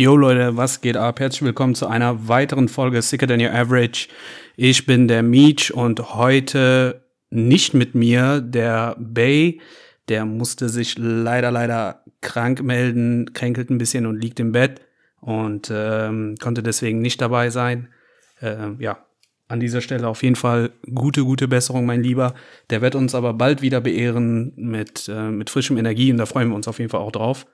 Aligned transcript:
Yo 0.00 0.16
Leute, 0.16 0.56
was 0.56 0.80
geht 0.80 0.96
ab? 0.96 1.20
Herzlich 1.20 1.42
willkommen 1.42 1.74
zu 1.74 1.86
einer 1.86 2.26
weiteren 2.26 2.68
Folge 2.68 3.02
Sicker 3.02 3.26
Than 3.26 3.38
Your 3.38 3.52
Average. 3.52 4.08
Ich 4.56 4.86
bin 4.86 5.08
der 5.08 5.22
Meech 5.22 5.74
und 5.74 6.14
heute 6.14 7.04
nicht 7.28 7.74
mit 7.74 7.94
mir, 7.94 8.40
der 8.40 8.96
Bay. 8.98 9.60
Der 10.08 10.24
musste 10.24 10.70
sich 10.70 10.96
leider, 10.96 11.50
leider 11.50 12.02
krank 12.22 12.62
melden, 12.62 13.34
kränkelt 13.34 13.68
ein 13.68 13.76
bisschen 13.76 14.06
und 14.06 14.18
liegt 14.18 14.40
im 14.40 14.52
Bett 14.52 14.80
und 15.20 15.70
ähm, 15.70 16.36
konnte 16.40 16.62
deswegen 16.62 17.02
nicht 17.02 17.20
dabei 17.20 17.50
sein. 17.50 17.88
Äh, 18.40 18.70
ja, 18.78 19.04
an 19.50 19.58
dieser 19.58 19.80
Stelle 19.80 20.06
auf 20.06 20.22
jeden 20.22 20.36
Fall 20.36 20.70
gute, 20.94 21.24
gute 21.24 21.48
Besserung, 21.48 21.84
mein 21.84 22.02
Lieber. 22.02 22.34
Der 22.70 22.82
wird 22.82 22.94
uns 22.94 23.14
aber 23.14 23.34
bald 23.34 23.62
wieder 23.62 23.80
beehren 23.80 24.52
mit, 24.56 25.08
äh, 25.08 25.30
mit 25.30 25.50
frischem 25.50 25.76
Energie 25.76 26.12
und 26.12 26.18
da 26.18 26.26
freuen 26.26 26.48
wir 26.50 26.54
uns 26.54 26.68
auf 26.68 26.78
jeden 26.78 26.90
Fall 26.90 27.00
auch 27.00 27.10
drauf. 27.10 27.46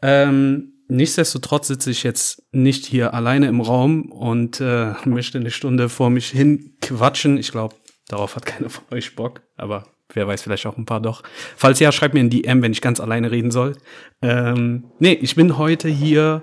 Ähm, 0.00 0.74
nichtsdestotrotz 0.86 1.66
sitze 1.66 1.90
ich 1.90 2.04
jetzt 2.04 2.44
nicht 2.52 2.86
hier 2.86 3.14
alleine 3.14 3.48
im 3.48 3.60
Raum 3.60 4.12
und 4.12 4.60
äh, 4.60 4.92
möchte 5.04 5.38
eine 5.38 5.50
Stunde 5.50 5.88
vor 5.88 6.10
mich 6.10 6.28
hin 6.28 6.76
quatschen. 6.80 7.36
Ich 7.36 7.50
glaube, 7.50 7.74
darauf 8.06 8.36
hat 8.36 8.46
keiner 8.46 8.70
von 8.70 8.84
euch 8.92 9.16
Bock, 9.16 9.42
aber 9.56 9.86
wer 10.14 10.28
weiß, 10.28 10.42
vielleicht 10.42 10.66
auch 10.66 10.78
ein 10.78 10.86
paar 10.86 11.00
doch. 11.00 11.24
Falls 11.56 11.80
ja, 11.80 11.90
schreibt 11.90 12.14
mir 12.14 12.20
in 12.20 12.30
DM, 12.30 12.62
wenn 12.62 12.72
ich 12.72 12.80
ganz 12.80 13.00
alleine 13.00 13.32
reden 13.32 13.50
soll. 13.50 13.76
Ähm, 14.22 14.84
nee, 15.00 15.18
ich 15.20 15.34
bin 15.34 15.58
heute 15.58 15.88
hier 15.88 16.42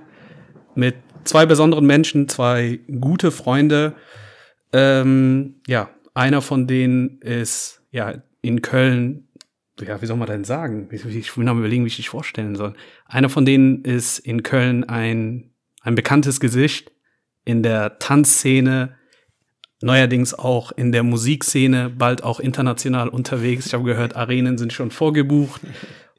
mit 0.75 0.95
zwei 1.23 1.45
besonderen 1.45 1.85
Menschen, 1.85 2.27
zwei 2.27 2.81
gute 2.99 3.31
Freunde. 3.31 3.95
Ähm, 4.73 5.55
ja, 5.67 5.89
einer 6.13 6.41
von 6.41 6.67
denen 6.67 7.19
ist 7.19 7.81
ja 7.91 8.21
in 8.41 8.61
Köln, 8.61 9.27
ja, 9.81 10.01
wie 10.01 10.05
soll 10.05 10.17
man 10.17 10.27
denn 10.27 10.45
sagen? 10.45 10.87
Ich 10.91 11.37
will 11.37 11.43
noch 11.43 11.57
überlegen, 11.57 11.83
wie 11.83 11.89
ich 11.89 11.97
dich 11.97 12.09
vorstellen 12.09 12.55
soll. 12.55 12.73
Einer 13.05 13.29
von 13.29 13.45
denen 13.45 13.83
ist 13.83 14.19
in 14.19 14.43
Köln 14.43 14.85
ein, 14.85 15.51
ein 15.81 15.95
bekanntes 15.95 16.39
Gesicht 16.39 16.91
in 17.43 17.61
der 17.61 17.99
Tanzszene, 17.99 18.95
neuerdings 19.81 20.33
auch 20.33 20.71
in 20.71 20.91
der 20.91 21.03
Musikszene, 21.03 21.89
bald 21.89 22.23
auch 22.23 22.39
international 22.39 23.09
unterwegs. 23.09 23.67
Ich 23.67 23.73
habe 23.73 23.83
gehört, 23.83 24.15
Arenen 24.15 24.57
sind 24.57 24.71
schon 24.71 24.91
vorgebucht. 24.91 25.61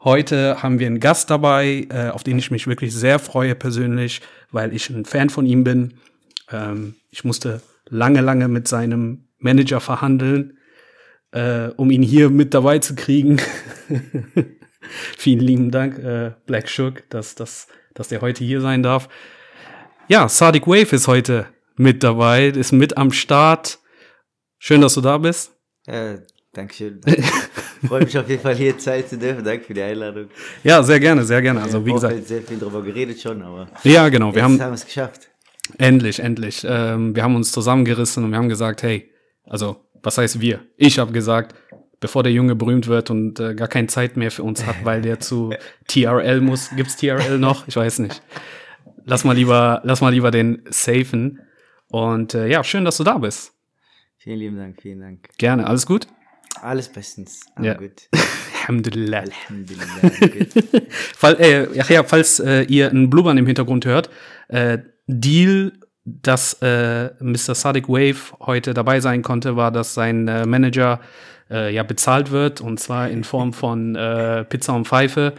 Heute 0.05 0.63
haben 0.63 0.79
wir 0.79 0.87
einen 0.87 1.01
Gast 1.01 1.31
dabei, 1.31 1.87
äh, 1.89 2.11
auf 2.11 2.23
den 2.23 2.39
ich 2.39 2.51
mich 2.51 2.67
wirklich 2.67 2.95
sehr 2.95 3.19
freue 3.19 3.55
persönlich, 3.55 4.21
weil 4.53 4.75
ich 4.75 4.89
ein 4.91 5.05
Fan 5.05 5.31
von 5.31 5.47
ihm 5.47 5.65
bin. 5.65 5.95
Ähm, 6.53 6.95
ich 7.11 7.25
musste 7.25 7.63
lange, 7.89 8.21
lange 8.21 8.49
mit 8.49 8.69
seinem 8.69 9.29
Manager 9.39 9.81
verhandeln, 9.81 10.59
äh, 11.33 11.69
um 11.77 11.91
ihn 11.91 12.03
hier 12.03 12.31
mit 12.31 12.55
dabei 12.55 12.79
zu 12.79 12.95
kriegen. 12.95 13.41
Vielen 15.19 15.41
lieben 15.41 15.71
Dank, 15.71 15.99
äh, 15.99 16.33
Black 16.47 16.69
Shook, 16.69 17.09
dass, 17.11 17.35
dass, 17.35 17.69
dass 17.95 18.09
der 18.09 18.21
heute 18.21 18.45
hier 18.45 18.61
sein 18.61 18.83
darf. 18.83 19.09
Ja, 20.09 20.29
Sadiq 20.29 20.67
Wave 20.67 20.95
ist 20.95 21.09
heute 21.09 21.47
mit 21.77 22.03
dabei, 22.03 22.49
ist 22.49 22.73
mit 22.73 22.97
am 22.97 23.11
Start. 23.11 23.79
Schön, 24.59 24.81
dass 24.81 24.95
du 24.95 25.01
da 25.01 25.19
bist. 25.19 25.53
Äh, 25.87 26.19
Dankeschön. 26.53 27.01
Freue 27.87 28.05
mich 28.05 28.17
auf 28.17 28.29
jeden 28.29 28.41
Fall 28.41 28.55
hier 28.55 28.79
Zeit 28.79 29.09
zu 29.09 29.19
dürfen. 29.19 29.45
Danke 29.45 29.65
für 29.65 29.75
die 29.75 29.83
Einladung. 29.83 30.29
Ja, 30.65 30.83
sehr 30.83 30.99
gerne, 30.99 31.25
sehr 31.25 31.43
gerne. 31.43 31.63
Also 31.63 31.85
wie 31.85 31.93
gesagt, 31.93 32.27
sehr 32.27 32.43
viel 32.43 32.57
darüber 32.59 32.83
geredet 32.83 33.21
schon, 33.21 33.43
aber 33.43 33.69
ja, 33.83 34.09
genau. 34.09 34.35
Wir 34.35 34.43
haben, 34.43 34.61
haben 34.61 34.73
es 34.73 34.85
geschafft. 34.87 35.29
Endlich, 35.79 36.21
endlich. 36.21 36.67
Ähm, 36.69 37.15
wir 37.15 37.23
haben 37.23 37.37
uns 37.37 37.53
zusammengerissen 37.53 38.25
und 38.25 38.31
wir 38.31 38.39
haben 38.39 38.49
gesagt, 38.49 38.83
hey, 38.83 39.11
also 39.45 39.85
was 40.03 40.19
heißt 40.19 40.41
wir? 40.41 40.61
Ich 40.77 40.99
habe 40.99 41.13
gesagt, 41.13 41.55
bevor 42.01 42.23
der 42.23 42.33
Junge 42.33 42.55
berühmt 42.55 42.87
wird 42.87 43.11
und 43.11 43.41
äh, 43.41 43.55
gar 43.55 43.69
keine 43.69 43.89
Zeit 43.89 44.17
mehr 44.17 44.31
für 44.31 44.43
uns 44.43 44.67
hat, 44.67 44.85
weil 44.85 45.03
der 45.03 45.21
zu 45.21 45.53
TRL 45.89 46.41
muss. 46.41 46.71
Gibt's 46.77 46.97
TRL 46.97 47.39
noch? 47.39 47.67
Ich 47.69 47.77
weiß 47.77 48.01
nicht. 48.01 48.23
Lass 49.05 49.25
mal 49.25 49.35
lieber, 49.35 49.81
lass 49.85 50.01
mal 50.01 50.13
lieber 50.13 50.31
den 50.31 50.63
safen. 50.69 51.41
Und 51.89 52.35
äh, 52.35 52.49
ja, 52.49 52.65
schön, 52.65 52.85
dass 52.85 52.97
du 52.97 53.05
da 53.05 53.19
bist. 53.19 53.53
Vielen 54.19 54.39
lieben 54.39 54.57
Dank, 54.57 54.83
vielen 54.83 55.01
Dank. 55.01 55.29
Gerne. 55.39 55.67
Alles 55.67 55.87
gut? 55.87 56.09
Alles 56.61 56.89
bestens. 56.89 57.41
Ja. 57.63 57.75
gut. 57.75 58.09
Alhamdulillah. 58.63 59.21
Alhamdulillah. 59.21 60.91
Fall, 60.91 61.37
äh, 61.39 61.77
ja, 61.77 61.85
ja, 61.89 62.03
falls 62.03 62.41
äh, 62.41 62.63
ihr 62.63 62.91
ein 62.91 63.09
Blubbern 63.11 63.39
im 63.39 63.47
Hintergrund 63.47 63.85
hört, 63.85 64.11
äh, 64.49 64.79
Deal, 65.07 65.73
dass 66.05 66.55
äh, 66.63 67.11
Mr. 67.21 67.55
Sadiq 67.55 67.89
Wave 67.89 68.37
heute 68.41 68.75
dabei 68.75 69.01
sein 69.01 69.23
konnte, 69.23 69.57
war, 69.57 69.73
dass 69.73 69.95
sein 69.95 70.29
äh, 70.29 70.47
Manager 70.47 71.01
äh, 71.51 71.75
ja 71.75 71.83
bezahlt 71.83 72.31
wird 72.31 72.61
und 72.61 72.79
zwar 72.79 73.09
in 73.09 73.25
Form 73.25 73.53
von 73.53 73.97
äh, 73.97 74.45
Pizza 74.45 74.75
und 74.75 74.87
Pfeife. 74.87 75.35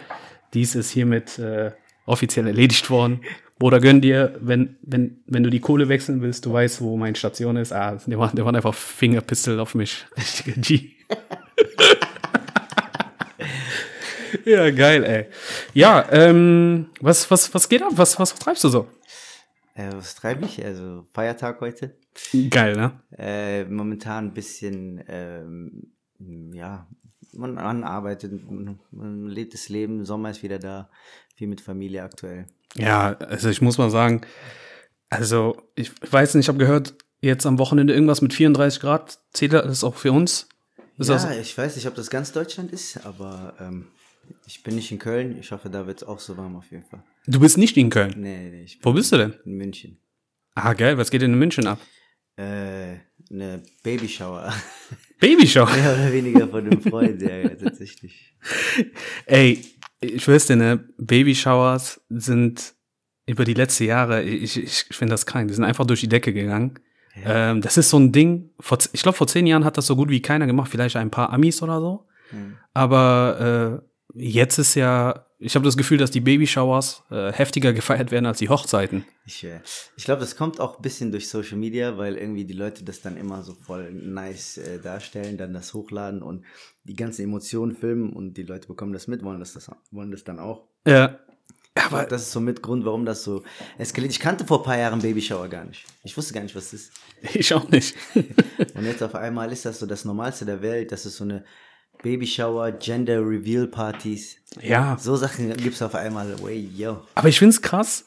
Dies 0.53 0.75
ist 0.75 0.91
hiermit 0.91 1.39
äh, 1.39 1.71
offiziell 2.05 2.47
erledigt 2.47 2.89
worden. 2.89 3.21
Bruder, 3.59 3.79
gönn 3.79 4.01
dir, 4.01 4.35
wenn, 4.39 4.77
wenn, 4.83 5.17
wenn 5.25 5.43
du 5.43 5.49
die 5.49 5.59
Kohle 5.59 5.89
wechseln 5.89 6.21
willst, 6.21 6.45
du 6.45 6.53
weißt, 6.53 6.81
wo 6.81 6.95
meine 6.95 7.15
Station 7.15 7.57
ist. 7.57 7.73
Ah, 7.73 7.97
der 8.05 8.19
war, 8.19 8.31
der 8.31 8.45
war 8.45 8.53
einfach 8.53 8.73
Fingerpistol 8.73 9.59
auf 9.59 9.73
mich. 9.73 10.05
G. 10.57 10.91
ja, 14.45 14.69
geil, 14.69 15.03
ey. 15.03 15.25
Ja, 15.73 16.05
ähm, 16.11 16.87
was, 17.01 17.29
was, 17.31 17.51
was 17.53 17.67
geht 17.67 17.81
ab? 17.81 17.93
Was, 17.95 18.19
was 18.19 18.35
treibst 18.35 18.63
du 18.63 18.69
so? 18.69 18.87
Äh, 19.77 19.93
was 19.93 20.15
treibe 20.15 20.45
ich? 20.45 20.63
Also 20.65 21.05
Feiertag 21.13 21.61
heute. 21.61 21.95
Geil, 22.49 22.75
ne? 22.75 22.99
Äh, 23.15 23.65
momentan 23.65 24.25
ein 24.25 24.33
bisschen, 24.33 25.03
ähm, 25.07 25.93
ja, 26.51 26.87
man, 27.33 27.53
man 27.53 27.83
arbeitet, 27.83 28.49
man, 28.49 28.79
man 28.89 29.27
lebt 29.27 29.53
das 29.53 29.69
Leben, 29.69 30.03
Sommer 30.03 30.31
ist 30.31 30.41
wieder 30.41 30.57
da, 30.57 30.89
viel 31.35 31.47
mit 31.47 31.61
Familie 31.61 32.01
aktuell. 32.01 32.47
Ja, 32.75 33.13
also 33.17 33.49
ich 33.49 33.61
muss 33.61 33.77
mal 33.77 33.91
sagen, 33.91 34.21
also 35.11 35.57
ich 35.75 35.91
weiß 36.11 36.33
nicht, 36.33 36.45
ich 36.45 36.49
habe 36.49 36.57
gehört, 36.57 36.95
jetzt 37.21 37.45
am 37.45 37.59
Wochenende 37.59 37.93
irgendwas 37.93 38.21
mit 38.21 38.33
34 38.33 38.79
Grad. 38.79 39.19
Zählt 39.31 39.53
das 39.53 39.83
auch 39.83 39.95
für 39.95 40.11
uns? 40.11 40.49
Ist 40.97 41.09
ja, 41.09 41.31
ich 41.33 41.55
weiß 41.55 41.75
nicht, 41.75 41.87
ob 41.87 41.93
das 41.93 42.09
ganz 42.09 42.31
Deutschland 42.31 42.71
ist, 42.71 43.05
aber 43.05 43.53
ähm, 43.59 43.89
ich 44.45 44.63
bin 44.63 44.75
nicht 44.75 44.91
in 44.91 44.99
Köln. 44.99 45.37
Ich 45.39 45.51
hoffe, 45.51 45.69
da 45.69 45.87
wird 45.87 46.01
es 46.01 46.07
auch 46.07 46.19
so 46.19 46.37
warm 46.37 46.55
auf 46.55 46.69
jeden 46.71 46.83
Fall. 46.83 47.03
du 47.25 47.39
bist 47.39 47.57
nicht 47.57 47.77
in 47.77 47.89
Köln. 47.89 48.13
Nee, 48.17 48.49
nee, 48.49 48.63
ich 48.63 48.79
Wo 48.81 48.93
bist 48.93 49.11
du 49.11 49.17
denn? 49.17 49.33
in 49.45 49.53
München. 49.53 49.97
Ah, 50.55 50.73
geil, 50.73 50.97
was 50.97 51.11
geht 51.11 51.21
denn 51.21 51.33
in 51.33 51.39
München 51.39 51.67
ab? 51.67 51.79
Äh, 52.35 52.97
eine 53.31 53.63
Babyshower. 53.83 54.53
Babyshow. 55.19 55.65
Mehr 55.65 55.93
oder 55.93 56.13
weniger 56.13 56.47
von 56.47 56.65
einem 56.65 56.81
Freund, 56.81 57.21
ja, 57.21 57.37
ja, 57.37 57.49
tatsächlich. 57.49 58.35
Ey, 59.25 59.63
ich 59.99 60.25
dir, 60.25 60.55
ne, 60.55 60.87
Babyshowers 60.97 62.01
sind 62.09 62.75
über 63.25 63.43
die 63.43 63.55
letzten 63.55 63.85
Jahre, 63.85 64.23
ich, 64.23 64.57
ich, 64.57 64.85
ich 64.89 64.95
finde 64.95 65.13
das 65.13 65.25
krank, 65.25 65.47
die 65.47 65.53
sind 65.53 65.63
einfach 65.63 65.85
durch 65.85 66.01
die 66.01 66.09
Decke 66.09 66.33
gegangen. 66.33 66.79
Ähm, 67.25 67.61
das 67.61 67.77
ist 67.77 67.89
so 67.89 67.97
ein 67.97 68.11
Ding, 68.11 68.51
vor, 68.59 68.77
ich 68.93 69.01
glaube, 69.01 69.17
vor 69.17 69.27
zehn 69.27 69.47
Jahren 69.47 69.65
hat 69.65 69.77
das 69.77 69.87
so 69.87 69.95
gut 69.95 70.09
wie 70.09 70.21
keiner 70.21 70.45
gemacht, 70.45 70.69
vielleicht 70.69 70.95
ein 70.95 71.09
paar 71.09 71.33
Amis 71.33 71.61
oder 71.63 71.79
so. 71.79 72.07
Hm. 72.29 72.57
Aber 72.73 73.81
äh, 73.83 73.87
jetzt 74.17 74.57
ist 74.57 74.75
ja, 74.75 75.25
ich 75.39 75.55
habe 75.55 75.65
das 75.65 75.77
Gefühl, 75.77 75.97
dass 75.97 76.11
die 76.11 76.21
Babyshowers 76.21 77.03
äh, 77.11 77.31
heftiger 77.31 77.73
gefeiert 77.73 78.11
werden 78.11 78.25
als 78.25 78.39
die 78.39 78.49
Hochzeiten. 78.49 79.05
Ich, 79.25 79.43
äh, 79.43 79.61
ich 79.95 80.05
glaube, 80.05 80.21
das 80.21 80.35
kommt 80.35 80.59
auch 80.59 80.77
ein 80.77 80.81
bisschen 80.81 81.11
durch 81.11 81.29
Social 81.29 81.57
Media, 81.57 81.97
weil 81.97 82.15
irgendwie 82.17 82.45
die 82.45 82.53
Leute 82.53 82.83
das 82.83 83.01
dann 83.01 83.17
immer 83.17 83.43
so 83.43 83.53
voll 83.53 83.91
nice 83.91 84.57
äh, 84.57 84.79
darstellen, 84.79 85.37
dann 85.37 85.53
das 85.53 85.73
hochladen 85.73 86.21
und 86.21 86.43
die 86.83 86.95
ganzen 86.95 87.23
Emotionen 87.23 87.75
filmen 87.75 88.13
und 88.13 88.35
die 88.35 88.43
Leute 88.43 88.67
bekommen 88.67 88.93
das 88.93 89.07
mit, 89.07 89.23
wollen 89.23 89.39
das, 89.39 89.53
das, 89.53 89.69
wollen 89.91 90.11
das 90.11 90.23
dann 90.23 90.39
auch. 90.39 90.67
Ja. 90.85 91.19
Aber 91.85 92.05
das 92.05 92.23
ist 92.23 92.31
so 92.31 92.39
mit 92.39 92.63
Grund, 92.63 92.85
warum 92.85 93.05
das 93.05 93.23
so 93.23 93.43
eskaliert. 93.77 94.11
Ich 94.11 94.19
kannte 94.19 94.45
vor 94.45 94.59
ein 94.59 94.63
paar 94.63 94.77
Jahren 94.77 94.99
Babyshower 94.99 95.47
gar 95.47 95.63
nicht. 95.63 95.85
Ich 96.03 96.17
wusste 96.17 96.33
gar 96.33 96.41
nicht, 96.41 96.55
was 96.55 96.71
das 96.71 96.81
ist. 96.81 96.93
Ich 97.33 97.53
auch 97.53 97.69
nicht. 97.69 97.95
Und 98.15 98.85
jetzt 98.85 99.03
auf 99.03 99.15
einmal 99.15 99.51
ist 99.51 99.65
das 99.65 99.79
so 99.79 99.85
das 99.85 100.05
Normalste 100.05 100.45
der 100.45 100.61
Welt. 100.61 100.91
Das 100.91 101.05
ist 101.05 101.17
so 101.17 101.23
eine 101.23 101.43
Babyshower, 102.03 102.71
Gender 102.71 103.19
Reveal 103.21 103.67
Partys. 103.67 104.37
ja. 104.61 104.97
So 104.99 105.15
Sachen 105.15 105.55
gibt's 105.57 105.81
auf 105.81 105.95
einmal. 105.95 106.41
Way, 106.41 106.69
yo. 106.75 107.01
Aber 107.15 107.27
ich 107.29 107.39
find's 107.39 107.61
krass, 107.61 108.05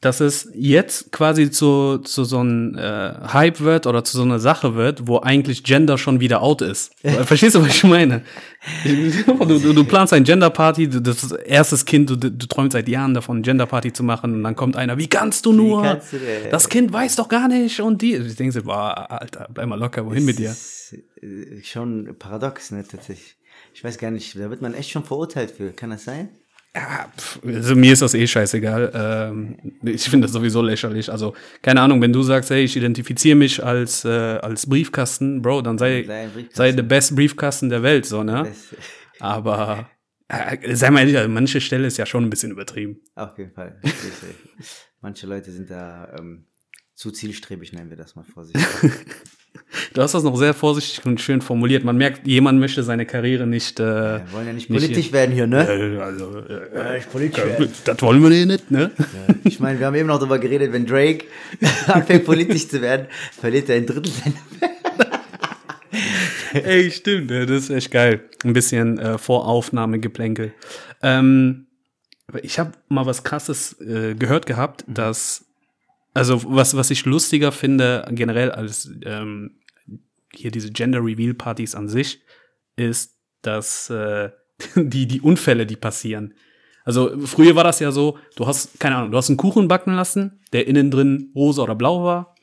dass 0.00 0.20
es 0.20 0.48
jetzt 0.54 1.10
quasi 1.10 1.50
zu, 1.50 1.98
zu 1.98 2.22
so 2.22 2.38
einem 2.38 2.76
äh, 2.78 3.14
Hype 3.32 3.58
wird 3.60 3.84
oder 3.88 4.04
zu 4.04 4.16
so 4.16 4.22
einer 4.22 4.38
Sache 4.38 4.76
wird, 4.76 5.08
wo 5.08 5.18
eigentlich 5.18 5.64
Gender 5.64 5.98
schon 5.98 6.20
wieder 6.20 6.40
out 6.40 6.62
ist. 6.62 6.92
Verstehst 7.24 7.56
du, 7.56 7.62
was 7.62 7.68
ich 7.74 7.82
meine? 7.82 8.22
Du, 8.84 9.58
du, 9.58 9.72
du 9.72 9.84
planst 9.84 10.12
ein 10.12 10.22
Gender-Party, 10.22 10.88
du- 10.88 11.00
das 11.02 11.24
ist 11.24 11.32
erstes 11.32 11.84
Kind, 11.84 12.10
du, 12.10 12.16
du 12.16 12.30
träumst 12.46 12.74
seit 12.74 12.88
Jahren 12.88 13.12
davon, 13.12 13.38
ein 13.38 13.42
Gender-Party 13.42 13.92
zu 13.92 14.04
machen 14.04 14.34
und 14.34 14.44
dann 14.44 14.54
kommt 14.54 14.76
einer, 14.76 14.98
wie 14.98 15.08
kannst 15.08 15.46
du 15.46 15.52
nur? 15.52 15.82
kannst 15.82 16.12
du 16.12 16.18
das 16.48 16.68
Kind 16.68 16.92
weiß 16.92 17.16
doch 17.16 17.28
gar 17.28 17.48
nicht 17.48 17.80
und 17.80 18.00
die. 18.00 18.14
Ich 18.14 18.36
denke 18.36 18.52
so, 18.52 18.62
boah, 18.62 19.10
Alter, 19.10 19.48
bleib 19.52 19.66
mal 19.66 19.78
locker, 19.80 20.06
wohin 20.06 20.24
mit 20.24 20.38
dir? 20.38 20.50
Ist 20.50 20.94
äh, 21.20 21.60
schon 21.64 22.14
paradox, 22.20 22.70
ne, 22.70 22.84
tatsächlich. 22.88 23.34
Ich 23.78 23.84
weiß 23.84 23.96
gar 23.96 24.10
nicht, 24.10 24.34
da 24.34 24.50
wird 24.50 24.60
man 24.60 24.74
echt 24.74 24.90
schon 24.90 25.04
verurteilt 25.04 25.52
für. 25.52 25.70
Kann 25.70 25.90
das 25.90 26.02
sein? 26.02 26.30
Ja, 26.74 27.08
pf, 27.16 27.38
also 27.46 27.76
mir 27.76 27.92
ist 27.92 28.02
das 28.02 28.12
eh 28.12 28.26
scheißegal. 28.26 28.90
Ähm, 28.92 29.56
ich 29.84 30.02
finde 30.10 30.26
das 30.26 30.32
sowieso 30.32 30.62
lächerlich. 30.62 31.12
Also, 31.12 31.34
keine 31.62 31.80
Ahnung, 31.82 32.02
wenn 32.02 32.12
du 32.12 32.24
sagst, 32.24 32.50
hey, 32.50 32.64
ich 32.64 32.76
identifiziere 32.76 33.36
mich 33.36 33.64
als, 33.64 34.04
äh, 34.04 34.08
als 34.08 34.68
Briefkasten, 34.68 35.42
Bro, 35.42 35.62
dann 35.62 35.78
sei, 35.78 36.02
Sei 36.04 36.22
ein 36.24 36.30
Briefkasten. 36.32 36.56
sei 36.56 36.72
der 36.72 36.82
best 36.82 37.14
Briefkasten 37.14 37.68
der 37.68 37.84
Welt, 37.84 38.04
so, 38.04 38.24
ne? 38.24 38.52
Aber, 39.20 39.88
äh, 40.26 40.74
sei 40.74 40.90
mal 40.90 40.98
ehrlich, 40.98 41.16
an 41.18 41.32
manche 41.32 41.60
Stelle 41.60 41.86
ist 41.86 41.98
ja 41.98 42.04
schon 42.06 42.24
ein 42.24 42.30
bisschen 42.30 42.50
übertrieben. 42.50 42.98
auf 43.14 43.38
jeden 43.38 43.52
Fall. 43.52 43.80
Manche 45.00 45.28
Leute 45.28 45.52
sind 45.52 45.70
da 45.70 46.16
ähm, 46.18 46.46
zu 46.96 47.12
zielstrebig, 47.12 47.72
nennen 47.72 47.90
wir 47.90 47.96
das 47.96 48.16
mal 48.16 48.24
vorsichtig. 48.24 48.64
Du 49.92 50.02
hast 50.02 50.14
das 50.14 50.22
noch 50.22 50.36
sehr 50.36 50.54
vorsichtig 50.54 51.04
und 51.04 51.20
schön 51.20 51.40
formuliert. 51.42 51.84
Man 51.84 51.96
merkt, 51.96 52.26
jemand 52.26 52.58
möchte 52.58 52.82
seine 52.82 53.04
Karriere 53.04 53.46
nicht, 53.46 53.78
äh, 53.80 53.84
Wir 53.84 54.22
wollen 54.32 54.46
ja 54.46 54.52
nicht 54.52 54.68
politisch 54.68 55.12
werden 55.12 55.34
hier, 55.34 55.46
ne? 55.46 55.66
äh, 55.68 55.98
also, 56.00 56.38
äh, 56.38 56.96
Ja, 56.98 57.04
politisch 57.12 57.44
werden. 57.44 57.72
das 57.84 58.02
wollen 58.02 58.22
wir 58.22 58.46
nicht, 58.46 58.70
ne? 58.70 58.90
Ich 59.44 59.60
meine, 59.60 59.78
wir 59.78 59.86
haben 59.86 59.94
eben 59.94 60.08
noch 60.08 60.18
darüber 60.18 60.38
geredet, 60.38 60.72
wenn 60.72 60.86
Drake 60.86 61.24
anfängt 61.86 62.24
politisch 62.24 62.68
zu 62.68 62.80
werden, 62.80 63.06
verliert 63.38 63.68
er 63.68 63.76
ein 63.76 63.86
Drittel 63.86 64.12
seiner 64.12 64.34
Ey, 66.52 66.90
stimmt, 66.90 67.30
ja, 67.30 67.44
das 67.44 67.64
ist 67.64 67.70
echt 67.70 67.90
geil. 67.90 68.22
Ein 68.44 68.52
bisschen 68.54 68.98
äh, 68.98 69.18
Voraufnahmegeplänkel. 69.18 70.52
Ähm, 71.02 71.66
ich 72.42 72.58
habe 72.58 72.72
mal 72.88 73.06
was 73.06 73.22
Krasses 73.24 73.78
äh, 73.80 74.14
gehört 74.14 74.46
gehabt, 74.46 74.84
dass, 74.86 75.44
also 76.14 76.42
was, 76.46 76.76
was 76.76 76.90
ich 76.90 77.04
lustiger 77.04 77.52
finde 77.52 78.06
generell 78.10 78.50
als 78.50 78.90
ähm, 79.04 79.58
hier 80.32 80.50
diese 80.50 80.70
Gender 80.70 81.04
Reveal 81.04 81.34
Partys 81.34 81.74
an 81.74 81.88
sich, 81.88 82.20
ist, 82.76 83.18
dass 83.42 83.90
äh, 83.90 84.30
die, 84.76 85.06
die 85.06 85.20
Unfälle, 85.20 85.66
die 85.66 85.76
passieren. 85.76 86.34
Also 86.84 87.18
früher 87.26 87.54
war 87.54 87.64
das 87.64 87.80
ja 87.80 87.92
so, 87.92 88.18
du 88.36 88.46
hast, 88.46 88.80
keine 88.80 88.96
Ahnung, 88.96 89.10
du 89.10 89.18
hast 89.18 89.28
einen 89.28 89.36
Kuchen 89.36 89.68
backen 89.68 89.94
lassen, 89.94 90.40
der 90.52 90.66
innen 90.66 90.90
drin 90.90 91.30
rosa 91.34 91.62
oder 91.62 91.74
blau 91.74 92.02
war. 92.02 92.34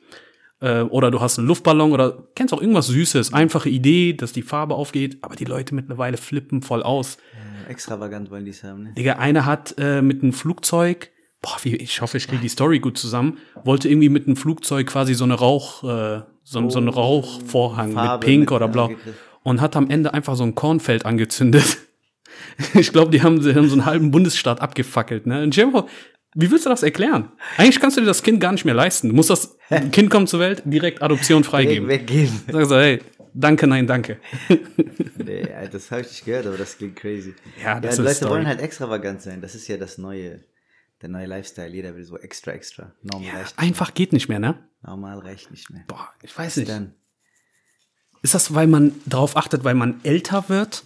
Äh, 0.60 0.82
oder 0.82 1.10
du 1.10 1.20
hast 1.20 1.38
einen 1.38 1.48
Luftballon 1.48 1.92
oder 1.92 2.28
kennst 2.34 2.54
auch 2.54 2.60
irgendwas 2.60 2.86
Süßes, 2.86 3.32
einfache 3.32 3.68
Idee, 3.68 4.12
dass 4.12 4.32
die 4.32 4.42
Farbe 4.42 4.74
aufgeht, 4.74 5.18
aber 5.22 5.36
die 5.36 5.44
Leute 5.44 5.74
mittlerweile 5.74 6.16
flippen 6.16 6.62
voll 6.62 6.82
aus. 6.82 7.18
Extravagant 7.68 8.30
wollen 8.30 8.44
die 8.44 8.52
es 8.52 8.62
haben, 8.62 8.84
ne? 8.84 8.92
Digga, 8.92 9.14
einer 9.14 9.44
hat 9.44 9.74
äh, 9.78 10.00
mit 10.00 10.22
einem 10.22 10.32
Flugzeug, 10.32 11.10
boah, 11.46 11.56
wie, 11.62 11.76
ich 11.76 12.00
hoffe, 12.00 12.16
ich 12.16 12.26
kriege 12.26 12.42
die 12.42 12.48
Story 12.48 12.80
gut 12.80 12.98
zusammen, 12.98 13.38
wollte 13.64 13.88
irgendwie 13.88 14.08
mit 14.08 14.26
einem 14.26 14.36
Flugzeug 14.36 14.88
quasi 14.88 15.14
so 15.14 15.24
eine 15.24 15.34
Rauch, 15.34 15.84
äh, 15.84 16.22
so, 16.42 16.68
so 16.70 16.78
einen 16.78 16.88
Rauchvorhang 16.88 17.88
mit 17.88 17.96
Farbe 17.96 18.26
Pink 18.26 18.40
mit 18.40 18.52
oder 18.52 18.68
Blau 18.68 18.90
und 19.42 19.60
hat 19.60 19.76
am 19.76 19.88
Ende 19.88 20.12
einfach 20.12 20.34
so 20.34 20.42
ein 20.42 20.54
Kornfeld 20.54 21.06
angezündet. 21.06 21.78
Ich 22.74 22.92
glaube, 22.92 23.10
die 23.10 23.22
haben, 23.22 23.40
die 23.40 23.54
haben 23.54 23.68
so 23.68 23.74
einen 23.74 23.86
halben 23.86 24.10
Bundesstaat 24.10 24.60
abgefackelt. 24.60 25.26
Ne? 25.26 25.42
Und 25.42 25.54
vor, 25.54 25.88
wie 26.34 26.50
willst 26.50 26.66
du 26.66 26.70
das 26.70 26.82
erklären? 26.82 27.32
Eigentlich 27.56 27.80
kannst 27.80 27.96
du 27.96 28.02
dir 28.02 28.06
das 28.06 28.22
Kind 28.22 28.40
gar 28.40 28.52
nicht 28.52 28.64
mehr 28.64 28.74
leisten. 28.74 29.08
Du 29.08 29.14
musst 29.14 29.30
das 29.30 29.56
Kind 29.92 30.10
kommt 30.10 30.28
zur 30.28 30.40
Welt, 30.40 30.62
direkt 30.66 31.02
Adoption 31.02 31.44
freigeben. 31.44 31.88
Weg, 31.88 32.02
weggeben. 32.02 32.40
Sag 32.50 32.66
so, 32.66 32.76
hey, 32.76 33.00
danke, 33.32 33.66
nein, 33.66 33.86
danke. 33.86 34.18
Nee, 35.24 35.48
das 35.72 35.90
habe 35.90 36.02
ich 36.02 36.08
nicht 36.08 36.24
gehört, 36.24 36.46
aber 36.46 36.56
das 36.56 36.78
klingt 36.78 36.94
crazy. 36.94 37.34
Ja, 37.62 37.80
das 37.80 37.96
die 37.96 38.02
ist 38.02 38.04
Leute 38.04 38.14
Story. 38.16 38.30
wollen 38.30 38.46
halt 38.46 38.60
extravagant 38.60 39.22
sein. 39.22 39.40
Das 39.40 39.56
ist 39.56 39.66
ja 39.66 39.76
das 39.76 39.98
neue, 39.98 40.40
der 41.06 41.12
neue 41.12 41.26
Lifestyle. 41.26 41.68
Jeder 41.72 41.94
will 41.96 42.04
so 42.04 42.18
extra, 42.18 42.52
extra. 42.52 42.92
Normal 43.02 43.30
reicht, 43.36 43.58
Einfach 43.58 43.94
geht 43.94 44.12
nicht 44.12 44.28
mehr, 44.28 44.38
ne? 44.40 44.58
normal 44.82 45.18
reicht 45.20 45.50
nicht 45.50 45.70
mehr. 45.70 45.84
Boah, 45.88 46.08
ich 46.22 46.36
weiß 46.36 46.56
nicht. 46.58 46.68
Dann, 46.68 46.94
Ist 48.22 48.34
das, 48.34 48.54
weil 48.54 48.66
man 48.66 48.92
darauf 49.06 49.36
achtet, 49.36 49.64
weil 49.64 49.74
man 49.74 50.00
älter 50.04 50.48
wird? 50.48 50.84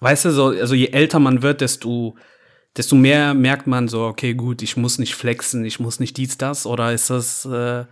Weißt 0.00 0.24
du, 0.26 0.30
so, 0.32 0.46
also 0.46 0.74
je 0.74 0.88
älter 0.88 1.18
man 1.18 1.42
wird, 1.42 1.60
desto, 1.60 2.16
desto 2.76 2.94
mehr 2.96 3.32
merkt 3.34 3.66
man 3.66 3.88
so, 3.88 4.02
okay, 4.06 4.34
gut, 4.34 4.60
ich 4.62 4.76
muss 4.76 4.98
nicht 4.98 5.14
flexen, 5.14 5.64
ich 5.64 5.80
muss 5.80 6.00
nicht 6.00 6.16
dies, 6.16 6.36
das, 6.38 6.66
oder 6.66 6.92
ist 6.92 7.10
das, 7.10 7.44
äh, 7.46 7.84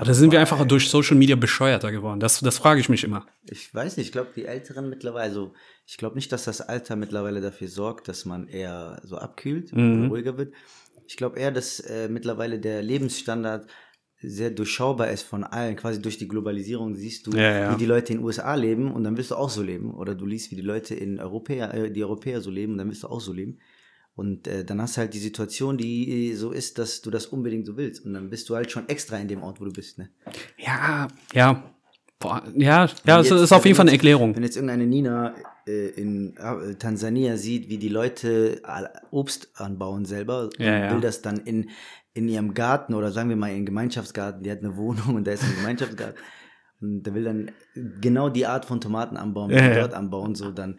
oder 0.00 0.14
sind 0.14 0.32
wir 0.32 0.40
einfach 0.40 0.64
durch 0.66 0.88
Social 0.88 1.16
Media 1.16 1.36
bescheuerter 1.36 1.92
geworden? 1.92 2.18
Das, 2.18 2.40
das 2.40 2.58
frage 2.58 2.80
ich 2.80 2.88
mich 2.88 3.04
immer. 3.04 3.26
ich 3.48 3.72
weiß 3.72 3.96
nicht, 3.96 4.06
ich 4.06 4.12
glaube, 4.12 4.30
die 4.34 4.44
Älteren 4.44 4.88
mittlerweile, 4.90 5.22
also 5.24 5.52
ich 5.86 5.96
glaube 5.98 6.16
nicht, 6.16 6.32
dass 6.32 6.44
das 6.44 6.60
Alter 6.60 6.96
mittlerweile 6.96 7.40
dafür 7.40 7.68
sorgt, 7.68 8.08
dass 8.08 8.24
man 8.24 8.48
eher 8.48 9.00
so 9.04 9.18
abkühlt 9.18 9.72
Mhm. 9.72 10.02
und 10.04 10.08
ruhiger 10.10 10.36
wird. 10.36 10.52
Ich 11.06 11.16
glaube 11.16 11.38
eher, 11.38 11.50
dass 11.50 11.80
äh, 11.80 12.08
mittlerweile 12.08 12.58
der 12.58 12.82
Lebensstandard 12.82 13.66
sehr 14.20 14.50
durchschaubar 14.50 15.10
ist 15.10 15.22
von 15.22 15.44
allen. 15.44 15.76
Quasi 15.76 16.00
durch 16.00 16.18
die 16.18 16.28
Globalisierung 16.28 16.94
siehst 16.94 17.26
du, 17.26 17.32
Ja, 17.32 17.58
ja. 17.58 17.74
wie 17.74 17.78
die 17.78 17.86
Leute 17.86 18.12
in 18.12 18.18
den 18.18 18.24
USA 18.24 18.54
leben 18.54 18.92
und 18.92 19.04
dann 19.04 19.16
willst 19.16 19.30
du 19.30 19.36
auch 19.36 19.50
so 19.50 19.62
leben. 19.62 19.94
Oder 19.94 20.14
du 20.14 20.26
liest, 20.26 20.50
wie 20.50 20.56
die 20.56 20.62
Leute 20.62 20.94
in 20.94 21.20
Europäer, 21.20 21.74
äh, 21.74 21.90
die 21.90 22.02
Europäer 22.02 22.40
so 22.40 22.50
leben 22.50 22.72
und 22.72 22.78
dann 22.78 22.88
willst 22.88 23.02
du 23.02 23.08
auch 23.08 23.20
so 23.20 23.32
leben. 23.32 23.58
Und 24.16 24.46
äh, 24.46 24.64
dann 24.64 24.80
hast 24.80 24.96
du 24.96 25.00
halt 25.00 25.12
die 25.14 25.18
Situation, 25.18 25.76
die 25.76 26.30
äh, 26.30 26.34
so 26.34 26.52
ist, 26.52 26.78
dass 26.78 27.02
du 27.02 27.10
das 27.10 27.26
unbedingt 27.26 27.66
so 27.66 27.76
willst. 27.76 28.04
Und 28.06 28.14
dann 28.14 28.30
bist 28.30 28.48
du 28.48 28.54
halt 28.54 28.70
schon 28.70 28.88
extra 28.88 29.16
in 29.18 29.28
dem 29.28 29.42
Ort, 29.42 29.60
wo 29.60 29.64
du 29.64 29.72
bist. 29.72 29.98
Ne? 29.98 30.08
Ja, 30.56 31.08
ja. 31.32 31.70
Boah, 32.20 32.42
ja, 32.56 32.88
ja, 33.04 33.20
es 33.20 33.30
ist 33.30 33.52
auf 33.52 33.64
jeden 33.66 33.76
Fall 33.76 33.84
eine 33.84 33.92
Erklärung. 33.92 34.34
Wenn 34.34 34.44
jetzt 34.44 34.56
irgendeine 34.56 34.86
Nina 34.86 35.34
in 35.72 36.36
äh, 36.36 36.74
Tansania 36.74 37.36
sieht, 37.36 37.68
wie 37.68 37.78
die 37.78 37.88
Leute 37.88 38.62
äh, 38.64 38.84
Obst 39.10 39.48
anbauen 39.54 40.04
selber 40.04 40.50
Ja, 40.58 40.74
und 40.74 40.80
ja. 40.82 40.90
will 40.92 41.00
das 41.00 41.22
dann 41.22 41.38
in, 41.38 41.70
in 42.12 42.28
ihrem 42.28 42.54
Garten 42.54 42.94
oder 42.94 43.10
sagen 43.12 43.28
wir 43.28 43.36
mal 43.36 43.50
in 43.52 43.66
Gemeinschaftsgarten, 43.66 44.42
die 44.42 44.50
hat 44.50 44.60
eine 44.60 44.76
Wohnung 44.76 45.14
und 45.16 45.26
da 45.26 45.32
ist 45.32 45.42
ein 45.42 45.54
Gemeinschaftsgarten 45.56 46.16
und 46.80 47.02
der 47.04 47.14
will 47.14 47.24
dann 47.24 47.50
genau 48.00 48.28
die 48.28 48.46
Art 48.46 48.64
von 48.66 48.80
Tomaten 48.80 49.16
anbauen, 49.16 49.50
die 49.50 49.56
Ja, 49.56 49.62
die 49.62 49.68
ja. 49.68 49.80
dort 49.82 49.94
anbauen, 49.94 50.34
so 50.34 50.50
dann 50.50 50.78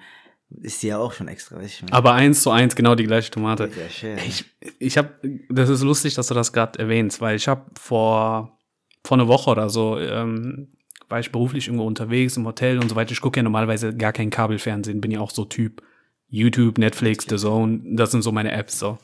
ist 0.61 0.79
sie 0.79 0.87
ja 0.89 0.99
auch 0.99 1.11
schon 1.11 1.27
extra. 1.27 1.59
Ich 1.61 1.81
meine, 1.81 1.93
Aber 1.93 2.13
eins 2.13 2.41
zu 2.43 2.51
eins 2.51 2.75
genau 2.75 2.95
die 2.95 3.05
gleiche 3.05 3.31
Tomate. 3.31 3.69
sehr 3.69 3.89
schön. 3.89 4.17
Ich, 4.27 4.45
ich 4.79 4.97
habe, 4.97 5.09
das 5.49 5.69
ist 5.69 5.81
lustig, 5.81 6.13
dass 6.13 6.27
du 6.27 6.33
das 6.33 6.53
gerade 6.53 6.77
erwähnst, 6.79 7.19
weil 7.19 7.35
ich 7.35 7.47
habe 7.47 7.65
vor, 7.79 8.57
vor 9.03 9.17
einer 9.17 9.27
Woche 9.27 9.49
oder 9.49 9.69
so, 9.69 9.99
ähm, 9.99 10.69
war 11.09 11.19
ich 11.19 11.31
beruflich 11.31 11.67
irgendwo 11.67 11.85
unterwegs 11.85 12.37
im 12.37 12.45
Hotel 12.45 12.79
und 12.79 12.89
so 12.89 12.95
weiter. 12.95 13.11
Ich 13.11 13.21
gucke 13.21 13.39
ja 13.39 13.43
normalerweise 13.43 13.95
gar 13.95 14.13
kein 14.13 14.29
Kabelfernsehen, 14.29 15.01
bin 15.01 15.11
ja 15.11 15.19
auch 15.19 15.31
so 15.31 15.45
Typ 15.45 15.81
YouTube, 16.27 16.77
Netflix, 16.77 17.25
The 17.29 17.37
Zone, 17.37 17.81
das 17.95 18.11
sind 18.11 18.21
so 18.21 18.31
meine 18.31 18.51
Apps 18.51 18.79
so. 18.79 18.97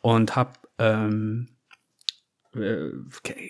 Und 0.00 0.36
hab 0.36 0.68
ähm, 0.78 1.48
äh, 2.54 2.90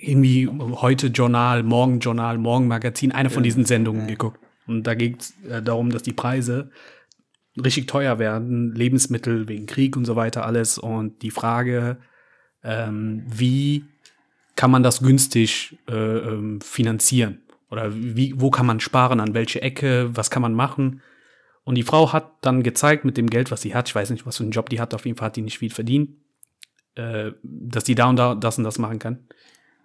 irgendwie 0.00 0.48
heute 0.48 1.08
Journal, 1.08 1.62
morgen 1.62 2.00
Journal, 2.00 2.38
morgen 2.38 2.68
Magazin, 2.68 3.12
eine 3.12 3.30
von 3.30 3.42
diesen 3.42 3.64
Sendungen 3.64 4.06
geguckt. 4.06 4.40
Und 4.66 4.84
da 4.84 4.94
ging 4.94 5.16
es 5.18 5.34
äh, 5.48 5.62
darum, 5.62 5.90
dass 5.90 6.02
die 6.02 6.12
Preise 6.12 6.70
richtig 7.62 7.86
teuer 7.86 8.18
werden, 8.18 8.74
Lebensmittel 8.74 9.48
wegen 9.48 9.66
Krieg 9.66 9.96
und 9.96 10.04
so 10.04 10.16
weiter 10.16 10.44
alles. 10.44 10.78
Und 10.78 11.22
die 11.22 11.30
Frage, 11.30 11.98
ähm, 12.62 13.24
wie 13.26 13.84
kann 14.56 14.70
man 14.70 14.82
das 14.82 15.00
günstig 15.00 15.76
äh, 15.88 15.94
ähm, 15.94 16.60
finanzieren? 16.60 17.42
Oder 17.74 17.92
wie, 17.92 18.34
wo 18.36 18.52
kann 18.52 18.66
man 18.66 18.78
sparen, 18.78 19.18
an 19.18 19.34
welche 19.34 19.60
Ecke, 19.60 20.08
was 20.12 20.30
kann 20.30 20.42
man 20.42 20.54
machen? 20.54 21.02
Und 21.64 21.74
die 21.74 21.82
Frau 21.82 22.12
hat 22.12 22.30
dann 22.40 22.62
gezeigt 22.62 23.04
mit 23.04 23.16
dem 23.16 23.28
Geld, 23.28 23.50
was 23.50 23.62
sie 23.62 23.74
hat, 23.74 23.88
ich 23.88 23.94
weiß 23.96 24.10
nicht, 24.10 24.24
was 24.26 24.36
für 24.36 24.44
einen 24.44 24.52
Job 24.52 24.68
die 24.68 24.78
hat, 24.78 24.94
auf 24.94 25.06
jeden 25.06 25.18
Fall 25.18 25.26
hat 25.26 25.36
die 25.36 25.42
nicht 25.42 25.58
viel 25.58 25.70
verdient, 25.70 26.10
äh, 26.94 27.32
dass 27.42 27.82
die 27.82 27.96
da 27.96 28.08
und 28.08 28.14
da 28.14 28.36
das 28.36 28.58
und 28.58 28.64
das 28.64 28.78
machen 28.78 29.00
kann. 29.00 29.26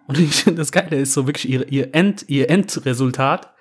Und 0.06 0.18
ich, 0.18 0.44
das 0.44 0.70
Geile 0.70 1.00
ist 1.00 1.14
so 1.14 1.26
wirklich, 1.26 1.48
ihr, 1.48 1.68
ihr, 1.72 1.92
End, 1.92 2.26
ihr 2.28 2.48
Endresultat 2.48 3.52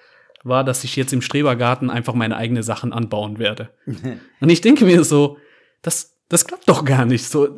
war, 0.43 0.63
dass 0.63 0.83
ich 0.83 0.95
jetzt 0.95 1.11
im 1.11 1.23
Strebergarten 1.23 1.89
einfach 1.89 2.13
meine 2.13 2.37
eigenen 2.37 2.61
Sachen 2.61 2.93
anbauen 2.93 3.39
werde. 3.39 3.71
Und 4.39 4.49
ich 4.49 4.61
denke 4.61 4.85
mir 4.85 5.03
so, 5.03 5.37
das, 5.81 6.19
das 6.29 6.45
klappt 6.45 6.69
doch 6.69 6.85
gar 6.85 7.05
nicht. 7.05 7.25
So, 7.25 7.57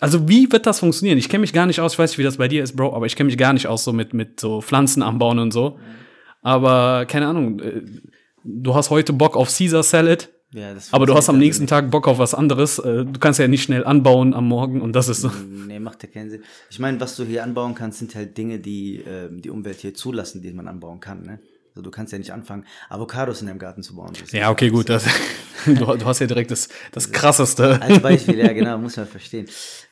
also 0.00 0.28
wie 0.28 0.50
wird 0.50 0.66
das 0.66 0.80
funktionieren? 0.80 1.18
Ich 1.18 1.28
kenne 1.28 1.42
mich 1.42 1.52
gar 1.52 1.66
nicht 1.66 1.80
aus, 1.80 1.92
ich 1.92 1.98
weiß 1.98 2.10
nicht, 2.10 2.18
wie 2.18 2.22
das 2.24 2.38
bei 2.38 2.48
dir 2.48 2.62
ist, 2.62 2.74
Bro, 2.76 2.94
aber 2.94 3.06
ich 3.06 3.16
kenne 3.16 3.26
mich 3.26 3.38
gar 3.38 3.52
nicht 3.52 3.66
aus 3.66 3.84
so 3.84 3.92
mit, 3.92 4.14
mit 4.14 4.40
so 4.40 4.60
Pflanzen 4.60 5.02
anbauen 5.02 5.38
und 5.38 5.52
so. 5.52 5.78
Aber 6.42 7.04
keine 7.06 7.26
Ahnung, 7.26 7.60
äh, 7.60 7.82
du 8.44 8.74
hast 8.74 8.90
heute 8.90 9.12
Bock 9.12 9.36
auf 9.36 9.54
Caesar 9.54 9.82
Salad, 9.82 10.30
Ja, 10.52 10.72
das 10.74 10.92
aber 10.92 11.06
du 11.06 11.14
hast 11.14 11.28
am 11.28 11.38
nächsten 11.38 11.66
Tag 11.66 11.90
Bock 11.90 12.08
auf 12.08 12.18
was 12.18 12.34
anderes. 12.34 12.78
Äh, 12.78 13.04
Du 13.04 13.20
kannst 13.20 13.38
ja 13.38 13.46
nicht 13.46 13.62
schnell 13.62 13.84
anbauen 13.84 14.32
am 14.34 14.48
Morgen 14.48 14.80
und 14.80 14.94
das 14.96 15.08
ist 15.08 15.20
so. 15.20 15.30
Nee, 15.66 15.78
macht 15.78 16.02
ja 16.02 16.08
keinen 16.08 16.30
Sinn. 16.30 16.42
Ich 16.70 16.78
meine, 16.78 16.98
was 17.00 17.16
du 17.16 17.24
hier 17.24 17.44
anbauen 17.44 17.74
kannst, 17.74 17.98
sind 17.98 18.14
halt 18.14 18.36
Dinge, 18.38 18.58
die 18.58 19.02
ähm, 19.06 19.42
die 19.42 19.50
Umwelt 19.50 19.78
hier 19.80 19.94
zulassen, 19.94 20.40
die 20.42 20.52
man 20.52 20.66
anbauen 20.66 21.00
kann. 21.00 21.22
Ne? 21.22 21.40
Also 21.70 21.82
du 21.82 21.90
kannst 21.90 22.12
ja 22.12 22.18
nicht 22.18 22.32
anfangen, 22.32 22.64
Avocados 22.88 23.40
in 23.40 23.46
deinem 23.46 23.58
Garten 23.58 23.82
zu 23.82 23.94
bauen. 23.96 24.12
Ja, 24.32 24.50
okay, 24.50 24.70
gut. 24.70 24.88
Das, 24.88 25.04
du, 25.66 25.74
du 25.74 26.04
hast 26.04 26.18
ja 26.20 26.26
direkt 26.26 26.50
das, 26.50 26.68
das 26.92 27.12
krasseste. 27.12 27.80
Als 27.80 28.00
Beispiel, 28.00 28.38
ja, 28.38 28.52
genau, 28.52 28.76
muss 28.78 28.96
man 28.96 29.06
verstehen. 29.06 29.46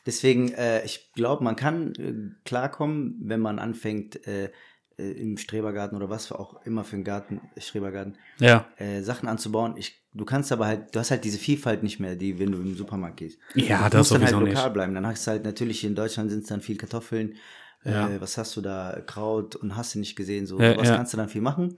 Deswegen, 0.05 0.51
äh, 0.53 0.83
ich 0.85 1.11
glaube, 1.13 1.43
man 1.43 1.55
kann 1.55 1.93
äh, 1.95 2.13
klarkommen, 2.45 3.15
wenn 3.23 3.39
man 3.39 3.59
anfängt, 3.59 4.25
äh, 4.27 4.51
äh, 4.97 5.11
im 5.11 5.37
Strebergarten 5.37 5.95
oder 5.95 6.09
was 6.09 6.31
auch 6.31 6.65
immer 6.65 6.83
für 6.83 6.95
einen 6.97 7.03
Garten, 7.05 7.41
Strebergarten, 7.57 8.17
Ja. 8.39 8.67
äh, 8.77 9.01
Sachen 9.01 9.29
anzubauen. 9.29 9.75
Ich, 9.77 10.03
du 10.13 10.25
kannst 10.25 10.51
aber 10.51 10.67
halt, 10.67 10.93
du 10.93 10.99
hast 10.99 11.11
halt 11.11 11.23
diese 11.23 11.37
Vielfalt 11.37 11.83
nicht 11.83 11.99
mehr, 11.99 12.15
die, 12.15 12.37
wenn 12.39 12.51
du 12.51 12.57
im 12.59 12.75
Supermarkt 12.75 13.17
gehst. 13.17 13.39
Ja, 13.55 13.83
du 13.85 13.97
das 13.97 14.09
musst 14.09 14.11
dann 14.11 14.23
halt 14.23 14.33
lokal 14.33 14.65
nicht. 14.65 14.73
bleiben. 14.73 14.93
Dann 14.95 15.07
hast 15.07 15.25
du 15.25 15.31
halt 15.31 15.45
natürlich 15.45 15.83
in 15.85 15.95
Deutschland 15.95 16.29
sind 16.29 16.43
es 16.43 16.49
dann 16.49 16.61
viel 16.61 16.77
Kartoffeln. 16.77 17.35
Ja. 17.83 18.09
Äh, 18.09 18.21
was 18.21 18.37
hast 18.37 18.55
du 18.57 18.61
da? 18.61 19.01
Kraut 19.05 19.55
und 19.55 19.75
hast 19.75 19.95
du 19.95 19.99
nicht 19.99 20.15
gesehen. 20.15 20.45
So, 20.45 20.59
Ja, 20.59 20.77
was 20.77 20.87
ja. 20.87 20.95
kannst 20.95 21.13
du 21.13 21.17
dann 21.17 21.29
viel 21.29 21.41
machen? 21.41 21.75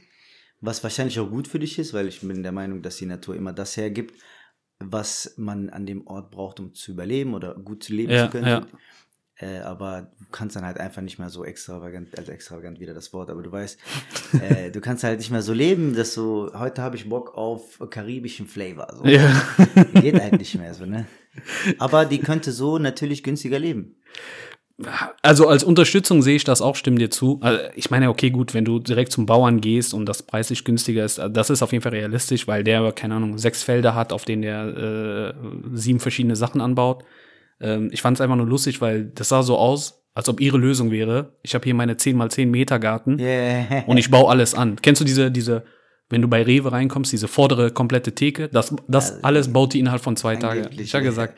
Was 0.59 0.83
wahrscheinlich 0.83 1.19
auch 1.19 1.29
gut 1.29 1.47
für 1.47 1.59
dich 1.59 1.79
ist, 1.79 1.93
weil 1.93 2.07
ich 2.07 2.21
bin 2.21 2.43
der 2.43 2.51
Meinung, 2.51 2.81
dass 2.81 2.97
die 2.97 3.05
Natur 3.05 3.35
immer 3.35 3.53
das 3.53 3.77
hergibt, 3.77 4.13
was 4.79 5.33
man 5.37 5.69
an 5.69 5.85
dem 5.85 6.05
Ort 6.07 6.31
braucht, 6.31 6.59
um 6.59 6.73
zu 6.73 6.91
überleben 6.91 7.33
oder 7.33 7.55
gut 7.55 7.83
zu 7.83 7.93
leben 7.93 8.11
zu 8.17 8.29
können. 8.29 8.65
Äh, 9.41 9.59
aber 9.61 10.11
du 10.19 10.25
kannst 10.31 10.55
dann 10.55 10.65
halt 10.65 10.79
einfach 10.79 11.01
nicht 11.01 11.17
mehr 11.17 11.29
so 11.29 11.43
extravagant, 11.43 12.15
also 12.15 12.31
extravagant 12.31 12.79
wieder 12.79 12.93
das 12.93 13.11
Wort, 13.11 13.31
aber 13.31 13.41
du 13.41 13.51
weißt, 13.51 13.79
äh, 14.41 14.69
du 14.69 14.81
kannst 14.81 15.03
halt 15.03 15.17
nicht 15.17 15.31
mehr 15.31 15.41
so 15.41 15.51
leben, 15.53 15.95
dass 15.95 16.13
so, 16.13 16.51
heute 16.53 16.83
habe 16.83 16.95
ich 16.95 17.09
Bock 17.09 17.35
auf 17.35 17.79
karibischen 17.89 18.45
Flavor. 18.45 18.87
So. 18.95 19.05
Ja. 19.05 19.41
Geht 19.95 20.21
halt 20.21 20.37
nicht 20.37 20.53
mehr 20.55 20.75
so, 20.75 20.85
ne? 20.85 21.07
Aber 21.79 22.05
die 22.05 22.19
könnte 22.19 22.51
so 22.51 22.77
natürlich 22.77 23.23
günstiger 23.23 23.57
leben. 23.57 23.95
Also 25.21 25.47
als 25.47 25.63
Unterstützung 25.63 26.21
sehe 26.21 26.35
ich 26.35 26.43
das 26.43 26.61
auch, 26.61 26.75
stimme 26.75 26.97
dir 26.97 27.09
zu. 27.09 27.39
Also 27.41 27.59
ich 27.75 27.89
meine, 27.89 28.09
okay, 28.09 28.29
gut, 28.29 28.53
wenn 28.53 28.65
du 28.65 28.79
direkt 28.79 29.11
zum 29.11 29.25
Bauern 29.25 29.61
gehst 29.61 29.93
und 29.93 30.05
das 30.05 30.23
preislich 30.23 30.63
günstiger 30.63 31.05
ist, 31.05 31.21
das 31.31 31.49
ist 31.49 31.61
auf 31.61 31.71
jeden 31.71 31.81
Fall 31.81 31.93
realistisch, 31.93 32.47
weil 32.47 32.63
der, 32.63 32.91
keine 32.91 33.15
Ahnung, 33.15 33.37
sechs 33.37 33.63
Felder 33.63 33.95
hat, 33.95 34.13
auf 34.13 34.25
denen 34.25 34.41
der 34.41 35.33
äh, 35.33 35.33
sieben 35.73 35.99
verschiedene 35.99 36.35
Sachen 36.35 36.61
anbaut. 36.61 37.03
Ähm, 37.59 37.89
ich 37.91 38.01
fand 38.01 38.17
es 38.17 38.21
einfach 38.21 38.35
nur 38.35 38.47
lustig, 38.47 38.81
weil 38.81 39.05
das 39.05 39.29
sah 39.29 39.43
so 39.43 39.57
aus, 39.57 40.03
als 40.13 40.27
ob 40.27 40.39
ihre 40.41 40.57
Lösung 40.57 40.91
wäre. 40.91 41.33
Ich 41.41 41.55
habe 41.55 41.63
hier 41.63 41.75
meine 41.75 41.97
10 41.97 42.17
mal 42.17 42.29
10 42.29 42.49
Meter 42.49 42.79
Garten 42.79 43.19
Yeah. 43.19 43.83
und 43.87 43.97
ich 43.97 44.11
baue 44.11 44.29
alles 44.29 44.53
an. 44.53 44.77
Kennst 44.81 45.01
du 45.01 45.05
diese, 45.05 45.31
diese, 45.31 45.63
wenn 46.09 46.21
du 46.21 46.27
bei 46.27 46.43
Rewe 46.43 46.71
reinkommst, 46.71 47.11
diese 47.11 47.27
vordere 47.27 47.71
komplette 47.71 48.13
Theke? 48.13 48.49
Das, 48.49 48.75
das 48.87 49.23
alles 49.23 49.53
baut 49.53 49.73
die 49.73 49.79
innerhalb 49.79 50.01
von 50.01 50.15
zwei 50.17 50.35
Tagen. 50.35 50.67
Ich 50.77 50.93
habe 50.93 51.05
ja. 51.05 51.09
gesagt, 51.09 51.37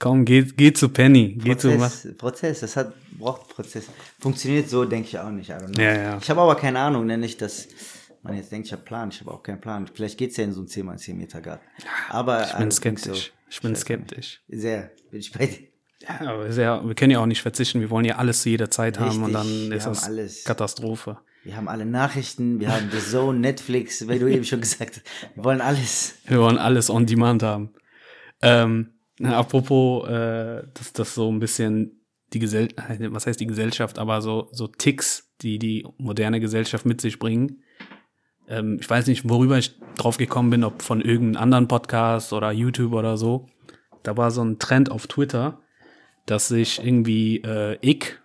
komm, 0.00 0.24
geh, 0.24 0.42
geh 0.42 0.72
zu 0.72 0.88
Penny, 0.88 1.38
geh 1.40 1.56
zu 1.56 1.78
was. 1.78 2.02
Prozess, 2.02 2.16
Prozess, 2.16 2.60
das 2.60 2.76
hat, 2.76 2.92
braucht 3.16 3.48
Prozess. 3.48 3.84
Funktioniert 4.18 4.68
so, 4.68 4.84
denke 4.84 5.06
ich 5.08 5.18
auch 5.20 5.30
nicht. 5.30 5.46
Know. 5.56 5.80
Ja, 5.80 5.94
ja. 5.94 6.18
Ich 6.20 6.28
habe 6.28 6.40
aber 6.40 6.56
keine 6.56 6.80
Ahnung, 6.80 7.06
nenne 7.06 7.24
ich 7.24 7.36
das. 7.36 7.68
Man 8.22 8.36
jetzt 8.36 8.50
denkt, 8.52 8.66
ich 8.66 8.72
habe 8.72 8.82
Plan, 8.82 9.10
ich 9.10 9.20
habe 9.20 9.30
auch 9.30 9.42
keinen 9.42 9.60
Plan. 9.60 9.86
Vielleicht 9.92 10.18
geht's 10.18 10.36
ja 10.36 10.44
in 10.44 10.52
so 10.52 10.60
einen 10.60 10.68
10 10.68 10.88
x 10.88 11.02
10 11.04 11.16
Meter 11.16 11.40
Garten. 11.40 11.64
Aber 12.10 12.42
Ich 12.44 12.52
bin 12.52 12.68
think 12.70 12.98
skeptisch. 12.98 13.26
so. 13.26 13.32
Ich 13.48 13.60
bin 13.60 13.68
auch 13.68 13.72
nicht. 13.72 13.80
skeptisch. 13.80 14.40
Sehr, 14.48 14.90
bin 15.10 15.20
ich 15.20 15.32
bei 15.32 15.46
dir. 15.46 15.58
Ja, 16.02 16.28
aber 16.32 16.50
ja, 16.50 16.86
wir 16.86 16.94
können 16.94 17.12
ja 17.12 17.20
auch 17.20 17.26
nicht 17.26 17.42
verzichten. 17.42 17.80
Wir 17.80 17.90
wollen 17.90 18.04
ja 18.06 18.16
alles 18.16 18.42
zu 18.42 18.48
jeder 18.50 18.70
Zeit 18.70 18.98
haben 18.98 19.22
und 19.22 19.34
Richtig, 19.36 19.68
dann 19.68 19.72
ist 19.72 19.86
das 19.86 20.04
alles. 20.04 20.44
Katastrophe. 20.44 21.18
Wir 21.44 21.56
haben 21.56 21.68
alle 21.68 21.86
Nachrichten, 21.86 22.60
wir 22.60 22.72
haben 22.74 22.90
The 22.90 22.98
Zone, 22.98 23.38
Netflix, 23.38 24.06
wie 24.08 24.18
du 24.18 24.26
eben 24.26 24.44
schon 24.44 24.60
gesagt 24.62 24.96
hast. 24.96 25.02
Wir 25.36 25.44
wollen 25.44 25.60
alles. 25.62 26.14
Wir 26.26 26.40
wollen 26.40 26.58
alles 26.58 26.90
on 26.90 27.06
demand 27.06 27.42
haben. 27.42 27.70
Ähm, 28.42 28.90
na, 29.22 29.36
apropos, 29.36 30.08
äh, 30.08 30.62
dass 30.72 30.94
das 30.94 31.14
so 31.14 31.30
ein 31.30 31.40
bisschen 31.40 32.00
die 32.32 32.38
Gesell 32.38 32.68
was 33.10 33.26
heißt 33.26 33.38
die 33.38 33.46
Gesellschaft, 33.46 33.98
aber 33.98 34.22
so, 34.22 34.48
so 34.50 34.66
Ticks, 34.66 35.30
die 35.42 35.58
die 35.58 35.86
moderne 35.98 36.40
Gesellschaft 36.40 36.86
mit 36.86 37.02
sich 37.02 37.18
bringen. 37.18 37.62
Ähm, 38.48 38.78
ich 38.80 38.88
weiß 38.88 39.06
nicht, 39.08 39.28
worüber 39.28 39.58
ich 39.58 39.78
drauf 39.96 40.16
gekommen 40.16 40.48
bin, 40.48 40.64
ob 40.64 40.80
von 40.80 41.02
irgendeinem 41.02 41.42
anderen 41.42 41.68
Podcast 41.68 42.32
oder 42.32 42.50
YouTube 42.50 42.94
oder 42.94 43.18
so. 43.18 43.46
Da 44.02 44.16
war 44.16 44.30
so 44.30 44.42
ein 44.42 44.58
Trend 44.58 44.90
auf 44.90 45.06
Twitter, 45.06 45.60
dass 46.24 46.48
sich 46.48 46.82
irgendwie 46.82 47.42
äh, 47.42 47.76
ich, 47.82 48.16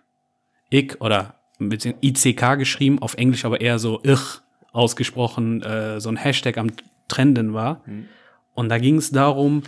ich 0.70 0.98
oder 1.02 1.34
beziehungsweise 1.58 2.06
ICK 2.06 2.58
geschrieben, 2.58 3.00
auf 3.00 3.16
Englisch 3.16 3.44
aber 3.44 3.60
eher 3.60 3.78
so 3.78 4.00
ich 4.02 4.40
ausgesprochen, 4.72 5.62
äh, 5.62 6.00
so 6.00 6.08
ein 6.08 6.16
Hashtag 6.16 6.56
am 6.56 6.70
Trenden 7.08 7.52
war. 7.52 7.82
Und 8.54 8.70
da 8.70 8.78
ging 8.78 8.96
es 8.96 9.10
darum, 9.10 9.62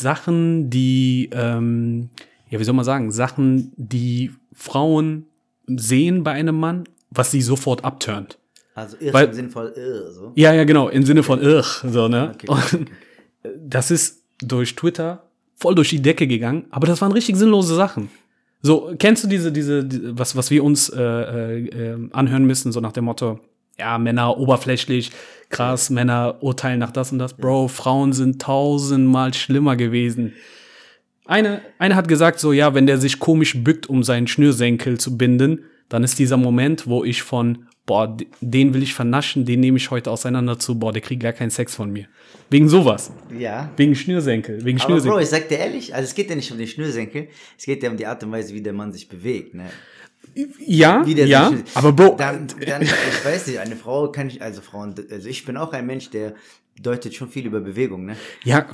Sachen, 0.00 0.68
die, 0.70 1.30
ähm, 1.32 2.10
ja, 2.50 2.58
wie 2.60 2.64
soll 2.64 2.74
man 2.74 2.84
sagen, 2.84 3.10
Sachen, 3.10 3.72
die 3.76 4.30
Frauen 4.52 5.26
sehen 5.66 6.22
bei 6.22 6.32
einem 6.32 6.58
Mann, 6.58 6.84
was 7.10 7.30
sie 7.30 7.40
sofort 7.42 7.84
abturnt. 7.84 8.38
Also 8.74 8.96
irr 9.00 9.14
Weil- 9.14 9.28
im 9.28 9.32
Sinn 9.32 9.50
von 9.50 9.66
irr, 9.74 10.12
so. 10.12 10.32
Ja, 10.34 10.52
ja, 10.52 10.64
genau, 10.64 10.88
im 10.88 11.04
Sinne 11.04 11.22
von 11.22 11.40
irr, 11.40 11.62
so, 11.62 12.08
ne? 12.08 12.32
Okay. 12.34 12.46
Und 12.48 12.88
das 13.58 13.90
ist 13.90 14.22
durch 14.38 14.74
Twitter 14.76 15.22
voll 15.54 15.74
durch 15.74 15.88
die 15.90 16.02
Decke 16.02 16.26
gegangen, 16.26 16.66
aber 16.70 16.86
das 16.86 17.00
waren 17.00 17.12
richtig 17.12 17.36
sinnlose 17.36 17.74
Sachen. 17.74 18.10
So, 18.60 18.92
kennst 18.98 19.24
du 19.24 19.28
diese, 19.28 19.50
diese, 19.50 19.82
die- 19.84 20.18
was, 20.18 20.36
was 20.36 20.50
wir 20.50 20.62
uns 20.62 20.90
äh, 20.90 21.00
äh, 21.02 21.66
äh, 21.94 22.08
anhören 22.12 22.44
müssen, 22.44 22.70
so 22.70 22.80
nach 22.80 22.92
dem 22.92 23.04
Motto, 23.06 23.40
ja, 23.78 23.98
Männer 23.98 24.38
oberflächlich, 24.38 25.10
krass, 25.48 25.90
Männer 25.90 26.38
urteilen 26.40 26.78
nach 26.78 26.90
das 26.90 27.12
und 27.12 27.18
das. 27.18 27.34
Bro, 27.34 27.68
Frauen 27.68 28.12
sind 28.12 28.40
tausendmal 28.40 29.34
schlimmer 29.34 29.76
gewesen. 29.76 30.34
Eine, 31.26 31.60
eine 31.78 31.96
hat 31.96 32.08
gesagt 32.08 32.38
so, 32.38 32.52
ja, 32.52 32.74
wenn 32.74 32.86
der 32.86 32.98
sich 32.98 33.18
komisch 33.18 33.62
bückt, 33.62 33.88
um 33.88 34.02
seinen 34.02 34.28
Schnürsenkel 34.28 34.98
zu 34.98 35.16
binden, 35.18 35.64
dann 35.88 36.04
ist 36.04 36.18
dieser 36.18 36.36
Moment, 36.36 36.86
wo 36.86 37.04
ich 37.04 37.22
von, 37.22 37.66
boah, 37.84 38.16
den 38.40 38.74
will 38.74 38.82
ich 38.82 38.94
vernaschen, 38.94 39.44
den 39.44 39.60
nehme 39.60 39.76
ich 39.76 39.90
heute 39.90 40.10
auseinander 40.10 40.58
zu, 40.58 40.78
boah, 40.78 40.92
der 40.92 41.02
kriegt 41.02 41.22
gar 41.22 41.32
keinen 41.32 41.50
Sex 41.50 41.74
von 41.74 41.90
mir. 41.90 42.06
Wegen 42.48 42.68
sowas. 42.68 43.12
Ja. 43.36 43.70
Wegen 43.76 43.94
Schnürsenkel. 43.94 44.64
Wegen 44.64 44.80
Aber 44.80 44.88
Bro, 44.88 45.00
Schnürsenkel. 45.00 45.22
ich 45.22 45.28
sag 45.28 45.48
dir 45.48 45.58
ehrlich, 45.58 45.94
also 45.94 46.04
es 46.04 46.14
geht 46.14 46.30
ja 46.30 46.36
nicht 46.36 46.50
um 46.52 46.58
den 46.58 46.66
Schnürsenkel, 46.68 47.28
es 47.58 47.64
geht 47.64 47.82
ja 47.82 47.90
um 47.90 47.96
die 47.96 48.06
Art 48.06 48.22
und 48.22 48.30
Weise, 48.30 48.54
wie 48.54 48.62
der 48.62 48.72
Mann 48.72 48.92
sich 48.92 49.08
bewegt, 49.08 49.54
ne? 49.54 49.66
Ja, 50.58 51.04
ja, 51.04 51.52
aber 51.74 51.92
Bro, 51.92 52.16
Dann, 52.18 52.46
dann, 52.66 52.82
ich 52.82 53.24
weiß 53.24 53.46
nicht, 53.46 53.58
eine 53.58 53.76
Frau 53.76 54.10
kann 54.12 54.28
ich, 54.28 54.42
also 54.42 54.60
Frauen, 54.60 54.94
also 55.10 55.28
ich 55.28 55.44
bin 55.44 55.56
auch 55.56 55.72
ein 55.72 55.86
Mensch, 55.86 56.10
der 56.10 56.34
deutet 56.82 57.14
schon 57.14 57.28
viel 57.30 57.46
über 57.46 57.60
Bewegung, 57.60 58.04
ne? 58.04 58.16
ja, 58.44 58.66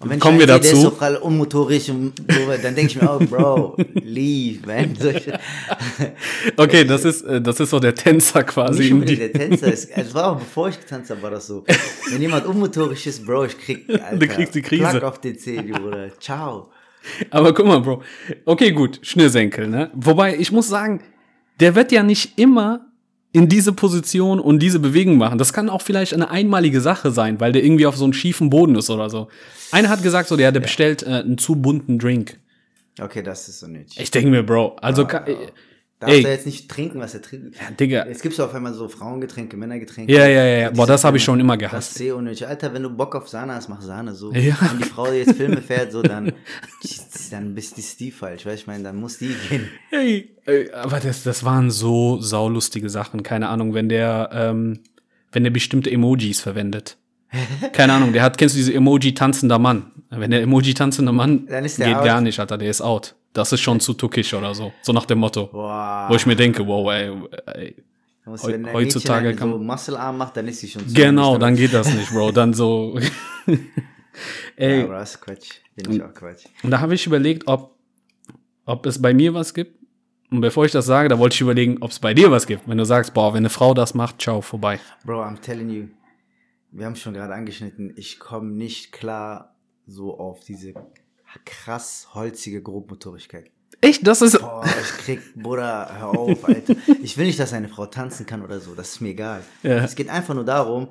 Und 0.00 0.10
wenn 0.10 0.18
kommen 0.18 0.40
ich 0.40 0.46
wir 0.46 0.54
einen 0.54 0.62
sehe, 0.62 0.72
Der 0.72 0.78
ist 0.80 0.84
dazu. 0.84 0.96
doch 0.96 1.02
alle 1.02 1.20
unmotorisch 1.20 1.88
und 1.90 2.12
so, 2.28 2.34
dann 2.62 2.74
denke 2.74 2.92
ich 2.92 3.00
mir 3.00 3.08
auch, 3.10 3.20
Bro, 3.20 3.76
leave, 3.94 4.66
man. 4.66 4.96
Okay, 6.56 6.84
das 6.84 7.04
ist, 7.04 7.22
äh, 7.22 7.40
das 7.40 7.60
ist 7.60 7.70
so 7.70 7.78
der 7.80 7.94
Tänzer 7.94 8.42
quasi. 8.44 8.78
Nicht 8.80 8.88
in 8.90 8.94
unbedingt 8.94 9.20
der 9.20 9.32
Tänzer 9.32 9.72
ist, 9.72 9.92
also 9.92 10.08
es 10.08 10.14
war 10.14 10.32
auch 10.32 10.38
bevor 10.38 10.68
ich 10.68 10.78
getanzt 10.80 11.10
habe, 11.10 11.22
war 11.22 11.30
das 11.30 11.46
so. 11.46 11.64
Wenn 12.10 12.20
jemand 12.22 12.46
unmotorisch 12.46 13.06
ist, 13.06 13.24
Bro, 13.24 13.46
ich 13.46 13.58
krieg, 13.58 13.88
Alter, 13.88 14.16
Du 14.16 14.26
kriegst 14.26 14.54
die 14.54 14.62
Krise. 14.62 14.82
Plack 14.82 15.02
auf 15.04 15.20
den 15.20 15.38
Zeh, 15.38 15.60
Bruder. 15.62 16.10
Ciao. 16.18 16.70
aber 17.30 17.54
guck 17.54 17.66
mal, 17.66 17.80
Bro. 17.80 18.02
Okay, 18.44 18.72
gut, 18.72 18.98
Schnürsenkel, 19.02 19.66
ne? 19.68 19.90
Wobei, 19.94 20.36
ich 20.36 20.52
muss 20.52 20.68
sagen, 20.68 21.02
der 21.60 21.74
wird 21.74 21.92
ja 21.92 22.02
nicht 22.02 22.38
immer 22.38 22.86
in 23.32 23.48
diese 23.48 23.72
Position 23.72 24.40
und 24.40 24.60
diese 24.60 24.78
Bewegung 24.78 25.18
machen. 25.18 25.38
Das 25.38 25.52
kann 25.52 25.68
auch 25.68 25.82
vielleicht 25.82 26.14
eine 26.14 26.30
einmalige 26.30 26.80
Sache 26.80 27.10
sein, 27.10 27.40
weil 27.40 27.52
der 27.52 27.62
irgendwie 27.62 27.86
auf 27.86 27.96
so 27.96 28.04
einem 28.04 28.14
schiefen 28.14 28.48
Boden 28.50 28.74
ist 28.76 28.88
oder 28.90 29.10
so. 29.10 29.28
Einer 29.70 29.90
hat 29.90 30.02
gesagt, 30.02 30.28
so, 30.28 30.36
der, 30.36 30.50
der 30.50 30.60
bestellt 30.60 31.02
äh, 31.02 31.06
einen 31.06 31.36
zu 31.38 31.56
bunten 31.56 31.98
Drink. 31.98 32.38
Okay, 33.00 33.22
das 33.22 33.48
ist 33.48 33.60
so 33.60 33.66
nötig. 33.66 33.98
Ich 34.00 34.10
denke 34.10 34.30
mir, 34.30 34.42
Bro, 34.42 34.76
also, 34.80 35.06
ka- 35.06 35.20
Darf 35.20 35.36
ey. 36.06 36.24
er 36.24 36.30
jetzt 36.32 36.46
nicht 36.46 36.70
trinken, 36.70 37.00
was 37.00 37.14
er 37.14 37.22
trinkt? 37.22 37.56
Digga. 37.80 38.06
Jetzt 38.06 38.22
gibt's 38.22 38.38
auf 38.38 38.54
einmal 38.54 38.72
so 38.72 38.88
Frauengetränke, 38.88 39.56
Männergetränke. 39.56 40.12
Ja, 40.12 40.26
ja, 40.26 40.44
ja, 40.44 40.58
ja. 40.58 40.70
Boah, 40.70 40.86
das 40.86 41.02
habe 41.02 41.16
ich 41.16 41.24
schon 41.24 41.40
immer 41.40 41.56
Das 41.56 41.70
gehasst. 41.70 41.90
ist 41.90 41.98
sehr 41.98 42.14
unnötig. 42.14 42.46
Alter, 42.46 42.72
wenn 42.72 42.84
du 42.84 42.90
Bock 42.90 43.16
auf 43.16 43.28
Sahne 43.28 43.54
hast, 43.54 43.68
mach 43.68 43.82
Sahne 43.82 44.14
so. 44.14 44.32
Ja. 44.32 44.56
Wenn 44.60 44.78
die 44.78 44.84
Frau 44.84 45.10
jetzt 45.10 45.36
Filme 45.36 45.60
fährt, 45.60 45.90
so, 45.90 46.02
dann, 46.02 46.32
dann 47.30 47.54
bist 47.54 47.76
die 47.76 47.84
die 47.98 48.10
falsch, 48.10 48.46
weißt 48.46 48.58
du, 48.58 48.60
ich 48.62 48.66
meine, 48.68 48.84
dann 48.84 48.96
muss 48.96 49.18
die 49.18 49.34
gehen. 49.48 49.68
Hey, 49.90 50.30
ey, 50.46 50.70
aber 50.72 51.00
das, 51.00 51.24
das 51.24 51.42
waren 51.44 51.70
so 51.70 52.20
saulustige 52.20 52.90
Sachen. 52.90 53.22
Keine 53.22 53.48
Ahnung, 53.48 53.74
wenn 53.74 53.88
der, 53.88 54.30
ähm, 54.32 54.80
wenn 55.32 55.42
der 55.42 55.50
bestimmte 55.50 55.90
Emojis 55.90 56.40
verwendet. 56.40 56.96
Keine 57.72 57.92
Ahnung, 57.92 58.12
der 58.12 58.22
hat, 58.22 58.38
kennst 58.38 58.54
du 58.54 58.58
diese 58.58 58.72
Emoji 58.72 59.14
tanzender 59.14 59.58
Mann? 59.58 59.90
Wenn 60.10 60.30
der 60.30 60.40
Emoji 60.42 60.72
tanzender 60.74 61.12
Mann 61.12 61.46
geht 61.46 61.80
out. 61.94 62.04
gar 62.04 62.20
nicht, 62.20 62.40
Alter, 62.40 62.56
der 62.56 62.70
ist 62.70 62.80
out. 62.80 63.14
Das 63.32 63.52
ist 63.52 63.60
schon 63.60 63.78
zu 63.80 63.94
tuckisch 63.94 64.34
oder 64.34 64.54
so. 64.54 64.72
So 64.82 64.92
nach 64.92 65.04
dem 65.06 65.18
Motto. 65.18 65.46
Boah. 65.46 66.06
Wo 66.08 66.14
ich 66.14 66.26
mir 66.26 66.36
denke, 66.36 66.66
wow, 66.66 66.90
ey, 66.90 67.12
ey 67.46 67.76
wenn 68.42 68.66
ein 68.66 68.72
heutzutage 68.74 69.28
Mädchen 69.28 69.38
kann- 69.38 69.50
so 69.52 69.58
Muscle-Arm 69.58 70.18
macht, 70.18 70.36
dann 70.36 70.48
ist 70.48 70.60
sie 70.60 70.68
schon 70.68 70.86
zu 70.86 70.94
genau, 70.94 71.38
dann 71.38 71.56
geht 71.56 71.72
das 71.72 71.92
nicht, 71.92 72.10
Bro. 72.10 72.32
Dann 72.32 72.52
so. 72.52 72.98
ey, 74.56 74.78
Ja, 74.78 74.84
aber 74.84 74.94
das 74.98 75.14
ist 75.14 75.20
Quatsch. 75.20 75.50
Finde 75.74 75.96
ich 75.96 76.02
auch 76.02 76.14
Quatsch. 76.14 76.44
Und 76.62 76.70
da 76.70 76.80
habe 76.80 76.94
ich 76.94 77.06
überlegt, 77.06 77.46
ob, 77.46 77.76
ob 78.64 78.86
es 78.86 79.00
bei 79.00 79.14
mir 79.14 79.34
was 79.34 79.54
gibt. 79.54 79.78
Und 80.30 80.42
bevor 80.42 80.66
ich 80.66 80.72
das 80.72 80.84
sage, 80.84 81.08
da 81.08 81.18
wollte 81.18 81.34
ich 81.34 81.40
überlegen, 81.40 81.78
ob 81.80 81.90
es 81.90 82.00
bei 82.00 82.12
dir 82.12 82.30
was 82.30 82.46
gibt. 82.46 82.68
Wenn 82.68 82.76
du 82.76 82.84
sagst, 82.84 83.14
boah, 83.14 83.32
wenn 83.32 83.38
eine 83.38 83.50
Frau 83.50 83.72
das 83.72 83.94
macht, 83.94 84.20
ciao, 84.20 84.42
vorbei. 84.42 84.78
Bro, 85.06 85.22
I'm 85.22 85.40
telling 85.40 85.70
you, 85.70 85.84
wir 86.70 86.84
haben 86.84 86.96
schon 86.96 87.14
gerade 87.14 87.32
angeschnitten, 87.32 87.94
ich 87.96 88.18
komme 88.18 88.50
nicht 88.50 88.92
klar 88.92 89.54
so 89.86 90.18
auf 90.18 90.40
diese 90.40 90.74
krass 91.44 92.08
holzige 92.14 92.62
Grobmotorigkeit. 92.62 93.50
Echt? 93.80 94.06
Das 94.06 94.22
ist. 94.22 94.38
Boah, 94.40 94.64
ich 94.64 95.04
krieg, 95.04 95.20
Bruder, 95.36 95.88
hör 95.98 96.18
auf, 96.18 96.44
Alter. 96.44 96.74
Ich 97.02 97.16
will 97.16 97.26
nicht, 97.26 97.38
dass 97.38 97.52
eine 97.52 97.68
Frau 97.68 97.86
tanzen 97.86 98.26
kann 98.26 98.42
oder 98.42 98.60
so, 98.60 98.74
das 98.74 98.90
ist 98.90 99.00
mir 99.00 99.10
egal. 99.10 99.42
Ja. 99.62 99.84
Es 99.84 99.94
geht 99.94 100.08
einfach 100.08 100.34
nur 100.34 100.44
darum, 100.44 100.88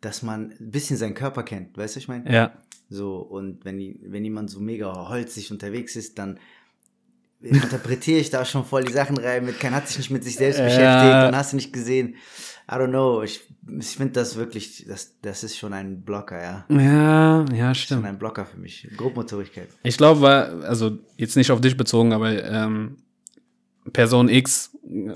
dass 0.00 0.22
man 0.22 0.52
ein 0.52 0.70
bisschen 0.70 0.96
seinen 0.96 1.14
Körper 1.14 1.42
kennt, 1.42 1.76
weißt 1.76 1.96
du, 1.96 2.00
ich 2.00 2.08
meine? 2.08 2.32
Ja. 2.32 2.52
So, 2.88 3.18
und 3.18 3.64
wenn, 3.64 3.78
die, 3.78 4.00
wenn 4.04 4.24
jemand 4.24 4.50
so 4.50 4.60
mega 4.60 5.08
holzig 5.08 5.50
unterwegs 5.50 5.96
ist, 5.96 6.18
dann 6.18 6.38
interpretiere 7.44 8.20
ich 8.20 8.30
da 8.30 8.44
schon 8.44 8.64
voll 8.64 8.84
die 8.84 8.92
Sachen 8.92 9.16
rein 9.18 9.44
mit, 9.44 9.60
kein 9.60 9.74
hat 9.74 9.86
sich 9.88 9.98
nicht 9.98 10.10
mit 10.10 10.24
sich 10.24 10.36
selbst 10.36 10.58
Ja. 10.58 10.64
beschäftigt 10.64 11.28
und 11.28 11.36
hast 11.36 11.52
du 11.52 11.56
nicht 11.56 11.72
gesehen. 11.72 12.14
I 12.70 12.74
don't 12.76 12.88
know, 12.88 13.22
ich, 13.22 13.42
ich 13.78 13.88
finde 13.88 14.14
das 14.14 14.36
wirklich, 14.36 14.86
das, 14.88 15.14
das 15.20 15.44
ist 15.44 15.58
schon 15.58 15.74
ein 15.74 16.00
Blocker, 16.02 16.40
ja. 16.42 16.64
Ja, 16.70 17.44
ja, 17.54 17.74
Schon 17.74 17.82
stimmt. 17.84 18.06
ein 18.06 18.18
Blocker 18.18 18.46
für 18.46 18.56
mich. 18.58 18.88
Grobmotorigkeit. 18.96 19.68
Ich 19.82 19.98
glaube, 19.98 20.22
weil- 20.22 20.64
also 20.64 20.98
jetzt 21.18 21.36
nicht 21.36 21.50
auf 21.50 21.60
dich 21.60 21.76
bezogen, 21.76 22.14
aber 22.14 22.42
ähm, 22.42 22.96
Person 23.92 24.30
X 24.30 24.70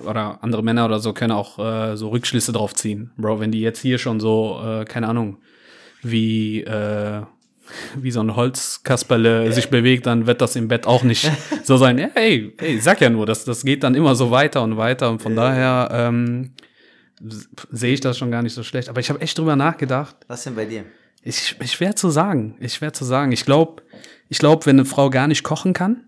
oder 0.05 0.43
andere 0.43 0.63
Männer 0.63 0.85
oder 0.85 0.99
so 1.01 1.15
können 1.15 1.33
auch 1.33 1.59
äh, 1.59 1.97
so 1.97 2.11
Rückschlüsse 2.11 2.53
drauf 2.53 2.75
ziehen. 2.75 3.13
Bro, 3.17 3.41
wenn 3.41 3.51
die 3.51 3.61
jetzt 3.61 3.81
hier 3.81 3.97
schon 3.97 4.21
so, 4.21 4.61
äh, 4.63 4.85
keine 4.85 5.09
Ahnung, 5.09 5.39
wie, 6.03 6.61
äh, 6.65 7.23
wie 7.97 8.11
so 8.11 8.21
ein 8.21 8.37
Holzkasperle 8.37 9.53
sich 9.53 9.69
bewegt, 9.71 10.07
dann 10.07 10.27
wird 10.27 10.41
das 10.41 10.57
im 10.57 10.69
Bett 10.69 10.87
auch 10.87 11.03
nicht 11.03 11.31
so 11.65 11.77
sein. 11.77 11.99
Ja, 11.99 12.11
ey, 12.15 12.55
ey, 12.59 12.81
sag 12.81 13.01
ja 13.01 13.11
nur, 13.11 13.27
das, 13.27 13.45
das 13.45 13.65
geht 13.65 13.83
dann 13.83 13.95
immer 13.95 14.15
so 14.15 14.31
weiter 14.31 14.63
und 14.63 14.77
weiter. 14.77 15.11
Und 15.11 15.23
von 15.23 15.37
daher 15.37 15.89
ähm, 15.93 16.53
sehe 17.71 17.95
ich 17.95 18.01
das 18.01 18.19
schon 18.19 18.31
gar 18.31 18.43
nicht 18.43 18.55
so 18.55 18.63
schlecht. 18.63 18.89
Aber 18.89 19.01
ich 19.01 19.11
habe 19.11 19.21
echt 19.21 19.39
drüber 19.39 19.57
nachgedacht. 19.57 20.17
Was 20.27 20.45
denn 20.45 20.55
bei 20.55 20.65
dir? 20.65 20.85
Ich, 21.23 21.57
ich 21.61 21.73
schwer 21.73 21.97
zu 21.97 22.11
sagen. 22.11 22.57
Ich 22.61 22.75
schwer 22.75 22.93
zu 22.93 23.05
sagen. 23.05 23.33
Ich 23.33 23.45
glaube, 23.45 23.83
ich 24.29 24.39
glaub, 24.39 24.67
wenn 24.67 24.77
eine 24.77 24.85
Frau 24.85 25.11
gar 25.11 25.27
nicht 25.27 25.43
kochen 25.43 25.73
kann, 25.73 26.05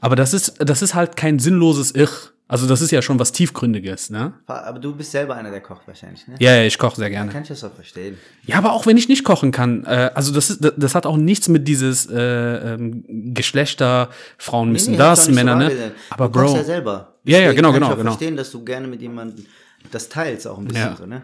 aber 0.00 0.16
das 0.16 0.34
ist, 0.34 0.56
das 0.58 0.82
ist 0.82 0.94
halt 0.94 1.16
kein 1.16 1.38
sinnloses 1.38 1.94
Ich. 1.94 2.33
Also 2.46 2.66
das 2.66 2.82
ist 2.82 2.90
ja 2.90 3.00
schon 3.00 3.18
was 3.18 3.32
Tiefgründiges, 3.32 4.10
ne? 4.10 4.34
Aber 4.46 4.78
du 4.78 4.94
bist 4.94 5.12
selber 5.12 5.34
einer, 5.34 5.50
der 5.50 5.62
kocht 5.62 5.86
wahrscheinlich, 5.86 6.28
ne? 6.28 6.34
Ja, 6.40 6.54
ja, 6.54 6.64
ich 6.64 6.76
koche 6.78 6.96
sehr 6.96 7.08
gerne. 7.08 7.32
Kann 7.32 7.42
ich 7.42 7.48
das 7.48 7.64
auch 7.64 7.72
verstehen. 7.72 8.18
Ja, 8.44 8.58
aber 8.58 8.74
auch 8.74 8.84
wenn 8.84 8.98
ich 8.98 9.08
nicht 9.08 9.24
kochen 9.24 9.50
kann, 9.50 9.84
äh, 9.84 10.10
also 10.14 10.32
das 10.32 10.50
ist, 10.50 10.62
das, 10.62 10.74
das 10.76 10.94
hat 10.94 11.06
auch 11.06 11.16
nichts 11.16 11.48
mit 11.48 11.66
dieses 11.66 12.06
äh, 12.06 12.74
ähm, 12.74 13.32
Geschlechter, 13.34 14.10
Frauen 14.36 14.72
müssen 14.72 14.90
Nee, 14.90 14.96
nee, 14.98 15.02
das, 15.02 15.26
nicht 15.26 15.38
so 15.38 15.44
Männer, 15.44 15.56
ne? 15.56 15.92
Aber 16.10 16.28
du 16.28 16.38
Bro, 16.38 16.56
ja 16.56 16.64
selber. 16.64 17.14
Ja, 17.24 17.38
ja, 17.38 17.44
Deswegen 17.44 17.56
genau, 17.56 17.68
kann 17.68 17.74
genau, 17.74 17.86
ich 17.86 17.92
auch 17.92 17.96
genau. 17.96 18.10
verstehen, 18.10 18.36
dass 18.36 18.50
du 18.50 18.62
gerne 18.62 18.86
mit 18.88 19.00
jemandem 19.00 19.46
das 19.90 20.08
teilst 20.10 20.46
auch 20.46 20.58
ein 20.58 20.66
bisschen 20.66 20.82
Ja. 20.82 20.96
so, 20.96 21.06
ne? 21.06 21.22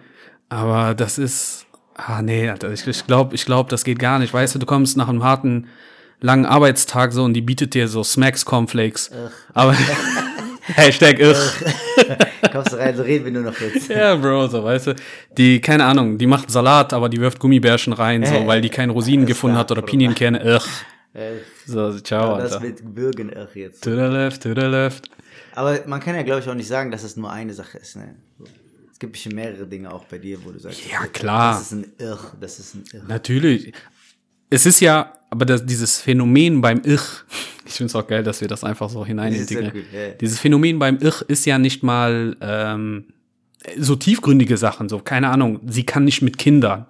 aber 0.49 0.95
das 0.95 1.19
ist, 1.19 1.67
ah 1.95 2.23
nee, 2.23 2.49
Alter, 2.49 2.73
ich, 2.73 2.87
ich 2.87 3.07
glaube, 3.07 3.35
ich 3.35 3.45
glaub, 3.45 3.69
das 3.69 3.85
geht 3.85 3.99
gar 3.99 4.19
nicht. 4.19 4.33
Weißt 4.33 4.55
du, 4.55 4.59
du 4.59 4.67
kommst 4.67 4.97
nach 4.97 5.09
einem 5.09 5.23
harten, 5.23 5.69
langen 6.21 6.45
Arbeitstag 6.45 7.13
so 7.13 7.25
und 7.25 7.35
die 7.35 7.41
bietet 7.41 7.75
dir 7.75 7.89
so 7.89 8.03
Smacks 8.05 8.45
Cornflakes. 8.45 9.11
Aber 9.55 9.75
Hashtag 10.77 11.19
ich. 11.21 11.37
Kommst 12.53 12.73
du 12.73 12.77
rein, 12.77 12.97
so 12.97 13.03
reden 13.03 13.25
wir 13.27 13.33
nur 13.33 13.43
noch 13.43 13.61
jetzt. 13.61 13.89
Ja, 13.89 14.15
Bro, 14.17 14.49
so, 14.49 14.65
weißt 14.65 14.89
du. 14.89 14.95
Die, 15.37 15.61
keine 15.61 15.85
Ahnung, 15.85 16.19
die 16.19 16.27
macht 16.27 16.51
Salat, 16.51 16.93
aber 16.93 17.09
die 17.09 17.19
wirft 17.21 17.39
Gummibärchen 17.39 17.93
rein, 17.93 18.25
so, 18.25 18.35
Äh, 18.35 18.47
weil 18.47 18.61
die 18.61 18.69
keine 18.71 18.93
Rosinen 18.93 19.27
gefunden 19.27 19.57
hat 19.57 19.71
oder 19.71 19.83
Bruder. 19.83 19.91
Pinienкerne. 19.91 20.41
Ugh. 20.57 20.63
Äh, 21.15 21.33
So, 21.67 21.99
ciao, 22.01 22.39
das 22.39 22.53
Alter. 22.55 22.65
mit 22.67 22.95
Bürgen 22.95 23.31
irr 23.31 23.49
jetzt. 23.55 23.83
To 23.85 23.91
the 23.91 23.97
left, 23.97 24.43
to 24.43 24.49
the 24.55 24.67
left. 24.67 25.11
Aber 25.55 25.79
man 25.87 26.01
kann 26.01 26.15
ja, 26.15 26.23
glaube 26.23 26.41
ich, 26.41 26.49
auch 26.49 26.55
nicht 26.55 26.69
sagen, 26.69 26.91
dass 26.91 27.03
es 27.03 27.17
nur 27.17 27.31
eine 27.31 27.53
Sache 27.55 27.79
ist, 27.79 27.97
ne? 27.97 28.15
Es 28.93 28.99
gibt 28.99 29.13
bestimmt 29.13 29.35
mehrere 29.35 29.67
Dinge 29.67 29.93
auch 29.93 30.05
bei 30.05 30.19
dir, 30.19 30.39
wo 30.45 30.51
du 30.51 30.59
sagst, 30.59 30.81
Ja, 30.91 31.07
klar. 31.07 31.55
das 31.55 31.63
ist 31.63 31.73
ein 31.73 31.87
Irr, 31.99 32.19
das 32.41 32.59
ist 32.59 32.75
ein 32.75 32.85
Irr. 32.93 33.03
Natürlich. 33.09 33.73
Es 34.51 34.67
ist 34.67 34.81
ja, 34.81 35.13
aber 35.31 35.45
das, 35.45 35.65
dieses 35.65 36.01
Phänomen 36.01 36.61
beim 36.61 36.83
Ich, 36.85 37.01
ich 37.67 37.73
finde 37.75 37.87
es 37.87 37.95
auch 37.95 38.07
geil, 38.07 38.23
dass 38.23 38.41
wir 38.41 38.49
das 38.49 38.65
einfach 38.65 38.91
so 38.91 39.05
hinein 39.07 39.33
Das 39.33 39.43
ist 39.43 39.49
sehr 39.49 39.61
integrieren. 39.61 39.87
gut, 39.87 39.95
ja, 39.95 40.07
ja. 40.09 40.13
Dieses 40.15 40.39
Phänomen 40.41 40.79
beim 40.79 40.99
Ich 41.01 41.23
ist 41.29 41.47
ja 41.47 41.59
nicht 41.59 41.83
mal 41.83 42.37
ähm, 42.41 43.05
so 43.79 43.95
tiefgründige 43.97 44.57
Sachen, 44.57 44.89
so, 44.89 44.99
keine 44.99 45.29
Ahnung, 45.31 45.61
sie 45.69 45.85
kann 45.85 46.05
nicht 46.05 46.23
mit 46.23 46.39
Kindern. 46.39 46.87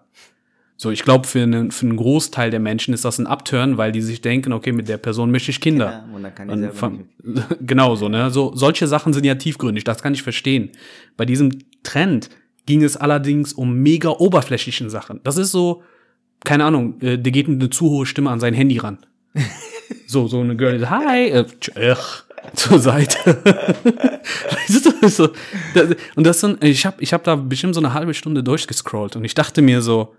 So, 0.76 0.90
ich 0.90 1.02
glaube, 1.02 1.26
für, 1.29 1.43
einen- 1.43 1.73
für 1.73 1.85
einen 1.85 1.97
Großteil 1.97 2.50
der 2.50 2.61
Menschen 2.61 2.95
ist 2.95 3.05
das 3.05 3.19
ein 3.19 3.26
Upturn, 3.26 3.76
weil 3.76 3.93
die 3.93 4.00
sich 4.00 4.23
denken, 4.23 4.55
okay, 4.55 4.73
mit 4.73 4.88
der 4.88 4.97
Person 4.97 5.31
möchte 5.31 5.50
ich 5.50 5.61
Kinder. 5.61 6.05
Ja, 6.09 6.14
und 6.14 6.23
dann 6.23 6.35
kann 6.35 6.49
die 6.49 6.55
Und 6.55 6.73
von- 6.73 7.09
genau 7.61 7.97
so, 7.97 8.09
ne? 8.09 8.31
So, 8.31 8.52
solche 8.57 8.87
Sachen 8.87 9.12
sind 9.12 9.26
ja 9.26 9.35
tiefgründig, 9.35 9.85
das 9.85 10.02
kann 10.02 10.14
ich 10.14 10.23
verstehen. 10.23 10.71
Bei 11.19 11.26
diesem 11.26 11.50
Trend 11.83 12.31
ging 12.64 12.83
es 12.83 12.97
allerdings 12.97 13.52
um 13.52 13.75
mega 13.75 14.09
oberflächlichen 14.09 14.88
Sachen. 14.88 15.21
Das 15.23 15.37
ist 15.37 15.50
so, 15.50 15.83
keine 16.45 16.65
Ahnung, 16.65 17.01
äh, 17.01 17.19
der 17.19 17.33
geht 17.33 17.49
mit 17.49 17.61
eine 17.61 17.71
zu 17.71 17.91
hohe 17.91 18.07
Stimme 18.07 18.31
an 18.31 18.41
sein 18.41 18.55
Handy 18.55 18.79
ran. 18.79 18.99
so, 20.07 20.27
so 20.29 20.41
eine 20.41 20.57
Girl, 20.57 20.89
hi, 20.89 21.29
äh, 21.29 21.45
tsch, 21.61 21.71
ach, 21.77 22.25
zur 22.55 22.79
Seite. 22.79 23.39
und 26.17 26.27
das 26.27 26.41
sind, 26.41 26.63
ich 26.65 26.87
habe 26.87 26.97
ich 27.01 27.13
hab 27.13 27.25
da 27.25 27.37
bestimmt 27.37 27.75
so 27.75 27.81
eine 27.81 27.95
halbe 27.95 28.15
Stunde 28.15 28.43
durchgescrollt 28.43 29.17
und 29.17 29.25
ich 29.25 29.35
dachte 29.35 29.63
mir 29.63 29.83
so, 29.83 30.15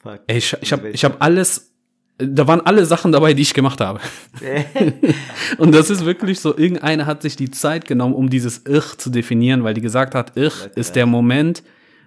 Fuck. 0.00 0.20
ey, 0.26 0.38
ich, 0.38 0.56
ich 0.60 0.72
habe 0.72 0.90
ich 0.90 1.04
hab 1.04 1.22
alles, 1.22 1.72
da 2.18 2.46
waren 2.46 2.60
alle 2.60 2.84
Sachen 2.84 3.12
dabei, 3.12 3.34
die 3.34 3.42
ich 3.42 3.54
gemacht 3.54 3.80
habe. 3.80 4.00
Und 5.58 5.72
das 5.72 5.88
ist 5.88 6.04
wirklich 6.04 6.40
so, 6.40 6.56
irgendeiner 6.56 7.06
hat 7.06 7.22
sich 7.22 7.36
die 7.36 7.50
Zeit 7.50 7.84
genommen, 7.84 8.14
um 8.14 8.28
dieses 8.28 8.64
Ich 8.66 8.98
zu 8.98 9.10
definieren, 9.10 9.62
weil 9.62 9.74
die 9.74 9.80
gesagt 9.80 10.16
hat, 10.16 10.36
Ich 10.36 10.52
ist 10.74 10.96
der 10.96 11.06
Moment, 11.06 11.62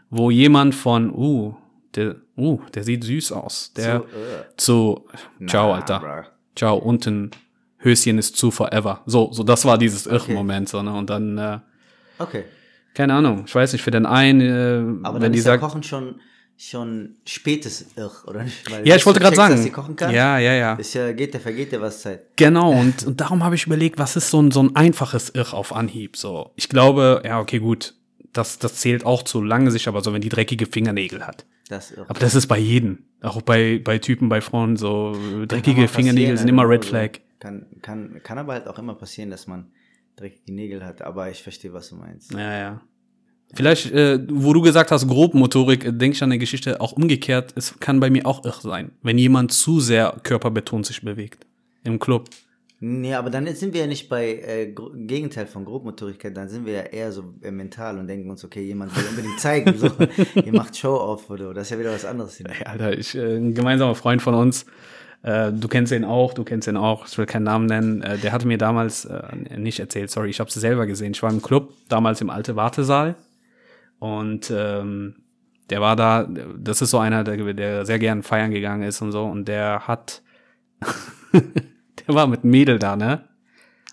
wo 0.10 0.30
jemand 0.30 0.76
von, 0.76 1.14
uh, 1.14 1.56
der, 1.96 2.16
uh, 2.38 2.62
der 2.74 2.84
sieht 2.84 3.04
süß 3.04 3.32
aus. 3.32 3.74
Der 3.74 4.04
Zu, 4.58 5.06
zu, 5.38 5.48
ciao, 5.48 5.70
Na, 5.70 5.76
Alter. 5.76 6.00
bruh. 6.00 6.30
Ciao, 6.56 6.78
unten 6.78 7.32
Höschen 7.78 8.18
ist 8.18 8.36
zu 8.38 8.52
forever. 8.52 9.02
So, 9.06 9.32
so, 9.32 9.44
das 9.44 9.66
war 9.66 9.78
dieses 9.78 10.06
Ich-Moment, 10.06 10.70
so, 10.70 10.82
ne? 10.84 10.94
Und 10.94 11.10
dann, 11.10 11.38
äh, 11.38 11.60
Okay. 12.20 12.44
keine 12.94 13.14
Ahnung, 13.16 13.46
ich 13.48 13.56
weiß 13.56 13.74
nicht, 13.74 13.82
für 13.82 13.92
den 13.92 14.06
einen, 14.06 14.42
äh, 14.42 15.06
Aber 15.06 15.16
wenn 15.16 15.22
dann 15.24 15.32
die 15.32 15.40
ist 15.40 15.46
sagt, 15.46 15.64
Kochen 15.64 15.82
schon, 15.82 16.20
schon 16.58 17.16
spätes 17.26 17.88
Irr, 17.96 18.12
oder 18.28 18.44
nicht? 18.44 18.70
Weil 18.70 18.88
ja, 18.88 18.96
ich 18.96 19.06
wollte 19.06 19.20
gerade 19.20 19.36
sagen, 19.36 19.56
Dass 19.56 19.64
sie 19.64 19.72
kochen 19.72 19.96
kann, 19.96 20.14
ja, 20.14 20.38
ja, 20.38 20.54
ja. 20.54 20.74
ist 20.76 20.94
ja, 20.94 21.12
geht, 21.14 21.34
der 21.34 21.42
vergeht 21.42 21.72
dir 21.72 21.82
was 21.82 22.02
Zeit. 22.02 22.26
Genau, 22.36 22.72
und, 22.72 23.04
und 23.08 23.20
darum 23.20 23.44
habe 23.44 23.56
ich 23.56 23.66
überlegt, 23.66 23.98
was 23.98 24.16
ist 24.16 24.30
so 24.30 24.40
ein, 24.42 24.52
so 24.52 24.62
ein 24.62 24.76
einfaches 24.76 25.30
Irr 25.32 25.54
auf 25.56 25.74
Anhieb? 25.74 26.18
So, 26.18 26.52
ich 26.56 26.70
glaube, 26.70 27.24
ja, 27.26 27.40
okay, 27.40 27.58
gut, 27.58 27.96
das, 28.34 28.60
das 28.60 28.76
zählt 28.76 29.06
auch 29.06 29.24
zu 29.24 29.42
lange 29.42 29.72
sich, 29.72 29.88
aber 29.88 30.02
so, 30.04 30.14
wenn 30.14 30.22
die 30.22 30.30
dreckige 30.30 30.68
Fingernägel 30.68 31.26
hat. 31.26 31.46
Das. 31.72 31.98
Aber 31.98 32.20
das 32.20 32.36
ist 32.36 32.48
bei 32.48 32.60
jedem. 32.60 33.06
Auch 33.22 33.42
bei, 33.42 33.80
bei 33.82 33.98
Typen, 33.98 34.28
bei 34.28 34.42
Frauen, 34.42 34.76
so 34.76 35.14
Kann 35.14 35.48
dreckige 35.48 35.88
Fingernägel 35.88 36.38
sind 36.38 36.50
immer 36.50 36.64
also, 36.64 36.72
Red 36.72 36.84
Flag. 36.84 37.10
Kann, 37.40 37.66
kann, 37.82 38.20
kann 38.24 38.38
aber 38.38 38.54
halt 38.54 38.68
auch 38.68 38.78
immer 38.78 38.94
passieren, 38.94 39.30
dass 39.30 39.48
man 39.48 39.72
dreckige 40.18 40.54
Nägel 40.54 40.84
hat, 40.84 41.02
aber 41.02 41.32
ich 41.32 41.42
verstehe, 41.42 41.72
was 41.72 41.88
du 41.88 41.96
meinst. 41.96 42.34
Ja, 42.34 42.58
ja. 42.60 42.82
Vielleicht, 43.54 43.90
äh, 43.92 44.20
wo 44.30 44.52
du 44.52 44.62
gesagt 44.62 44.92
hast, 44.92 45.08
Grobmotorik, 45.08 45.84
denke 45.98 46.16
ich 46.16 46.22
an 46.22 46.30
eine 46.30 46.40
Geschichte 46.40 46.82
auch 46.82 46.92
umgekehrt. 46.92 47.54
Es 47.56 47.80
kann 47.80 48.02
bei 48.02 48.10
mir 48.10 48.26
auch 48.26 48.44
irr 48.44 48.60
sein, 48.62 48.92
wenn 49.02 49.18
jemand 49.18 49.54
zu 49.54 49.80
sehr 49.80 50.20
körperbetont 50.24 50.86
sich 50.86 51.02
bewegt. 51.02 51.48
Im 51.86 52.00
Club. 52.00 52.30
Nee, 52.84 53.14
aber 53.14 53.30
dann 53.30 53.46
sind 53.54 53.76
wir 53.76 53.82
ja 53.82 53.88
nicht 53.88 54.10
bei 54.10 54.34
äh, 54.34 54.74
Gegenteil 54.96 55.46
von 55.46 55.66
Grobmotorigkeit, 55.66 56.36
dann 56.36 56.50
sind 56.50 56.66
wir 56.66 56.74
ja 56.74 56.82
eher 56.82 57.12
so 57.12 57.36
äh, 57.44 57.52
mental 57.52 58.00
und 58.00 58.08
denken 58.08 58.28
uns, 58.28 58.44
okay, 58.44 58.64
jemand 58.64 58.98
will 58.98 59.06
unbedingt 59.08 59.40
zeigen, 59.40 59.78
so, 59.78 59.88
ihr 60.44 60.52
macht 60.52 60.76
Show-off 60.76 61.30
oder 61.30 61.46
so. 61.46 61.54
das 61.54 61.68
ist 61.68 61.72
ja 61.72 61.80
wieder 61.80 61.94
was 61.94 62.06
anderes. 62.06 62.38
Hier. 62.38 62.48
Ey, 62.50 62.66
Alter, 62.66 62.98
ich, 62.98 63.14
äh, 63.14 63.38
ein 63.38 63.54
gemeinsamer 63.54 63.94
Freund 63.94 64.24
von 64.24 64.34
uns, 64.34 64.66
äh, 65.22 65.52
du 65.52 65.68
kennst 65.68 65.92
ihn 65.92 66.04
auch, 66.04 66.34
du 66.34 66.44
kennst 66.44 66.68
ihn 66.68 66.76
auch, 66.76 67.08
ich 67.08 67.16
will 67.20 67.28
keinen 67.28 67.44
Namen 67.44 67.68
nennen, 67.68 68.02
äh, 68.02 68.18
der 68.18 68.32
hatte 68.32 68.48
mir 68.48 68.58
damals 68.58 69.06
äh, 69.06 69.22
nicht 69.56 69.80
erzählt, 69.80 70.10
sorry, 70.10 70.32
ich 70.32 70.40
habe 70.40 70.48
es 70.48 70.56
selber 70.56 70.88
gesehen. 70.88 71.12
Ich 71.12 71.22
war 71.22 71.30
im 71.30 71.44
Club, 71.44 71.74
damals 71.88 72.20
im 72.22 72.32
alte 72.32 72.56
Wartesaal 72.56 73.14
und 74.00 74.52
ähm, 74.56 75.18
der 75.70 75.82
war 75.82 75.96
da, 75.96 76.28
das 76.58 76.82
ist 76.82 76.90
so 76.90 76.98
einer, 76.98 77.24
der, 77.24 77.54
der 77.54 77.86
sehr 77.86 78.00
gern 78.00 78.24
feiern 78.24 78.50
gegangen 78.50 78.82
ist 78.82 79.04
und 79.04 79.12
so 79.12 79.26
und 79.26 79.48
der 79.48 79.88
hat, 79.88 80.24
der 82.08 82.16
war 82.16 82.28
mit 82.28 82.44
Mädel 82.44 82.80
da, 82.80 82.96
ne? 82.96 83.28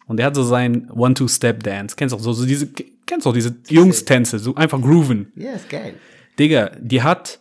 Und 0.07 0.17
der 0.19 0.27
hat 0.27 0.35
so 0.35 0.43
sein 0.43 0.91
One-Two-Step-Dance. 0.91 1.97
Kennst 1.97 2.13
du 2.13 2.17
auch 2.17 2.23
so, 2.23 2.33
so 2.33 2.47
diese, 2.47 2.69
kennst 3.07 3.27
du 3.27 3.31
auch 3.31 3.35
diese 3.35 3.57
Jungs-Tänze, 3.69 4.39
so 4.39 4.55
einfach 4.55 4.81
grooven. 4.81 5.33
Ja, 5.37 5.53
ist 5.53 5.69
geil. 5.69 5.95
Digga, 6.39 6.71
die 6.81 7.03
hat 7.03 7.41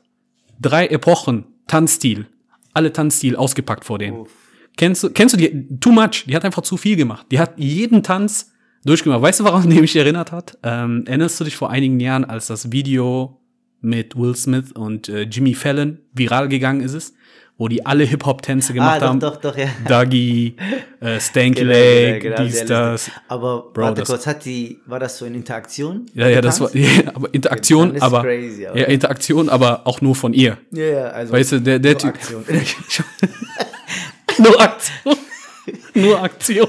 drei 0.60 0.88
Epochen 0.88 1.46
Tanzstil, 1.68 2.28
alle 2.74 2.92
Tanzstil 2.92 3.36
ausgepackt 3.36 3.86
vor 3.86 4.00
denen. 4.00 4.18
Uff. 4.18 4.32
Kennst 4.76 5.04
du, 5.04 5.10
kennst 5.10 5.34
du 5.34 5.38
die, 5.40 5.80
too 5.80 5.92
much, 5.92 6.26
die 6.28 6.36
hat 6.36 6.46
einfach 6.46 6.62
zu 6.62 6.78
viel 6.78 6.96
gemacht. 6.96 7.26
Die 7.32 7.40
hat 7.40 7.54
jeden 7.58 8.04
Tanz 8.04 8.52
durchgemacht. 8.86 9.22
Weißt 9.22 9.40
du, 9.40 9.44
woran 9.46 9.70
die 9.70 9.82
mich 9.82 9.96
erinnert 9.96 10.32
hat? 10.32 10.58
Ähm, 10.64 11.04
erinnerst 11.08 11.40
du 11.40 11.46
dich 11.46 11.56
vor 11.56 11.70
einigen 11.72 12.00
Jahren, 12.00 12.26
als 12.26 12.48
das 12.48 12.72
Video 12.72 13.42
mit 13.82 14.16
Will 14.16 14.36
Smith 14.36 14.72
und 14.72 15.10
äh, 15.10 15.22
Jimmy 15.24 15.54
Fallon 15.54 16.00
viral 16.14 16.48
gegangen 16.48 16.82
ist 16.82 16.94
es, 16.94 17.14
wo 17.58 17.68
die 17.68 17.86
alle 17.86 18.04
Hip-Hop-Tänze 18.04 18.74
gemacht 18.74 19.02
ah, 19.02 19.08
haben? 19.08 19.20
doch, 19.20 19.38
doch, 19.38 19.54
doch, 19.54 19.58
ja. 19.58 19.68
Duggy, 19.88 20.56
äh, 21.00 21.20
Stanky 21.20 21.62
Genau, 21.62 21.72
Leg, 21.72 22.22
genau, 22.22 22.36
genau, 22.38 22.48
dies, 22.48 22.66
das. 22.66 23.12
Aber 23.28 23.72
Bro, 23.74 23.82
warte 23.82 24.02
das- 24.02 24.10
kurz, 24.10 24.28
hat 24.28 24.46
die, 24.46 24.80
war 24.86 25.00
das 25.00 25.18
so 25.18 25.26
in 25.26 25.34
Interaktion? 25.34 26.06
Ja, 26.14 26.28
ja, 26.28 26.42
das 26.42 26.62
war, 26.62 26.76
ja, 26.76 26.88
aber 27.14 27.34
Interaktion, 27.34 28.00
aber, 28.00 28.22
crazy, 28.22 28.68
aber- 28.68 28.78
ja, 28.78 28.86
Interaktion, 28.86 29.50
aber 29.50 29.88
auch 29.88 30.02
nur 30.02 30.16
von 30.16 30.34
ihr. 30.34 30.58
Ja, 30.72 30.86
ja, 30.86 31.04
also. 31.08 31.34
Weißt 31.34 31.54
du, 31.54 31.62
der, 31.62 31.80
der 31.80 31.94
nur 31.94 32.00
Typ. 32.00 32.10
Aktion. 32.16 32.44
Nur 34.40 34.62
Aktion. 34.62 35.16
Nur 35.96 36.22
Aktion. 36.22 36.68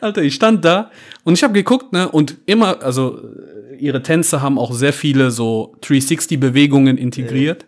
Alter, 0.00 0.22
ich 0.22 0.34
stand 0.34 0.64
da 0.64 0.90
und 1.24 1.34
ich 1.34 1.42
habe 1.42 1.52
geguckt, 1.52 1.92
ne, 1.92 2.08
und 2.08 2.38
immer, 2.46 2.82
also 2.82 3.20
ihre 3.78 4.02
Tänze 4.02 4.40
haben 4.40 4.58
auch 4.58 4.72
sehr 4.72 4.92
viele 4.92 5.30
so 5.30 5.74
360-Bewegungen 5.82 6.96
integriert. 6.96 7.66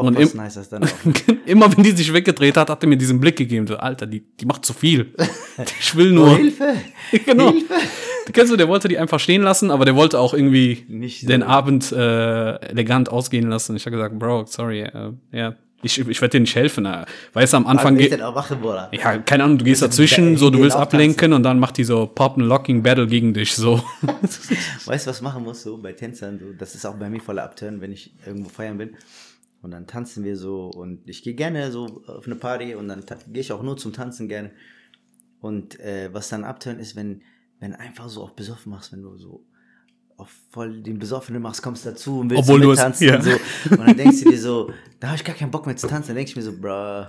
Und 0.00 0.16
Aufpassen 0.16 0.36
im, 0.38 0.42
heißt 0.42 0.56
das 0.56 0.68
dann 0.68 0.84
auch. 0.84 0.88
immer 1.46 1.76
wenn 1.76 1.84
die 1.84 1.92
sich 1.92 2.12
weggedreht 2.12 2.56
hat, 2.56 2.70
hat 2.70 2.82
er 2.82 2.88
mir 2.88 2.96
diesen 2.96 3.20
Blick 3.20 3.36
gegeben, 3.36 3.66
so, 3.66 3.76
Alter, 3.76 4.06
die, 4.06 4.20
die 4.20 4.46
macht 4.46 4.64
zu 4.64 4.72
viel. 4.72 5.14
Ich 5.80 5.94
will 5.94 6.12
Oh, 6.12 6.14
nur. 6.14 6.36
Hilfe! 6.36 6.76
genau. 7.26 7.52
Hilfe! 7.52 7.74
Kennst 8.32 8.52
du, 8.52 8.56
der 8.56 8.68
wollte 8.68 8.88
die 8.88 8.98
einfach 8.98 9.20
stehen 9.20 9.42
lassen, 9.42 9.70
aber 9.70 9.84
der 9.84 9.94
wollte 9.94 10.18
auch 10.18 10.32
irgendwie 10.32 10.84
Nicht 10.88 11.20
so. 11.22 11.26
den 11.26 11.42
Abend 11.42 11.92
äh, 11.92 12.54
elegant 12.70 13.10
ausgehen 13.10 13.48
lassen. 13.50 13.76
Ich 13.76 13.84
habe 13.84 13.96
gesagt, 13.96 14.18
Bro, 14.18 14.46
sorry, 14.46 14.82
äh, 14.82 15.12
ja, 15.32 15.56
ich, 15.82 15.98
ich 15.98 16.20
werde 16.20 16.38
dir 16.38 16.40
nicht 16.40 16.54
helfen. 16.54 16.86
Äh. 16.86 17.04
Weißt 17.32 17.52
du, 17.52 17.56
am 17.58 17.66
Anfang 17.66 17.96
Wann 17.96 17.98
geht, 17.98 18.22
auch 18.22 18.50
ja, 18.92 19.18
keine 19.18 19.44
Ahnung, 19.44 19.58
du 19.58 19.64
gehst 19.64 19.82
da 19.82 19.86
dazwischen, 19.86 20.36
so, 20.36 20.48
du 20.50 20.60
willst 20.60 20.76
auch 20.76 20.82
ablenken 20.82 21.32
und 21.32 21.42
dann 21.42 21.58
macht 21.58 21.76
die 21.76 21.84
so 21.84 22.06
Pop 22.06 22.38
and 22.38 22.46
Locking 22.46 22.82
Battle 22.82 23.06
gegen 23.06 23.34
dich, 23.34 23.54
so. 23.54 23.82
Weißt 24.86 25.06
du, 25.06 25.10
was 25.10 25.20
machen 25.20 25.42
musst 25.42 25.66
du 25.66 25.76
bei 25.82 25.92
Tänzern? 25.92 26.38
So, 26.38 26.52
das 26.56 26.74
ist 26.74 26.86
auch 26.86 26.94
bei 26.94 27.10
mir 27.10 27.20
voller 27.20 27.42
Abturn, 27.42 27.80
wenn 27.80 27.92
ich 27.92 28.12
irgendwo 28.24 28.48
feiern 28.48 28.78
bin. 28.78 28.90
Und 29.62 29.70
dann 29.70 29.86
tanzen 29.86 30.24
wir 30.24 30.36
so 30.36 30.66
und 30.66 31.08
ich 31.08 31.22
gehe 31.22 31.34
gerne 31.34 31.70
so 31.70 32.02
auf 32.06 32.26
eine 32.26 32.34
Party 32.34 32.74
und 32.74 32.88
dann 32.88 33.04
gehe 33.28 33.40
ich 33.40 33.52
auch 33.52 33.62
nur 33.62 33.76
zum 33.76 33.92
Tanzen 33.92 34.28
gerne. 34.28 34.50
Und 35.40 35.78
äh, 35.80 36.12
was 36.12 36.28
dann 36.28 36.44
abtönt 36.44 36.80
ist, 36.80 36.96
wenn, 36.96 37.22
wenn 37.60 37.74
einfach 37.74 38.08
so 38.08 38.22
auf 38.22 38.34
besoffen 38.34 38.70
machst, 38.70 38.92
wenn 38.92 39.02
du 39.02 39.16
so 39.16 39.46
auf 40.22 40.30
voll 40.50 40.82
den 40.82 40.98
Besoffenen 40.98 41.42
machst, 41.42 41.62
kommst 41.62 41.84
dazu 41.84 42.20
und 42.20 42.30
willst 42.30 42.44
Obwohl 42.44 42.60
so 42.60 42.64
du 42.64 42.70
mittanzen 42.70 43.08
ja. 43.08 43.16
und 43.16 43.22
so. 43.22 43.30
Und 43.70 43.78
dann 43.86 43.96
denkst 43.96 44.22
du 44.22 44.30
dir 44.30 44.38
so, 44.38 44.70
da 45.00 45.08
habe 45.08 45.16
ich 45.16 45.24
gar 45.24 45.34
keinen 45.34 45.50
Bock 45.50 45.66
mehr 45.66 45.76
zu 45.76 45.86
tanzen. 45.86 46.08
Dann 46.08 46.16
denke 46.16 46.30
ich 46.30 46.36
mir 46.36 46.42
so, 46.42 46.52
bruh, 46.52 47.06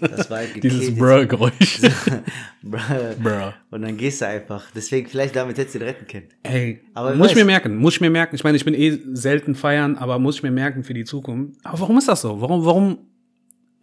das 0.00 0.30
war 0.30 0.38
halt 0.38 0.50
Dieses. 0.62 0.94
Bruh-Geräusch. 0.96 1.80
bruh. 2.62 2.78
Bruh. 3.22 3.52
Und 3.70 3.82
dann 3.82 3.96
gehst 3.96 4.20
du 4.20 4.26
einfach. 4.26 4.64
Deswegen, 4.74 5.08
vielleicht 5.08 5.36
damit 5.36 5.58
hättest 5.58 5.74
du 5.74 5.80
den 5.80 5.88
retten 5.88 6.06
können. 6.06 6.28
Ey, 6.42 6.80
Aber 6.94 7.14
muss 7.14 7.30
ich 7.30 7.36
mir 7.36 7.44
merken, 7.44 7.76
muss 7.76 7.94
ich 7.94 8.00
mir 8.00 8.10
merken. 8.10 8.34
Ich 8.34 8.44
meine, 8.44 8.56
ich 8.56 8.64
bin 8.64 8.74
eh 8.74 8.98
selten 9.12 9.54
feiern, 9.54 9.96
aber 9.96 10.18
muss 10.18 10.36
ich 10.36 10.42
mir 10.42 10.52
merken 10.52 10.84
für 10.84 10.94
die 10.94 11.04
Zukunft. 11.04 11.58
Aber 11.64 11.80
warum 11.80 11.98
ist 11.98 12.08
das 12.08 12.22
so? 12.22 12.40
Warum, 12.40 12.64
warum, 12.64 12.98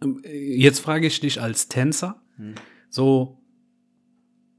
ähm, 0.02 0.22
jetzt 0.24 0.80
frage 0.80 1.06
ich 1.06 1.20
dich 1.20 1.40
als 1.40 1.68
Tänzer, 1.68 2.20
so, 2.90 3.38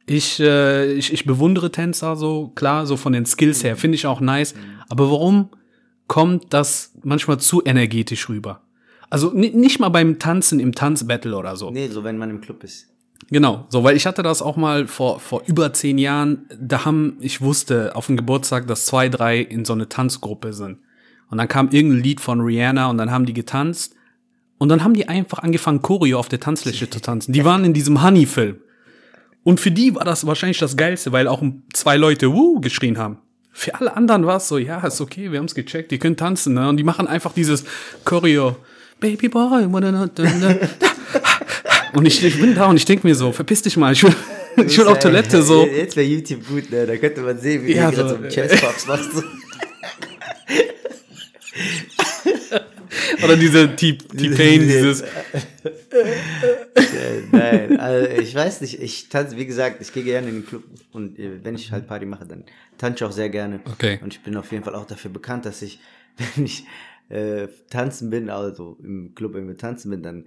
ich, 0.05 0.39
äh, 0.39 0.93
ich, 0.93 1.13
ich 1.13 1.25
bewundere 1.25 1.71
Tänzer 1.71 2.15
so, 2.15 2.49
klar, 2.55 2.85
so 2.85 2.97
von 2.97 3.13
den 3.13 3.25
Skills 3.25 3.63
her, 3.63 3.75
finde 3.77 3.95
ich 3.95 4.05
auch 4.05 4.19
nice. 4.19 4.53
Aber 4.89 5.09
warum 5.09 5.49
kommt 6.07 6.53
das 6.53 6.93
manchmal 7.03 7.39
zu 7.39 7.63
energetisch 7.63 8.27
rüber? 8.29 8.61
Also 9.09 9.31
ni- 9.33 9.51
nicht 9.51 9.79
mal 9.79 9.89
beim 9.89 10.19
Tanzen 10.19 10.59
im 10.59 10.73
Tanzbattle 10.73 11.37
oder 11.37 11.55
so. 11.55 11.71
Nee, 11.71 11.87
so 11.87 12.03
wenn 12.03 12.17
man 12.17 12.29
im 12.29 12.41
Club 12.41 12.63
ist. 12.63 12.89
Genau, 13.29 13.65
so, 13.69 13.83
weil 13.83 13.95
ich 13.95 14.05
hatte 14.05 14.21
das 14.21 14.41
auch 14.41 14.57
mal 14.57 14.87
vor, 14.87 15.19
vor 15.19 15.43
über 15.45 15.71
zehn 15.71 15.97
Jahren, 15.97 16.45
da 16.59 16.83
haben, 16.83 17.17
ich 17.21 17.39
wusste 17.41 17.95
auf 17.95 18.07
dem 18.07 18.17
Geburtstag, 18.17 18.67
dass 18.67 18.85
zwei, 18.85 19.07
drei 19.07 19.39
in 19.39 19.63
so 19.63 19.73
eine 19.73 19.87
Tanzgruppe 19.87 20.51
sind. 20.51 20.79
Und 21.29 21.37
dann 21.37 21.47
kam 21.47 21.69
irgendein 21.69 22.03
Lied 22.03 22.19
von 22.19 22.41
Rihanna 22.41 22.89
und 22.89 22.97
dann 22.97 23.11
haben 23.11 23.25
die 23.25 23.33
getanzt. 23.33 23.95
Und 24.57 24.69
dann 24.69 24.83
haben 24.83 24.93
die 24.93 25.07
einfach 25.07 25.39
angefangen, 25.39 25.81
Choreo 25.81 26.19
auf 26.19 26.27
der 26.29 26.39
Tanzfläche 26.39 26.89
zu 26.89 26.99
tanzen. 27.01 27.31
Die 27.33 27.45
waren 27.45 27.63
in 27.65 27.73
diesem 27.73 28.03
Honey-Film. 28.03 28.57
Und 29.43 29.59
für 29.59 29.71
die 29.71 29.95
war 29.95 30.05
das 30.05 30.25
wahrscheinlich 30.25 30.59
das 30.59 30.77
Geilste, 30.77 31.11
weil 31.11 31.27
auch 31.27 31.43
zwei 31.73 31.97
Leute 31.97 32.31
Woo 32.33 32.61
geschrien 32.61 32.97
haben. 32.97 33.17
Für 33.51 33.75
alle 33.75 33.95
anderen 33.95 34.25
war 34.25 34.37
es 34.37 34.47
so, 34.47 34.57
ja, 34.57 34.79
ist 34.85 34.99
okay, 34.99 35.31
wir 35.31 35.37
haben's 35.37 35.53
gecheckt, 35.53 35.91
die 35.91 35.99
können 35.99 36.17
tanzen, 36.17 36.55
ne? 36.55 36.67
Und 36.69 36.77
die 36.77 36.83
machen 36.83 37.05
einfach 37.07 37.33
dieses 37.33 37.65
Choreo. 38.03 38.55
Baby 38.99 39.27
boy, 39.27 39.65
und 41.93 42.05
ich, 42.05 42.23
ich 42.23 42.39
bin 42.39 42.55
da 42.55 42.67
und 42.67 42.77
ich 42.77 42.85
denke 42.85 43.05
mir 43.05 43.15
so, 43.15 43.31
verpiss 43.31 43.61
dich 43.61 43.77
mal, 43.77 43.93
ich 43.93 44.01
will, 44.03 44.15
ich 44.65 44.75
will 44.77 44.87
auf 44.87 44.97
Toilette 44.99 45.43
so. 45.43 45.67
Jetzt 45.67 45.97
wäre 45.97 46.07
YouTube 46.07 46.47
gut, 46.47 46.71
ne? 46.71 46.87
Da 46.87 46.97
könnte 46.97 47.21
man 47.21 47.37
sehen, 47.37 47.63
wie 47.65 47.75
Ja, 47.75 47.91
du 47.91 47.97
so, 47.97 48.07
so 48.07 48.15
einen 48.15 48.29
Chess-Pops 48.29 48.87
machst. 48.87 49.11
Oder 53.23 53.35
diese 53.35 53.75
T-Pain, 53.75 54.61
dieses. 54.61 55.03
Äh, 55.93 57.21
Nein, 57.31 57.79
also 57.79 58.09
ich 58.09 58.33
weiß 58.33 58.61
nicht, 58.61 58.81
ich 58.81 59.09
tanze, 59.09 59.37
wie 59.37 59.45
gesagt, 59.45 59.81
ich 59.81 59.93
gehe 59.93 60.03
gerne 60.03 60.29
in 60.29 60.35
den 60.35 60.45
Club 60.45 60.63
und 60.91 61.19
äh, 61.19 61.43
wenn 61.43 61.55
ich 61.55 61.71
halt 61.71 61.87
Party 61.87 62.05
mache, 62.05 62.25
dann 62.25 62.45
tanze 62.77 62.97
ich 62.97 63.03
auch 63.03 63.11
sehr 63.11 63.29
gerne. 63.29 63.59
Okay. 63.71 63.99
Und 64.01 64.13
ich 64.13 64.21
bin 64.21 64.35
auf 64.35 64.51
jeden 64.51 64.63
Fall 64.63 64.75
auch 64.75 64.85
dafür 64.85 65.11
bekannt, 65.11 65.45
dass 65.45 65.61
ich, 65.61 65.79
wenn 66.35 66.45
ich 66.45 66.65
äh, 67.09 67.47
tanzen 67.69 68.09
bin, 68.09 68.29
also 68.29 68.77
im 68.83 69.13
Club 69.13 69.35
irgendwie 69.35 69.55
tanzen 69.55 69.91
bin, 69.91 70.03
dann 70.03 70.25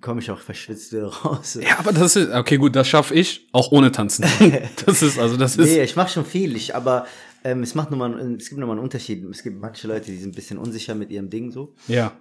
komme 0.00 0.20
ich 0.20 0.30
auch 0.30 0.40
verschwitzt 0.40 0.92
wieder 0.92 1.06
raus. 1.06 1.58
Ja, 1.60 1.78
aber 1.78 1.92
das 1.92 2.16
ist, 2.16 2.30
okay, 2.32 2.56
gut, 2.56 2.74
das 2.74 2.88
schaffe 2.88 3.14
ich, 3.14 3.46
auch 3.52 3.70
ohne 3.72 3.92
Tanzen. 3.92 4.24
Das 4.86 5.02
ist, 5.02 5.18
also, 5.18 5.36
das 5.36 5.56
ist. 5.56 5.70
Nee, 5.70 5.82
ich 5.82 5.96
mache 5.96 6.10
schon 6.10 6.24
viel, 6.24 6.56
ich, 6.56 6.74
aber 6.74 7.06
ähm, 7.44 7.62
es 7.62 7.74
macht 7.74 7.90
nur 7.90 7.98
mal, 7.98 8.18
es 8.36 8.48
gibt 8.48 8.60
nochmal 8.60 8.76
einen 8.76 8.84
Unterschied. 8.84 9.24
Es 9.30 9.42
gibt 9.42 9.60
manche 9.60 9.86
Leute, 9.86 10.06
die 10.06 10.16
sind 10.16 10.30
ein 10.30 10.34
bisschen 10.34 10.58
unsicher 10.58 10.94
mit 10.94 11.10
ihrem 11.10 11.30
Ding 11.30 11.52
so. 11.52 11.74
Ja. 11.86 12.12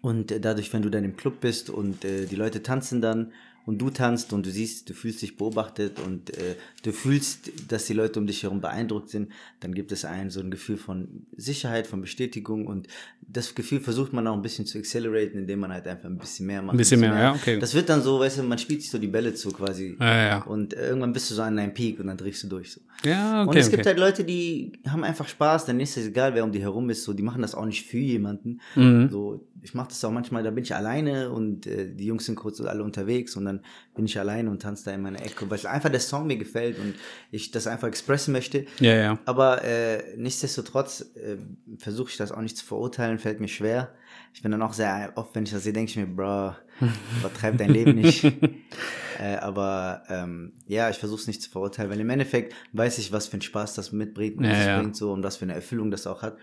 Und 0.00 0.32
äh, 0.32 0.40
dadurch, 0.40 0.72
wenn 0.72 0.82
du 0.82 0.90
dann 0.90 1.04
im 1.04 1.16
Club 1.16 1.40
bist 1.40 1.70
und 1.70 2.04
äh, 2.04 2.26
die 2.26 2.36
Leute 2.36 2.62
tanzen 2.62 3.00
dann 3.00 3.32
und 3.64 3.78
du 3.78 3.90
tanzt 3.90 4.32
und 4.32 4.44
du 4.44 4.50
siehst, 4.50 4.90
du 4.90 4.94
fühlst 4.94 5.22
dich 5.22 5.36
beobachtet 5.36 5.98
und 6.00 6.36
äh, 6.36 6.56
du 6.82 6.92
fühlst, 6.92 7.50
dass 7.68 7.86
die 7.86 7.92
Leute 7.92 8.18
um 8.18 8.26
dich 8.26 8.42
herum 8.42 8.60
beeindruckt 8.60 9.10
sind, 9.10 9.30
dann 9.60 9.74
gibt 9.74 9.92
es 9.92 10.04
ein 10.04 10.30
so 10.30 10.40
ein 10.40 10.50
Gefühl 10.50 10.76
von 10.76 11.26
Sicherheit, 11.36 11.86
von 11.86 12.00
Bestätigung 12.00 12.66
und 12.66 12.88
das 13.20 13.54
Gefühl 13.54 13.80
versucht 13.80 14.12
man 14.12 14.26
auch 14.26 14.34
ein 14.34 14.42
bisschen 14.42 14.66
zu 14.66 14.78
acceleraten, 14.78 15.38
indem 15.38 15.60
man 15.60 15.72
halt 15.72 15.86
einfach 15.86 16.06
ein 16.06 16.18
bisschen 16.18 16.46
mehr 16.46 16.60
macht. 16.60 16.74
Ein 16.74 16.78
bisschen 16.78 17.00
mehr, 17.00 17.14
ja, 17.14 17.32
okay. 17.34 17.58
Das 17.58 17.74
wird 17.74 17.88
dann 17.88 18.02
so, 18.02 18.18
weißt 18.18 18.38
du, 18.38 18.42
man 18.42 18.58
spielt 18.58 18.82
sich 18.82 18.90
so 18.90 18.98
die 18.98 19.06
Bälle 19.06 19.32
zu 19.34 19.50
quasi. 19.52 19.96
Ja, 19.98 20.26
ja. 20.26 20.42
Und 20.42 20.74
irgendwann 20.74 21.12
bist 21.12 21.30
du 21.30 21.34
so 21.34 21.42
an 21.42 21.56
deinem 21.56 21.72
Peak 21.72 22.00
und 22.00 22.08
dann 22.08 22.16
drehst 22.16 22.42
du 22.42 22.48
durch. 22.48 22.72
So. 22.72 22.80
Ja, 23.04 23.42
und 23.42 23.48
okay, 23.48 23.58
es 23.58 23.70
gibt 23.70 23.80
okay. 23.80 23.90
halt 23.90 23.98
Leute, 23.98 24.24
die 24.24 24.72
haben 24.86 25.04
einfach 25.04 25.28
Spaß, 25.28 25.66
dann 25.66 25.80
ist 25.80 25.96
es 25.96 26.06
egal, 26.06 26.34
wer 26.34 26.44
um 26.44 26.52
die 26.52 26.60
herum 26.60 26.90
ist, 26.90 27.04
so, 27.04 27.12
die 27.12 27.22
machen 27.22 27.42
das 27.42 27.54
auch 27.54 27.66
nicht 27.66 27.86
für 27.86 27.98
jemanden. 27.98 28.60
Mhm. 28.74 29.08
So, 29.10 29.46
ich 29.62 29.74
mache 29.74 29.88
das 29.88 30.04
auch 30.04 30.10
manchmal, 30.10 30.42
da 30.42 30.50
bin 30.50 30.64
ich 30.64 30.74
alleine 30.74 31.30
und 31.30 31.66
äh, 31.66 31.92
die 31.94 32.06
Jungs 32.06 32.26
sind 32.26 32.34
kurz 32.34 32.60
alle 32.60 32.82
unterwegs 32.82 33.36
und 33.36 33.44
dann 33.44 33.51
bin 33.94 34.06
ich 34.06 34.18
alleine 34.18 34.50
und 34.50 34.62
tanze 34.62 34.86
da 34.86 34.92
in 34.92 35.02
meiner 35.02 35.20
Ecke, 35.20 35.50
weil 35.50 35.66
einfach 35.66 35.90
der 35.90 36.00
Song 36.00 36.26
mir 36.26 36.36
gefällt 36.36 36.78
und 36.78 36.94
ich 37.30 37.50
das 37.50 37.66
einfach 37.66 37.88
expressen 37.88 38.32
möchte. 38.32 38.66
Ja, 38.80 38.94
ja. 38.94 39.18
Aber 39.24 39.62
äh, 39.64 40.16
nichtsdestotrotz 40.16 41.12
äh, 41.16 41.36
versuche 41.78 42.10
ich 42.10 42.16
das 42.16 42.32
auch 42.32 42.40
nicht 42.40 42.56
zu 42.56 42.64
verurteilen, 42.64 43.18
fällt 43.18 43.40
mir 43.40 43.48
schwer. 43.48 43.94
Ich 44.34 44.42
bin 44.42 44.50
dann 44.50 44.62
auch 44.62 44.72
sehr 44.72 45.12
oft, 45.16 45.34
wenn 45.34 45.44
ich 45.44 45.50
das 45.50 45.64
sehe, 45.64 45.72
denke 45.72 45.90
ich 45.90 45.96
mir, 45.96 46.06
bro, 46.06 46.54
übertreib 47.20 47.58
dein 47.58 47.70
Leben 47.70 47.94
nicht. 47.94 48.24
äh, 49.20 49.36
aber 49.40 50.02
ähm, 50.08 50.52
ja, 50.66 50.88
ich 50.90 50.96
versuche 50.96 51.20
es 51.20 51.26
nicht 51.26 51.42
zu 51.42 51.50
verurteilen, 51.50 51.90
weil 51.90 52.00
im 52.00 52.10
Endeffekt 52.10 52.54
weiß 52.72 52.98
ich, 52.98 53.12
was 53.12 53.26
für 53.26 53.34
einen 53.34 53.42
Spaß 53.42 53.74
das 53.74 53.92
mitbringt, 53.92 54.38
mit 54.38 54.50
Ja, 54.50 54.64
ja. 54.64 54.78
bringt 54.78 54.96
so 54.96 55.12
und 55.12 55.22
was 55.22 55.36
für 55.36 55.44
eine 55.44 55.54
Erfüllung 55.54 55.90
das 55.90 56.06
auch 56.06 56.22
hat. 56.22 56.38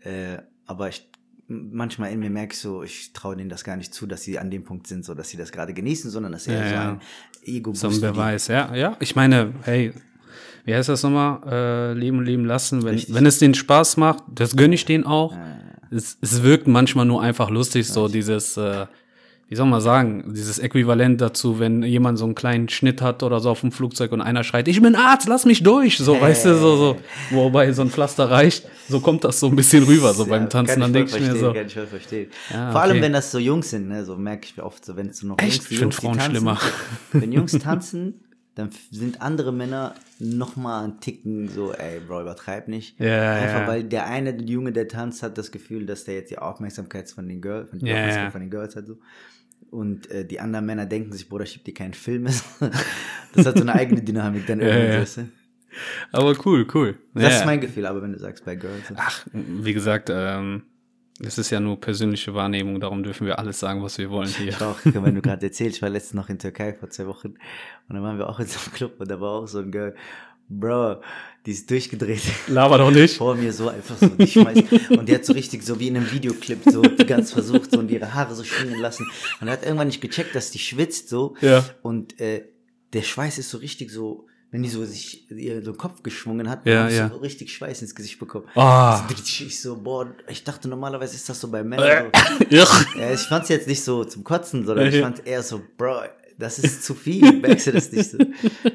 Äh, 0.00 0.38
aber 0.66 0.88
ich 0.88 1.08
manchmal 1.48 2.12
in 2.12 2.20
mir 2.20 2.30
merke 2.30 2.54
ich 2.54 2.60
so, 2.60 2.82
ich 2.82 3.12
traue 3.12 3.36
denen 3.36 3.48
das 3.48 3.64
gar 3.64 3.76
nicht 3.76 3.94
zu, 3.94 4.06
dass 4.06 4.22
sie 4.22 4.38
an 4.38 4.50
dem 4.50 4.64
Punkt 4.64 4.86
sind, 4.86 5.04
so 5.04 5.14
dass 5.14 5.28
sie 5.28 5.36
das 5.36 5.52
gerade 5.52 5.72
genießen, 5.74 6.10
sondern 6.10 6.32
dass 6.32 6.46
eher 6.46 6.60
Ja, 6.62 6.68
so 6.68 6.74
ja. 6.74 6.88
ein 6.90 7.00
ego 7.44 7.74
So 7.74 7.88
ein 7.88 8.00
Beweis, 8.00 8.48
ja, 8.48 8.74
ja. 8.74 8.96
Ich 9.00 9.14
meine, 9.16 9.54
hey, 9.62 9.92
wie 10.64 10.74
heißt 10.74 10.88
das 10.88 11.02
nochmal? 11.02 11.40
Äh, 11.46 11.92
leben, 11.92 12.22
leben 12.24 12.44
lassen. 12.44 12.82
Wenn, 12.82 12.94
Richtig. 12.94 13.14
wenn 13.14 13.26
es 13.26 13.38
denen 13.38 13.54
Spaß 13.54 13.96
macht, 13.98 14.24
das 14.34 14.56
gönne 14.56 14.74
ich 14.74 14.84
denen 14.84 15.04
auch. 15.04 15.36
Es, 15.90 16.18
es 16.20 16.42
wirkt 16.42 16.66
manchmal 16.66 17.06
nur 17.06 17.22
einfach 17.22 17.48
lustig, 17.50 17.86
so 17.86 18.08
dieses, 18.08 18.56
äh, 18.56 18.86
wie 19.48 19.54
soll 19.54 19.66
man 19.66 19.80
sagen, 19.80 20.32
dieses 20.34 20.58
Äquivalent 20.58 21.20
dazu, 21.20 21.60
wenn 21.60 21.84
jemand 21.84 22.18
so 22.18 22.24
einen 22.24 22.34
kleinen 22.34 22.68
Schnitt 22.68 23.00
hat 23.00 23.22
oder 23.22 23.38
so 23.38 23.50
auf 23.50 23.60
dem 23.60 23.70
Flugzeug 23.70 24.10
und 24.10 24.20
einer 24.20 24.42
schreit, 24.42 24.66
ich 24.66 24.82
bin 24.82 24.96
Arzt, 24.96 25.28
lass 25.28 25.44
mich 25.44 25.62
durch, 25.62 25.98
so, 25.98 26.20
weißt 26.20 26.46
du, 26.46 26.56
so, 26.56 26.76
so, 26.76 26.96
wobei 27.30 27.70
so 27.72 27.82
ein 27.82 27.90
Pflaster 27.90 28.28
reicht, 28.28 28.68
so 28.88 28.98
kommt 28.98 29.22
das 29.22 29.38
so 29.38 29.46
ein 29.46 29.54
bisschen 29.54 29.84
rüber, 29.84 30.14
so 30.14 30.26
beim 30.26 30.50
Tanzen, 30.50 30.80
dann 30.80 30.92
denke 30.92 31.16
ich 31.16 31.20
mir 31.20 31.36
so, 31.36 31.52
Kann 31.52 31.66
ich 31.66 31.74
voll 31.74 31.86
verstehen. 31.86 32.30
Ja, 32.50 32.72
Vor 32.72 32.80
allem, 32.80 32.96
okay. 32.96 33.02
wenn 33.02 33.12
das 33.12 33.30
so 33.30 33.38
Jungs 33.38 33.70
sind, 33.70 33.86
ne, 33.86 34.04
so 34.04 34.16
merke 34.16 34.46
ich 34.46 34.56
mir 34.56 34.64
oft 34.64 34.84
so, 34.84 34.96
wenn 34.96 35.10
es 35.10 35.18
so 35.18 35.28
noch 35.28 35.38
Echt? 35.38 35.62
Jungs, 35.62 35.70
Ich 35.70 35.80
Jungs, 35.80 35.96
Frauen 35.96 36.18
tanzen, 36.18 36.30
schlimmer. 36.32 36.58
Wenn 37.12 37.32
Jungs 37.32 37.52
tanzen, 37.52 38.20
dann 38.56 38.70
sind 38.90 39.20
andere 39.20 39.52
Männer 39.52 39.94
noch 40.18 40.56
mal 40.56 40.82
einen 40.82 40.98
Ticken 40.98 41.48
so, 41.48 41.72
ey, 41.72 42.00
Bro, 42.00 42.22
übertreib 42.22 42.68
nicht. 42.68 42.98
Ja, 42.98 43.34
Einfach 43.34 43.60
ja. 43.60 43.68
weil 43.68 43.84
der 43.84 44.06
eine 44.06 44.32
der 44.34 44.46
Junge, 44.46 44.72
der 44.72 44.88
tanzt, 44.88 45.22
hat 45.22 45.36
das 45.36 45.52
Gefühl, 45.52 45.84
dass 45.84 46.04
der 46.04 46.14
jetzt 46.14 46.30
die 46.30 46.38
Aufmerksamkeit 46.38 47.10
von 47.10 47.28
den 47.28 47.42
Girls, 47.42 47.68
von, 47.70 47.80
Ja, 47.80 48.08
ja. 48.08 48.30
von 48.30 48.40
den 48.40 48.50
Girls 48.50 48.74
hat 48.74 48.86
so. 48.86 48.98
Und 49.76 50.10
äh, 50.10 50.24
die 50.24 50.40
anderen 50.40 50.64
Männer 50.64 50.86
denken 50.86 51.12
sich, 51.12 51.28
Bruder, 51.28 51.44
schieb 51.44 51.64
dir 51.64 51.74
keinen 51.74 51.92
Film. 51.92 52.24
das 53.34 53.44
hat 53.44 53.58
so 53.58 53.60
eine 53.62 53.74
eigene 53.74 54.00
Dynamik 54.00 54.46
dann 54.46 54.60
irgendwie. 54.62 55.20
ja. 55.20 55.24
du? 55.24 55.28
aber 56.12 56.34
cool, 56.46 56.66
cool. 56.72 56.98
Das 57.12 57.22
Ja, 57.22 57.28
ist 57.28 57.40
ja. 57.40 57.44
mein 57.44 57.60
Gefühl, 57.60 57.84
aber 57.84 58.00
wenn 58.00 58.14
du 58.14 58.18
sagst 58.18 58.46
bei 58.46 58.56
Girls. 58.56 58.90
Ach, 58.96 59.26
wie 59.34 59.74
gesagt, 59.74 60.08
ähm, 60.10 60.62
das 61.20 61.36
ist 61.36 61.50
ja 61.50 61.60
nur 61.60 61.78
persönliche 61.78 62.32
Wahrnehmung, 62.32 62.80
darum 62.80 63.02
dürfen 63.02 63.26
wir 63.26 63.38
alles 63.38 63.60
sagen, 63.60 63.82
was 63.82 63.98
wir 63.98 64.08
wollen 64.08 64.30
hier. 64.30 64.48
Ich 64.48 64.62
auch, 64.62 64.78
wenn 64.82 65.14
du 65.14 65.20
gerade 65.20 65.44
erzählst, 65.44 65.76
ich 65.76 65.82
war 65.82 65.90
letztens 65.90 66.14
noch 66.14 66.30
in 66.30 66.38
Türkei 66.38 66.72
vor 66.72 66.88
zwei 66.88 67.06
Wochen 67.06 67.34
und 67.88 67.94
dann 67.94 68.02
waren 68.02 68.16
wir 68.16 68.30
auch 68.30 68.40
in 68.40 68.46
so 68.46 68.58
einem 68.58 68.72
Club 68.72 68.94
und 68.98 69.10
da 69.10 69.20
war 69.20 69.32
auch 69.32 69.46
so 69.46 69.58
ein 69.58 69.70
Girl, 69.70 69.94
Bro, 70.48 71.00
die 71.44 71.50
ist 71.52 71.70
durchgedreht 71.70 72.22
Laber 72.48 72.78
doch 72.78 72.90
nicht. 72.90 73.16
vor 73.16 73.34
mir 73.34 73.52
so 73.52 73.68
einfach 73.68 73.96
so, 73.98 74.06
die 74.08 74.26
schmeißt 74.26 74.90
und 74.90 75.08
die 75.08 75.14
hat 75.14 75.24
so 75.24 75.32
richtig 75.32 75.62
so 75.64 75.78
wie 75.80 75.88
in 75.88 75.96
einem 75.96 76.10
Videoclip 76.12 76.60
so 76.70 76.82
ganz 77.06 77.32
versucht 77.32 77.70
so 77.72 77.78
und 77.80 77.90
ihre 77.90 78.14
Haare 78.14 78.34
so 78.34 78.44
schwingen 78.44 78.80
lassen 78.80 79.06
und 79.40 79.48
er 79.48 79.54
hat 79.54 79.64
irgendwann 79.64 79.88
nicht 79.88 80.00
gecheckt, 80.00 80.34
dass 80.34 80.50
die 80.50 80.58
schwitzt 80.58 81.08
so 81.08 81.34
Ja. 81.40 81.64
und 81.82 82.20
äh, 82.20 82.44
der 82.92 83.02
Schweiß 83.02 83.38
ist 83.38 83.50
so 83.50 83.58
richtig 83.58 83.90
so, 83.90 84.26
wenn 84.52 84.62
die 84.62 84.68
so 84.68 84.84
sich 84.84 85.28
ihr 85.30 85.62
so 85.64 85.72
Kopf 85.74 86.02
geschwungen 86.04 86.48
hat, 86.48 86.64
Ja, 86.64 86.88
ja. 86.88 87.08
so 87.10 87.16
richtig 87.18 87.52
Schweiß 87.52 87.82
ins 87.82 87.94
Gesicht 87.96 88.18
bekommen. 88.20 88.46
Ah. 88.54 89.04
Ich 89.10 89.60
so, 89.60 89.76
boah, 89.76 90.14
ich 90.28 90.44
dachte 90.44 90.68
normalerweise 90.68 91.16
ist 91.16 91.28
das 91.28 91.40
so 91.40 91.48
bei 91.48 91.64
Männern 91.64 92.12
so. 92.12 92.46
Ja. 92.50 92.66
Ja, 92.98 93.12
ich 93.12 93.20
fand's 93.22 93.48
jetzt 93.48 93.66
nicht 93.66 93.82
so 93.82 94.04
zum 94.04 94.22
Kotzen, 94.22 94.64
sondern 94.64 94.86
ich 94.86 94.94
Ja. 94.94 95.02
fand 95.02 95.26
eher 95.26 95.42
so, 95.42 95.60
Bro, 95.76 96.02
das 96.38 96.58
ist 96.58 96.84
zu 96.84 96.94
viel. 96.94 97.32
Merkst 97.40 97.68
du 97.68 97.72
das 97.72 97.90
nicht 97.92 98.10
so? 98.10 98.18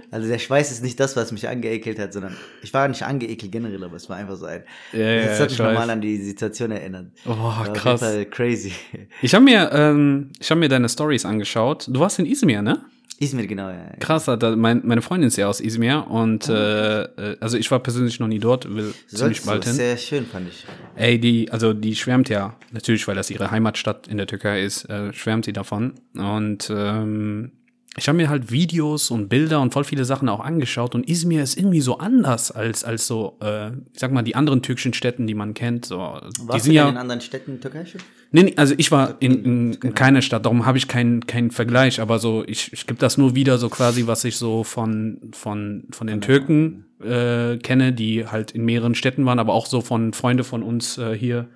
Also 0.10 0.28
der 0.28 0.40
Schweiß 0.40 0.72
ist 0.72 0.84
nicht 0.84 1.00
das, 1.00 1.16
was 1.16 1.32
mich 1.32 1.48
angeekelt 1.48 2.00
hat, 2.00 2.14
sondern 2.14 2.36
ich 2.64 2.74
war 2.74 2.88
nicht 2.88 3.04
angeekelt 3.04 3.52
generell, 3.52 3.84
aber 3.84 3.96
es 3.96 4.10
war 4.10 4.18
einfach 4.18 4.36
so 4.36 4.46
ein. 4.46 4.64
Ja, 4.94 5.16
das 5.26 5.38
ja, 5.38 5.44
hat 5.44 5.50
mich 5.50 5.60
nochmal 5.60 5.90
an 5.90 6.02
die 6.02 6.18
Situation 6.18 6.72
erinnert. 6.72 7.08
Oh, 7.26 7.30
War 7.30 7.62
auf 7.62 7.74
krass. 7.74 8.02
jeden 8.02 8.14
Fall 8.14 8.26
crazy. 8.26 8.74
Ich 9.22 9.34
habe 9.34 9.44
mir, 9.44 9.70
ähm, 9.74 10.32
ich 10.40 10.50
habe 10.50 10.60
mir 10.60 10.70
deine 10.70 10.90
Stories 10.90 11.26
angeschaut. 11.26 11.88
Du 11.88 12.00
warst 12.00 12.20
in 12.20 12.26
Izmir, 12.26 12.62
ne? 12.62 12.84
Izmir, 13.22 13.46
genau, 13.46 13.70
ja. 13.70 13.76
ja. 13.76 13.98
Krass, 14.00 14.26
da, 14.26 14.56
mein, 14.56 14.82
meine 14.84 15.04
Freundin 15.04 15.28
ist 15.28 15.38
ja 15.38 15.48
aus 15.48 15.62
Izmir 15.62 16.08
und 16.10 16.50
äh, 16.50 17.04
äh, 17.04 17.38
also 17.40 17.56
ich 17.56 17.70
war 17.70 17.80
persönlich 17.80 18.20
noch 18.20 18.28
nie 18.28 18.40
dort, 18.40 18.66
will 18.66 18.94
ziemlich 19.08 19.08
Sollst 19.10 19.44
du, 19.44 19.48
bald 19.48 19.66
hin. 19.66 19.74
Sehr 19.74 19.98
schön, 19.98 20.26
fand 20.26 20.50
ich. 20.50 20.66
Ey, 20.96 21.20
die, 21.20 21.52
also 21.52 21.74
die 21.74 21.96
schwärmt 21.96 22.30
ja, 22.30 22.56
natürlich, 22.72 23.08
weil 23.08 23.16
das 23.16 23.30
ihre 23.30 23.52
Heimatstadt 23.52 24.08
in 24.08 24.18
der 24.18 24.26
Türkei 24.26 24.64
ist, 24.64 24.86
äh, 24.90 25.14
schwärmt 25.14 25.46
sie 25.46 25.54
davon. 25.54 25.94
Und 26.18 26.72
ähm, 26.76 27.52
ich 27.98 28.08
habe 28.08 28.16
mir 28.16 28.30
halt 28.30 28.52
Videos 28.52 29.12
und 29.12 29.28
Bilder 29.28 29.60
und 29.60 29.74
voll 29.74 29.84
viele 29.84 30.06
Sachen 30.06 30.30
auch 30.30 30.40
angeschaut 30.40 30.96
und 30.96 31.10
Izmir 31.10 31.44
ist 31.44 31.58
irgendwie 31.58 31.82
so 31.82 31.98
anders 31.98 32.50
als, 32.50 32.86
als 32.86 33.06
so, 33.06 33.38
äh, 33.42 33.72
ich 33.72 34.00
sag 34.00 34.14
mal, 34.14 34.22
die 34.22 34.36
anderen 34.36 34.62
türkischen 34.62 34.94
Städten, 34.94 35.28
die 35.28 35.34
man 35.34 35.54
kennt. 35.54 35.86
So, 35.86 35.98
die 35.98 36.48
Warst 36.48 36.64
sind 36.64 36.72
du 36.72 36.78
ja. 36.78 36.88
in 36.88 36.96
anderen 36.96 37.20
Städten 37.20 37.60
schon? 37.62 38.02
Nee, 38.32 38.44
nee, 38.44 38.54
also 38.56 38.76
ich 38.78 38.92
war 38.92 39.18
in, 39.20 39.44
in, 39.44 39.74
in 39.74 39.94
keiner 39.94 40.22
Stadt, 40.22 40.46
darum 40.46 40.66
habe 40.66 40.78
ich 40.78 40.88
keinen 40.88 41.28
keinen 41.28 41.52
Vergleich, 41.52 42.00
aber 42.00 42.18
so, 42.20 42.46
ich, 42.48 42.72
ich 42.72 42.88
gebe 42.88 42.98
das 42.98 43.18
nur 43.18 43.36
wieder 43.36 43.58
so 43.58 43.68
quasi, 43.68 44.08
was 44.08 44.24
ich 44.24 44.38
so 44.38 44.64
von, 44.64 45.20
von, 45.34 45.84
von 45.92 46.08
den 46.08 46.22
Türken 46.22 46.86
äh, 47.04 47.58
kenne, 47.58 47.92
die 47.92 48.26
halt 48.26 48.52
in 48.52 48.64
mehreren 48.64 48.96
Städten 48.96 49.26
waren, 49.26 49.40
aber 49.40 49.52
auch 49.52 49.66
so 49.66 49.82
von 49.82 50.14
Freunde 50.14 50.46
von 50.46 50.64
uns 50.64 50.98
äh, 50.98 51.14
hier. 51.14 51.50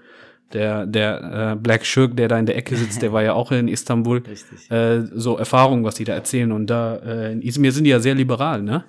Der, 0.54 0.86
der 0.86 1.54
äh, 1.54 1.56
Black 1.60 1.86
Shirk, 1.86 2.16
der 2.16 2.28
da 2.28 2.38
in 2.40 2.46
der 2.46 2.56
Ecke 2.56 2.76
sitzt, 2.78 3.02
der 3.02 3.12
war 3.12 3.24
ja 3.24 3.34
auch 3.34 3.52
in 3.52 3.68
Istanbul. 3.68 4.20
Richtig. 4.28 4.70
Äh, 4.72 5.04
so 5.14 5.38
Erfahrungen, 5.38 5.84
was 5.84 5.96
die 5.96 6.04
da 6.04 6.14
erzählen. 6.14 6.52
Und 6.52 6.68
da 6.68 6.96
äh, 6.98 7.32
in 7.34 7.42
Izmir 7.42 7.72
sind 7.72 7.84
die 7.86 7.90
ja 7.90 8.00
sehr 8.00 8.16
liberal, 8.16 8.62
ne? 8.62 8.86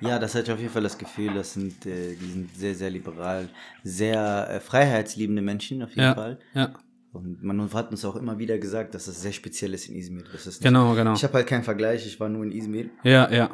Ja, 0.00 0.18
das 0.18 0.34
hatte 0.34 0.44
ich 0.46 0.52
auf 0.52 0.58
jeden 0.60 0.72
Fall 0.72 0.82
das 0.82 0.96
Gefühl, 0.96 1.32
das 1.34 1.54
sind, 1.54 1.84
äh, 1.84 2.14
die 2.16 2.30
sind 2.32 2.56
sehr, 2.56 2.74
sehr 2.74 2.90
liberal, 2.90 3.48
sehr 3.84 4.48
äh, 4.50 4.60
freiheitsliebende 4.60 5.42
Menschen 5.42 5.82
auf 5.82 5.90
jeden 5.90 6.00
Ja, 6.02 6.14
Fall. 6.14 6.38
ja. 6.54 6.72
Und 7.12 7.42
man 7.42 7.72
hat 7.74 7.90
uns 7.90 8.04
auch 8.04 8.14
immer 8.16 8.38
wieder 8.38 8.56
gesagt, 8.58 8.94
dass 8.94 9.06
das 9.06 9.20
sehr 9.20 9.32
speziell 9.32 9.74
ist 9.74 9.88
in 9.88 9.96
Izmir. 9.96 10.22
Das 10.32 10.46
ist 10.46 10.62
Genau, 10.62 10.94
genau. 10.94 11.14
Ich 11.14 11.24
habe 11.24 11.34
halt 11.34 11.46
keinen 11.48 11.64
Vergleich, 11.64 12.06
ich 12.06 12.20
war 12.20 12.28
nur 12.28 12.44
in 12.44 12.52
Izmir. 12.52 12.86
Ja, 13.02 13.30
ja. 13.30 13.50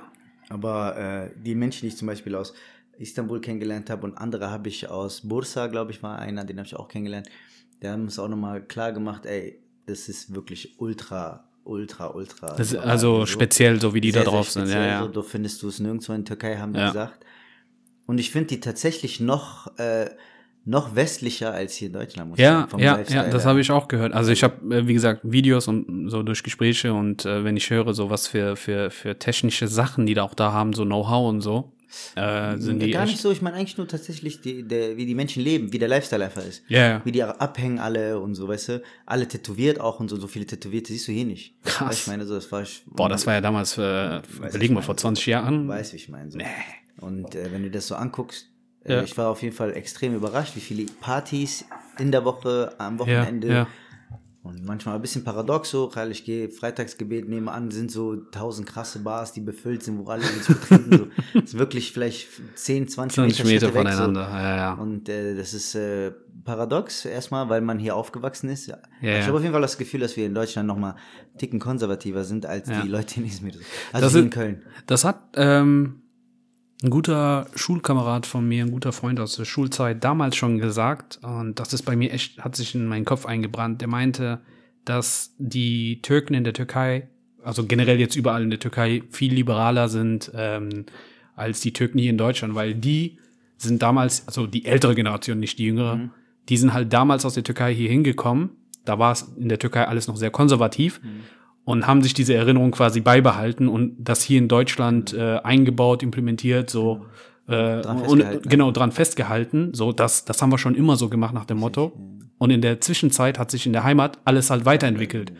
Aber 0.48 0.96
äh, 0.96 1.30
die 1.42 1.54
Menschen, 1.54 1.82
die 1.82 1.88
ich 1.88 1.96
zum 1.96 2.06
Beispiel 2.06 2.34
aus 2.34 2.52
Istanbul 2.98 3.40
kennengelernt 3.40 3.90
habe 3.90 4.06
und 4.06 4.16
andere 4.16 4.50
habe 4.50 4.68
ich 4.68 4.88
aus 4.88 5.20
Bursa, 5.22 5.66
glaube 5.66 5.90
ich, 5.92 6.02
war 6.02 6.18
einer, 6.18 6.44
den 6.44 6.58
habe 6.58 6.66
ich 6.66 6.76
auch 6.76 6.88
kennengelernt. 6.88 7.28
Der 7.82 7.92
hat 7.92 8.00
uns 8.00 8.18
auch 8.18 8.28
nochmal 8.28 8.62
klar 8.62 8.92
gemacht, 8.92 9.26
ey, 9.26 9.60
das 9.86 10.08
ist 10.08 10.34
wirklich 10.34 10.80
ultra, 10.80 11.48
ultra, 11.64 12.08
ultra. 12.08 12.56
Liberal. 12.56 12.88
also 12.88 13.26
speziell, 13.26 13.80
so 13.80 13.94
wie 13.94 14.00
die 14.00 14.12
da 14.12 14.20
sehr, 14.20 14.24
sehr 14.24 14.32
drauf 14.32 14.50
sind. 14.50 14.68
Ja, 14.68 14.84
ja. 14.86 15.02
So, 15.02 15.08
du 15.08 15.22
findest 15.22 15.62
du 15.62 15.68
es 15.68 15.78
nirgendwo 15.78 16.12
in 16.12 16.24
der 16.24 16.36
Türkei, 16.36 16.56
haben 16.56 16.72
die 16.72 16.80
Ja. 16.80 16.86
gesagt. 16.88 17.24
Und 18.06 18.18
ich 18.18 18.30
finde 18.30 18.48
die 18.48 18.60
tatsächlich 18.60 19.20
noch, 19.20 19.76
äh, 19.78 20.10
noch 20.64 20.94
westlicher 20.96 21.52
als 21.52 21.74
hier 21.74 21.88
in 21.88 21.92
Deutschland. 21.92 22.30
Muss 22.30 22.38
ich 22.38 22.44
Ja, 22.44 22.60
sagen, 22.60 22.70
vom 22.70 22.80
ja, 22.80 22.94
Lifestyle 22.94 23.24
ja, 23.26 23.30
das 23.30 23.46
habe 23.46 23.60
ich 23.60 23.70
auch 23.70 23.88
gehört. 23.88 24.12
Also 24.12 24.32
ich 24.32 24.42
habe, 24.42 24.74
äh, 24.74 24.86
wie 24.86 24.94
gesagt, 24.94 25.20
Videos 25.24 25.68
und 25.68 26.08
so 26.08 26.22
durch 26.22 26.42
Gespräche 26.42 26.92
und 26.94 27.24
äh, 27.24 27.44
wenn 27.44 27.56
ich 27.56 27.70
höre, 27.70 27.94
so 27.94 28.10
was 28.10 28.26
für, 28.26 28.56
für, 28.56 28.90
für 28.90 29.18
technische 29.18 29.68
Sachen, 29.68 30.06
die 30.06 30.14
da 30.14 30.22
auch 30.22 30.34
da 30.34 30.52
haben, 30.52 30.72
so 30.72 30.84
Know-how 30.84 31.28
und 31.28 31.40
so, 31.40 31.72
äh, 32.14 32.56
sind 32.58 32.80
die 32.80 32.90
Gar 32.90 33.06
nicht 33.06 33.18
so, 33.20 33.30
ich 33.30 33.42
meine 33.42 33.56
eigentlich 33.56 33.76
nur 33.78 33.86
tatsächlich, 33.88 34.40
die, 34.40 34.62
der, 34.62 34.96
wie 34.96 35.06
die 35.06 35.14
Menschen 35.14 35.42
leben, 35.42 35.72
wie 35.72 35.78
der 35.78 35.88
Lifestyle 35.88 36.24
einfach 36.24 36.44
ist. 36.44 36.62
Ja, 36.68 36.88
ja. 36.88 37.00
Wie 37.04 37.12
die 37.12 37.22
abhängen 37.22 37.78
alle 37.78 38.18
und 38.20 38.34
so, 38.34 38.48
weißt 38.48 38.68
du. 38.68 38.82
Alle 39.06 39.28
tätowiert 39.28 39.80
auch 39.80 40.00
und 40.00 40.08
so, 40.08 40.16
so 40.16 40.26
viele 40.26 40.46
Tätowierte 40.46 40.92
siehst 40.92 41.08
du 41.08 41.12
hier 41.12 41.24
nicht. 41.24 41.54
Krass. 41.64 41.88
Weißt, 41.90 42.00
ich 42.02 42.06
meine, 42.08 42.26
so, 42.26 42.34
das 42.34 42.50
war 42.52 42.62
ich. 42.62 42.82
Boah, 42.86 43.08
das 43.08 43.26
war 43.26 43.34
ja 43.34 43.40
damals, 43.40 43.76
äh, 43.78 44.20
überlegen 44.36 44.74
wir, 44.74 44.82
vor 44.82 44.94
meine, 44.94 45.00
20 45.00 45.26
Jahren. 45.26 45.68
Weißt 45.68 45.92
wie 45.92 45.96
ich 45.96 46.08
meine. 46.08 46.30
So. 46.30 46.38
Und 47.00 47.34
äh, 47.34 47.52
wenn 47.52 47.62
du 47.62 47.70
das 47.70 47.86
so 47.86 47.94
anguckst, 47.94 48.48
äh, 48.84 48.94
Ja. 48.94 49.02
ich 49.02 49.16
war 49.18 49.28
auf 49.28 49.42
jeden 49.42 49.54
Fall 49.54 49.72
extrem 49.74 50.14
überrascht, 50.14 50.56
wie 50.56 50.60
viele 50.60 50.86
Partys 51.00 51.64
in 51.98 52.10
der 52.12 52.24
Woche, 52.24 52.74
am 52.78 52.94
Ja, 52.94 52.98
Wochenende. 53.00 53.48
ja. 53.48 53.66
Und 54.46 54.64
manchmal 54.64 54.94
ein 54.96 55.02
bisschen 55.02 55.24
paradox 55.24 55.70
so, 55.70 55.90
weil 55.94 56.10
ich 56.10 56.24
gehe 56.24 56.48
Freitagsgebet 56.50 57.28
nebenan, 57.28 57.70
sind 57.70 57.90
so 57.90 58.16
tausend 58.16 58.66
krasse 58.68 59.00
Bars, 59.00 59.32
die 59.32 59.40
befüllt 59.40 59.82
sind, 59.82 59.98
wo 59.98 60.10
alle 60.10 60.22
uns 60.22 60.46
betrinken. 60.46 61.10
so. 61.32 61.38
ist 61.40 61.58
wirklich 61.58 61.92
vielleicht 61.92 62.28
10, 62.54 62.88
20, 62.88 63.14
20 63.14 63.38
Meter 63.44 63.48
Meter, 63.52 63.66
weg, 63.68 63.74
voneinander. 63.82 64.22
Ja, 64.30 64.56
ja. 64.56 64.72
Und 64.74 65.08
äh, 65.08 65.34
das 65.36 65.54
ist 65.54 65.74
äh, 65.74 66.12
paradox 66.44 67.04
erstmal, 67.04 67.48
weil 67.48 67.60
man 67.60 67.78
hier 67.78 67.96
aufgewachsen 67.96 68.48
ist. 68.50 68.66
Ja, 68.66 68.78
ich 69.00 69.26
habe 69.26 69.36
auf 69.36 69.42
jeden 69.42 69.52
Fall 69.52 69.62
das 69.62 69.76
Gefühl, 69.78 70.00
dass 70.00 70.16
wir 70.16 70.26
in 70.26 70.34
Deutschland 70.34 70.66
nochmal 70.68 70.94
ticken 71.38 71.58
konservativer 71.58 72.24
sind 72.24 72.46
als 72.46 72.68
die 72.68 72.88
Leute 72.88 73.20
in 73.20 73.26
Izmir. 73.26 73.52
Also 73.92 74.06
Das 74.06 74.14
wie 74.14 74.18
ist- 74.18 74.24
in 74.24 74.30
Köln. 74.30 74.62
Das 74.86 75.04
hat 75.04 75.20
ähm, 75.34 76.02
ein 76.82 76.90
guter 76.90 77.46
Schulkamerad 77.54 78.26
von 78.26 78.46
mir, 78.46 78.64
ein 78.64 78.70
guter 78.70 78.92
Freund 78.92 79.18
aus 79.18 79.36
der 79.36 79.44
Schulzeit 79.44 80.04
damals 80.04 80.36
schon 80.36 80.58
gesagt 80.58 81.18
und 81.22 81.58
das 81.58 81.72
ist 81.72 81.82
bei 81.82 81.96
mir 81.96 82.12
echt, 82.12 82.38
hat 82.38 82.54
sich 82.54 82.74
in 82.74 82.86
meinen 82.86 83.04
Kopf 83.06 83.24
eingebrannt. 83.24 83.80
Der 83.80 83.88
meinte, 83.88 84.40
dass 84.84 85.34
die 85.38 86.02
Türken 86.02 86.34
in 86.34 86.44
der 86.44 86.52
Türkei, 86.52 87.08
also 87.42 87.64
generell 87.64 87.98
jetzt 87.98 88.14
überall 88.14 88.42
in 88.42 88.50
der 88.50 88.60
Türkei, 88.60 89.02
viel 89.10 89.32
liberaler 89.32 89.88
sind 89.88 90.30
ähm, 90.34 90.84
als 91.34 91.60
die 91.60 91.72
Türken 91.72 91.98
hier 91.98 92.10
in 92.10 92.18
Deutschland, 92.18 92.54
weil 92.54 92.74
die 92.74 93.18
sind 93.56 93.82
damals, 93.82 94.26
also 94.26 94.46
die 94.46 94.66
ältere 94.66 94.94
Generation, 94.94 95.40
nicht 95.40 95.58
die 95.58 95.64
jüngere, 95.64 96.10
die 96.48 96.56
sind 96.58 96.74
halt 96.74 96.92
damals 96.92 97.24
aus 97.24 97.34
der 97.34 97.44
Türkei 97.44 97.74
hier 97.74 97.88
hingekommen. 97.88 98.50
Da 98.84 98.98
war 98.98 99.12
es 99.12 99.22
in 99.36 99.48
der 99.48 99.58
Türkei 99.58 99.86
alles 99.86 100.08
noch 100.08 100.16
sehr 100.16 100.30
konservativ 100.30 101.00
und 101.66 101.86
haben 101.88 102.02
sich 102.02 102.14
diese 102.14 102.32
Erinnerung 102.32 102.70
quasi 102.70 103.00
beibehalten 103.00 103.66
und 103.68 103.96
das 103.98 104.22
hier 104.22 104.38
in 104.38 104.46
Deutschland 104.48 105.12
äh, 105.12 105.38
eingebaut, 105.42 106.02
implementiert, 106.04 106.70
so 106.70 107.04
äh, 107.48 107.82
Dran 107.82 108.00
und 108.02 108.48
genau 108.48 108.70
dran 108.70 108.92
festgehalten. 108.92 109.74
So, 109.74 109.92
das, 109.92 110.24
das 110.24 110.40
haben 110.40 110.50
wir 110.52 110.58
schon 110.58 110.76
immer 110.76 110.96
so 110.96 111.08
gemacht 111.08 111.34
nach 111.34 111.44
dem 111.44 111.58
Motto. 111.58 111.92
Und 112.38 112.50
in 112.50 112.62
der 112.62 112.80
Zwischenzeit 112.80 113.38
hat 113.38 113.50
sich 113.50 113.66
in 113.66 113.72
der 113.72 113.82
Heimat 113.82 114.18
alles 114.24 114.48
halt 114.50 114.64
weiterentwickelt. 114.64 115.32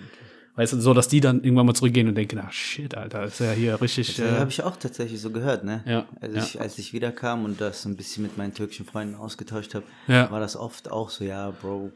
Weißt 0.57 0.73
du, 0.73 0.81
so 0.81 0.95
dass 0.95 1.07
die 1.07 1.21
dann 1.21 1.45
irgendwann 1.45 1.67
mal 1.67 1.75
zurückgehen 1.75 2.09
und 2.09 2.17
denken, 2.17 2.41
ach 2.43 2.51
shit, 2.53 2.97
Alter, 2.97 3.25
ist 3.25 3.39
ja 3.41 3.53
hier 3.53 3.81
richtig. 3.81 4.17
Das 4.17 4.27
Äh, 4.27 4.39
habe 4.39 4.51
ich 4.51 4.63
auch 4.65 4.77
tatsächlich 4.77 5.21
so 5.21 5.31
gehört, 5.31 5.63
ne? 5.65 5.85
Ja, 5.87 6.07
Als, 6.21 6.35
ja. 6.35 6.43
Ich, 6.43 6.61
als 6.61 6.79
ich 6.79 6.93
wiederkam 6.93 7.45
und 7.45 7.61
das 7.61 7.85
ein 7.85 7.95
bisschen 7.97 8.23
mit 8.25 8.37
meinen 8.39 8.53
türkischen 8.55 8.87
Freunden 8.87 9.15
ausgetauscht 9.15 9.75
habe, 9.75 9.85
Ja. 10.09 10.29
war 10.31 10.41
das 10.41 10.57
oft 10.57 10.91
auch 10.91 11.11
so, 11.11 11.25
ja, 11.25 11.51
Bro, 11.61 11.93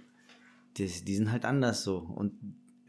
die, 0.77 0.87
die 0.87 1.17
sind 1.17 1.33
halt 1.33 1.45
anders 1.47 1.83
so. 1.83 1.97
Und 2.15 2.33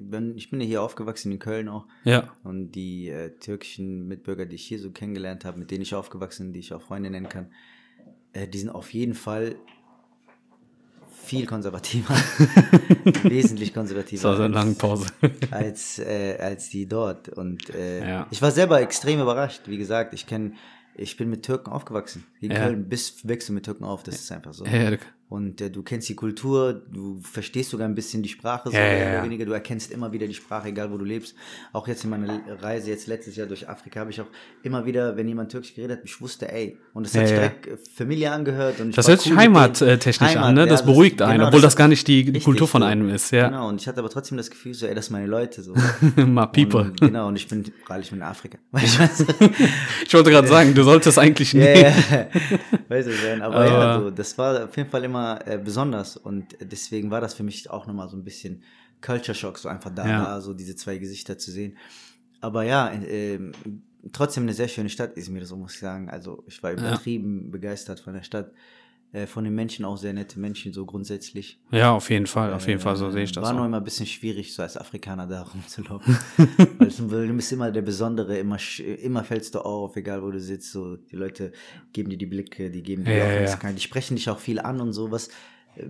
wenn, 0.09 0.35
ich 0.37 0.49
bin 0.49 0.59
ja 0.61 0.67
hier 0.67 0.81
aufgewachsen 0.81 1.31
in 1.31 1.39
Köln 1.39 1.67
auch. 1.69 1.85
ja, 2.03 2.29
Und 2.43 2.71
die 2.71 3.09
äh, 3.09 3.29
türkischen 3.39 4.07
Mitbürger, 4.07 4.45
die 4.45 4.55
ich 4.55 4.63
hier 4.65 4.79
so 4.79 4.91
kennengelernt 4.91 5.45
habe, 5.45 5.59
mit 5.59 5.71
denen 5.71 5.81
ich 5.81 5.93
aufgewachsen 5.95 6.47
bin, 6.47 6.53
die 6.53 6.59
ich 6.59 6.73
auch 6.73 6.81
Freunde 6.81 7.09
nennen 7.09 7.29
kann, 7.29 7.51
äh, 8.33 8.47
die 8.47 8.59
sind 8.59 8.69
auf 8.69 8.93
jeden 8.93 9.13
Fall 9.13 9.55
viel 11.23 11.45
konservativer. 11.45 12.15
wesentlich 13.23 13.73
konservativer. 13.73 14.21
das 14.21 14.29
war 14.31 14.35
so 14.37 14.43
eine 14.43 14.53
lange 14.53 14.73
Pause. 14.73 15.07
als, 15.51 15.99
äh, 15.99 16.37
als 16.39 16.69
die 16.69 16.87
dort. 16.87 17.29
Und 17.29 17.69
äh, 17.69 17.99
Ja. 18.07 18.27
ich 18.31 18.41
war 18.41 18.51
selber 18.51 18.81
extrem 18.81 19.19
überrascht. 19.21 19.61
Wie 19.67 19.77
gesagt, 19.77 20.13
ich 20.13 20.25
kenne, 20.25 20.53
ich 20.95 21.17
bin 21.17 21.29
mit 21.29 21.43
Türken 21.43 21.71
aufgewachsen. 21.71 22.25
In 22.39 22.51
Ja. 22.51 22.65
Köln 22.65 22.89
bist, 22.89 23.27
wächst 23.27 23.49
du 23.49 23.53
mit 23.53 23.65
Türken 23.65 23.83
auf, 23.85 24.03
das 24.03 24.15
ist 24.15 24.31
einfach 24.31 24.53
so. 24.53 24.65
ja, 24.65 24.91
Und 25.32 25.62
äh, 25.62 25.70
du 25.72 25.82
kennst 25.82 26.10
die 26.10 26.15
Kultur, 26.15 26.74
du 26.91 27.22
verstehst 27.22 27.70
sogar 27.70 27.88
ein 27.88 27.96
bisschen 27.96 28.22
die 28.22 28.28
Sprache, 28.28 28.70
so 28.70 28.76
Ja, 28.76 28.82
ja, 28.86 28.94
mehr 28.98 29.13
oder 29.13 29.24
weniger. 29.24 29.46
Du 29.46 29.54
erkennst 29.54 29.89
immer 29.89 30.12
wieder 30.12 30.28
die 30.28 30.34
Sprache, 30.34 30.67
egal 30.67 30.91
wo 30.91 30.98
du 30.98 31.06
lebst. 31.06 31.36
Auch 31.72 31.88
jetzt 31.88 32.04
in 32.04 32.10
meiner 32.10 32.41
Reise, 32.62 32.89
jetzt 32.89 33.08
letztes 33.08 33.38
Jahr 33.38 33.48
durch 33.48 33.70
Afrika, 33.70 34.02
habe 34.02 34.10
ich 34.12 34.20
auch 34.20 34.28
immer 34.62 34.86
wieder, 34.86 35.15
wenn 35.15 35.30
jemand 35.30 35.50
Türkisch 35.50 35.74
geredet 35.74 36.00
hat, 36.00 36.04
ich 36.06 36.20
wusste, 36.20 36.52
ey. 36.52 36.78
Und 36.94 37.08
es 37.08 37.13
hat 37.15 37.22
Ja, 37.22 37.28
sich 37.28 37.36
ja. 37.38 37.41
direkt 37.44 37.67
äh, 37.67 37.78
Familie 37.96 38.30
angehört. 38.30 38.82
Und 38.82 38.89
ich 38.89 38.96
Das 38.98 39.08
hört 39.08 39.22
sich 39.22 39.32
cool 39.32 39.38
mit 39.38 39.46
denen. 39.46 39.56
heimattechnisch 39.56 40.36
an, 40.36 40.54
ne? 40.54 40.62
Heimat, 40.63 40.70
Das 40.72 40.80
ja, 40.82 40.86
beruhigt 40.86 41.22
einen, 41.22 41.41
obwohl 41.44 41.62
das 41.62 41.74
hat- 41.76 41.78
gar 41.78 41.88
nicht 41.88 42.06
die 42.10 42.20
richtig 42.24 42.44
Kultur 42.44 42.67
von 42.67 42.84
einem 42.84 43.08
ist, 43.08 43.32
ja. 43.32 43.48
Genau, 43.48 43.70
und 43.70 43.80
ich 43.80 43.88
hatte 43.88 44.00
aber 44.02 44.10
trotzdem 44.10 44.36
das 44.38 44.50
Gefühl, 44.52 44.74
so, 44.74 44.86
ey, 44.86 44.94
das 44.96 45.06
sind 45.06 45.13
meine 45.13 45.28
Leute. 45.28 45.62
So. 45.63 45.74
Mal 46.17 46.48
People. 46.48 46.82
Und, 46.82 47.00
genau, 47.00 47.30
und 47.30 47.38
ich 47.38 47.48
bin, 47.48 47.63
weil 47.88 48.02
ich 48.02 48.10
bin 48.10 48.20
in 48.20 48.24
Afrika. 48.26 48.58
Ich 50.06 50.13
wollte 50.13 50.30
gerade 50.32 50.48
sagen, 50.50 50.74
du 50.74 50.84
solltest 50.84 51.17
eigentlich 51.17 51.54
nicht. 51.54 51.65
Ja, 51.65 51.74
ja. 51.89 52.28
Weißt 52.89 53.08
du, 53.08 53.12
Jan, 53.26 53.41
aber 53.41 53.65
ja, 53.65 53.72
Aber- 53.72 54.04
so, 54.04 54.10
das 54.12 54.38
war 54.38 54.65
auf 54.65 54.76
jeden 54.76 54.89
Fall 54.89 55.04
immer 55.06 55.20
äh, 55.45 55.60
besonders 55.63 56.17
und 56.17 56.57
deswegen 56.62 57.12
war 57.12 57.21
das 57.21 57.34
für 57.34 57.43
mich 57.43 57.69
auch 57.69 57.88
nochmal 57.88 58.10
so 58.10 58.17
ein 58.17 58.23
bisschen 58.23 58.63
Culture 59.01 59.36
Shock, 59.36 59.57
so 59.57 59.67
einfach 59.69 59.93
da, 59.93 60.07
Ja. 60.07 60.23
da 60.25 60.41
so 60.41 60.53
diese 60.53 60.75
zwei 60.75 60.97
Gesichter 60.97 61.38
zu 61.38 61.51
sehen. 61.51 61.77
Aber 62.39 62.63
ja, 62.63 62.91
äh, 62.91 63.39
trotzdem 64.13 64.43
eine 64.43 64.53
sehr 64.53 64.67
schöne 64.67 64.89
Stadt 64.89 65.13
ist 65.13 65.29
mir 65.29 65.45
so 65.45 65.55
muss 65.57 65.73
ich 65.73 65.79
sagen. 65.79 66.10
Also 66.10 66.43
ich 66.47 66.62
war 66.63 66.71
übertrieben 66.71 67.51
begeistert 67.51 67.99
von 67.99 68.13
der 68.13 68.23
Stadt, 68.23 68.51
äh, 69.13 69.28
von 69.28 69.43
den 69.43 69.54
Menschen 69.56 69.84
auch 69.86 69.97
sehr 69.97 70.13
nette 70.13 70.39
Menschen 70.39 70.71
so 70.74 70.86
grundsätzlich. 70.86 71.60
Ja, 71.71 71.91
auf 71.91 72.10
jeden 72.10 72.28
Fall, 72.28 72.54
auf 72.54 72.67
jeden 72.67 72.80
Fall, 72.80 72.95
so 72.95 73.10
sehe 73.10 73.24
ich 73.24 73.32
das 73.32 73.43
War 73.43 73.54
nur 73.54 73.63
auch. 73.63 73.65
immer 73.65 73.78
ein 73.78 73.84
bisschen 73.84 74.06
schwierig, 74.06 74.54
so 74.54 74.62
als 74.62 74.78
Afrikaner 74.78 75.28
da 75.28 75.41
rumzulaufen. 75.43 76.17
Weil 76.80 77.28
du 77.28 77.34
bist 77.34 77.52
immer 77.52 77.71
der 77.71 77.82
Besondere, 77.82 78.38
immer, 78.38 78.58
immer 79.02 79.24
fällst 79.24 79.56
du 79.56 79.60
auf, 79.60 79.95
egal 79.95 80.24
wo 80.24 80.32
du 80.32 80.39
sitzt. 80.39 80.71
So, 80.71 80.95
die 80.95 81.15
Leute 81.15 81.52
geben 81.93 82.10
dir 82.10 82.17
die 82.17 82.26
Blicke, 82.26 82.69
die 82.71 82.84
geben 82.84 83.04
dir 83.04 83.15
Ja, 83.15 83.24
auch 83.24 83.28
ja, 83.28 83.34
Aufmerksamkeit, 83.34 83.76
die 83.78 83.82
sprechen 83.82 84.15
dich 84.15 84.30
auch 84.30 84.39
viel 84.39 84.60
an 84.60 84.80
und 84.80 84.93
so, 84.93 85.12
was 85.12 85.28
äh, 85.76 85.86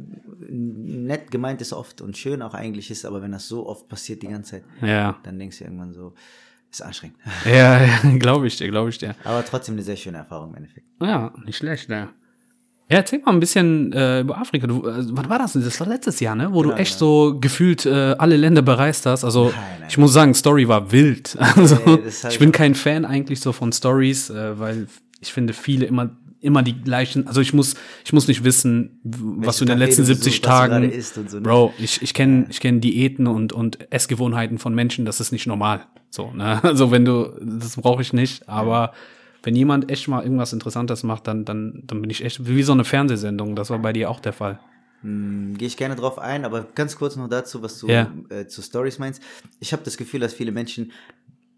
nett 0.49 1.31
gemeint 1.31 1.61
ist 1.61 1.73
oft 1.73 2.01
und 2.01 2.17
schön 2.17 2.41
auch 2.41 2.53
eigentlich 2.53 2.91
ist, 2.91 3.05
aber 3.05 3.21
wenn 3.21 3.31
das 3.31 3.47
so 3.47 3.67
oft 3.67 3.87
passiert 3.87 4.21
die 4.23 4.27
ganze 4.27 4.51
Zeit, 4.51 4.63
Ja, 4.81 5.19
dann 5.23 5.37
denkst 5.39 5.59
du 5.59 5.63
irgendwann 5.65 5.93
so, 5.93 6.13
ist 6.71 6.81
anstrengend. 6.81 7.17
ja, 7.45 7.83
ja 8.03 8.17
glaube 8.17 8.47
ich 8.47 8.57
dir, 8.57 8.67
glaube 8.69 8.89
ich 8.89 8.97
dir. 8.97 9.15
Aber 9.23 9.43
trotzdem 9.45 9.75
eine 9.75 9.83
sehr 9.83 9.95
schöne 9.97 10.19
Erfahrung 10.19 10.49
im 10.51 10.55
Endeffekt. 10.57 10.87
Ja, 11.01 11.33
nicht 11.45 11.57
schlecht, 11.57 11.89
ja. 11.89 12.09
Ja, 12.91 12.97
erzähl 12.97 13.19
mal 13.19 13.31
ein 13.31 13.39
bisschen 13.39 13.93
äh, 13.93 14.19
über 14.19 14.37
Afrika. 14.37 14.67
Du, 14.67 14.85
äh, 14.87 15.03
was 15.11 15.29
war 15.29 15.39
das? 15.39 15.53
Das 15.53 15.79
war 15.79 15.87
letztes 15.87 16.19
Jahr, 16.19 16.35
ne? 16.35 16.51
Wo 16.51 16.61
Genau, 16.61 16.73
du 16.75 16.79
echt 16.81 16.99
genau. 16.99 17.29
so 17.29 17.39
gefühlt 17.39 17.85
äh, 17.85 18.15
alle 18.17 18.35
Länder 18.37 18.61
bereist 18.61 19.05
hast. 19.05 19.23
Also 19.23 19.45
Nein, 19.45 19.53
nein. 19.79 19.87
ich 19.89 19.97
muss 19.97 20.11
sagen, 20.13 20.33
Story 20.33 20.67
war 20.67 20.91
wild. 20.91 21.37
Also 21.55 21.77
hab 21.85 22.05
ich 22.05 22.23
ich 22.25 22.39
bin 22.39 22.51
kein 22.51 22.75
Fan 22.75 23.05
eigentlich 23.05 23.39
so 23.39 23.53
von 23.53 23.71
Stories, 23.71 24.29
äh, 24.29 24.59
weil 24.59 24.87
ich 25.21 25.31
finde 25.31 25.53
viele 25.53 25.85
immer 25.85 26.11
immer 26.41 26.63
die 26.63 26.73
gleichen. 26.81 27.27
Also 27.27 27.39
ich 27.39 27.53
muss 27.53 27.75
ich 28.03 28.13
muss 28.13 28.27
nicht 28.27 28.43
wissen, 28.43 28.99
was 29.03 29.57
du 29.57 29.63
in 29.65 29.69
den 29.69 29.77
letzten 29.77 30.01
du 30.01 30.07
70 30.07 30.41
besuchst, 30.41 30.49
was 30.49 30.65
du 31.13 31.21
Tagen. 31.21 31.29
so, 31.29 31.37
ne? 31.37 31.43
Bro, 31.43 31.73
ich 31.77 32.01
ich 32.01 32.13
kenne 32.13 32.47
ich 32.49 32.59
kenne 32.59 32.79
Diäten 32.79 33.27
und 33.27 33.53
und 33.53 33.77
Essgewohnheiten 33.91 34.57
von 34.57 34.73
Menschen. 34.73 35.05
Das 35.05 35.19
ist 35.19 35.31
nicht 35.31 35.45
normal. 35.47 35.85
So, 36.09 36.31
ne? 36.31 36.59
Also 36.63 36.91
wenn 36.91 37.05
du 37.05 37.31
das 37.41 37.75
brauche 37.77 38.01
ich 38.01 38.11
nicht. 38.11 38.49
Aber 38.49 38.91
wenn 39.43 39.55
jemand 39.55 39.89
echt 39.91 40.07
mal 40.07 40.23
irgendwas 40.23 40.53
Interessantes 40.53 41.03
macht, 41.03 41.27
dann, 41.27 41.45
dann, 41.45 41.83
dann 41.85 42.01
bin 42.01 42.09
ich 42.09 42.23
echt 42.23 42.47
wie 42.47 42.63
so 42.63 42.73
eine 42.73 42.83
Fernsehsendung. 42.83 43.55
Das 43.55 43.69
war 43.69 43.79
bei 43.79 43.93
dir 43.93 44.09
auch 44.09 44.19
der 44.19 44.33
Fall. 44.33 44.59
Gehe 45.03 45.67
ich 45.67 45.77
gerne 45.77 45.95
drauf 45.95 46.19
ein, 46.19 46.45
aber 46.45 46.67
ganz 46.75 46.95
kurz 46.95 47.15
noch 47.15 47.27
dazu, 47.27 47.63
was 47.63 47.79
du 47.79 47.87
Ja. 47.87 48.11
äh, 48.29 48.45
zu 48.45 48.61
Stories 48.61 48.99
meinst. 48.99 49.21
Ich 49.59 49.73
habe 49.73 49.81
das 49.83 49.97
Gefühl, 49.97 50.19
dass 50.19 50.33
viele 50.33 50.51
Menschen, 50.51 50.91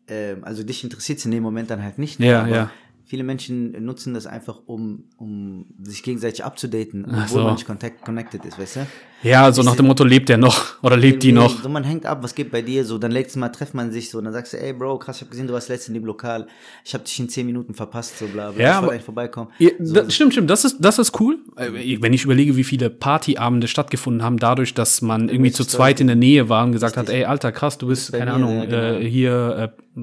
ähm, 0.07 0.45
also 0.45 0.63
dich 0.63 0.81
interessiert 0.83 1.19
es 1.19 1.25
in 1.25 1.31
dem 1.31 1.43
Moment 1.43 1.69
dann 1.69 1.83
halt 1.83 1.97
nicht. 1.97 2.19
Ja, 2.21 2.43
aber 2.43 2.49
ja. 2.49 2.71
Viele 3.05 3.25
Menschen 3.25 3.83
nutzen 3.83 4.13
das 4.13 4.27
einfach, 4.27 4.61
um, 4.65 5.03
um 5.17 5.65
sich 5.83 6.03
gegenseitig 6.03 6.45
abzudaten, 6.45 7.03
obwohl 7.05 7.27
so. 7.27 7.43
man 7.43 7.53
nicht 7.55 8.01
connected 8.05 8.45
ist, 8.45 8.57
weißt 8.57 8.77
du? 8.77 8.87
Ja, 9.23 9.51
so 9.51 9.63
nach 9.63 9.75
dem 9.75 9.87
Motto, 9.87 10.03
lebt 10.03 10.29
der 10.29 10.37
noch 10.37 10.73
oder 10.83 10.97
lebt 10.97 11.23
die 11.23 11.31
noch? 11.31 11.61
So, 11.61 11.69
man 11.69 11.83
hängt 11.83 12.05
ab, 12.05 12.19
was 12.21 12.35
geht 12.35 12.51
bei 12.51 12.61
dir? 12.61 12.85
So, 12.85 12.97
dann 12.97 13.11
letztes 13.11 13.37
Mal 13.37 13.49
trifft 13.49 13.73
man 13.73 13.91
sich 13.91 14.09
so, 14.09 14.17
und 14.17 14.25
dann 14.25 14.33
sagst 14.33 14.53
du, 14.53 14.61
ey 14.61 14.73
Bro, 14.73 14.99
krass, 14.99 15.17
ich 15.17 15.21
habe 15.21 15.31
gesehen, 15.31 15.47
du 15.47 15.53
warst 15.53 15.69
letztens 15.69 15.89
in 15.89 15.93
dem 15.95 16.05
Lokal, 16.05 16.47
ich 16.83 16.93
habe 16.93 17.03
dich 17.03 17.19
in 17.19 17.29
10 17.29 17.45
Minuten 17.45 17.73
verpasst, 17.73 18.19
so 18.19 18.27
bla 18.27 18.51
bla. 18.51 18.63
Ja, 18.63 18.71
ich 18.71 18.81
wollte 18.81 18.91
eigentlich 18.93 19.05
vorbeikommen. 19.05 19.49
Ja, 19.59 19.69
so, 19.79 19.93
das, 19.95 20.13
stimmt, 20.13 20.33
stimmt. 20.33 20.49
Das 20.49 20.65
ist, 20.65 20.77
das 20.79 20.99
ist 20.99 21.19
cool. 21.19 21.39
Äh, 21.55 22.01
Wenn 22.01 22.13
ich 22.13 22.23
überlege, 22.25 22.55
wie 22.57 22.63
viele 22.63 22.89
Partyabende 22.89 23.67
stattgefunden 23.67 24.23
haben, 24.23 24.37
dadurch, 24.37 24.73
dass 24.73 25.01
man 25.01 25.29
irgendwie 25.29 25.51
zu 25.51 25.65
zweit 25.65 26.01
in 26.01 26.07
der 26.07 26.15
Nähe 26.15 26.49
war 26.49 26.65
und 26.65 26.73
gesagt 26.73 26.97
hat, 26.97 27.07
Richtig. 27.07 27.21
ey, 27.21 27.25
Alter, 27.25 27.51
krass, 27.51 27.77
du 27.77 27.87
bist, 27.87 28.11
keine 28.11 28.25
mir, 28.25 28.33
Ahnung, 28.33 28.57
ja, 28.57 28.65
genau. 28.65 28.99
äh, 28.99 29.09
hier, 29.09 29.71
äh, 29.95 29.99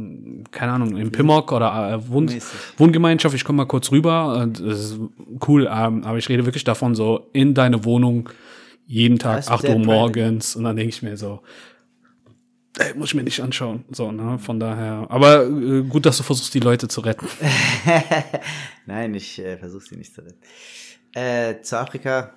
keine 0.50 0.72
Ahnung, 0.72 0.96
im 0.96 1.10
Pimmock 1.10 1.52
oder 1.52 1.92
äh, 1.92 2.08
Wohn 2.08 2.24
Mäßig. 2.26 2.42
Wohngemeinschaft, 2.78 3.34
ich 3.34 3.44
komme 3.44 3.58
mal 3.58 3.66
kurz 3.66 3.90
rüber. 3.90 4.36
Und 4.40 4.60
das 4.60 4.80
ist 4.80 4.98
cool, 5.46 5.68
ähm, 5.70 6.04
aber 6.04 6.18
ich 6.18 6.28
rede 6.28 6.46
wirklich 6.46 6.64
davon, 6.64 6.94
so 6.94 7.28
in 7.32 7.54
deine 7.54 7.84
Wohnung, 7.84 8.28
jeden 8.90 9.20
Tag, 9.20 9.38
ist 9.38 9.50
8 9.50 9.62
sehr 9.62 9.76
Uhr 9.76 9.78
morgens. 9.78 10.56
Und 10.56 10.64
dann 10.64 10.74
denke 10.74 10.90
ich 10.90 11.00
mir 11.00 11.16
so, 11.16 11.42
ey, 12.76 12.92
muss 12.94 13.10
ich 13.10 13.14
mir 13.14 13.22
nicht 13.22 13.40
anschauen. 13.40 13.84
So, 13.90 14.10
ne, 14.10 14.38
von 14.40 14.58
daher. 14.58 15.06
Aber 15.08 15.46
äh, 15.46 15.82
gut, 15.82 16.06
dass 16.06 16.16
du 16.16 16.24
versuchst, 16.24 16.52
die 16.54 16.60
Leute 16.60 16.88
zu 16.88 17.00
retten. 17.00 17.28
Nein, 18.86 19.14
ich 19.14 19.38
äh, 19.38 19.56
versuche 19.58 19.84
sie 19.84 19.96
nicht 19.96 20.12
zu 20.12 20.22
retten. 20.22 20.40
Äh, 21.12 21.62
zu 21.62 21.78
Afrika. 21.78 22.34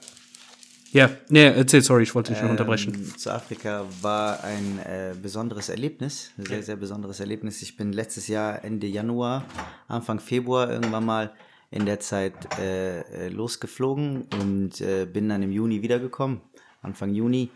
Ja, 0.91 1.09
nee, 1.29 1.47
erzähl, 1.47 1.81
sorry, 1.81 2.03
ich 2.03 2.13
wollte 2.13 2.33
dich 2.33 2.41
nicht 2.43 2.51
unterbrechen. 2.51 2.93
Ähm, 2.93 3.17
zu 3.17 3.31
Afrika 3.31 3.83
war 4.01 4.43
ein 4.43 4.77
äh, 4.85 5.15
besonderes 5.19 5.69
Erlebnis, 5.69 6.29
ein 6.37 6.45
sehr, 6.45 6.61
sehr 6.61 6.75
besonderes 6.75 7.19
Erlebnis. 7.19 7.63
Ich 7.63 7.75
bin 7.75 7.93
letztes 7.93 8.27
Jahr 8.27 8.63
Ende 8.63 8.85
Januar, 8.85 9.43
Anfang 9.87 10.19
Februar 10.19 10.69
irgendwann 10.69 11.03
mal 11.03 11.33
in 11.73 11.85
der 11.85 11.99
Zeit 11.99 12.33
äh, 12.59 12.99
äh, 13.01 13.27
losgeflogen 13.29 14.27
und 14.41 14.79
äh, 14.79 15.05
bin 15.05 15.27
dann 15.29 15.41
im 15.43 15.51
Juni 15.51 15.81
wiedergekommen, 15.81 16.39
Anfang 16.81 17.13
Juni. 17.13 17.49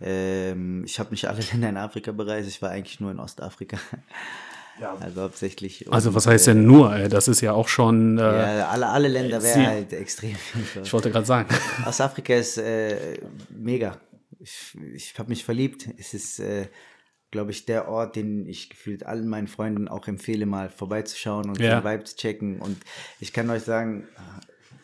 Ähm, 0.00 0.82
ich 0.84 0.98
habe 0.98 1.10
nicht 1.10 1.26
alle 1.26 1.40
Länder 1.52 1.68
in 1.68 1.76
Afrika 1.76 2.12
bereist, 2.12 2.48
ich 2.48 2.60
war 2.62 2.70
eigentlich 2.70 3.00
nur 3.00 3.10
in 3.10 3.18
Ostafrika. 3.20 3.78
Also 5.00 5.22
hauptsächlich. 5.22 5.90
Also 5.92 6.16
was 6.16 6.26
heißt 6.26 6.48
denn 6.48 6.66
nur? 6.66 6.92
Ey? 6.96 7.08
Das 7.08 7.28
ist 7.28 7.40
ja 7.40 7.52
auch 7.52 7.68
schon. 7.68 8.18
Äh, 8.18 8.22
Ja, 8.22 8.68
alle, 8.70 8.88
alle 8.88 9.06
Länder 9.06 9.40
Sie- 9.40 9.46
wäre 9.60 9.66
halt 9.68 9.92
extrem. 9.92 10.34
Ich 10.82 10.92
wollte 10.92 11.12
gerade 11.12 11.24
sagen. 11.26 11.48
Ostafrika 11.86 12.34
ist 12.34 12.58
äh, 12.58 13.18
mega. 13.50 13.98
Ich, 14.40 14.76
ich 14.92 15.16
habe 15.16 15.28
mich 15.28 15.44
verliebt. 15.44 15.88
Es 15.96 16.12
ist, 16.12 16.40
äh, 16.40 16.66
glaube 17.34 17.50
ich, 17.50 17.66
der 17.66 17.88
Ort, 17.88 18.14
den 18.14 18.46
ich 18.46 18.70
gefühlt 18.70 19.04
allen 19.04 19.26
meinen 19.28 19.48
Freunden 19.48 19.88
auch 19.88 20.06
empfehle, 20.06 20.46
mal 20.46 20.68
vorbeizuschauen 20.70 21.48
und 21.50 21.58
Ja. 21.60 21.80
den 21.80 21.84
Vibe 21.90 22.04
zu 22.04 22.16
checken. 22.16 22.60
Und 22.60 22.76
ich 23.18 23.32
kann 23.32 23.50
euch 23.50 23.62
sagen, 23.64 24.06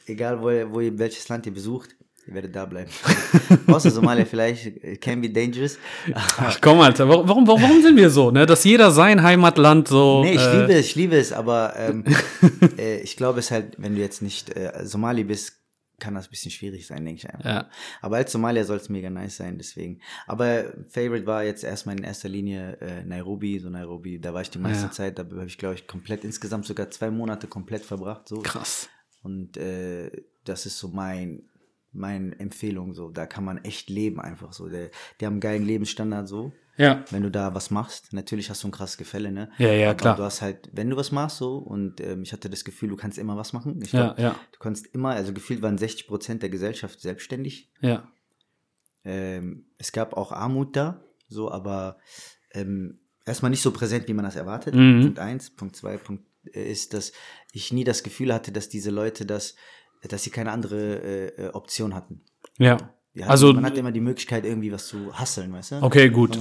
egal 0.07 0.43
wo, 0.43 0.51
ihr- 0.51 0.71
wo 0.73 0.81
ihr, 0.81 0.99
welches 0.99 1.29
Land 1.29 1.47
ihr 1.47 1.55
besucht, 1.55 1.91
ihr 2.27 2.35
werdet 2.35 2.55
da 2.57 2.67
bleiben. 2.67 2.91
Außer 3.69 3.91
Somalia 3.93 4.25
vielleicht, 4.25 4.67
it 4.67 5.01
can 5.01 5.21
be 5.21 5.31
dangerous. 5.31 5.79
Ach 6.15 6.59
komm, 6.61 6.81
Alter, 6.81 7.09
warum, 7.09 7.29
warum, 7.29 7.47
warum 7.47 7.83
sind 7.83 7.97
wir 7.97 8.11
so, 8.11 8.31
ne? 8.33 8.47
Dass 8.47 8.65
jeder 8.65 8.91
sein 8.91 9.23
Heimatland 9.23 9.87
so. 9.87 10.23
Nee, 10.25 10.35
ich 10.35 10.41
äh, 10.43 10.61
liebe 10.61 10.73
es, 10.75 10.87
ich 10.87 10.95
liebe 10.97 11.17
es, 11.17 11.33
aber 11.33 11.75
ähm, 11.77 12.05
äh, 12.79 12.99
ich 13.01 13.17
glaube 13.17 13.39
es 13.39 13.51
halt, 13.53 13.77
wenn 13.79 13.95
du 13.95 14.01
jetzt 14.01 14.23
nicht 14.23 14.57
äh, 14.57 14.73
Somali 14.85 15.23
bist, 15.25 15.60
kann 16.01 16.15
das 16.15 16.27
ein 16.27 16.31
bisschen 16.31 16.51
schwierig 16.51 16.87
sein, 16.87 17.05
denke 17.05 17.21
ich 17.21 17.33
einfach. 17.33 17.45
Ja. 17.49 17.71
Aber 18.01 18.17
als 18.17 18.33
Somalier 18.33 18.65
soll 18.65 18.79
es 18.79 18.89
mega 18.89 19.11
nice 19.11 19.37
sein, 19.37 19.59
deswegen. 19.59 20.01
Aber 20.27 20.73
Favorite 20.89 21.27
war 21.27 21.45
jetzt 21.45 21.63
erstmal 21.63 21.97
in 21.97 22.05
erster 22.05 22.29
Linie 22.29 22.79
äh, 22.81 23.05
Nairobi, 23.05 23.59
so 23.61 23.71
Nairobi, 23.71 24.19
da 24.19 24.35
war 24.35 24.43
ich 24.43 24.51
die 24.51 24.59
meiste 24.59 24.87
Ja. 24.87 24.91
Zeit, 24.91 25.19
da 25.19 25.23
habe 25.23 25.47
ich, 25.47 25.59
glaube 25.59 25.77
ich, 25.77 25.87
komplett, 25.87 26.25
insgesamt 26.25 26.67
sogar 26.67 26.91
zwei 26.91 27.11
Monate 27.11 27.47
komplett 27.47 27.85
verbracht, 27.85 28.29
so. 28.29 28.41
Krass. 28.41 28.89
Und 29.23 29.57
äh, 29.57 30.11
das 30.45 30.67
ist 30.67 30.79
so 30.79 30.89
mein, 30.89 31.43
meine 31.93 32.39
Empfehlung, 32.41 32.95
so, 32.95 33.11
da 33.11 33.27
kann 33.27 33.45
man 33.45 33.59
echt 33.65 33.91
leben 33.91 34.21
einfach 34.21 34.53
so. 34.53 34.69
Der, 34.69 34.91
die 35.21 35.27
haben 35.27 35.35
einen 35.35 35.41
geilen 35.41 35.67
Lebensstandard, 35.67 36.27
so 36.27 36.53
Ja. 36.81 37.05
wenn 37.11 37.23
du 37.23 37.31
da 37.31 37.55
was 37.55 37.71
machst. 37.71 38.13
Natürlich 38.13 38.51
hast 38.51 38.63
du 38.65 38.69
ein 38.69 38.73
krasses 38.73 38.97
Gefälle, 38.97 39.31
ne? 39.31 39.51
Ja, 39.59 39.73
ja, 39.73 39.91
Aber 39.91 39.97
klar. 39.97 40.17
Du 40.17 40.23
hast 40.23 40.43
halt, 40.43 40.69
wenn 40.73 40.91
du 40.91 40.97
was 40.97 41.13
machst 41.13 41.37
so 41.37 41.59
und 41.59 42.01
ähm, 42.01 42.23
ich 42.23 42.33
hatte 42.33 42.49
das 42.49 42.65
Gefühl, 42.65 42.89
du 42.89 42.97
kannst 42.97 43.19
immer 43.19 43.37
was 43.37 43.53
machen. 43.53 43.81
Ich 43.83 43.93
Ja, 43.93 44.07
glaub, 44.15 44.19
ja. 44.19 44.37
Du 44.53 44.59
kannst 44.59 44.87
immer, 44.89 45.11
also 45.11 45.33
gefühlt 45.33 45.63
waren 45.63 45.79
60 45.79 46.07
Prozent 46.07 46.43
der 46.43 46.51
Gesellschaft 46.51 47.01
selbstständig. 47.01 47.71
Ja. 47.81 48.09
Ähm, 49.05 49.67
es 49.79 49.93
gab 49.93 50.15
auch 50.15 50.33
Armut 50.33 50.77
da, 50.77 51.03
so, 51.29 51.51
aber 51.51 51.99
ähm, 52.53 52.99
erstmal 53.25 53.51
nicht 53.51 53.63
so 53.63 53.71
präsent, 53.73 54.09
wie 54.09 54.15
man 54.15 54.25
das 54.25 54.37
erwartet. 54.37 54.75
Mhm. 54.75 55.03
Punkt 55.03 55.19
eins. 55.19 55.51
Punkt 55.51 55.77
zwei 55.77 55.97
Punkt 55.97 56.25
äh, 56.53 56.71
ist, 56.71 56.95
dass 56.95 57.13
ich 57.53 57.73
nie 57.73 57.85
das 57.85 58.03
Gefühl 58.03 58.33
hatte, 58.35 58.53
dass 58.53 58.69
diese 58.69 58.91
Leute 58.91 59.27
das, 59.27 59.55
dass 60.03 60.23
sie 60.23 60.31
keine 60.31 60.53
andere 60.53 61.03
äh, 61.03 61.27
äh, 61.47 61.49
Option 61.51 61.95
hatten. 61.95 62.23
Ja. 62.59 62.95
Hatten 63.19 63.29
Also, 63.29 63.53
man 63.53 63.65
hat 63.65 63.77
immer 63.77 63.91
die 63.91 64.01
Möglichkeit, 64.01 64.45
irgendwie 64.45 64.71
was 64.71 64.87
zu 64.87 65.13
hasseln, 65.13 65.53
weißt 65.53 65.73
du? 65.73 65.83
okay, 65.83 66.11
gut. 66.11 66.39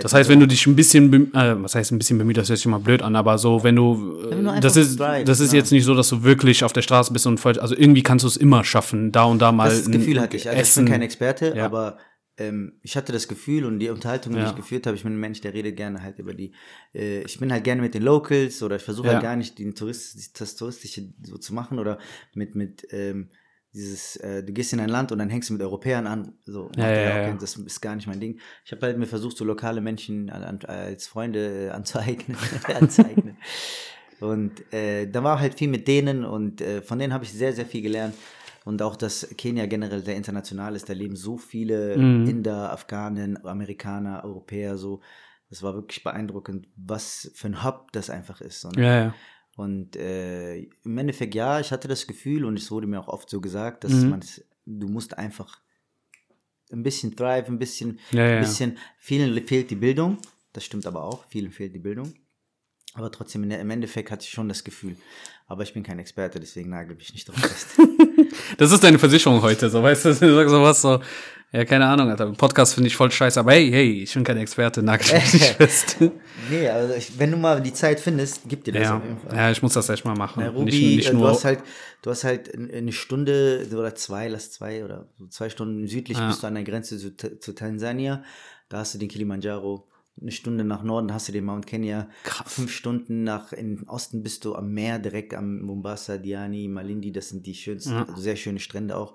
Das 0.00 0.14
heißt, 0.14 0.30
wenn 0.30 0.38
du 0.38 0.46
dich 0.46 0.64
ein 0.68 0.76
bisschen, 0.76 1.12
äh, 1.34 1.60
was 1.60 1.74
heißt 1.74 1.90
ein 1.90 1.98
bisschen 1.98 2.16
bemüht, 2.16 2.36
das 2.36 2.48
hört 2.48 2.58
sich 2.58 2.66
immer 2.66 2.78
blöd 2.78 3.02
an, 3.02 3.16
aber 3.16 3.38
so, 3.38 3.64
wenn 3.64 3.74
du, 3.74 4.20
äh, 4.26 4.30
Wenn 4.30 4.44
du 4.44 4.50
einfach 4.50 4.60
das 4.60 4.76
ist, 4.76 5.00
drive, 5.00 5.24
das 5.24 5.40
ist 5.40 5.50
genau. 5.50 5.60
jetzt 5.60 5.72
nicht 5.72 5.84
so, 5.84 5.96
dass 5.96 6.08
du 6.10 6.22
wirklich 6.22 6.62
auf 6.62 6.72
der 6.72 6.82
Straße 6.82 7.12
bist 7.12 7.26
und 7.26 7.38
voll, 7.40 7.58
also 7.58 7.74
irgendwie 7.76 8.04
kannst 8.04 8.22
du 8.22 8.28
es 8.28 8.36
immer 8.36 8.62
schaffen, 8.62 9.10
da 9.10 9.24
und 9.24 9.40
da 9.42 9.50
mal 9.50 9.68
Das 9.68 9.90
Gefühl 9.90 10.20
hatte 10.20 10.36
ich. 10.36 10.48
Also 10.48 10.56
ich 10.56 10.62
Essen. 10.68 10.84
bin 10.84 10.92
kein 10.92 11.02
Experte, 11.02 11.54
Ja. 11.56 11.64
aber 11.64 11.98
ähm, 12.38 12.74
ich 12.82 12.96
hatte 12.96 13.12
das 13.12 13.26
Gefühl 13.26 13.64
und 13.64 13.80
die 13.80 13.88
Unterhaltung, 13.90 14.32
die 14.34 14.38
Ja. 14.38 14.48
ich 14.48 14.54
geführt 14.54 14.86
habe, 14.86 14.96
ich 14.96 15.02
bin 15.02 15.14
ein 15.14 15.20
Mensch, 15.20 15.40
der 15.40 15.52
redet 15.54 15.76
gerne 15.76 16.02
halt 16.02 16.20
über 16.20 16.34
die, 16.34 16.52
äh, 16.94 17.22
ich 17.24 17.40
bin 17.40 17.50
halt 17.52 17.64
gerne 17.64 17.82
mit 17.82 17.94
den 17.94 18.02
Locals 18.04 18.62
oder 18.62 18.76
ich 18.76 18.82
versuche 18.82 19.08
Ja. 19.08 19.14
halt 19.14 19.22
gar 19.24 19.34
nicht 19.36 19.58
den 19.58 19.74
Tourist, 19.74 20.40
das 20.40 20.54
Touristische 20.54 21.12
so 21.24 21.36
zu 21.36 21.52
machen 21.52 21.80
oder 21.80 21.98
mit, 22.32 22.54
mit 22.54 22.86
ähm, 22.90 23.28
dieses, 23.74 24.16
äh, 24.16 24.42
du 24.44 24.52
gehst 24.52 24.72
in 24.72 24.80
ein 24.80 24.88
Land 24.88 25.12
und 25.12 25.18
dann 25.18 25.30
hängst 25.30 25.48
du 25.48 25.54
mit 25.54 25.62
Europäern 25.62 26.06
an, 26.06 26.34
so, 26.44 26.70
Ja, 26.76 26.90
ja, 26.90 27.22
ja, 27.22 27.34
das 27.34 27.56
ist 27.56 27.80
gar 27.80 27.94
nicht 27.96 28.06
mein 28.06 28.20
Ding. 28.20 28.38
Ich 28.64 28.72
habe 28.72 28.86
halt 28.86 28.98
mir 28.98 29.06
versucht, 29.06 29.36
so 29.36 29.44
lokale 29.44 29.80
Menschen 29.80 30.30
an, 30.30 30.60
als 30.64 31.06
Freunde 31.06 31.66
äh, 31.66 31.70
anzueignen, 31.70 32.36
anzueignen. 32.74 33.36
Und 34.20 34.72
äh, 34.72 35.06
da 35.10 35.24
war 35.24 35.40
halt 35.40 35.54
viel 35.54 35.68
mit 35.68 35.88
denen 35.88 36.24
und 36.24 36.60
äh, 36.60 36.80
von 36.82 36.98
denen 36.98 37.12
habe 37.12 37.24
ich 37.24 37.32
sehr, 37.32 37.52
sehr 37.52 37.66
viel 37.66 37.82
gelernt. 37.82 38.14
Und 38.64 38.80
auch, 38.80 38.94
dass 38.94 39.26
Kenia 39.36 39.66
generell 39.66 40.04
sehr 40.04 40.14
international 40.14 40.76
ist. 40.76 40.88
Da 40.88 40.92
leben 40.92 41.16
so 41.16 41.36
viele 41.36 41.96
Mhm. 41.96 42.28
Inder, 42.28 42.72
Afghanen, 42.72 43.44
Amerikaner, 43.44 44.22
Europäer, 44.24 44.76
so. 44.78 45.00
Das 45.50 45.62
war 45.62 45.74
wirklich 45.74 46.02
beeindruckend, 46.04 46.68
was 46.76 47.30
für 47.34 47.48
ein 47.48 47.64
Hub 47.64 47.90
das 47.92 48.08
einfach 48.08 48.40
ist. 48.40 48.60
So, 48.60 48.70
ne? 48.70 48.82
Ja, 48.82 49.00
ja. 49.04 49.14
Und 49.56 49.96
äh, 49.96 50.58
im 50.84 50.98
Endeffekt, 50.98 51.34
ja, 51.34 51.60
ich 51.60 51.72
hatte 51.72 51.86
das 51.88 52.06
Gefühl 52.06 52.44
und 52.44 52.58
es 52.58 52.70
wurde 52.70 52.86
mir 52.86 52.98
auch 53.00 53.08
oft 53.08 53.28
so 53.28 53.40
gesagt, 53.40 53.84
dass 53.84 53.92
Mhm. 53.92 54.08
man, 54.10 54.20
du 54.64 54.88
musst 54.88 55.18
einfach 55.18 55.60
ein 56.72 56.82
bisschen 56.82 57.14
thrive, 57.14 57.46
ein 57.48 57.58
bisschen, 57.58 57.98
Ja, 58.12 58.26
ja. 58.26 58.34
ein 58.36 58.40
bisschen, 58.40 58.78
vielen 58.98 59.46
fehlt 59.46 59.70
die 59.70 59.76
Bildung. 59.76 60.18
Das 60.54 60.64
stimmt 60.64 60.86
aber 60.86 61.02
auch, 61.04 61.24
vielen 61.28 61.50
fehlt 61.52 61.74
die 61.74 61.78
Bildung. 61.78 62.14
Aber 62.94 63.10
trotzdem, 63.10 63.44
im 63.50 63.70
Endeffekt 63.70 64.10
hatte 64.10 64.24
ich 64.24 64.30
schon 64.30 64.48
das 64.48 64.64
Gefühl. 64.64 64.96
Aber 65.46 65.62
ich 65.62 65.72
bin 65.72 65.82
kein 65.82 65.98
Experte, 65.98 66.40
deswegen 66.40 66.70
nagel 66.70 66.96
mich 66.96 67.12
nicht 67.12 67.28
drauf 67.28 67.36
fest. 67.36 67.78
Das 68.58 68.70
ist 68.70 68.84
deine 68.84 68.98
Versicherung 68.98 69.40
heute, 69.40 69.70
so 69.70 69.82
weißt 69.82 70.04
du, 70.04 70.08
du 70.14 70.34
sagst 70.34 70.50
sowas 70.50 70.82
so, 70.82 71.00
ja, 71.52 71.64
keine 71.66 71.86
Ahnung, 71.86 72.08
Alter, 72.08 72.32
Podcast 72.32 72.74
finde 72.74 72.88
ich 72.88 72.96
voll 72.96 73.10
scheiße, 73.10 73.38
aber 73.38 73.52
hey, 73.52 73.70
hey, 73.70 74.02
ich 74.02 74.14
bin 74.14 74.24
kein 74.24 74.38
Experte, 74.38 74.82
nagel 74.82 75.12
mich 75.14 75.32
nicht 75.34 75.44
fest. 75.56 75.96
nee, 76.50 76.68
also 76.68 76.94
ich, 76.94 77.18
wenn 77.18 77.30
du 77.30 77.36
mal 77.36 77.60
die 77.60 77.72
Zeit 77.72 78.00
findest, 78.00 78.42
gib 78.48 78.64
dir 78.64 78.72
das 78.72 78.82
ja. 78.84 78.96
auf 78.96 79.04
jeden 79.04 79.18
Fall. 79.18 79.36
ja, 79.36 79.50
ich 79.50 79.62
muss 79.62 79.74
das 79.74 79.88
echt 79.90 80.04
mal 80.04 80.14
machen. 80.16 80.40
Nairobi, 80.40 80.64
nicht, 80.64 80.96
nicht 80.96 81.08
äh, 81.10 81.12
nur, 81.12 81.22
du 81.24 81.28
hast 81.28 81.44
halt, 81.44 81.60
du 82.02 82.10
hast 82.10 82.24
halt 82.24 82.48
in- 82.48 82.70
eine 82.70 82.92
Stunde 82.92 83.66
oder 83.72 83.94
zwei, 83.94 84.28
lass 84.28 84.50
zwei 84.50 84.84
oder 84.84 85.08
so 85.18 85.26
zwei 85.26 85.50
Stunden 85.50 85.86
südlich 85.86 86.16
Ja. 86.18 86.28
bist 86.28 86.42
du 86.42 86.46
an 86.46 86.54
der 86.54 86.64
Grenze 86.64 86.96
zu, 86.98 87.14
zu 87.38 87.52
Tansania. 87.54 88.24
Da 88.68 88.78
hast 88.78 88.94
du 88.94 88.98
den 88.98 89.08
Kilimanjaro 89.08 89.86
eine 90.20 90.30
Stunde 90.30 90.62
nach 90.64 90.82
Norden 90.82 91.12
hast 91.14 91.28
du 91.28 91.32
den 91.32 91.44
Mount 91.44 91.66
Kenya. 91.66 92.08
Krass. 92.24 92.52
Fünf 92.52 92.70
Stunden 92.72 93.24
nach 93.24 93.52
in 93.54 93.82
Osten 93.88 94.22
bist 94.22 94.44
du 94.44 94.54
am 94.54 94.70
Meer, 94.72 94.98
direkt 94.98 95.32
am 95.34 95.60
Mombasa, 95.62 96.18
Diani, 96.18 96.68
Malindi. 96.68 97.12
Das 97.12 97.30
sind 97.30 97.46
die 97.46 97.54
schönsten, 97.54 97.92
Ja. 97.92 98.04
also 98.06 98.20
sehr 98.20 98.36
schöne 98.36 98.58
Strände 98.60 98.96
auch. 98.96 99.14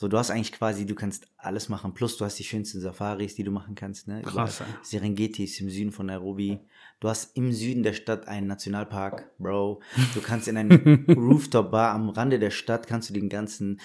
So, 0.00 0.06
du 0.06 0.16
hast 0.16 0.30
eigentlich 0.30 0.52
quasi, 0.52 0.86
du 0.86 0.94
kannst 0.94 1.26
alles 1.36 1.68
machen. 1.68 1.92
Plus, 1.92 2.16
du 2.16 2.24
hast 2.24 2.38
die 2.38 2.44
schönsten 2.44 2.80
Safaris, 2.80 3.34
die 3.34 3.42
du 3.42 3.50
machen 3.50 3.74
kannst. 3.74 4.06
Ne? 4.06 4.22
Krass, 4.22 4.60
ey. 4.60 4.66
Serengeti 4.80 5.42
ist 5.42 5.60
im 5.60 5.70
Süden 5.70 5.90
von 5.90 6.06
Nairobi. 6.06 6.60
Du 7.00 7.08
hast 7.08 7.36
im 7.36 7.52
Süden 7.52 7.82
der 7.82 7.94
Stadt 7.94 8.28
einen 8.28 8.46
Nationalpark, 8.46 9.36
Bro. 9.38 9.82
Du 10.14 10.20
kannst 10.20 10.46
in 10.46 10.56
einem 10.56 11.04
Rooftop-Bar 11.08 11.94
am 11.96 12.10
Rande 12.10 12.38
der 12.38 12.50
Stadt, 12.50 12.86
kannst 12.86 13.10
du 13.10 13.12
den 13.12 13.28
ganzen 13.28 13.80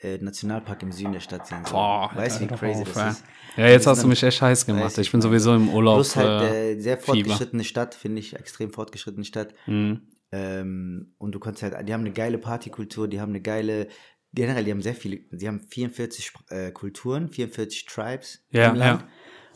äh, 0.00 0.18
Nationalpark 0.18 0.82
im 0.82 0.92
Süden 0.92 1.14
der 1.14 1.20
Stadt 1.20 1.46
sehen. 1.46 1.64
So. 1.64 1.72
Boah, 1.72 2.10
weißt 2.14 2.42
du, 2.42 2.44
wie 2.44 2.48
crazy 2.48 2.84
drauf, 2.84 2.92
das 2.92 3.20
ist? 3.20 3.24
Ja, 3.56 3.68
jetzt 3.68 3.86
hast 3.86 4.02
du 4.02 4.06
mich 4.06 4.22
echt 4.22 4.42
heiß 4.42 4.66
gemacht. 4.66 4.98
Ich 4.98 5.10
bin 5.10 5.22
sowieso 5.22 5.54
im 5.54 5.70
Urlaub. 5.70 5.94
Plus 5.94 6.14
halt 6.14 6.42
äh, 6.42 6.72
äh, 6.72 6.78
sehr 6.78 6.98
Fieber. 6.98 7.06
fortgeschrittene 7.06 7.64
Stadt, 7.64 7.94
finde 7.94 8.18
ich, 8.18 8.36
extrem 8.36 8.70
fortgeschrittene 8.70 9.24
Stadt. 9.24 9.54
Mhm. 9.66 10.02
Ähm, 10.30 11.14
und 11.18 11.32
du 11.32 11.38
kannst 11.38 11.62
halt, 11.62 11.88
die 11.88 11.94
haben 11.94 12.00
eine 12.00 12.12
geile 12.12 12.38
Partykultur, 12.38 13.06
die 13.06 13.20
haben 13.20 13.30
eine 13.30 13.40
geile, 13.40 13.86
generell, 14.34 14.64
die 14.64 14.70
haben 14.70 14.82
sehr 14.82 14.94
viele, 14.94 15.18
die 15.30 15.46
haben 15.48 15.60
44 15.60 16.26
Spr- 16.26 16.50
äh, 16.52 16.72
Kulturen, 16.72 17.28
44 17.28 17.84
Tribes 17.86 18.44
Ja, 18.50 18.70
im 18.70 18.76
Land. 18.76 19.00
ja. 19.02 19.08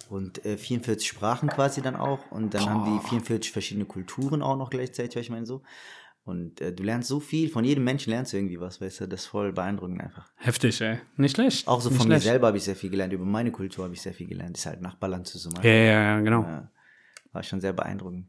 Und 0.08 0.44
äh, 0.46 0.56
44 0.56 1.06
Sprachen 1.06 1.48
quasi 1.50 1.82
dann 1.82 1.94
auch. 1.96 2.30
Und 2.32 2.54
dann 2.54 2.64
haben 2.68 2.84
die 2.84 3.08
44 3.08 3.52
verschiedene 3.52 3.84
Kulturen 3.84 4.40
auch 4.42 4.56
noch 4.56 4.70
gleichzeitig, 4.70 5.16
was 5.16 5.22
ich 5.22 5.30
meine 5.30 5.44
so. 5.46 5.62
Und 6.24 6.60
äh, 6.60 6.72
du 6.74 6.82
lernst 6.82 7.08
so 7.08 7.20
viel, 7.20 7.48
von 7.50 7.64
jedem 7.64 7.84
Menschen 7.84 8.10
lernst 8.10 8.32
du 8.32 8.36
irgendwie 8.36 8.60
was, 8.60 8.80
weißt 8.80 9.00
du, 9.00 9.08
das 9.08 9.20
ist 9.22 9.26
voll 9.26 9.52
beeindruckend 9.52 10.00
einfach. 10.00 10.30
Heftig, 10.36 10.80
ey. 10.82 10.98
Nicht 11.16 11.36
schlecht. 11.36 11.66
Auch 11.66 11.80
so 11.80 11.88
Nicht 11.88 11.98
von 11.98 12.08
mir 12.08 12.14
schlecht. 12.14 12.26
selber 12.26 12.48
habe 12.48 12.56
ich 12.58 12.64
sehr 12.64 12.76
viel 12.76 12.90
gelernt, 12.90 13.12
über 13.14 13.24
meine 13.24 13.50
Kultur 13.50 13.84
habe 13.84 13.94
ich 13.94 14.00
sehr 14.02 14.12
viel 14.14 14.26
gelernt. 14.26 14.54
Das 14.56 14.60
ist 14.60 14.66
halt 14.66 14.80
Nachbarland 14.82 15.26
zu 15.26 15.38
so 15.38 15.50
Ja, 15.62 15.70
ja, 15.70 15.84
ja, 15.84 16.20
genau. 16.20 16.42
Ja, 16.42 16.70
war 17.32 17.42
schon 17.42 17.60
sehr 17.60 17.72
beeindruckend. 17.72 18.28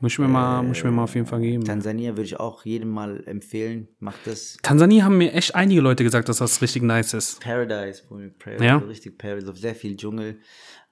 Muss 0.00 0.12
ich 0.12 0.18
mir 0.18 0.28
mal, 0.28 0.60
Äh, 0.60 0.62
muss 0.64 0.78
ich 0.78 0.84
mir 0.84 0.90
mal 0.90 1.04
auf 1.04 1.14
jeden 1.14 1.26
Fall 1.26 1.40
geben. 1.40 1.64
Tansania 1.64 2.12
würde 2.12 2.24
ich 2.24 2.38
auch 2.40 2.64
jedem 2.64 2.88
mal 2.90 3.22
empfehlen. 3.26 3.88
Macht 4.00 4.26
das. 4.26 4.56
Tansania 4.62 5.04
haben 5.04 5.18
mir 5.18 5.32
echt 5.32 5.54
einige 5.54 5.80
Leute 5.80 6.02
gesagt, 6.04 6.28
dass 6.28 6.38
das 6.38 6.60
richtig 6.62 6.82
nice 6.82 7.14
ist. 7.14 7.40
Paradise, 7.40 8.02
Paradise 8.38 8.64
Ja. 8.64 8.76
richtig 8.78 9.16
Paradise, 9.18 9.54
sehr 9.54 9.74
viel 9.74 9.96
Dschungel. 9.96 10.40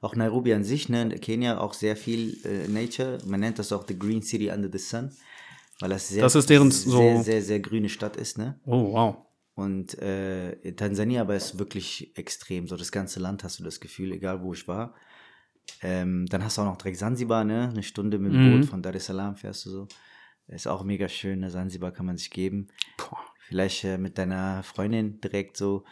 Auch 0.01 0.17
Nairobi 0.17 0.53
an 0.55 0.65
sich, 0.65 0.89
ne? 0.89 1.09
Kenia 1.11 1.59
auch 1.59 1.75
sehr 1.75 1.97
viel 1.97 2.37
äh, 2.45 2.69
Nature. 2.69 3.19
Man 3.27 3.41
nennt 3.41 3.59
das 3.59 3.73
auch 3.73 3.85
the 3.87 3.99
Green 3.99 4.23
City 4.23 4.51
under 4.51 4.69
the 4.73 4.79
Sun, 4.79 5.11
weil 5.81 5.91
das 5.91 6.09
sehr, 6.09 6.23
Das 6.23 6.35
ist 6.35 6.49
deren 6.51 6.71
so- 6.71 6.97
sehr, 6.97 7.23
sehr, 7.23 7.43
sehr 7.43 7.61
grüne 7.61 7.89
Stadt 7.89 8.17
ist, 8.17 8.39
ne? 8.39 8.59
Oh, 8.67 8.93
wow. 8.93 9.17
Und 9.55 9.99
äh, 9.99 10.73
Tansania 10.73 11.21
aber 11.21 11.37
ist 11.37 11.59
wirklich 11.59 12.17
extrem. 12.17 12.67
So 12.67 12.77
das 12.77 12.91
ganze 12.91 13.21
Land 13.21 13.45
hast 13.45 13.61
du 13.61 13.65
das 13.65 13.81
Gefühl, 13.81 14.13
egal 14.13 14.43
wo 14.43 14.55
ich 14.55 14.67
war. 14.67 14.95
Ähm, 15.83 16.27
dann 16.27 16.45
hast 16.45 16.59
du 16.59 16.63
auch 16.63 16.67
noch 16.67 16.77
direkt 16.77 16.99
Sansibar, 16.99 17.45
ne? 17.45 17.69
Eine 17.71 17.83
Stunde 17.83 18.19
mit 18.19 18.33
dem 18.33 18.45
Mhm. 18.47 18.61
Boot 18.61 18.65
von 18.67 18.83
Dar 18.83 18.95
es 18.95 19.07
Salaam 19.07 19.37
fährst 19.37 19.67
du 19.67 19.71
so. 19.71 19.89
Ist 20.49 20.67
auch 20.67 20.85
mega 20.85 21.09
schön, 21.09 21.41
ne? 21.41 21.51
Sansibar 21.51 21.93
kann 21.93 22.07
man 22.07 22.17
sich 22.17 22.31
geben. 22.31 22.69
Boah. 22.97 23.19
Vielleicht 23.49 23.85
äh, 23.85 23.99
mit 23.99 24.19
deiner 24.19 24.63
Freundin 24.63 25.21
direkt 25.21 25.57
so. 25.57 25.85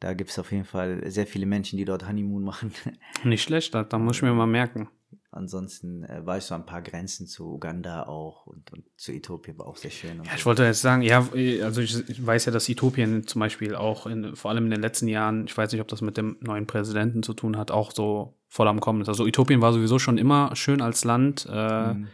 Da 0.00 0.14
gibt 0.14 0.30
es 0.30 0.38
auf 0.38 0.52
jeden 0.52 0.64
Fall 0.64 1.08
sehr 1.10 1.26
viele 1.26 1.46
Menschen, 1.46 1.76
die 1.76 1.84
dort 1.84 2.06
Honeymoon 2.06 2.42
machen. 2.42 2.72
Nicht 3.24 3.42
schlecht, 3.42 3.74
da, 3.74 3.98
muss 3.98 4.16
ich 4.16 4.22
mir 4.22 4.32
mal 4.32 4.46
merken. 4.46 4.88
Ansonsten 5.30 6.04
äh, 6.04 6.24
war 6.24 6.38
ich 6.38 6.44
so 6.44 6.54
ein 6.54 6.66
paar 6.66 6.82
Grenzen 6.82 7.26
zu 7.26 7.54
Uganda 7.54 8.04
auch 8.04 8.46
und, 8.46 8.72
und 8.72 8.84
zu 8.96 9.12
Äthiopien 9.12 9.58
war 9.58 9.66
auch 9.66 9.76
sehr 9.76 9.90
schön. 9.90 10.22
Ja, 10.24 10.30
ich 10.34 10.42
so. 10.42 10.46
wollte 10.46 10.64
jetzt 10.64 10.80
sagen, 10.80 11.02
ja, 11.02 11.26
also 11.62 11.80
ich, 11.80 12.08
ich 12.08 12.24
weiß 12.24 12.44
ja, 12.44 12.52
dass 12.52 12.68
Äthiopien 12.68 13.26
zum 13.26 13.40
Beispiel 13.40 13.74
auch 13.74 14.06
in, 14.06 14.36
vor 14.36 14.50
allem 14.50 14.66
in 14.66 14.70
den 14.70 14.80
letzten 14.80 15.08
Jahren, 15.08 15.46
ich 15.46 15.56
weiß 15.56 15.72
nicht, 15.72 15.80
ob 15.80 15.88
das 15.88 16.02
mit 16.02 16.16
dem 16.16 16.36
neuen 16.40 16.66
Präsidenten 16.66 17.22
zu 17.22 17.34
tun 17.34 17.56
hat, 17.56 17.70
auch 17.72 17.90
so 17.92 18.36
voll 18.54 18.68
am 18.68 18.78
Kommen 18.80 19.00
ist. 19.00 19.08
Also 19.08 19.26
Äthiopien 19.26 19.60
war 19.60 19.72
sowieso 19.72 19.98
schon 19.98 20.16
immer 20.16 20.54
schön 20.54 20.80
als 20.80 21.02
Land, 21.04 21.44
äh, 21.50 21.94
Mhm. 21.94 22.08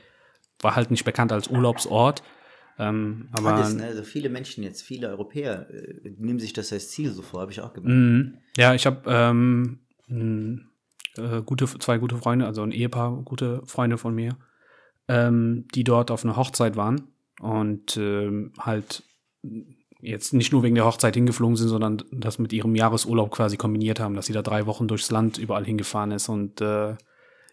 war 0.62 0.74
halt 0.74 0.90
nicht 0.90 1.04
bekannt 1.04 1.32
als 1.32 1.48
Urlaubsort. 1.48 2.22
Ähm, 2.78 3.28
aber 3.32 3.52
Hat 3.52 3.58
es, 3.60 3.74
ne? 3.74 3.84
Also 3.84 4.02
viele 4.04 4.30
Menschen 4.30 4.64
jetzt, 4.64 4.80
viele 4.80 5.10
Europäer 5.10 5.68
äh, 5.68 6.14
nehmen 6.16 6.38
sich 6.38 6.54
das 6.54 6.72
als 6.72 6.88
Ziel 6.88 7.12
so 7.12 7.20
vor, 7.20 7.42
habe 7.42 7.52
ich 7.52 7.60
auch 7.60 7.74
gemerkt. 7.74 7.94
Mhm. 7.94 8.38
Ja, 8.56 8.74
ich 8.74 8.86
habe 8.86 9.02
ähm, 9.06 9.80
äh, 11.18 11.42
gute, 11.42 11.66
zwei 11.66 11.98
gute 11.98 12.16
Freunde, 12.16 12.46
also 12.46 12.62
ein 12.62 12.72
Ehepaar, 12.72 13.20
gute 13.22 13.60
Freunde 13.66 13.98
von 13.98 14.14
mir, 14.14 14.38
ähm, 15.08 15.66
die 15.74 15.84
dort 15.84 16.10
auf 16.10 16.24
einer 16.24 16.36
Hochzeit 16.36 16.74
waren 16.74 17.08
und 17.40 17.98
ähm, 17.98 18.54
halt 18.58 19.02
jetzt 20.02 20.32
nicht 20.34 20.52
nur 20.52 20.62
wegen 20.62 20.74
der 20.74 20.84
Hochzeit 20.84 21.14
hingeflogen 21.14 21.56
sind, 21.56 21.68
sondern 21.68 22.02
das 22.12 22.38
mit 22.38 22.52
ihrem 22.52 22.74
Jahresurlaub 22.74 23.30
quasi 23.30 23.56
kombiniert 23.56 24.00
haben, 24.00 24.14
dass 24.14 24.26
sie 24.26 24.32
da 24.32 24.42
drei 24.42 24.66
Wochen 24.66 24.88
durchs 24.88 25.10
Land 25.10 25.38
überall 25.38 25.64
hingefahren 25.64 26.10
ist 26.12 26.28
und 26.28 26.60
äh, 26.60 26.94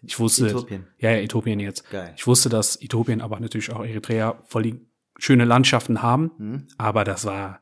ich 0.02 0.18
wusste, 0.20 0.46
Äthiopien. 0.46 0.86
ja, 0.98 1.10
ja, 1.10 1.16
Äthiopien 1.18 1.58
jetzt. 1.60 1.90
Geil. 1.90 2.14
Ich 2.16 2.26
wusste, 2.26 2.48
dass 2.48 2.76
Äthiopien, 2.80 3.20
aber 3.20 3.40
natürlich 3.40 3.72
auch 3.72 3.84
Eritrea 3.84 4.40
voll 4.46 4.62
die 4.62 4.80
schöne 5.18 5.44
Landschaften 5.44 6.02
haben, 6.02 6.30
Hm? 6.38 6.66
aber 6.78 7.04
das 7.04 7.24
war 7.24 7.60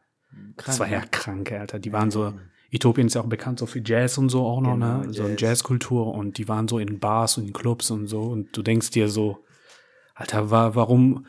das 0.57 0.79
war 0.81 0.89
ja 0.89 1.01
ne? 1.01 1.07
krank, 1.11 1.51
Alter. 1.53 1.79
Die 1.79 1.93
waren 1.95 2.11
so, 2.11 2.35
Äthiopien 2.71 3.07
ist 3.07 3.15
ja 3.15 3.23
auch 3.23 3.27
bekannt 3.27 3.59
so 3.59 3.65
für 3.67 3.81
Jazz 3.83 4.19
und 4.19 4.29
so 4.29 4.45
auch 4.45 4.61
noch, 4.61 4.75
Genau, 4.75 4.99
ne? 4.99 5.13
So 5.15 5.23
eine 5.23 5.31
Jazz. 5.33 5.41
Jazzkultur 5.41 6.13
und 6.15 6.37
die 6.37 6.47
waren 6.47 6.69
so 6.69 6.79
in 6.79 6.99
Bars 6.99 7.39
und 7.39 7.47
in 7.47 7.53
Clubs 7.55 7.91
und 7.91 8.07
so 8.07 8.23
und 8.25 8.55
du 8.55 8.63
denkst 8.63 8.91
dir 8.91 9.09
so, 9.09 9.39
Alter, 10.15 10.51
wa 10.51 10.75
warum, 10.75 11.27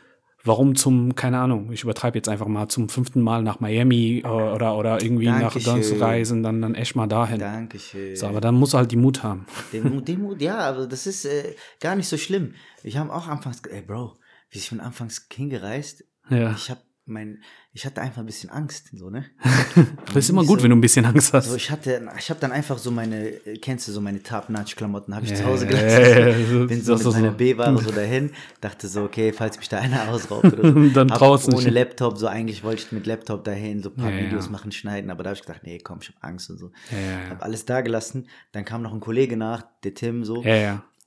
warum 0.48 0.74
zum, 0.74 1.14
keine 1.14 1.38
Ahnung, 1.38 1.70
ich 1.70 1.84
übertreibe 1.84 2.18
jetzt 2.18 2.28
einfach 2.28 2.46
mal 2.48 2.68
zum 2.68 2.88
fünften 2.88 3.20
Mal 3.22 3.42
nach 3.44 3.60
Miami 3.60 4.22
äh, 4.24 4.26
oder, 4.26 4.76
oder 4.76 5.00
irgendwie 5.00 5.26
nach 5.26 5.52
Dankeschön. 5.52 5.74
ganz 5.74 5.92
reisen, 6.00 6.42
dann, 6.42 6.60
dann 6.60 6.74
echt 6.74 6.96
mal 6.96 7.06
dahin. 7.06 7.38
Dankeschön. 7.38 8.16
So, 8.16 8.26
aber 8.26 8.40
dann 8.40 8.56
musst 8.56 8.72
du 8.72 8.78
halt 8.78 8.90
die 8.90 8.96
Mut 8.96 9.22
haben. 9.22 9.46
Den 9.72 9.88
Mut, 9.94 10.08
den 10.08 10.22
Mut, 10.22 10.40
ja, 10.42 10.58
aber 10.58 10.86
das 10.88 11.06
ist 11.06 11.24
äh, 11.24 11.54
gar 11.80 11.94
nicht 11.94 12.08
so 12.08 12.16
schlimm. 12.16 12.54
Ich 12.82 12.96
habe 12.96 13.12
auch 13.14 13.28
anfangs, 13.28 13.62
ey 13.70 13.82
Bro, 13.82 14.16
wie 14.50 14.58
ich 14.58 14.70
bin 14.70 14.80
anfangs 14.80 15.26
hingereist, 15.32 16.04
Ja. 16.30 16.50
ich 16.52 16.70
habe 16.70 16.80
mein, 17.08 17.42
ich 17.72 17.84
hatte 17.86 18.00
einfach 18.00 18.18
ein 18.20 18.26
bisschen 18.26 18.50
Angst, 18.50 18.90
so, 18.92 19.10
ne? 19.10 19.24
Das 20.06 20.16
ist 20.16 20.30
immer 20.30 20.44
gut, 20.44 20.58
so- 20.60 20.64
wenn 20.64 20.70
du 20.70 20.76
ein 20.76 20.80
bisschen 20.80 21.04
Angst 21.04 21.32
hast. 21.32 21.48
So, 21.50 21.56
ich 21.56 21.70
hatte, 21.70 22.06
ich 22.18 22.30
habe 22.30 22.40
dann 22.40 22.52
einfach 22.52 22.78
so 22.78 22.90
meine, 22.90 23.28
äh, 23.28 23.58
kennst 23.58 23.86
du 23.88 23.92
so 23.92 24.00
meine 24.00 24.22
Top-Notch-Klamotten, 24.22 25.14
habe 25.14 25.24
ich 25.26 25.34
zu 25.34 25.42
Ja, 25.42 25.48
Hause 25.48 25.66
gelassen. 25.66 25.86
ja, 25.88 26.28
ja, 26.28 26.66
Bin 26.66 26.82
so 26.82 26.94
mit 26.94 27.02
so- 27.02 27.10
meiner 27.12 27.30
B-Ware 27.32 27.78
so 27.82 27.90
dahin, 27.90 28.30
dachte 28.60 28.88
so, 28.88 29.02
okay, 29.04 29.32
falls 29.32 29.56
mich 29.58 29.68
da 29.68 29.78
einer 29.78 30.08
ausraubt 30.08 30.44
oder 30.52 30.72
so. 30.72 30.88
Dann 30.94 31.08
draußen 31.08 31.52
Ohne 31.54 31.64
nicht. 31.64 31.74
Laptop, 31.74 32.18
so 32.18 32.26
eigentlich 32.26 32.62
wollte 32.64 32.82
ich 32.82 32.92
mit 32.92 33.06
Laptop 33.06 33.44
dahin, 33.44 33.82
so 33.82 33.90
ein 33.90 33.96
paar. 33.96 34.08
Videos 34.18 34.50
machen, 34.50 34.72
schneiden, 34.72 35.10
aber 35.10 35.22
da 35.22 35.30
habe 35.30 35.36
ich 35.38 35.42
gedacht, 35.46 35.62
nee, 35.64 35.78
komm, 35.78 35.98
ich 36.02 36.08
habe 36.08 36.18
Angst 36.22 36.50
und 36.50 36.58
so. 36.58 36.72
Ja. 36.90 37.30
Hab 37.30 37.42
alles 37.44 37.64
da 37.66 37.82
gelassen. 37.82 38.26
Dann 38.52 38.64
kam 38.64 38.82
noch 38.82 38.92
ein 38.92 39.00
Kollege 39.00 39.36
nach, 39.36 39.64
der 39.84 39.94
Tim 39.94 40.24
so. 40.24 40.44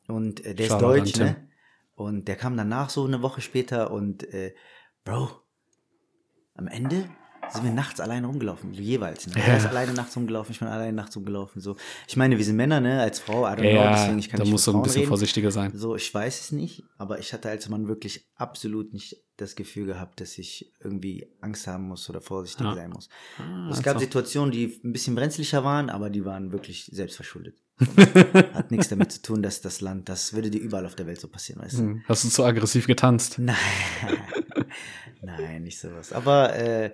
Und 0.07 0.45
äh, 0.45 0.55
der 0.55 0.65
Shoutout 0.67 0.93
ist 1.03 1.17
deutsch, 1.17 1.19
ne? 1.19 1.35
Und 1.95 2.27
der 2.27 2.35
kam 2.35 2.57
danach 2.57 2.89
so 2.89 3.05
eine 3.05 3.21
Woche 3.21 3.41
später 3.41 3.91
und 3.91 4.23
äh, 4.33 4.53
Bro, 5.03 5.29
am 6.55 6.67
Ende 6.67 7.05
sind 7.51 7.63
wir 7.65 7.71
nachts 7.71 7.99
alleine 7.99 8.27
rumgelaufen, 8.27 8.71
jeweils. 8.71 9.27
Ne? 9.27 9.33
Ja. 9.35 9.41
Er 9.43 9.57
ist 9.57 9.65
alleine 9.65 9.93
nachts 9.93 10.15
rumgelaufen, 10.15 10.53
ich 10.53 10.59
bin 10.59 10.67
alleine 10.69 10.93
nachts 10.93 11.15
rumgelaufen. 11.17 11.59
So. 11.61 11.75
Ich 12.07 12.15
meine, 12.15 12.37
wir 12.37 12.45
sind 12.45 12.55
Männer, 12.55 12.79
ne? 12.79 13.01
Als 13.01 13.19
Frau, 13.19 13.45
I 13.45 13.49
don't 13.51 13.55
know, 13.57 13.67
Ja, 13.71 13.91
deswegen 13.95 14.19
ich 14.19 14.29
kann 14.29 14.37
da 14.37 14.43
nicht 14.43 14.51
musst 14.53 14.67
du 14.67 14.73
ein 14.73 14.81
bisschen 14.83 14.99
reden. 14.99 15.09
vorsichtiger 15.09 15.51
sein. 15.51 15.71
So, 15.75 15.95
ich 15.95 16.13
weiß 16.13 16.39
es 16.39 16.51
nicht, 16.53 16.83
aber 16.97 17.19
ich 17.19 17.33
hatte 17.33 17.49
als 17.49 17.67
Mann 17.67 17.87
wirklich 17.89 18.29
absolut 18.35 18.93
nicht 18.93 19.17
das 19.37 19.55
Gefühl 19.55 19.85
gehabt, 19.87 20.21
dass 20.21 20.37
ich 20.37 20.71
irgendwie 20.79 21.27
Angst 21.41 21.67
haben 21.67 21.87
muss 21.87 22.09
oder 22.09 22.21
vorsichtig 22.21 22.65
Ja. 22.65 22.75
sein 22.75 22.91
muss. 22.91 23.09
Ah, 23.39 23.65
es 23.69 23.77
also. 23.77 23.81
gab 23.81 23.99
Situationen, 23.99 24.51
die 24.51 24.79
ein 24.85 24.93
bisschen 24.93 25.15
brenzlicher 25.15 25.63
waren, 25.63 25.89
aber 25.89 26.09
die 26.09 26.23
waren 26.23 26.51
wirklich 26.53 26.85
selbstverschuldet. 26.93 27.55
Hat 28.53 28.69
nichts 28.69 28.89
damit 28.89 29.11
zu 29.11 29.21
tun, 29.23 29.41
dass 29.41 29.59
das 29.61 29.81
Land, 29.81 30.07
das 30.07 30.33
würde 30.33 30.51
dir 30.51 30.61
überall 30.61 30.85
auf 30.85 30.93
der 30.95 31.07
Welt 31.07 31.19
so 31.19 31.27
passieren, 31.27 31.63
weißt 31.63 31.79
du? 31.79 31.81
Hm. 31.81 32.03
Hast 32.07 32.23
du 32.23 32.29
zu 32.29 32.45
aggressiv 32.45 32.85
getanzt? 32.85 33.39
Nein, 33.39 33.55
nein, 35.21 35.63
nicht 35.63 35.79
sowas. 35.79 36.13
Aber 36.13 36.55
äh, 36.55 36.91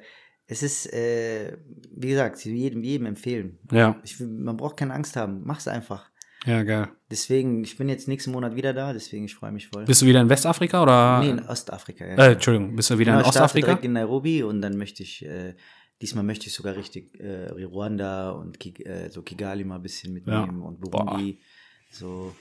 es 0.47 0.63
ist, 0.63 0.91
äh, 0.93 1.57
wie 1.91 2.09
gesagt, 2.09 2.43
jedem, 2.45 2.83
jedem 2.83 3.05
empfehlen. 3.07 3.59
Ja, 3.71 3.99
Ich, 4.03 4.19
man 4.19 4.55
braucht 4.57 4.77
keine 4.77 4.93
Angst 4.93 5.15
haben, 5.15 5.41
mach's 5.43 5.67
einfach. 5.67 6.09
ja, 6.45 6.63
geil. 6.63 6.87
Deswegen, 7.11 7.63
ich 7.63 7.77
bin 7.77 7.89
jetzt 7.89 8.07
nächsten 8.07 8.31
Monat 8.31 8.55
wieder 8.55 8.73
da, 8.73 8.93
deswegen 8.93 9.25
ich 9.25 9.35
freue 9.35 9.51
mich 9.51 9.67
voll. 9.67 9.85
Bist 9.85 10.01
du 10.01 10.05
wieder 10.05 10.21
in 10.21 10.29
Westafrika 10.29 10.83
oder? 10.83 11.19
nee, 11.19 11.29
in 11.31 11.39
Ostafrika. 11.47 12.05
Ja. 12.05 12.15
äh, 12.17 12.31
Entschuldigung, 12.33 12.75
bist 12.75 12.89
du 12.89 12.97
wieder 12.97 13.11
Genau, 13.13 13.23
in 13.23 13.29
Ostafrika? 13.29 13.67
direkt 13.67 13.85
in 13.85 13.93
Nairobi 13.93 14.43
und 14.43 14.61
dann 14.61 14.77
möchte 14.77 15.03
ich, 15.03 15.25
äh, 15.25 15.55
diesmal 16.01 16.23
möchte 16.23 16.47
ich 16.47 16.53
sogar 16.53 16.75
richtig 16.75 17.19
äh, 17.19 17.49
Ruanda 17.65 18.31
und 18.31 18.59
Ki 18.59 18.73
äh, 18.85 19.09
so 19.09 19.21
Kigali 19.23 19.63
mal 19.63 19.75
ein 19.75 19.81
bisschen 19.81 20.13
mitnehmen 20.13 20.61
und 20.61 20.79
Burundi. 20.79 21.39
So, 21.89 22.33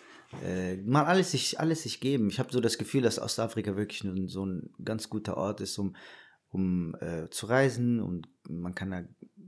äh, 0.45 0.77
mal 0.79 1.05
alles 1.05 1.33
sich, 1.33 1.61
alles 1.61 1.83
sich 1.83 2.01
geben. 2.01 2.29
Ich 2.29 2.39
habe 2.39 2.53
so 2.53 2.61
das 2.61 2.79
Gefühl, 2.79 3.03
dass 3.03 3.19
Ostafrika 3.19 3.77
wirklich 3.77 4.05
ein, 4.05 4.29
so 4.29 4.45
ein 4.45 4.71
ganz 4.85 5.09
guter 5.09 5.37
Ort 5.37 5.61
ist, 5.61 5.79
um, 5.79 5.97
um 6.51 6.95
äh, 7.01 7.29
zu 7.31 7.47
reisen 7.47 8.01
und 8.01 8.29
man 8.49 8.75
kann 8.75 8.91
da, 8.91 9.05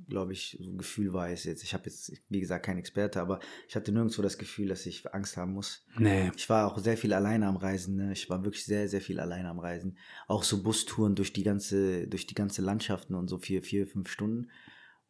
glaube 0.09 0.33
ich, 0.33 0.59
so 0.61 0.71
ein 0.71 0.79
Gefühl 0.79 1.13
weiß 1.13 1.45
jetzt. 1.45 1.63
Ich 1.63 1.75
habe 1.75 1.85
jetzt, 1.87 2.13
wie 2.29 2.41
gesagt, 2.41 2.67
kein 2.67 2.79
Experte, 2.79 3.21
aber 3.21 3.41
ich 3.69 3.77
hatte 3.77 3.93
nirgendwo 3.93 4.23
das 4.23 4.39
Gefühl, 4.39 4.69
dass 4.69 4.87
ich 4.87 5.07
Angst 5.13 5.37
haben 5.37 5.53
muss. 5.53 5.85
Nee. 5.99 6.31
Ich 6.37 6.49
war 6.49 6.67
auch 6.67 6.79
sehr 6.79 6.97
viel 6.97 7.13
alleine 7.13 7.47
am 7.47 7.57
Reisen. 7.57 7.97
Ne? 7.97 8.13
Ich 8.13 8.29
war 8.31 8.45
wirklich 8.45 8.65
sehr, 8.65 8.89
sehr 8.89 9.01
viel 9.01 9.21
alleine 9.21 9.49
am 9.49 9.59
Reisen. 9.59 9.99
Auch 10.27 10.43
so 10.43 10.63
Bustouren 10.63 11.15
durch 11.15 11.33
die 11.33 11.43
ganze, 11.43 12.07
durch 12.09 12.27
die 12.27 12.35
ganze 12.35 12.63
Landschaften 12.63 13.15
und 13.15 13.29
so 13.29 13.39
vier, 13.39 13.63
vier, 13.63 13.87
fünf 13.87 14.09
Stunden. 14.09 14.51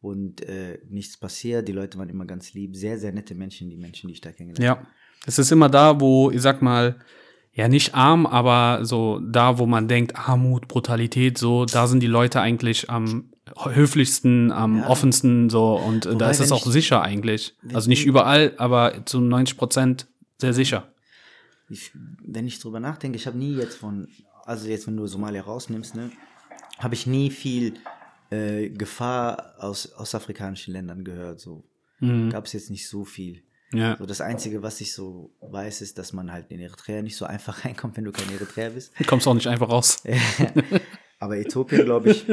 Und 0.01 0.41
äh, 0.41 0.79
nichts 0.87 1.17
passiert. 1.17 1.67
Die 1.67 1.73
Leute 1.73 1.97
waren 1.97 2.09
immer 2.09 2.25
ganz 2.25 2.53
lieb. 2.53 2.75
Sehr, 2.75 2.97
sehr 2.97 3.11
nette 3.11 3.35
Menschen, 3.35 3.69
die 3.69 3.77
Menschen, 3.77 4.07
die 4.07 4.13
ich 4.13 4.21
da 4.21 4.31
kennengelernt 4.31 4.81
Ja. 4.81 4.87
Es 5.25 5.37
ist 5.39 5.51
immer 5.51 5.69
da, 5.69 5.99
wo, 5.99 6.31
ich 6.31 6.41
sag 6.41 6.61
mal, 6.61 6.95
ja 7.53 7.67
nicht 7.67 7.93
arm, 7.93 8.25
aber 8.25 8.85
so 8.85 9.19
da, 9.19 9.57
wo 9.57 9.65
man 9.65 9.87
denkt, 9.87 10.15
Armut, 10.15 10.67
Brutalität, 10.67 11.37
so, 11.37 11.65
da 11.65 11.87
sind 11.87 12.01
die 12.01 12.07
Leute 12.07 12.39
eigentlich 12.41 12.89
am 12.89 13.29
höflichsten, 13.65 14.51
am 14.51 14.77
Ja. 14.79 14.87
offensten 14.87 15.49
so 15.49 15.75
und 15.75 16.05
äh, 16.05 16.09
da 16.09 16.15
Wobei, 16.15 16.31
ist 16.31 16.39
es 16.39 16.51
auch 16.51 16.65
ich- 16.65 16.71
sicher 16.71 17.01
eigentlich. 17.01 17.55
Also 17.73 17.89
nicht 17.89 18.05
überall, 18.05 18.53
aber 18.57 19.05
zu 19.05 19.19
90 19.19 19.57
Prozent 19.57 20.07
sehr 20.37 20.53
sicher. 20.53 20.87
ich, 21.69 21.91
wenn 22.25 22.47
ich 22.47 22.59
drüber 22.59 22.79
nachdenke, 22.79 23.17
ich 23.17 23.27
habe 23.27 23.37
nie 23.37 23.55
jetzt 23.55 23.75
von, 23.77 24.07
also 24.45 24.67
jetzt 24.67 24.87
wenn 24.87 24.97
du 24.97 25.05
Somalia 25.07 25.41
rausnimmst, 25.41 25.95
ne, 25.95 26.11
habe 26.79 26.95
ich 26.95 27.05
nie 27.07 27.29
viel 27.29 27.73
äh, 28.31 28.69
Gefahr 28.69 29.55
aus 29.59 29.91
ostafrikanischen 29.97 30.71
Ländern 30.73 31.03
gehört. 31.03 31.39
So 31.39 31.63
Mhm. 31.99 32.29
gab 32.29 32.45
es 32.45 32.53
jetzt 32.53 32.69
nicht 32.69 32.87
so 32.87 33.03
viel. 33.03 33.41
Ja. 33.71 33.97
So 33.97 34.05
das 34.05 34.21
Einzige, 34.21 34.63
was 34.63 34.81
ich 34.81 34.93
so 34.93 35.31
weiß, 35.41 35.81
ist, 35.81 35.97
dass 35.97 36.13
man 36.13 36.31
halt 36.31 36.51
in 36.51 36.59
Eritrea 36.59 37.01
nicht 37.01 37.17
so 37.17 37.25
einfach 37.25 37.65
reinkommt, 37.65 37.97
wenn 37.97 38.05
du 38.05 38.11
kein 38.11 38.31
Eritreer 38.31 38.71
bist. 38.71 38.93
Du 38.97 39.03
kommst 39.05 39.27
auch 39.27 39.33
nicht 39.33 39.47
einfach 39.47 39.69
raus. 39.69 40.03
Aber 41.21 41.37
Äthiopien, 41.37 41.83
glaube 41.83 42.11
ich, 42.11 42.25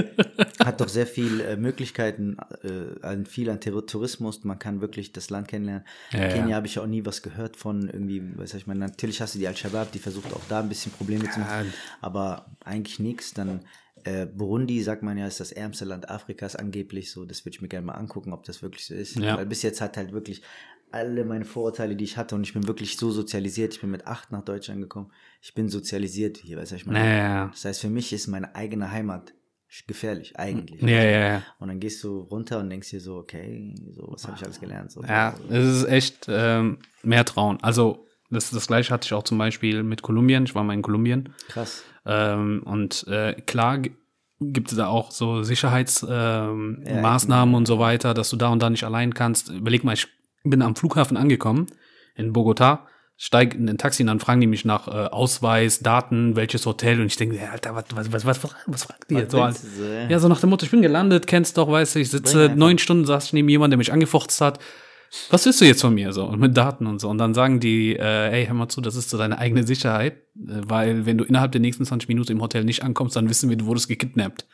hat 0.64 0.80
doch 0.80 0.88
sehr 0.88 1.08
viel 1.08 1.40
äh, 1.40 1.56
Möglichkeiten, 1.56 2.36
äh, 2.62 3.04
an 3.04 3.26
viel 3.26 3.50
an 3.50 3.60
Ter 3.60 3.84
Tourismus. 3.84 4.44
Man 4.44 4.60
kann 4.60 4.80
wirklich 4.80 5.10
das 5.12 5.28
Land 5.28 5.48
kennenlernen. 5.48 5.84
Ja, 6.12 6.20
ja. 6.20 6.28
Kenia 6.28 6.54
habe 6.54 6.68
ich 6.68 6.78
auch 6.78 6.86
nie 6.86 7.04
was 7.04 7.20
gehört 7.20 7.56
von 7.56 7.88
irgendwie, 7.88 8.22
was 8.36 8.54
ich 8.54 8.68
mal, 8.68 8.76
natürlich 8.76 9.20
hast 9.20 9.34
du 9.34 9.40
die 9.40 9.48
Al-Shabaab, 9.48 9.90
die 9.90 9.98
versucht 9.98 10.32
auch 10.32 10.44
da 10.48 10.60
ein 10.60 10.68
bisschen 10.68 10.92
Probleme 10.92 11.28
zu 11.30 11.40
machen, 11.40 11.72
aber 12.00 12.46
eigentlich 12.64 13.00
nichts. 13.00 13.34
Dann 13.34 13.62
äh, 14.04 14.26
Burundi, 14.26 14.80
sagt 14.82 15.02
man 15.02 15.18
ja, 15.18 15.26
ist 15.26 15.40
das 15.40 15.50
ärmste 15.50 15.84
Land 15.84 16.08
Afrikas 16.08 16.54
angeblich 16.54 17.10
so. 17.10 17.24
Das 17.24 17.44
würde 17.44 17.56
ich 17.56 17.62
mir 17.62 17.68
gerne 17.68 17.86
mal 17.86 17.94
angucken, 17.94 18.32
ob 18.32 18.44
das 18.44 18.62
wirklich 18.62 18.86
so 18.86 18.94
ist. 18.94 19.16
Ja. 19.16 19.36
Weil 19.36 19.46
bis 19.46 19.62
jetzt 19.62 19.80
hat 19.80 19.96
halt 19.96 20.12
wirklich 20.12 20.42
alle 20.92 21.24
meine 21.24 21.44
Vorurteile, 21.44 21.96
die 21.96 22.04
ich 22.04 22.16
hatte 22.16 22.34
und 22.34 22.42
ich 22.44 22.54
bin 22.54 22.66
wirklich 22.66 22.96
so 22.96 23.10
sozialisiert. 23.10 23.74
Ich 23.74 23.80
bin 23.80 23.90
mit 23.90 24.06
acht 24.06 24.32
nach 24.32 24.42
Deutschland 24.42 24.80
gekommen. 24.80 25.10
Ich 25.42 25.54
bin 25.54 25.68
sozialisiert 25.68 26.38
hier, 26.38 26.56
weißt 26.56 26.70
du, 26.70 26.74
was 26.74 26.80
ich 26.82 26.86
meine? 26.86 26.98
Naja. 27.00 27.48
Das 27.52 27.64
heißt, 27.64 27.80
für 27.80 27.90
mich 27.90 28.12
ist 28.12 28.26
meine 28.28 28.54
eigene 28.54 28.90
Heimat 28.90 29.34
gefährlich, 29.86 30.38
eigentlich. 30.38 30.80
Ja, 30.80 31.02
ja, 31.02 31.28
ja. 31.28 31.42
Und 31.58 31.68
dann 31.68 31.80
gehst 31.80 32.02
du 32.04 32.20
runter 32.20 32.60
und 32.60 32.70
denkst 32.70 32.90
dir 32.90 33.00
so, 33.00 33.16
okay, 33.16 33.74
so, 33.90 34.08
was 34.10 34.24
habe 34.26 34.36
ich 34.38 34.44
alles 34.44 34.60
gelernt? 34.60 34.90
So, 34.92 35.02
Ja, 35.02 35.34
es 35.50 35.82
ist 35.82 35.84
echt 35.84 36.26
ähm, 36.28 36.78
mehr 37.02 37.24
Trauen. 37.24 37.58
Also 37.62 38.06
das, 38.30 38.50
das 38.50 38.66
gleiche 38.66 38.92
hatte 38.94 39.06
ich 39.06 39.12
auch 39.12 39.24
zum 39.24 39.38
Beispiel 39.38 39.82
mit 39.82 40.02
Kolumbien. 40.02 40.44
Ich 40.44 40.54
war 40.54 40.64
mal 40.64 40.72
in 40.72 40.82
Kolumbien. 40.82 41.34
Krass. 41.48 41.82
Ähm, 42.04 42.62
und 42.64 43.06
äh, 43.08 43.34
klar 43.42 43.80
gibt 44.40 44.70
es 44.70 44.76
da 44.76 44.86
auch 44.88 45.10
so 45.10 45.42
Sicherheitsmaßnahmen 45.42 46.82
ähm, 46.86 46.94
Ja, 46.96 47.00
Maßnahmen 47.00 47.54
und 47.54 47.66
so 47.66 47.78
weiter, 47.78 48.14
dass 48.14 48.30
du 48.30 48.36
da 48.36 48.48
und 48.48 48.60
da 48.62 48.70
nicht 48.70 48.84
allein 48.84 49.14
kannst. 49.14 49.48
Überleg 49.50 49.82
mal, 49.82 49.94
ich 49.94 50.08
bin 50.50 50.62
am 50.62 50.76
Flughafen 50.76 51.16
angekommen 51.16 51.66
in 52.14 52.32
Bogota, 52.32 52.86
steige 53.16 53.56
in 53.56 53.68
ein 53.68 53.78
Taxi 53.78 54.02
und 54.02 54.08
dann 54.08 54.20
fragen 54.20 54.40
die 54.40 54.46
mich 54.46 54.64
nach 54.64 54.88
äh, 54.88 54.90
Ausweis, 54.90 55.80
Daten, 55.80 56.36
welches 56.36 56.66
Hotel 56.66 57.00
und 57.00 57.06
ich 57.06 57.16
denke, 57.16 57.36
ja, 57.36 57.50
Alter, 57.50 57.74
was, 57.74 57.84
was, 57.94 58.12
was, 58.12 58.26
was, 58.26 58.54
was 58.66 58.84
fragt 58.84 59.10
ihr? 59.10 59.32
Was 59.32 59.62
So, 59.62 59.84
so, 59.84 59.84
ja? 59.84 60.18
so 60.18 60.28
nach 60.28 60.40
dem 60.40 60.50
Motto, 60.50 60.64
ich 60.64 60.70
bin 60.70 60.82
gelandet, 60.82 61.26
kennst 61.26 61.56
doch, 61.58 61.70
weißt 61.70 61.94
du, 61.94 62.00
ich 62.00 62.10
sitze 62.10 62.52
neun 62.54 62.78
Stunden, 62.78 63.06
saß 63.06 63.26
ich 63.26 63.32
neben 63.32 63.48
jemandem, 63.48 63.72
der 63.72 63.78
mich 63.78 63.92
angefurzt 63.92 64.40
hat. 64.40 64.58
Was 65.30 65.46
willst 65.46 65.60
du 65.60 65.64
jetzt 65.64 65.80
von 65.80 65.94
mir? 65.94 66.12
So, 66.12 66.24
und 66.24 66.40
mit 66.40 66.56
Daten 66.56 66.86
und 66.86 67.00
so. 67.00 67.08
Und 67.08 67.18
dann 67.18 67.32
sagen 67.32 67.60
die, 67.60 67.96
äh, 67.96 68.32
ey, 68.32 68.46
hör 68.46 68.54
mal 68.54 68.68
zu, 68.68 68.80
das 68.80 68.96
ist 68.96 69.08
so 69.10 69.16
deine 69.16 69.38
eigene 69.38 69.66
Sicherheit, 69.66 70.14
äh, 70.14 70.62
weil 70.66 71.06
wenn 71.06 71.18
du 71.18 71.24
innerhalb 71.24 71.52
der 71.52 71.60
nächsten 71.60 71.84
20 71.84 72.08
Minuten 72.08 72.32
im 72.32 72.42
Hotel 72.42 72.64
nicht 72.64 72.82
ankommst, 72.82 73.16
dann 73.16 73.28
wissen 73.28 73.48
wir, 73.48 73.56
du 73.56 73.66
wurdest 73.66 73.88
gekidnappt. 73.88 74.46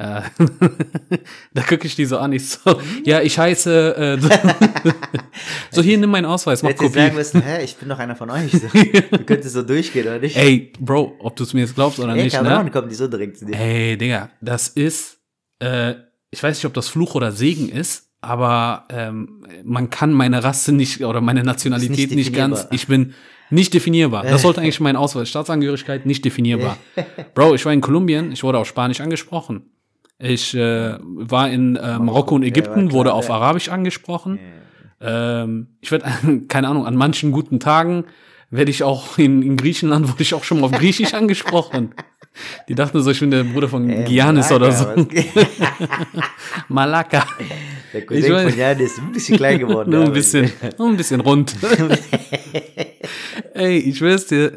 Äh, 0.00 0.22
da 1.52 1.62
gucke 1.62 1.86
ich 1.86 1.94
die 1.94 2.06
so 2.06 2.16
an, 2.16 2.32
ich 2.32 2.48
so, 2.48 2.80
ja, 3.04 3.20
ich 3.20 3.38
heiße, 3.38 3.96
äh, 3.96 4.18
so, 4.18 4.30
so 5.70 5.82
hier, 5.82 5.98
nimm 5.98 6.08
meinen 6.08 6.24
Ausweis, 6.24 6.62
mach 6.62 6.70
Hätte 6.70 6.84
ich 6.86 6.90
Kopie. 6.90 7.02
sagen 7.02 7.14
müssen, 7.16 7.42
hä, 7.42 7.62
ich 7.62 7.76
bin 7.76 7.90
doch 7.90 7.98
einer 7.98 8.16
von 8.16 8.30
euch. 8.30 8.50
So. 8.50 8.68
Du 9.10 9.24
könntest 9.24 9.52
so 9.52 9.62
durchgehen, 9.62 10.06
oder 10.06 10.18
nicht? 10.18 10.38
Ey, 10.38 10.72
Bro, 10.80 11.16
ob 11.18 11.36
du 11.36 11.42
es 11.42 11.52
mir 11.52 11.60
jetzt 11.60 11.74
glaubst 11.74 11.98
oder 11.98 12.14
Ey, 12.14 12.24
nicht, 12.24 12.42
ne? 12.42 12.70
kommen 12.72 12.88
die 12.88 12.94
so 12.94 13.08
direkt 13.08 13.36
zu 13.36 13.44
dir. 13.44 13.54
Ey, 13.54 13.98
Digga, 13.98 14.30
das 14.40 14.68
ist, 14.68 15.18
äh, 15.58 15.96
ich 16.30 16.42
weiß 16.42 16.56
nicht, 16.56 16.64
ob 16.64 16.72
das 16.72 16.88
Fluch 16.88 17.14
oder 17.14 17.30
Segen 17.30 17.68
ist, 17.68 18.08
aber 18.22 18.86
ähm, 18.88 19.44
man 19.64 19.90
kann 19.90 20.14
meine 20.14 20.42
Rasse 20.42 20.72
nicht 20.72 21.04
oder 21.04 21.20
meine 21.20 21.44
Nationalität 21.44 22.08
nicht 22.12 22.16
nicht, 22.16 22.34
ganz, 22.34 22.66
ich 22.70 22.86
bin 22.86 23.12
nicht 23.50 23.74
definierbar. 23.74 24.22
Das 24.22 24.42
sollte 24.42 24.62
eigentlich 24.62 24.80
mein 24.80 24.96
Ausweis, 24.96 25.28
Staatsangehörigkeit 25.28 26.06
nicht 26.06 26.24
definierbar. 26.24 26.78
Bro, 27.34 27.54
ich 27.54 27.66
war 27.66 27.72
in 27.74 27.82
Kolumbien, 27.82 28.32
ich 28.32 28.42
wurde 28.42 28.56
auf 28.56 28.66
Spanisch 28.66 29.00
angesprochen. 29.02 29.64
Ich 30.22 30.54
äh, 30.54 30.96
war 31.00 31.48
in 31.50 31.76
äh, 31.76 31.98
Marokko 31.98 32.34
und 32.34 32.42
Ägypten, 32.42 32.92
wurde 32.92 33.12
auf. 33.14 33.30
Arabisch 33.30 33.68
angesprochen. 33.70 34.38
Ähm, 35.00 35.68
ich 35.80 35.90
werde, 35.90 36.04
keine 36.48 36.68
Ahnung, 36.68 36.86
an 36.86 36.94
manchen 36.94 37.32
guten 37.32 37.58
Tagen 37.58 38.04
werde 38.50 38.70
ich 38.70 38.82
auch 38.82 39.16
in, 39.16 39.42
in 39.42 39.56
Griechenland 39.56 40.08
wurde 40.12 40.22
ich 40.22 40.34
auch 40.34 40.44
schon 40.44 40.60
mal 40.60 40.66
auf 40.66 40.72
Griechisch 40.72 41.14
angesprochen. 41.14 41.94
Die 42.68 42.74
dachten 42.74 43.00
so, 43.02 43.10
ich 43.10 43.18
bin 43.20 43.30
der 43.30 43.44
Bruder 43.44 43.68
von 43.68 43.88
Ey, 43.88 44.04
Giannis 44.04 44.52
oder 44.52 44.70
so. 44.70 44.84
Malaka, 44.86 45.04
Malaka. 46.68 47.26
Der 47.92 48.00
Ich 48.02 48.06
Cousin 48.06 48.32
weiß- 48.32 48.42
von 48.50 48.58
Jan 48.58 48.78
ist 48.78 48.98
ein 48.98 49.12
bisschen 49.12 49.36
klein 49.36 49.58
geworden. 49.58 49.90
Nur 49.90 50.04
ein 50.04 50.12
bisschen, 50.12 50.50
nur 50.78 50.88
ein 50.90 50.96
bisschen 50.96 51.20
rund. 51.20 51.56
Ey, 53.54 53.78
ich 53.78 53.98
schwör's 53.98 54.26
dir, 54.26 54.52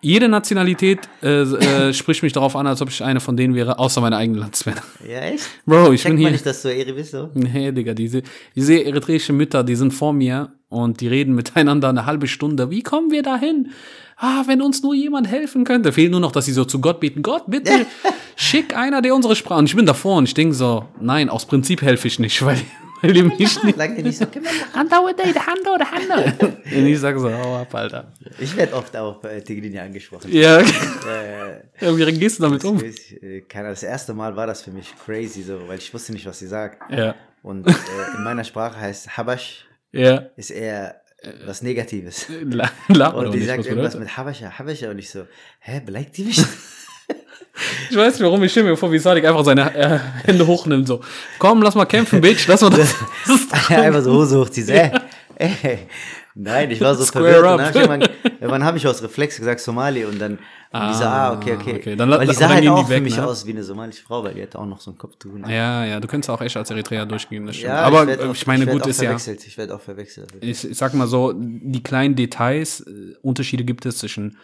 jede 0.00 0.28
Nationalität 0.28 1.00
äh, 1.22 1.42
äh, 1.42 1.92
spricht 1.92 2.22
mich 2.22 2.32
darauf 2.32 2.54
an, 2.54 2.66
als 2.66 2.80
ob 2.82 2.90
ich 2.90 3.02
eine 3.02 3.20
von 3.20 3.36
denen 3.36 3.54
wäre, 3.54 3.78
außer 3.78 4.00
meine 4.00 4.16
eigenen 4.16 4.40
Landsmänner. 4.40 4.82
Ja, 5.08 5.20
echt? 5.20 5.48
Bro, 5.64 5.92
ich 5.92 6.02
bin 6.02 6.12
Checkt 6.12 6.18
hier. 6.18 6.30
nicht, 6.30 6.46
dass 6.46 6.62
du 6.62 6.68
Eri 6.68 6.92
bist, 6.92 7.12
so? 7.12 7.30
Nee, 7.34 7.72
Digga, 7.72 7.94
diese, 7.94 8.22
diese 8.54 8.84
eritreische 8.84 9.32
Mütter, 9.32 9.64
die 9.64 9.74
sind 9.74 9.92
vor 9.92 10.12
mir 10.12 10.52
und 10.68 11.00
die 11.00 11.08
reden 11.08 11.34
miteinander 11.34 11.88
eine 11.88 12.06
halbe 12.06 12.26
Stunde. 12.26 12.70
Wie 12.70 12.82
kommen 12.82 13.10
wir 13.10 13.22
dahin? 13.22 13.70
Ah, 14.16 14.44
wenn 14.46 14.62
uns 14.62 14.82
nur 14.82 14.94
jemand 14.94 15.28
helfen 15.28 15.64
könnte. 15.64 15.92
Fehlt 15.92 16.10
nur 16.10 16.20
noch, 16.20 16.32
dass 16.32 16.46
sie 16.46 16.52
so 16.52 16.64
zu 16.64 16.80
Gott 16.80 17.00
beten. 17.00 17.22
Gott, 17.22 17.44
bitte, 17.46 17.86
schick 18.36 18.76
einer, 18.76 19.02
der 19.02 19.14
unsere 19.14 19.36
Sprache. 19.36 19.58
Und 19.58 19.66
ich 19.66 19.76
bin 19.76 19.86
davor 19.86 20.16
und 20.16 20.24
ich 20.24 20.34
denke 20.34 20.54
so, 20.54 20.86
nein, 21.00 21.28
aus 21.28 21.46
Prinzip 21.46 21.82
helfe 21.82 22.08
ich 22.08 22.18
nicht, 22.18 22.44
weil, 22.44 22.58
weil 23.02 23.12
die 23.12 23.22
mich 23.22 23.38
nicht. 23.62 23.78
Dir 23.78 24.02
nicht 24.02 24.18
so, 24.18 24.24
ey, 24.24 25.32
der 25.32 25.46
Handau, 25.46 25.76
der 25.76 25.90
Handau. 25.90 26.46
Und 26.76 26.86
ich 26.86 26.98
sage 26.98 27.18
so, 27.20 27.32
hau 27.32 27.56
ab, 27.56 27.74
Alter. 27.74 28.12
Ich 28.38 28.56
werde 28.56 28.74
oft 28.74 28.96
auf 28.96 29.22
äh, 29.24 29.40
angesprochen. 29.80 30.32
Ja, 30.32 30.58
Äh, 30.60 30.64
ja, 31.80 31.96
wie 31.96 32.18
gehst 32.18 32.38
du 32.38 32.42
damit 32.44 32.64
um? 32.64 32.82
ich, 32.82 33.22
äh, 33.22 33.40
keine, 33.42 33.68
das 33.70 33.82
erste 33.82 34.14
Mal 34.14 34.34
war 34.36 34.46
das 34.46 34.62
für 34.62 34.70
mich 34.70 34.92
crazy, 35.04 35.42
so, 35.42 35.60
weil 35.68 35.78
ich 35.78 35.92
wusste 35.92 36.12
nicht, 36.12 36.26
was 36.26 36.38
sie 36.38 36.46
sagt. 36.48 36.90
Ja, 36.90 37.14
Und 37.42 37.66
äh, 37.66 37.72
in 38.16 38.24
meiner 38.24 38.44
Sprache 38.44 38.78
heißt 38.80 39.16
Habash 39.16 39.66
ja. 39.92 40.26
ist 40.36 40.50
eher 40.50 41.00
äh, 41.22 41.32
was 41.46 41.62
Negatives. 41.62 42.26
La- 42.42 42.70
Lach 42.88 43.14
Und 43.14 43.32
die 43.32 43.42
sagt 43.44 43.60
was 43.60 43.66
irgendwas 43.66 43.96
mit 43.98 44.16
Habascha, 44.16 44.58
Habascha 44.58 44.90
und 44.90 44.98
ich 44.98 45.10
so, 45.10 45.26
hä, 45.60 45.80
beleidigt 45.84 46.16
die 46.18 46.24
mich? 46.24 46.42
Ich 47.90 47.96
weiß 47.96 48.14
nicht, 48.14 48.22
warum 48.22 48.42
ich 48.42 48.50
stelle 48.50 48.68
mir 48.68 48.76
vor, 48.76 48.92
wie 48.92 48.98
Sadik 48.98 49.24
einfach 49.24 49.42
seine 49.42 49.74
äh, 49.74 49.98
Hände 50.26 50.46
hochnimmt, 50.46 50.86
so. 50.86 51.00
Komm, 51.38 51.62
lass 51.62 51.74
mal 51.74 51.86
kämpfen, 51.86 52.20
Bitch, 52.20 52.46
lass 52.48 52.60
mal 52.60 52.68
das. 52.76 52.94
das 53.26 53.70
Einfach 53.78 54.02
so 54.02 54.12
Hose 54.12 54.38
hochziehst, 54.38 54.68
ey, 54.68 54.90
ey. 55.36 55.78
Nein, 56.34 56.70
ich 56.70 56.82
war 56.82 56.94
so 56.94 57.02
Square 57.02 57.32
verwirrt. 57.32 57.60
Up. 57.60 57.72
dann 57.72 58.02
ich 58.02 58.10
irgendwann, 58.40 58.62
habe 58.62 58.76
ich 58.76 58.86
aus 58.86 59.02
Reflex 59.02 59.38
gesagt 59.38 59.60
Somali 59.60 60.04
und 60.04 60.20
dann 60.20 60.38
und 60.72 60.88
die 60.88 60.94
so, 60.94 61.04
ah, 61.04 61.32
okay, 61.32 61.54
okay. 61.54 61.76
okay. 61.76 61.96
Dann 61.96 62.10
weil 62.10 62.26
die 62.26 62.34
sah 62.34 62.50
halt 62.50 62.68
auch 62.68 62.84
für 62.84 62.90
weg, 62.90 63.02
mich 63.02 63.16
ne? 63.16 63.26
aus 63.26 63.46
wie 63.46 63.50
eine 63.50 63.62
somalische 63.62 64.02
Frau, 64.02 64.22
weil 64.22 64.34
die 64.34 64.42
hat 64.42 64.54
auch 64.56 64.66
noch 64.66 64.80
so 64.80 64.90
ein 64.90 64.98
Kopftuch. 64.98 65.32
ne? 65.32 65.54
Ja, 65.54 65.84
ja, 65.86 66.00
du 66.00 66.08
könntest 66.08 66.28
auch 66.28 66.42
echt 66.42 66.56
als 66.56 66.70
Eritreer 66.70 67.06
durchgehen, 67.06 67.46
das 67.46 67.56
stimmt. 67.56 67.72
Ja, 67.72 67.80
Aber 67.80 68.06
werd 68.06 68.20
äh, 68.20 68.30
ich 68.32 68.46
meine, 68.46 68.66
werd 68.66 68.78
gut 68.82 68.86
ist 68.86 69.00
ja. 69.00 69.16
Ich 69.16 69.56
werde 69.56 69.74
auch 69.74 69.80
verwechselt. 69.80 70.28
ich, 70.40 70.68
ich 70.68 70.76
sag 70.76 70.92
mal 70.92 71.06
so, 71.06 71.32
die 71.34 71.82
kleinen 71.82 72.14
Details, 72.14 72.80
äh, 72.80 73.14
Unterschiede 73.22 73.64
gibt 73.64 73.86
es 73.86 73.98
zwischen 73.98 74.36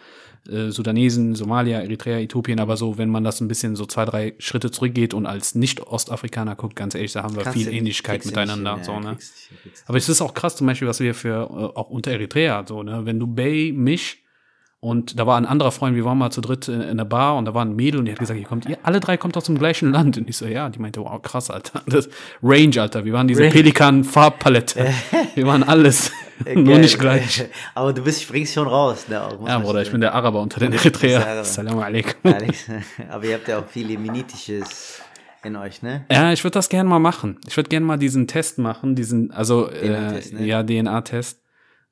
äh, 0.49 0.71
Sudanesen, 0.71 1.35
Somalia, 1.35 1.81
Eritrea, 1.81 2.19
Äthiopien, 2.19 2.59
aber 2.59 2.77
so, 2.77 2.97
wenn 2.97 3.09
man 3.09 3.23
das 3.23 3.41
ein 3.41 3.47
bisschen 3.47 3.75
so 3.75 3.85
zwei, 3.85 4.05
drei 4.05 4.33
Schritte 4.39 4.71
zurückgeht 4.71 5.13
und 5.13 5.25
als 5.25 5.55
Nicht-Ostafrikaner 5.55 6.55
guckt, 6.55 6.75
ganz 6.75 6.95
ehrlich, 6.95 7.13
da 7.13 7.23
haben 7.23 7.35
wir 7.35 7.43
Kannst 7.43 7.57
viel 7.57 7.73
Ähnlichkeit 7.73 8.25
miteinander. 8.25 8.75
hin, 8.75 8.83
so, 8.83 8.99
ne? 8.99 9.15
kriegst 9.15 9.49
kriegst 9.61 9.83
Aber 9.87 9.97
es 9.97 10.09
ist 10.09 10.21
auch 10.21 10.33
krass, 10.33 10.55
zum 10.55 10.67
Beispiel, 10.67 10.87
was 10.87 10.99
wir 10.99 11.13
für, 11.13 11.43
äh, 11.43 11.77
auch 11.77 11.89
unter 11.89 12.11
Eritrea, 12.11 12.65
so, 12.67 12.83
ne, 12.83 13.05
wenn 13.05 13.19
du 13.19 13.27
Bay, 13.27 13.71
mich 13.71 14.22
und 14.83 15.17
da 15.17 15.25
war 15.25 15.37
ein 15.37 15.45
anderer 15.45 15.71
Freund, 15.71 15.95
wir 15.95 16.03
waren 16.03 16.17
mal 16.17 16.29
zu 16.29 16.41
dritt 16.41 16.67
in, 16.67 16.81
in 16.81 16.89
einer 16.89 17.05
Bar 17.05 17.37
und 17.37 17.45
da 17.45 17.53
war 17.53 17.63
ein 17.63 17.73
Mädel 17.73 18.01
und 18.01 18.05
die 18.05 18.11
hat 18.11 18.19
gesagt, 18.19 18.37
ihr 18.37 18.45
kommt, 18.45 18.65
ihr 18.65 18.77
alle 18.83 18.99
drei 18.99 19.15
kommt 19.15 19.37
aus 19.37 19.45
dem 19.45 19.57
gleichen 19.57 19.93
Land. 19.93 20.17
Und 20.17 20.29
ich 20.29 20.35
so, 20.35 20.45
ja, 20.45 20.67
die 20.67 20.77
meinte, 20.77 20.99
wow, 20.99 21.21
krass, 21.21 21.49
Alter. 21.49 21.81
Das 21.93 22.09
Range, 22.43 22.81
Alter. 22.81 23.05
Wir 23.05 23.13
waren 23.13 23.29
diese. 23.29 23.47
Pelikan-Farbpalette. 23.47 24.93
wir 25.35 25.47
waren 25.47 25.63
alles. 25.63 26.11
Äh, 26.43 26.55
Nur 26.59 26.79
nicht 26.79 26.99
gleich. 26.99 27.45
Aber 27.75 27.93
du 27.93 28.01
bist, 28.01 28.23
springst 28.23 28.55
schon 28.55 28.67
raus. 28.67 29.05
Ne, 29.07 29.23
auch, 29.23 29.47
Ja, 29.47 29.59
Bruder, 29.59 29.83
ich 29.83 29.89
bin 29.91 30.01
der 30.01 30.13
Araber 30.13 30.41
unter 30.41 30.59
den 30.59 30.73
Eritreer. 30.73 31.45
Salam 31.45 31.79
alaikum. 31.79 32.33
aber 33.09 33.23
ihr 33.23 33.35
habt 33.35 33.47
ja 33.47 33.59
auch 33.59 33.67
viel 33.67 33.89
Jemenitisches 33.89 34.99
in 35.45 35.55
euch, 35.55 35.81
ne? 35.81 36.05
Ja, 36.11 36.33
ich 36.33 36.43
würde 36.43 36.55
das 36.55 36.67
gerne 36.67 36.89
mal 36.89 36.99
machen. 36.99 37.39
Ich 37.47 37.55
würde 37.55 37.69
gerne 37.69 37.85
mal 37.85 37.97
diesen 37.97 38.27
Test 38.27 38.57
machen, 38.57 38.95
diesen, 38.95 39.31
also 39.31 39.67
DNA-Test, 39.67 40.33
äh, 40.33 40.35
ne? 40.35 40.45
ja, 40.45 40.61
DNA-Test. 40.61 41.42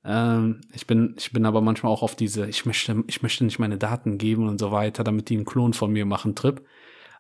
Ähm, 0.04 0.62
ich 0.74 0.88
bin, 0.88 1.16
ich 1.18 1.32
bin 1.32 1.46
aber 1.46 1.62
manchmal 1.62 1.92
auch 1.92 2.02
auf 2.04 2.16
diese, 2.16 2.48
ich 2.48 2.66
möchte, 2.66 3.04
ich 3.08 3.22
möchte 3.22 3.44
nicht 3.46 3.60
meine 3.60 3.78
Daten 3.78 4.18
geben 4.18 4.48
und 4.48 4.60
so 4.60 4.72
weiter, 4.72 5.04
damit 5.04 5.30
die 5.30 5.36
einen 5.36 5.46
Klon 5.46 5.74
von 5.74 5.92
mir 5.92 6.06
machen, 6.06 6.36
Trip. 6.36 6.66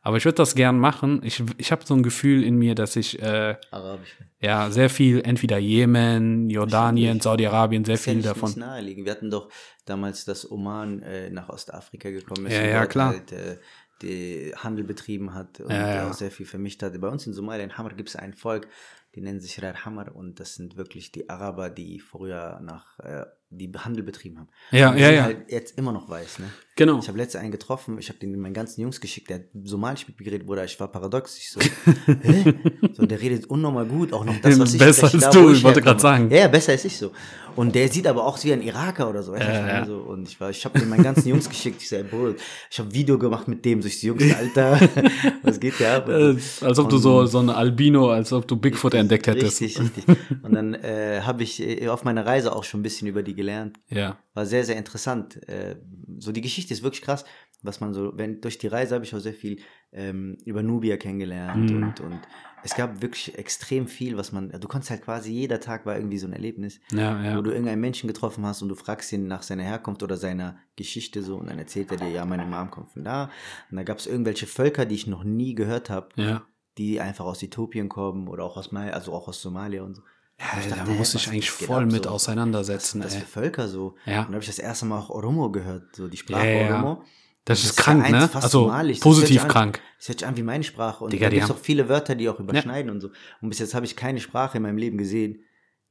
Aber 0.03 0.17
ich 0.17 0.25
würde 0.25 0.37
das 0.37 0.55
gern 0.55 0.79
machen. 0.79 1.21
Ich, 1.23 1.43
ich 1.57 1.71
habe 1.71 1.85
so 1.85 1.93
ein 1.93 2.01
Gefühl 2.01 2.43
in 2.43 2.55
mir, 2.55 2.73
dass 2.73 2.95
ich 2.95 3.21
äh, 3.21 3.55
Arabisch. 3.69 4.17
ja 4.39 4.71
sehr 4.71 4.89
viel, 4.89 5.21
entweder 5.23 5.59
Jemen, 5.59 6.49
Jordanien, 6.49 7.19
Saudi-Arabien, 7.19 7.85
sehr 7.85 7.95
Das 7.97 8.03
viel 8.05 8.21
davon. 8.23 8.49
nicht 8.49 8.57
naheliegend. 8.57 9.05
Wir 9.05 9.11
hatten 9.11 9.29
doch 9.29 9.49
damals, 9.85 10.25
dass 10.25 10.49
Oman 10.49 11.03
äh, 11.03 11.29
nach 11.29 11.49
Ostafrika 11.49 12.09
gekommen 12.09 12.47
ist 12.47 12.53
Ja, 12.53 12.63
ja, 12.65 12.85
klar. 12.87 13.09
Halt, 13.09 13.31
äh, 13.31 14.51
Handel 14.55 14.83
betrieben 14.83 15.35
hat 15.35 15.59
und 15.59 15.69
Ja, 15.69 15.95
ja. 15.97 16.09
auch 16.09 16.13
sehr 16.13 16.31
viel 16.31 16.47
vermischt 16.47 16.81
hat. 16.81 16.99
Bei 16.99 17.07
uns 17.07 17.27
in 17.27 17.33
Somalia, 17.33 17.63
in 17.63 17.77
Hammer, 17.77 17.91
gibt 17.93 18.09
es 18.09 18.15
ein 18.15 18.33
Volk, 18.33 18.67
die 19.15 19.21
nennen 19.21 19.41
sich 19.41 19.61
Rar 19.61 20.15
und 20.15 20.39
das 20.39 20.55
sind 20.55 20.77
wirklich 20.77 21.11
die 21.11 21.29
Araber, 21.29 21.69
die 21.69 21.99
früher 21.99 22.59
nach 22.61 22.99
äh, 22.99 23.25
die 23.51 23.69
Handel 23.77 24.03
betrieben 24.03 24.39
haben. 24.39 24.49
Ja, 24.71 24.91
und 24.91 24.97
ja, 24.97 25.11
ja. 25.11 25.23
halt 25.23 25.51
jetzt 25.51 25.77
immer 25.77 25.91
noch 25.91 26.09
weiß, 26.09 26.39
ne? 26.39 26.45
Genau. 26.77 26.99
Ich 26.99 27.07
habe 27.09 27.17
letztens 27.17 27.43
einen 27.43 27.51
getroffen, 27.51 27.99
ich 27.99 28.07
habe 28.07 28.17
den 28.17 28.39
meinen 28.39 28.53
ganzen 28.53 28.81
Jungs 28.81 29.01
geschickt, 29.01 29.29
der 29.29 29.37
hat 29.37 29.43
Somalisch 29.65 30.07
mit 30.07 30.17
mir 30.17 30.25
geredet, 30.25 30.47
Bruder, 30.47 30.63
ich 30.63 30.79
war 30.79 30.87
paradox. 30.87 31.37
Ich 31.37 31.51
so, 31.51 31.59
hä? 32.23 32.53
So, 32.93 33.05
der 33.05 33.21
redet 33.21 33.45
unnormal 33.47 33.85
gut, 33.85 34.13
auch 34.13 34.23
noch 34.23 34.35
das, 34.41 34.57
was 34.57 34.73
ich 34.73 34.79
Besser 34.79 35.11
als 35.13 35.19
da, 35.19 35.29
du, 35.29 35.51
ich 35.51 35.63
wollte 35.63 35.81
grad 35.81 35.99
sagen. 35.99 36.31
Ja, 36.31 36.37
ja, 36.37 36.47
besser 36.47 36.71
als 36.71 36.85
ich 36.85 36.97
so. 36.97 37.11
Und 37.55 37.75
der 37.75 37.89
sieht 37.89 38.07
aber 38.07 38.25
auch 38.25 38.41
wie 38.43 38.53
ein 38.53 38.61
Iraker 38.61 39.09
oder 39.09 39.21
so. 39.21 39.35
Ja, 39.35 39.39
meine? 39.39 39.67
ja. 39.67 39.85
so 39.85 39.97
und 39.97 40.29
ich 40.29 40.39
war, 40.39 40.49
ich 40.49 40.63
habe 40.63 40.79
den 40.79 40.87
meinen 40.87 41.03
ganzen 41.03 41.27
Jungs 41.27 41.49
geschickt, 41.49 41.81
ich 41.81 41.89
so, 41.89 41.97
ey, 41.97 42.03
Bro, 42.03 42.35
ich 42.69 42.79
habe 42.79 42.93
Video 42.93 43.19
gemacht 43.19 43.49
mit 43.49 43.65
dem, 43.65 43.81
so 43.81 43.89
ich 43.89 43.99
so, 43.99 44.07
Jungs, 44.07 44.23
Alter, 44.39 44.79
was 45.43 45.59
geht 45.59 45.75
hier 45.75 45.93
ab? 45.93 46.07
Äh, 46.07 46.35
als 46.61 46.79
ob 46.79 46.89
du 46.89 46.97
so, 46.97 47.25
so 47.25 47.39
eine 47.39 47.53
Albino, 47.53 48.09
als 48.09 48.31
ob 48.31 48.47
du 48.47 48.55
Bigfoot 48.55 48.93
entdeckt 48.93 49.27
hättest. 49.27 49.61
Richtig, 49.61 49.81
richtig. 49.81 50.05
Und 50.41 50.53
dann 50.53 50.73
äh, 50.75 51.21
habe 51.23 51.43
ich 51.43 51.61
äh, 51.61 51.89
auf 51.89 52.05
meiner 52.05 52.25
Reise 52.25 52.55
auch 52.55 52.63
schon 52.63 52.79
ein 52.79 52.83
bisschen 52.83 53.07
über 53.07 53.21
die 53.21 53.35
gelernt. 53.41 53.77
Ja. 53.89 54.17
War 54.33 54.45
sehr, 54.45 54.63
sehr 54.63 54.77
interessant. 54.77 55.27
Äh, 55.49 55.75
so 56.19 56.31
die 56.31 56.41
Geschichte 56.41 56.73
ist 56.73 56.83
wirklich 56.83 57.01
krass, 57.01 57.25
was 57.63 57.79
man 57.79 57.93
so, 57.93 58.11
wenn 58.17 58.41
durch 58.41 58.57
die 58.57 58.67
Reise 58.67 58.95
habe 58.95 59.05
ich 59.05 59.13
auch 59.13 59.19
sehr 59.19 59.33
viel 59.33 59.59
ähm, 59.91 60.37
über 60.45 60.63
Nubia 60.63 60.97
kennengelernt 60.97 61.69
Mhm. 61.71 61.83
und, 61.83 61.99
und 61.99 62.19
es 62.63 62.75
gab 62.75 63.01
wirklich 63.01 63.37
extrem 63.37 63.87
viel, 63.87 64.17
was 64.17 64.31
man, 64.31 64.49
du 64.51 64.67
konntest 64.67 64.91
halt 64.91 65.01
quasi, 65.03 65.31
jeder 65.31 65.59
Tag 65.59 65.85
war 65.87 65.95
irgendwie 65.95 66.17
so 66.19 66.27
ein 66.27 66.33
Erlebnis, 66.33 66.79
Ja, 66.91 67.19
wo 67.19 67.25
ja. 67.25 67.41
du 67.41 67.49
irgendeinen 67.51 67.81
Menschen 67.81 68.07
getroffen 68.07 68.45
hast 68.45 68.61
und 68.61 68.69
du 68.69 68.75
fragst 68.75 69.11
ihn 69.13 69.27
nach 69.27 69.41
seiner 69.43 69.63
Herkunft 69.63 70.01
oder 70.03 70.15
seiner 70.17 70.57
Geschichte 70.75 71.21
so 71.23 71.37
und 71.37 71.47
dann 71.49 71.57
erzählt 71.59 71.91
er 71.91 71.97
dir, 71.97 72.09
ja, 72.09 72.23
meine 72.25 72.45
Mom 72.45 72.69
kommt 72.71 72.91
von 72.91 73.03
da. 73.03 73.29
Und 73.71 73.77
da 73.77 73.83
gab 73.83 73.97
es 73.97 74.05
irgendwelche 74.07 74.45
Völker, 74.47 74.85
die 74.85 74.95
ich 74.95 75.07
noch 75.07 75.23
nie 75.23 75.53
gehört 75.55 75.89
habe, 75.89 76.09
Ja. 76.15 76.43
die 76.77 76.99
einfach 77.01 77.25
aus 77.25 77.41
Äthiopien 77.43 77.89
kommen 77.89 78.27
oder 78.27 78.43
auch 78.43 78.57
aus 78.57 78.71
Mal, 78.71 78.91
also 78.91 79.11
auch 79.13 79.27
aus 79.27 79.41
Somalia 79.41 79.81
und 79.83 79.95
so. 79.95 80.03
Ja, 80.41 80.59
ich 80.59 80.67
da 80.67 80.75
dachte, 80.77 80.91
muss 80.91 81.13
ich 81.13 81.27
eigentlich 81.27 81.51
voll 81.51 81.83
ab 81.83 81.91
mit 81.91 82.05
so? 82.05 82.09
auseinandersetzen, 82.09 83.03
Was 83.03 83.13
ey. 83.15 83.21
für 83.21 83.27
Völker 83.27 83.67
so. 83.67 83.95
Ja. 84.05 84.21
Und 84.21 84.27
da 84.29 84.33
habe 84.33 84.39
ich 84.39 84.47
das 84.47 84.59
erste 84.59 84.85
Mal 84.85 84.97
auch 84.99 85.09
Oromo 85.09 85.51
gehört, 85.51 85.95
so 85.95 86.07
die 86.07 86.17
Sprache 86.17 86.47
Ja, 86.47 86.61
ja. 86.61 86.73
Oromo. 86.83 87.03
Das 87.45 87.59
Und 87.63 87.69
ist 87.69 87.77
ja 87.77 87.83
krank, 87.83 88.03
eins 88.05 88.11
ne? 88.11 88.29
Also 88.35 88.47
somalisch. 88.63 88.97
Das 88.99 89.03
positiv 89.03 89.21
hört 89.21 89.27
sich 89.29 89.41
an- 89.43 89.47
krank. 89.49 89.81
Das 89.97 90.07
hört 90.09 90.19
sich 90.19 90.27
an 90.27 90.37
wie 90.37 90.43
meine 90.43 90.63
Sprache. 90.63 91.03
Und 91.03 91.13
Digga, 91.13 91.27
da 91.27 91.31
gibt 91.35 91.43
es 91.45 91.51
auch 91.51 91.57
viele 91.57 91.89
Wörter, 91.89 92.15
die 92.15 92.27
auch 92.29 92.39
überschneiden 92.39 92.91
und 92.91 93.01
so. 93.01 93.09
Und 93.41 93.49
bis 93.49 93.59
jetzt 93.59 93.73
habe 93.75 93.85
ich 93.85 93.95
keine 93.95 94.19
Sprache 94.19 94.57
in 94.57 94.63
meinem 94.63 94.77
Leben 94.77 94.97
gesehen, 94.97 95.43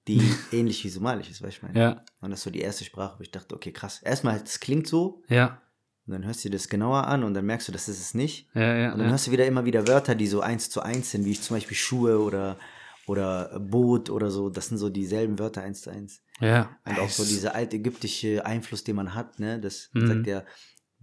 die 0.09 0.21
ähnlich 0.53 0.83
wie 0.85 0.89
Somalisch 0.89 1.29
ist, 1.31 1.43
weißt 1.43 1.63
du, 1.63 1.67
ich 1.67 1.75
meine? 1.75 1.79
Ja, 1.81 2.03
Und 2.21 2.31
das 2.31 2.41
ist 2.41 2.45
so 2.45 2.51
die 2.51 2.61
erste 2.61 2.85
Sprache, 2.85 3.17
wo 3.19 3.23
ich 3.23 3.31
dachte, 3.31 3.55
okay, 3.55 3.73
krass. 3.73 4.01
Erstmal, 4.03 4.39
das 4.41 4.59
klingt 4.61 4.87
so, 4.87 5.23
ja, 5.29 5.61
und 6.07 6.15
dann 6.15 6.25
hörst 6.25 6.45
du 6.45 6.49
dir 6.49 6.57
das 6.57 6.69
genauer 6.69 7.07
an 7.07 7.23
und 7.23 7.35
dann 7.35 7.45
merkst 7.47 7.69
du, 7.69 7.73
das 7.73 7.89
ist 7.89 8.01
es 8.01 8.15
nicht. 8.15 8.49
ja, 8.55 8.75
ja. 8.77 8.93
Und 8.93 8.99
dann 8.99 9.07
ja. 9.07 9.11
hörst 9.13 9.27
du 9.29 9.31
wieder 9.31 9.47
immer 9.47 9.65
wieder 9.65 9.87
Wörter, 9.87 10.15
die 10.17 10.27
so 10.27 10.41
eins 10.41 10.69
zu 10.71 10.81
eins 10.83 11.11
sind, 11.13 11.25
wie 11.25 11.39
zum 11.39 11.57
Beispiel 11.57 11.77
Schuhe 11.77 12.19
oder, 12.21 12.57
oder 13.07 13.59
Boot 13.61 14.11
oder 14.11 14.31
so. 14.31 14.51
Das 14.51 14.67
sind 14.69 14.79
so 14.79 14.89
dieselben 14.91 15.39
Wörter 15.39 15.63
eins 15.63 15.83
zu 15.83 15.91
eins. 15.91 16.23
ja. 16.41 16.71
Und 16.87 16.99
auch 16.99 17.09
so 17.11 17.23
Es- 17.23 17.29
dieser 17.29 17.55
altägyptische 17.55 18.45
Einfluss, 18.47 18.85
den 18.85 18.97
man 18.97 19.15
hat, 19.15 19.39
ne? 19.41 19.61
Das 19.61 19.91
Mhm. 19.93 20.07
sagt 20.07 20.27
ja, 20.27 20.43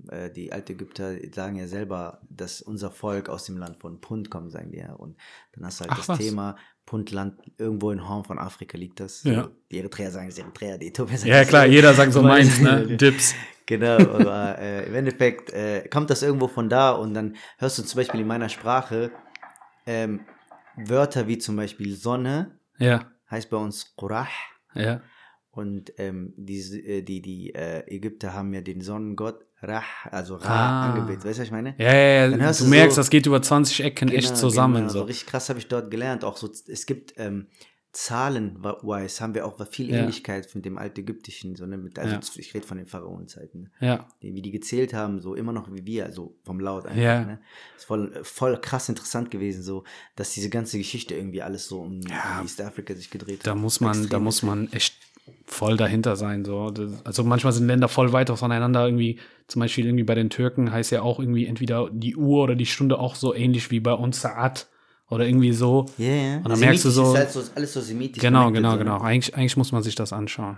äh, 0.09 0.31
die 0.31 0.51
Altägypter 0.53 1.15
sagen 1.33 1.55
ja 1.57 1.67
selber, 1.67 2.21
dass 2.29 2.61
unser 2.61 2.91
Volk 2.91 3.29
aus 3.29 3.45
dem 3.45 3.57
Land 3.57 3.77
von 3.81 3.99
Punt 3.99 4.29
kommt, 4.29 4.51
sagen 4.51 4.71
die 4.71 4.77
ja. 4.79 4.93
Und 4.93 5.17
dann 5.53 5.65
hast 5.65 5.79
du 5.79 5.81
halt 5.83 5.91
Ach, 5.93 5.97
das 5.97 6.09
was? 6.09 6.17
Thema, 6.19 6.55
Puntland, 6.85 7.39
irgendwo 7.57 7.91
in 7.91 8.07
Horn 8.07 8.23
von 8.23 8.39
Afrika 8.39 8.77
liegt 8.77 8.99
das. 9.01 9.23
Ja. 9.23 9.49
Die 9.71 9.79
Eritreer 9.79 10.09
sagen 10.11 10.29
es 10.29 10.37
Eritreer, 10.37 10.77
die 10.77 10.87
Äthiopier 10.87 11.17
sagen 11.17 11.31
Ja, 11.31 11.43
klar, 11.43 11.65
so. 11.65 11.71
jeder 11.71 11.93
sagt 11.93 12.13
so 12.13 12.21
meins, 12.21 12.59
ne? 12.61 12.85
Dips. 12.97 13.33
Genau, 13.65 13.97
aber 13.97 14.57
äh, 14.59 14.87
im 14.87 14.95
Endeffekt 14.95 15.49
äh, 15.51 15.85
kommt 15.89 16.09
das 16.09 16.21
irgendwo 16.23 16.47
von 16.47 16.69
da 16.69 16.91
und 16.91 17.13
dann 17.13 17.35
hörst 17.57 17.77
du 17.77 17.83
zum 17.83 17.97
Beispiel 17.97 18.21
in 18.21 18.27
meiner 18.27 18.47
Sprache 18.47 19.11
ähm, 19.85 20.21
Wörter 20.77 21.27
wie 21.27 21.37
zum 21.37 21.55
Beispiel 21.55 21.95
Sonne, 21.95 22.59
Ja, 22.79 23.11
heißt 23.29 23.49
bei 23.49 23.57
uns 23.57 23.95
Qurah. 23.95 24.27
ja. 24.75 25.01
Und 25.51 25.91
ähm, 25.97 26.33
die, 26.37 26.59
äh, 26.85 27.01
die, 27.01 27.19
die 27.21 27.55
äh, 27.55 27.79
Ägypter 27.87 28.33
haben 28.33 28.53
ja 28.53 28.61
den 28.61 28.81
Sonnengott 28.81 29.43
Rah, 29.59 29.81
also 30.11 30.35
Ra 30.35 30.45
Ah. 30.45 30.89
angebetet. 30.91 31.25
Weißt 31.25 31.39
du, 31.39 31.41
was 31.41 31.47
ich 31.47 31.51
meine? 31.51 31.73
Ja, 31.79 31.91
ja, 31.95 32.27
ja. 32.27 32.51
Du 32.51 32.63
du 32.63 32.69
merkst, 32.69 32.95
so- 32.95 32.99
das 32.99 33.09
geht 33.09 33.25
über 33.25 33.41
20 33.41 33.83
Ecken 33.83 34.09
echt 34.09 34.27
Genau, 34.27 34.39
zusammen. 34.39 34.75
genau. 34.83 34.89
So. 34.89 35.01
Richtig 35.01 35.25
krass 35.27 35.49
habe 35.49 35.57
ich 35.57 35.67
dort 35.67 35.89
gelernt. 35.89 36.23
Auch 36.23 36.37
so, 36.37 36.47
es 36.67 36.85
gibt 36.85 37.13
ähm, 37.17 37.47
Zahlen-wise 37.97 39.21
haben 39.21 39.33
wir 39.33 39.45
auch 39.45 39.59
viel 39.71 39.89
Ja. 39.89 39.97
Ähnlichkeit 39.97 40.53
mit 40.53 40.65
dem 40.65 40.77
Altägyptischen. 40.77 41.55
So, 41.55 41.65
ne, 41.65 41.77
mit, 41.77 41.97
also 41.97 42.13
Ja. 42.13 42.19
ich 42.35 42.53
rede 42.53 42.65
von 42.65 42.77
den 42.77 42.85
Pharaonenzeiten. 42.85 43.63
Ne? 43.63 43.69
Ja, 43.79 44.07
die, 44.21 44.35
wie 44.35 44.43
die 44.43 44.51
gezählt 44.51 44.93
haben, 44.93 45.19
so 45.19 45.33
immer 45.33 45.51
noch 45.51 45.73
wie 45.73 45.83
wir, 45.85 46.05
also 46.05 46.35
vom 46.43 46.59
Laut 46.59 46.85
einfach. 46.85 47.01
Ja. 47.01 47.25
Ne? 47.25 47.39
Ist 47.75 47.85
voll, 47.85 48.19
voll 48.23 48.59
krass 48.61 48.87
interessant 48.89 49.31
gewesen, 49.31 49.63
so, 49.63 49.83
dass 50.15 50.31
diese 50.31 50.49
ganze 50.51 50.77
Geschichte 50.77 51.15
irgendwie 51.15 51.41
alles 51.41 51.67
so 51.67 51.81
um, 51.81 52.01
Ja. 52.01 52.37
um 52.39 52.45
East 52.45 52.61
Africa 52.61 52.93
sich 52.93 53.09
gedreht 53.09 53.39
hat. 53.39 53.47
da 53.47 53.55
muss 53.55 53.79
man, 53.81 54.07
da 54.09 54.19
muss 54.19 54.43
man 54.43 54.71
echt 54.73 54.95
voll 55.45 55.75
dahinter 55.75 56.15
sein. 56.15 56.45
So. 56.45 56.71
Also 57.03 57.23
manchmal 57.23 57.53
sind 57.53 57.65
Länder 57.67 57.87
voll 57.87 58.13
weit 58.13 58.29
voneinander. 58.29 58.85
Irgendwie, 58.85 59.19
zum 59.47 59.61
Beispiel 59.61 59.85
irgendwie 59.85 60.03
bei 60.03 60.15
den 60.15 60.29
Türken 60.29 60.71
heißt 60.71 60.91
ja 60.91 61.01
auch 61.01 61.19
irgendwie 61.19 61.47
entweder 61.47 61.89
die 61.91 62.15
Uhr 62.15 62.43
oder 62.43 62.55
die 62.55 62.67
Stunde 62.67 62.99
auch 62.99 63.15
so 63.15 63.33
ähnlich 63.33 63.71
wie 63.71 63.79
bei 63.79 63.93
uns 63.93 64.21
Saat 64.21 64.67
oder 65.09 65.25
irgendwie 65.27 65.53
so. 65.53 65.85
Ja, 65.97 66.05
ja. 66.07 66.37
Und 66.37 66.49
dann 66.49 66.59
merkst 66.59 66.85
du 66.85 66.89
so- 66.89 67.11
Ist 67.13 67.17
halt 67.17 67.31
so 67.31 67.41
alles 67.55 67.73
so 67.73 67.81
semitisch. 67.81 68.21
Genau, 68.21 68.51
genau, 68.51 68.71
so, 68.73 68.77
genau. 68.77 68.99
Eigentlich, 68.99 69.35
eigentlich 69.35 69.57
muss 69.57 69.71
man 69.71 69.83
sich 69.83 69.95
das 69.95 70.13
anschauen. 70.13 70.57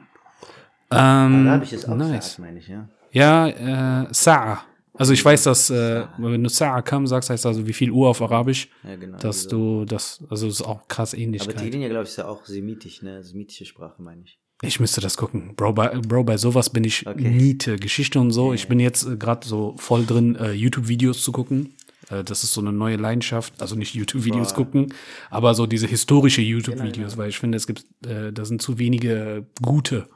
Ähm, 0.91 1.47
Arabisch 1.47 1.74
ist 1.74 1.88
auch 1.88 1.95
nice. 1.95 2.32
Saat, 2.36 2.39
meine 2.39 2.60
ich, 2.60 2.68
ja. 2.68 2.88
Ja, 3.12 3.47
äh, 3.47 4.08
Sa'a. 4.12 4.60
Also 4.95 5.14
ich 5.14 5.24
weiß, 5.24 5.43
dass 5.43 5.70
äh, 5.70 6.06
wenn 6.18 6.43
du 6.43 6.50
Sa'a 6.50 6.82
kam 6.82 7.08
sagst, 7.08 7.30
heißt 7.30 7.45
also 7.45 7.66
wie 7.66 7.74
viel 7.74 7.91
Uhr 7.91 8.10
auf 8.10 8.22
Arabisch, 8.22 8.70
Ja, 8.84 8.95
genau. 8.95 9.18
dass 9.18 9.43
so. 9.43 9.50
du 9.82 9.86
das, 9.86 10.24
also 10.30 10.47
das 10.47 10.56
ist 10.60 10.66
auch 10.66 10.88
krass 10.88 11.14
Aber 11.14 11.22
Ähnlichkeit. 11.22 11.58
Tigrinya, 11.58 11.88
glaube 11.88 12.04
ich, 12.04 12.10
ist 12.10 12.18
ja 12.18 12.28
auch 12.28 12.43
semitisch, 12.45 13.02
ne? 13.02 13.24
Semitische 13.24 13.66
Sprache, 13.66 14.02
meine 14.02 14.24
ich. 14.24 14.39
Ich 14.62 14.80
müsste 14.82 15.00
das 15.00 15.16
gucken. 15.16 15.54
Bro, 15.56 15.72
bei, 15.74 15.88
Bro, 15.89 16.26
bei 16.26 16.36
sowas 16.36 16.70
bin 16.70 16.84
ich 16.84 17.08
Okay. 17.08 17.30
Niete, 17.30 17.78
Geschichte 17.78 18.20
und 18.20 18.32
so. 18.32 18.52
Ich 18.54 18.68
bin 18.68 18.80
jetzt 18.82 19.08
äh, 19.08 19.16
gerade 19.16 19.47
so 19.47 19.76
voll 19.78 20.06
drin, 20.06 20.36
äh, 20.36 20.52
YouTube-Videos 20.52 21.24
zu 21.24 21.32
gucken. 21.32 21.76
Äh, 22.10 22.24
das 22.24 22.43
ist 22.43 22.53
so 22.53 22.62
eine 22.62 22.74
neue 22.74 22.97
Leidenschaft. 22.97 23.62
Also 23.62 23.76
nicht 23.76 23.95
YouTube-Videos 23.95 24.53
gucken, 24.53 24.93
aber 25.30 25.53
so 25.53 25.66
diese 25.66 25.88
historische 25.88 26.41
YouTube-Videos, 26.41 27.14
Genau, 27.14 27.18
weil 27.18 27.30
ich 27.30 27.39
finde, 27.39 27.57
es 27.57 27.68
gibt, 27.68 27.86
äh, 28.05 28.32
da 28.34 28.45
sind 28.45 28.62
zu 28.62 28.80
wenige 28.80 29.47
gute. 29.62 30.07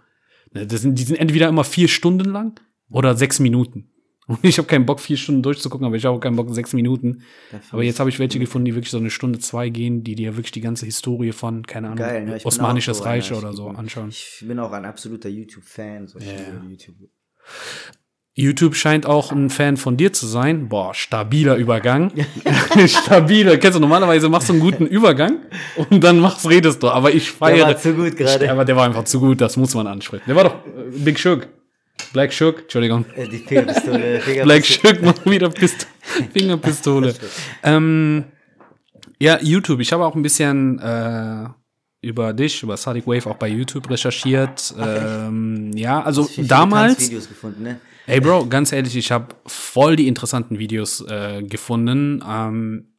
Ne, 0.53 0.67
Das 0.67 0.81
sind, 0.81 0.97
die 0.99 1.03
sind 1.03 1.17
entweder 1.17 1.49
immer 1.49 1.63
vier 1.63 1.87
Stunden 1.87 2.29
lang 2.29 2.59
oder 2.89 3.15
sechs 3.15 3.39
Minuten. 3.39 3.89
Und 4.25 4.39
ich 4.43 4.57
habe 4.57 4.67
keinen 4.67 4.85
Bock, 4.85 4.99
vier 4.99 5.17
Stunden 5.17 5.43
durchzugucken, 5.43 5.85
aber 5.85 5.95
ich 5.95 6.05
habe 6.05 6.15
auch 6.15 6.21
keinen 6.21 6.35
Bock, 6.35 6.49
sechs 6.53 6.73
Minuten. 6.73 7.23
Aber 7.71 7.83
jetzt 7.83 7.99
habe 7.99 8.09
ich 8.09 8.19
welche 8.19 8.39
gefunden, 8.39 8.65
die 8.65 8.75
wirklich 8.75 8.91
so 8.91 8.97
eine 8.97 9.09
Stunde 9.09 9.39
zwei 9.39 9.69
gehen, 9.69 10.03
die 10.03 10.15
dir 10.15 10.37
wirklich 10.37 10.51
die 10.51 10.61
ganze 10.61 10.85
Historie 10.85 11.33
von, 11.33 11.67
keine 11.67 11.87
Ahnung, 11.87 11.97
Geil, 11.97 12.25
ne? 12.25 12.39
Osmanisches 12.43 12.99
so 12.99 13.03
Reich 13.03 13.31
ich 13.31 13.37
oder 13.37 13.53
so 13.53 13.67
anschauen. 13.67 14.09
Ich 14.09 14.43
bin 14.47 14.59
auch 14.59 14.71
ein 14.71 14.85
absoluter 14.85 15.29
YouTube-Fan. 15.29 16.07
So 16.07 16.19
ja. 16.19 16.31
YouTube. 16.69 16.95
YouTube 18.35 18.75
scheint 18.75 19.05
auch 19.05 19.31
ein 19.31 19.49
Fan 19.51 19.77
von 19.77 19.95
dir 19.95 20.11
zu 20.11 20.25
sein. 20.25 20.67
Boah, 20.67 20.93
stabiler 20.95 21.55
Übergang. 21.55 22.11
stabiler. 22.87 23.57
Kennst 23.57 23.75
du, 23.75 23.79
normalerweise 23.79 24.27
machst 24.27 24.49
du 24.49 24.53
einen 24.53 24.61
guten 24.61 24.87
Übergang 24.87 25.37
und 25.89 26.03
dann 26.03 26.17
machst, 26.19 26.49
redest 26.49 26.81
du. 26.81 26.89
Aber 26.89 27.13
ich 27.13 27.25
Der 27.29 27.33
feiere. 27.37 27.67
war 27.67 27.77
zu 27.77 27.93
gut 27.93 28.17
gerade. 28.17 28.51
Aber 28.51 28.65
der 28.65 28.75
war 28.75 28.85
einfach 28.85 29.03
zu 29.03 29.19
gut, 29.19 29.39
das 29.39 29.55
muss 29.55 29.75
man 29.75 29.85
ansprechen. 29.85 30.23
Der 30.27 30.35
war 30.35 30.45
doch 30.45 30.55
äh, 30.65 30.89
Big 30.97 31.19
Shook. 31.19 31.47
Black 32.11 32.33
Shook, 32.33 32.61
Entschuldigung. 32.61 33.05
Äh, 33.15 33.27
Die 33.27 33.37
Fingerpistole. 33.37 34.21
Black. 34.43 34.65
Shook 34.65 35.01
mal 35.03 35.13
wieder 35.25 35.49
Pist 35.49 35.87
Fingerpistole. 36.33 37.13
ähm, 37.61 38.23
ja, 39.19 39.37
YouTube. 39.41 39.79
Ich 39.79 39.93
habe 39.93 40.03
auch 40.05 40.15
ein 40.15 40.23
bisschen 40.23 40.79
äh, 40.79 41.45
über 42.01 42.33
dich, 42.33 42.63
über 42.63 42.77
Sadiq 42.77 43.05
Wave 43.05 43.27
auch 43.29 43.37
bei 43.37 43.47
YouTube 43.47 43.87
recherchiert. 43.91 44.73
Ähm, 44.79 45.71
ja, 45.75 46.01
also 46.01 46.27
damals. 46.37 46.95
Tanzvideos 46.97 47.29
gefunden, 47.29 47.61
ne? 47.63 47.79
Ey, 48.05 48.19
Bro, 48.19 48.47
ganz 48.47 48.71
ehrlich, 48.71 48.95
ich 48.95 49.11
habe 49.11 49.35
voll 49.45 49.95
die 49.95 50.07
interessanten 50.07 50.59
Videos 50.59 51.01
äh, 51.01 51.41
gefunden. 51.43 52.23
Ähm, 52.27 52.93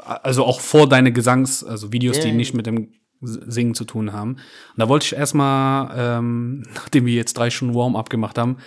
also 0.00 0.44
auch 0.44 0.60
vor 0.60 0.88
deine 0.88 1.12
Gesangs-, 1.12 1.64
also 1.64 1.92
Videos, 1.92 2.18
Ja, 2.18 2.24
die 2.24 2.32
nicht 2.32 2.54
mit 2.54 2.66
dem 2.66 2.92
Singen 3.20 3.74
zu 3.74 3.84
tun 3.84 4.12
haben. 4.12 4.34
Und 4.34 4.78
da 4.78 4.88
wollte 4.88 5.04
ich 5.04 5.14
erstmal, 5.14 5.92
ähm, 5.96 6.62
nachdem 6.74 7.06
wir 7.06 7.14
jetzt 7.14 7.34
drei 7.36 7.50
Stunden 7.50 7.74
Warm-up 7.74 8.10
gemacht 8.10 8.38
haben, 8.38 8.58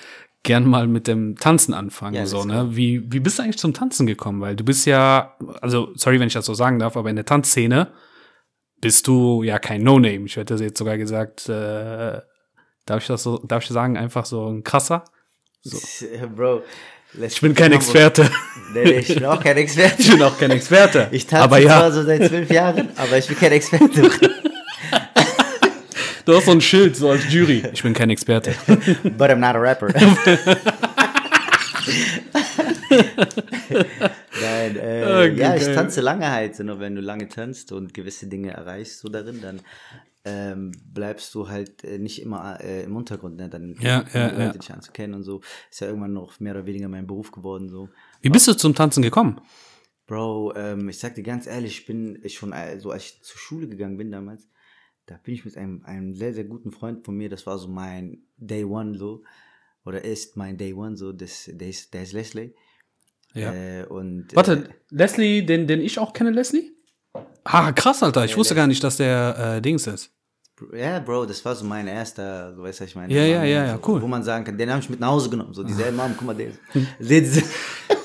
gern 0.44 0.68
mal 0.68 0.88
mit 0.88 1.08
dem 1.08 1.38
Tanzen 1.38 1.74
anfangen. 1.74 2.16
Ja, 2.16 2.26
so, 2.26 2.44
ne? 2.44 2.76
Wie, 2.76 3.12
wie 3.12 3.20
bist 3.20 3.40
du 3.40 3.44
eigentlich 3.44 3.58
zum 3.58 3.74
Tanzen 3.74 4.08
gekommen? 4.08 4.42
Weil 4.42 4.56
du 4.56 4.64
bist 4.64 4.86
ja, 4.86 5.36
also 5.62 5.92
sorry, 5.96 6.20
wenn 6.20 6.28
ich 6.28 6.34
das 6.34 6.46
so 6.46 6.54
sagen 6.54 6.80
darf, 6.80 6.98
aber 6.98 7.10
in 7.10 7.16
der 7.16 7.26
Tanzszene 7.26 7.90
bist 8.80 9.08
du 9.08 9.44
ja 9.44 9.60
kein 9.60 9.84
No-Name. 9.84 10.26
Ich 10.26 10.36
hätte 10.36 10.56
jetzt 10.56 10.80
sogar 10.80 10.98
gesagt, 10.98 11.48
äh, 11.48 12.20
darf 12.86 13.02
ich 13.02 13.08
das 13.08 13.24
so, 13.24 13.38
darf 13.38 13.64
ich 13.64 13.70
sagen, 13.70 13.98
einfach 13.98 14.26
so 14.26 14.48
ein 14.48 14.64
krasser? 14.64 15.04
Bro, 15.64 16.64
Leslie 17.14 17.28
Ich 17.28 17.42
bin 17.42 17.54
kein. 17.54 17.72
Experte. 17.72 18.30
Nee, 18.74 18.84
nee, 18.84 18.92
ich 19.00 19.14
bin 19.14 19.26
auch 19.26 19.44
kein 19.44 19.58
Experte. 19.58 20.02
Ich 20.02 20.10
bin 20.12 20.24
auch 20.24 20.38
kein 20.40 20.50
Experte. 20.52 21.08
Ich 21.12 21.28
tanze 21.28 21.44
aber 21.44 21.62
zwar 21.62 21.84
ja, 21.84 21.92
so 21.92 22.04
seit 22.04 22.28
zwölf 22.28 22.50
Jahren, 22.50 22.90
aber 22.96 23.18
ich 23.18 23.28
bin 23.28 23.38
kein 23.38 23.52
Experte. 23.52 24.02
du 26.26 26.36
hast 26.36 26.46
so 26.46 26.52
ein 26.52 26.62
Schild, 26.62 26.96
so 26.96 27.10
als 27.10 27.32
Jury. 27.32 27.64
Ich 27.74 27.84
bin 27.84 27.94
kein 27.94 28.10
Experte. 28.10 28.56
But 29.04 29.30
I'm 29.30 29.36
not 29.36 29.56
a 29.56 29.60
rapper. 29.60 29.90
Nein, 34.42 34.78
äh, 34.78 35.30
Okay, 35.32 35.40
ja, 35.40 35.56
ich 35.56 35.66
tanze 35.66 36.02
lange 36.02 36.32
halt. 36.32 36.56
So, 36.56 36.64
nur 36.64 36.80
wenn 36.80 36.96
du 36.96 37.02
lange 37.02 37.28
tanzt 37.30 37.72
und 37.72 37.94
gewisse 37.94 38.26
Dinge 38.28 38.52
erreichst 38.52 39.00
so 39.00 39.10
darin, 39.10 39.42
dann 39.42 39.62
ähm, 40.24 40.72
bleibst 40.94 41.34
du 41.34 41.50
halt 41.50 41.84
äh, 41.84 41.98
nicht 41.98 42.22
immer 42.22 42.60
äh, 42.62 42.84
im 42.84 42.96
Untergrund. 42.96 43.38
Ne? 43.38 43.50
Dann 43.50 43.76
Ja, 43.80 44.06
ja, 44.14 44.28
Leute 44.28 44.42
ja. 44.42 44.54
dich 44.54 44.72
anzukennen 44.72 45.16
und 45.16 45.24
so. 45.24 45.42
Ist 45.70 45.82
ja 45.82 45.88
irgendwann 45.88 46.14
noch 46.14 46.40
mehr 46.40 46.54
oder 46.54 46.66
weniger 46.66 46.88
mein 46.88 47.08
Beruf 47.08 47.32
geworden. 47.32 47.70
so. 47.70 47.90
Wie 48.22 48.30
bist 48.30 48.48
du 48.48 48.54
zum 48.54 48.76
Tanzen 48.76 49.02
gekommen? 49.02 49.42
Bro, 50.06 50.54
ähm, 50.56 50.90
ich 50.90 51.00
sag 51.00 51.16
dir 51.16 51.24
ganz 51.24 51.48
ehrlich, 51.48 51.80
ich 51.80 51.86
bin 51.86 52.20
ich 52.24 52.36
schon, 52.36 52.52
äh, 52.52 52.80
so 52.80 52.92
als 52.92 53.06
ich 53.06 53.22
zur 53.22 53.38
Schule 53.38 53.68
gegangen 53.68 53.98
bin 53.98 54.12
damals, 54.12 54.50
da 55.06 55.18
bin 55.24 55.34
ich 55.34 55.46
mit 55.46 55.58
einem, 55.58 55.84
einem 55.86 56.14
sehr, 56.14 56.34
sehr 56.34 56.44
guten 56.44 56.72
Freund 56.72 57.06
von 57.06 57.16
mir, 57.16 57.30
das 57.30 57.46
war 57.46 57.58
so 57.58 57.68
mein 57.68 58.24
Day 58.38 58.66
One 58.66 58.98
so, 58.98 59.24
oder 59.86 60.04
ist 60.04 60.36
mein 60.38 60.58
Day 60.58 60.74
One 60.74 60.98
so, 60.98 61.14
das, 61.14 61.50
der, 61.54 61.70
ist, 61.70 61.94
der 61.94 62.04
ist 62.04 62.14
Leslie. 62.14 62.54
Ja. 63.34 63.54
Äh, 63.54 63.86
und, 63.86 64.36
Warte, 64.36 64.70
Leslie, 64.90 65.46
den, 65.46 65.66
den 65.66 65.80
ich 65.80 65.98
auch 65.98 66.12
kenne, 66.12 66.32
Leslie? 66.32 66.72
Ah, 67.44 67.72
krass, 67.72 68.04
Alter. 68.04 68.26
Ich 68.26 68.38
wusste 68.38 68.56
gar 68.56 68.68
nicht, 68.68 68.84
dass 68.84 68.98
der 68.98 69.56
äh, 69.58 69.62
Dings 69.62 69.88
ist. 69.88 70.12
Ja, 70.78 71.00
Bro, 71.00 71.26
das 71.26 71.44
war 71.44 71.56
so 71.56 71.66
mein 71.66 71.88
erster, 71.88 72.54
so 72.56 72.62
weißt 72.62 72.80
du, 72.80 72.84
was 72.84 72.90
ich 72.90 72.96
meine. 72.96 73.12
Ja, 73.12 73.24
ja, 73.24 73.44
ja, 73.44 73.66
ja, 73.66 73.80
cool. 73.88 74.02
Wo 74.02 74.08
man 74.08 74.24
sagen 74.24 74.46
kann, 74.46 74.58
den 74.58 74.70
habe 74.70 74.80
ich 74.80 74.90
mit 74.90 75.00
nach 75.00 75.10
Hause 75.10 75.30
genommen, 75.30 75.54
so, 75.54 75.64
dieselbe 75.64 75.98
Mom, 75.98 76.14
guck 76.16 76.28
mal, 76.28 76.36
der 76.36 76.52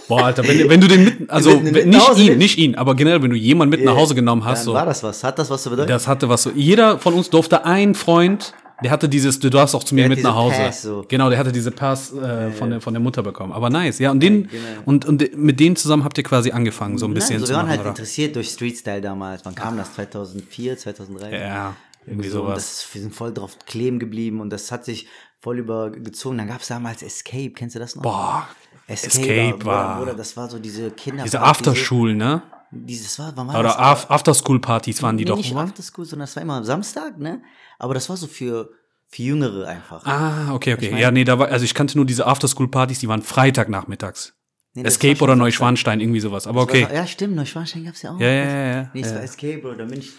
Boah, 0.08 0.24
Alter, 0.26 0.46
wenn, 0.46 0.68
wenn 0.68 0.80
du 0.80 0.88
den 0.88 1.04
mit, 1.04 1.30
also 1.30 1.50
du 1.50 1.60
mit 1.60 1.86
nicht 1.86 2.18
ihn, 2.18 2.38
nicht 2.38 2.58
ihn, 2.58 2.74
aber 2.76 2.94
generell, 2.94 3.22
wenn 3.22 3.30
du 3.30 3.36
jemanden 3.36 3.76
mit 3.76 3.84
nach 3.84 3.96
Hause 3.96 4.14
genommen 4.14 4.44
hast, 4.44 4.60
dann 4.60 4.64
so, 4.64 4.74
war 4.74 4.86
das 4.86 5.02
was, 5.02 5.22
hat 5.22 5.38
das 5.38 5.50
was 5.50 5.64
zu 5.64 5.70
bedeuten? 5.70 5.88
das 5.88 6.06
hatte 6.08 6.28
was 6.28 6.44
so. 6.44 6.50
Jeder 6.50 6.98
von 6.98 7.14
uns 7.14 7.28
durfte 7.28 7.64
ein 7.64 7.94
Freund, 7.94 8.54
der 8.82 8.90
hatte 8.90 9.08
dieses, 9.08 9.38
du 9.38 9.48
darfst 9.48 9.74
auch 9.74 9.84
zu 9.84 9.94
mir 9.94 10.02
Der 10.02 10.10
mit 10.10 10.22
nach 10.22 10.34
Hause. 10.34 10.56
Pass, 10.56 10.82
so. 10.82 11.04
Genau, 11.08 11.30
der 11.30 11.38
hatte 11.38 11.52
diese 11.52 11.70
Pass 11.70 12.12
äh, 12.12 12.50
von, 12.52 12.70
der, 12.70 12.80
von 12.80 12.92
der 12.92 13.00
Mutter 13.00 13.22
bekommen. 13.22 13.52
Aber 13.52 13.70
nice, 13.70 13.98
ja. 13.98 14.10
Und 14.10 14.20
den 14.20 14.48
genau. 14.48 14.62
und, 14.84 15.04
und 15.06 15.36
mit 15.36 15.58
dem 15.60 15.76
zusammen 15.76 16.04
habt 16.04 16.18
ihr 16.18 16.24
quasi 16.24 16.50
angefangen, 16.50 16.98
so 16.98 17.06
ein 17.06 17.14
bisschen 17.14 17.36
Nein, 17.36 17.40
so, 17.40 17.46
zu 17.46 17.52
wir 17.52 17.56
waren 17.56 17.66
machen, 17.66 17.70
halt 17.70 17.80
oder? 17.80 17.88
interessiert 17.90 18.36
durch 18.36 18.50
Street 18.50 18.76
Style 18.76 19.00
damals. 19.00 19.44
Wann 19.44 19.54
kam 19.54 19.76
das? 19.76 19.94
2004, 19.94 20.76
2003? 20.78 21.38
Ja, 21.38 21.76
irgendwie 22.06 22.28
so, 22.28 22.40
sowas. 22.42 22.54
das, 22.56 22.94
wir 22.94 23.00
sind 23.02 23.14
voll 23.14 23.32
drauf 23.32 23.56
kleben 23.66 23.98
geblieben 23.98 24.40
und 24.40 24.50
das 24.50 24.70
hat 24.70 24.84
sich 24.84 25.06
voll 25.40 25.58
übergezogen. 25.58 26.38
Dann 26.38 26.48
gab 26.48 26.60
es 26.60 26.68
damals 26.68 27.02
Escape, 27.02 27.50
kennst 27.50 27.74
du 27.76 27.78
das 27.78 27.96
noch? 27.96 28.02
Boah, 28.02 28.46
Escape, 28.88 29.22
Escape 29.22 29.64
war- 29.64 29.98
Bruder, 29.98 30.14
das 30.14 30.36
war 30.36 30.48
so 30.50 30.58
diese 30.58 30.90
Kinder. 30.90 31.24
diese 31.24 31.40
Afterschool, 31.40 32.14
ne? 32.14 32.42
Dieses 32.70 33.18
war, 33.18 33.32
wann 33.36 33.48
war 33.48 33.54
Oder 33.60 33.68
das? 33.68 33.76
Af 33.78 34.10
Afterschool-Partys 34.10 35.02
waren 35.02 35.16
die 35.16 35.24
nee, 35.24 35.28
doch. 35.28 35.36
nicht 35.36 35.52
oder? 35.52 35.62
Afterschool, 35.62 36.04
sondern 36.04 36.26
das 36.26 36.34
war 36.36 36.42
immer 36.42 36.54
am 36.54 36.64
Samstag, 36.64 37.18
ne? 37.18 37.42
Aber 37.78 37.94
das 37.94 38.08
war 38.08 38.16
so 38.16 38.26
für, 38.26 38.70
für 39.08 39.22
Jüngere 39.22 39.66
einfach. 39.68 40.04
Ah, 40.04 40.52
okay, 40.52 40.74
okay. 40.74 40.90
mein- 40.90 41.00
ja, 41.00 41.10
nee, 41.10 41.24
da 41.24 41.38
war, 41.38 41.48
also 41.48 41.64
ich 41.64 41.74
kannte 41.74 41.96
nur 41.96 42.06
diese 42.06 42.26
Afterschool-Partys, 42.26 42.98
die 42.98 43.08
waren 43.08 43.22
Freitagnachmittags. 43.22 44.34
Nee, 44.74 44.82
Escape 44.82 45.22
oder. 45.22 45.36
Neuschwanstein, 45.36 46.00
irgendwie 46.00 46.20
sowas. 46.20 46.46
Aber 46.46 46.60
okay. 46.62 46.82
War, 46.84 46.92
ja, 46.92 47.06
stimmt, 47.06 47.34
Neuschwanstein 47.34 47.84
gab 47.84 47.94
es 47.94 48.02
ja 48.02 48.10
auch. 48.10 48.20
Ja, 48.20 48.26
ja, 48.28 48.44
ja, 48.44 48.66
ja. 48.82 48.90
Nee, 48.92 49.00
es 49.00 49.08
ja. 49.10 49.14
war 49.16 49.22
Escape, 49.22 49.58
Bro. 49.58 49.74
Da 49.74 49.84
bin 49.84 50.00
ich, 50.00 50.10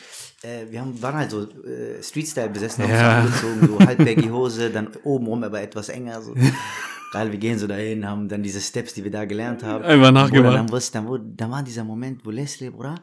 äh, 0.42 0.66
wir 0.72 0.82
haben, 0.82 1.00
waren 1.02 1.16
halt 1.16 1.30
so 1.30 1.42
äh, 1.44 2.02
Street-Style 2.02 2.50
besessen, 2.50 2.84
haben 2.86 2.92
Ja. 2.92 3.22
uns 3.22 3.44
angezogen, 3.44 3.68
so 3.68 3.86
halbbaggy 3.86 4.30
Hose, 4.30 4.72
dann 4.72 4.90
obenrum 5.04 5.44
aber 5.44 5.62
etwas 5.62 5.90
enger. 5.90 6.22
So. 6.22 6.34
Geil, 7.14 7.32
wir 7.32 7.40
gehen 7.40 7.58
so 7.58 7.68
dahin, 7.68 8.06
haben 8.08 8.28
dann 8.28 8.44
diese 8.44 8.60
Steps, 8.62 8.94
die 8.94 9.04
wir 9.04 9.12
da 9.12 9.26
gelernt 9.26 9.64
haben. 9.64 9.84
Einfach 9.84 10.12
nachgemacht. 10.12 10.56
dann, 10.56 10.72
wusste, 10.72 10.94
dann, 10.94 11.08
wurde, 11.08 11.24
dann 11.36 11.52
war 11.52 11.64
dieser 11.64 11.84
Moment, 11.84 12.26
wo 12.26 12.30
Leslie, 12.32 12.70
Bruder, 12.70 12.96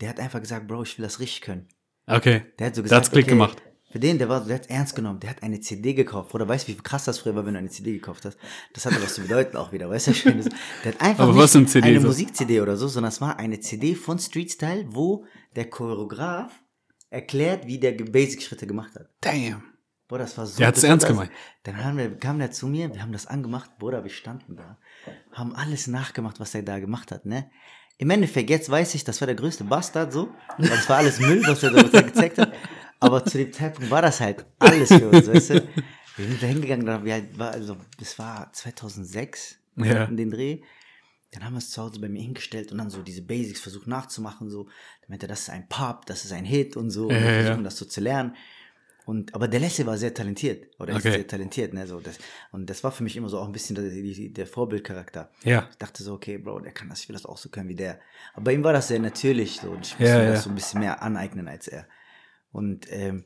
der 0.00 0.10
hat 0.10 0.20
einfach 0.20 0.40
gesagt, 0.40 0.66
Bro, 0.68 0.82
ich 0.82 0.98
will 0.98 1.04
das 1.04 1.20
richtig 1.20 1.40
können. 1.40 1.68
Okay. 2.06 2.42
Der 2.58 2.66
hat 2.66 2.74
so 2.74 2.82
gesagt, 2.82 3.00
hat's 3.06 3.10
Klick 3.10 3.26
gemacht. 3.28 3.62
Für 3.90 4.00
den, 4.00 4.18
der 4.18 4.28
war, 4.28 4.44
der 4.44 4.56
hat 4.56 4.66
ernst 4.70 4.96
genommen, 4.96 5.20
der 5.20 5.30
hat 5.30 5.42
eine 5.44 5.60
CD 5.60 5.94
gekauft. 5.94 6.30
Bruder, 6.32 6.48
weißt 6.48 6.66
du, 6.68 6.72
wie 6.72 6.76
krass 6.76 7.04
das 7.04 7.20
früher 7.20 7.36
war, 7.36 7.46
wenn 7.46 7.54
du 7.54 7.60
eine 7.60 7.68
CD 7.70 7.92
gekauft 7.92 8.24
hast? 8.24 8.36
Das 8.72 8.84
hatte 8.86 9.00
was 9.00 9.14
zu 9.14 9.22
bedeuten 9.22 9.56
auch 9.56 9.70
wieder, 9.72 9.88
weißt 9.88 10.08
du? 10.08 10.14
schön. 10.14 10.36
Das- 10.38 10.48
Der 10.84 10.92
hat 10.94 11.00
einfach 11.00 11.24
Aber 11.24 11.36
was 11.36 11.52
sind 11.52 11.70
CDs? 11.70 11.88
eine 11.88 12.00
Musik-CD 12.00 12.60
oder 12.60 12.76
so, 12.76 12.88
sondern 12.88 13.10
es 13.10 13.20
war 13.20 13.38
eine 13.38 13.60
CD 13.60 13.94
von 13.94 14.18
Street 14.18 14.50
Style, 14.50 14.84
wo 14.90 15.24
der 15.54 15.70
Choreograf 15.70 16.52
erklärt, 17.08 17.66
wie 17.68 17.78
der 17.78 17.92
Basic-Schritte 17.92 18.66
gemacht 18.66 18.96
hat. 18.96 19.08
Damn. 19.20 19.62
Boah, 20.14 20.18
das 20.18 20.38
war 20.38 20.46
so. 20.46 20.58
Der 20.58 20.68
hat's 20.68 20.84
ernst 20.84 21.08
gemeint. 21.08 21.32
Dann 21.64 21.82
haben 21.84 21.98
wir, 21.98 22.16
kam 22.16 22.38
der 22.38 22.52
zu 22.52 22.68
mir, 22.68 22.94
wir 22.94 23.02
haben 23.02 23.10
das 23.10 23.26
angemacht, 23.26 23.78
Bruder, 23.80 24.04
wir 24.04 24.12
standen 24.12 24.54
da, 24.54 24.78
haben 25.32 25.56
alles 25.56 25.88
nachgemacht, 25.88 26.38
was 26.38 26.54
er 26.54 26.62
da 26.62 26.78
gemacht 26.78 27.10
hat, 27.10 27.26
ne? 27.26 27.50
Im 27.98 28.10
Endeffekt, 28.10 28.48
jetzt 28.48 28.70
weiß 28.70 28.94
ich, 28.94 29.02
das 29.02 29.20
war 29.20 29.26
der 29.26 29.34
größte 29.34 29.64
Bastard 29.64 30.12
so, 30.12 30.28
das 30.56 30.88
war 30.88 30.98
alles 30.98 31.18
Müll, 31.18 31.42
was 31.48 31.64
er 31.64 31.72
da 31.72 32.00
gezeigt 32.00 32.38
hat. 32.38 32.52
Aber 33.00 33.24
zu 33.24 33.38
dem 33.38 33.52
Zeitpunkt 33.52 33.90
war 33.90 34.02
das 34.02 34.20
halt 34.20 34.46
alles 34.60 34.88
für 34.90 35.08
uns, 35.10 35.26
weißt 35.26 35.50
du? 35.50 35.68
Wir 36.16 36.26
sind 36.28 36.40
da 36.40 36.46
hingegangen, 36.46 36.86
da 36.86 37.04
wir 37.04 37.12
halt 37.14 37.36
war, 37.36 37.50
also, 37.50 37.76
das 37.98 38.16
war 38.16 38.52
2006, 38.52 39.58
Ja. 39.74 40.04
in 40.04 40.16
den 40.16 40.30
Dreh. 40.30 40.60
Dann 41.32 41.44
haben 41.44 41.54
wir 41.54 41.58
es 41.58 41.70
zu 41.70 41.82
Hause 41.82 41.98
bei 41.98 42.08
mir 42.08 42.22
hingestellt 42.22 42.70
und 42.70 42.78
dann 42.78 42.88
so 42.90 43.02
diese 43.02 43.22
Basics 43.22 43.60
versucht 43.60 43.88
nachzumachen, 43.88 44.48
so. 44.48 44.66
Dann 44.66 45.08
meinte 45.08 45.26
er, 45.26 45.30
das 45.30 45.40
ist 45.40 45.50
ein 45.50 45.68
Pop, 45.68 46.06
das 46.06 46.24
ist 46.24 46.30
ein 46.30 46.44
Hit 46.44 46.76
und 46.76 46.90
so. 46.90 47.08
Und 47.08 47.16
Ja, 47.16 47.20
wir 47.20 47.26
ja, 47.30 47.32
ja. 47.38 47.42
versuchen 47.46 47.64
das 47.64 47.76
so 47.76 47.84
zu 47.84 48.00
lernen. 48.00 48.36
Und, 49.06 49.34
aber 49.34 49.48
der 49.48 49.60
Leslie 49.60 49.84
war 49.86 49.98
sehr 49.98 50.14
talentiert. 50.14 50.68
Oder 50.80 50.92
ist 50.94 51.00
Okay. 51.04 51.12
sehr 51.12 51.26
talentiert, 51.26 51.74
ne? 51.74 51.86
So, 51.86 52.00
das, 52.00 52.18
und 52.52 52.70
das 52.70 52.82
war 52.84 52.90
für 52.90 53.02
mich 53.02 53.16
immer 53.16 53.28
so 53.28 53.38
auch 53.38 53.46
ein 53.46 53.52
bisschen 53.52 53.74
der, 53.76 54.28
der 54.30 54.46
Vorbildcharakter. 54.46 55.30
Ja. 55.42 55.68
Ich 55.70 55.76
dachte 55.76 56.02
so, 56.02 56.14
okay, 56.14 56.38
Bro, 56.38 56.60
der 56.60 56.72
kann 56.72 56.88
das, 56.88 57.00
ich 57.02 57.08
will 57.08 57.14
das 57.14 57.26
auch 57.26 57.36
so 57.36 57.50
können 57.50 57.68
wie 57.68 57.74
der. 57.74 58.00
Aber 58.32 58.44
bei 58.44 58.54
ihm 58.54 58.64
war 58.64 58.72
das 58.72 58.88
sehr 58.88 58.98
natürlich 59.00 59.60
so. 59.60 59.70
Und 59.70 59.84
ich 59.86 59.98
musste 59.98 60.04
Ja, 60.04 60.18
mir 60.18 60.24
ja. 60.24 60.30
das 60.32 60.44
so 60.44 60.50
ein 60.50 60.54
bisschen 60.54 60.80
mehr 60.80 61.02
aneignen 61.02 61.48
als 61.48 61.68
er. 61.68 61.86
Und, 62.50 62.86
ähm, 62.90 63.24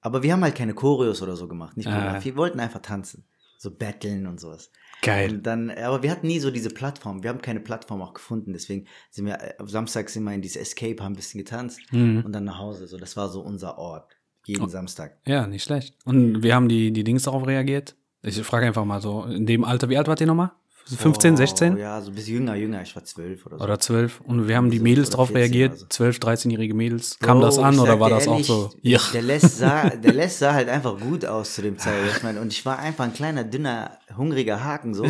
aber 0.00 0.22
wir 0.24 0.32
haben 0.32 0.42
halt 0.42 0.56
keine 0.56 0.74
Choreos 0.74 1.22
oder 1.22 1.36
so 1.36 1.46
gemacht. 1.46 1.76
Nicht 1.76 1.86
Ah. 1.86 2.18
Wir 2.22 2.36
wollten 2.36 2.58
einfach 2.58 2.82
tanzen. 2.82 3.24
So 3.58 3.70
battlen 3.70 4.26
und 4.26 4.40
sowas. 4.40 4.72
Geil. 5.02 5.30
Und 5.34 5.42
dann, 5.46 5.70
aber 5.70 6.02
wir 6.02 6.10
hatten 6.10 6.26
nie 6.26 6.40
so 6.40 6.50
diese 6.50 6.70
Plattform. 6.70 7.22
Wir 7.22 7.30
haben 7.30 7.40
keine 7.40 7.60
Plattform 7.60 8.02
auch 8.02 8.12
gefunden. 8.14 8.52
Deswegen 8.52 8.88
sind 9.10 9.26
wir, 9.26 9.34
äh, 9.40 9.54
am 9.58 9.68
Samstag 9.68 10.08
sind 10.10 10.24
wir 10.24 10.32
in 10.34 10.42
diese 10.42 10.58
Escape, 10.58 11.00
haben 11.00 11.12
ein 11.12 11.16
bisschen 11.16 11.38
getanzt 11.38 11.78
Mhm. 11.92 12.22
und 12.24 12.32
dann 12.32 12.42
nach 12.42 12.58
Hause. 12.58 12.88
So, 12.88 12.96
das 12.98 13.16
war 13.16 13.28
so 13.28 13.40
unser 13.40 13.78
Ort. 13.78 14.16
Jeden 14.46 14.68
Samstag. 14.68 15.16
Ja, 15.26 15.46
nicht 15.46 15.62
schlecht. 15.64 15.94
Und 16.04 16.42
wie 16.42 16.52
haben 16.52 16.68
die, 16.68 16.92
die 16.92 17.04
Dings 17.04 17.22
darauf 17.24 17.46
reagiert? 17.46 17.94
Ich 18.22 18.40
frage 18.42 18.66
einfach 18.66 18.84
mal 18.84 19.00
so, 19.00 19.24
in 19.24 19.46
dem 19.46 19.64
Alter, 19.64 19.88
wie 19.88 19.96
alt 19.96 20.08
wart 20.08 20.20
ihr 20.20 20.26
nochmal? 20.26 20.52
15, 20.84 21.34
Oh, 21.34 21.36
16? 21.36 21.76
Ja, 21.76 22.00
so 22.02 22.10
ein 22.10 22.14
bisschen 22.14 22.34
jünger, 22.34 22.56
jünger. 22.56 22.82
Ich 22.82 22.94
war 22.96 23.04
zwölf 23.04 23.46
oder 23.46 23.56
so. 23.58 23.64
Oder 23.64 23.78
12? 23.78 24.20
Und 24.22 24.48
wie 24.48 24.56
haben 24.56 24.68
die 24.70 24.78
So, 24.78 24.82
Mädels 24.82 25.14
14 25.14 25.36
reagiert? 25.36 25.70
oder 25.70 25.78
so. 25.78 25.86
12, 25.88 26.18
13-jährige 26.18 26.74
Mädels? 26.74 27.18
Kam 27.20 27.38
Bro, 27.38 27.46
das 27.46 27.58
an 27.58 27.78
oder 27.78 28.00
war 28.00 28.10
das 28.10 28.26
auch 28.26 28.42
so? 28.42 28.70
Ja. 28.82 28.98
Der 29.12 29.22
Les 29.22 29.58
sah, 29.58 29.88
der 29.90 30.12
Les 30.12 30.38
sah 30.40 30.52
halt 30.54 30.68
einfach 30.68 30.98
gut 30.98 31.24
aus 31.24 31.54
zu 31.54 31.62
dem 31.62 31.78
Zeitpunkt. 31.78 32.40
Und 32.40 32.52
ich 32.52 32.66
war 32.66 32.80
einfach 32.80 33.04
ein 33.04 33.12
kleiner, 33.14 33.44
dünner, 33.44 33.96
hungriger 34.16 34.64
Haken 34.64 34.92
so. 34.94 35.06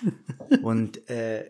und 0.62 1.08
äh, 1.08 1.44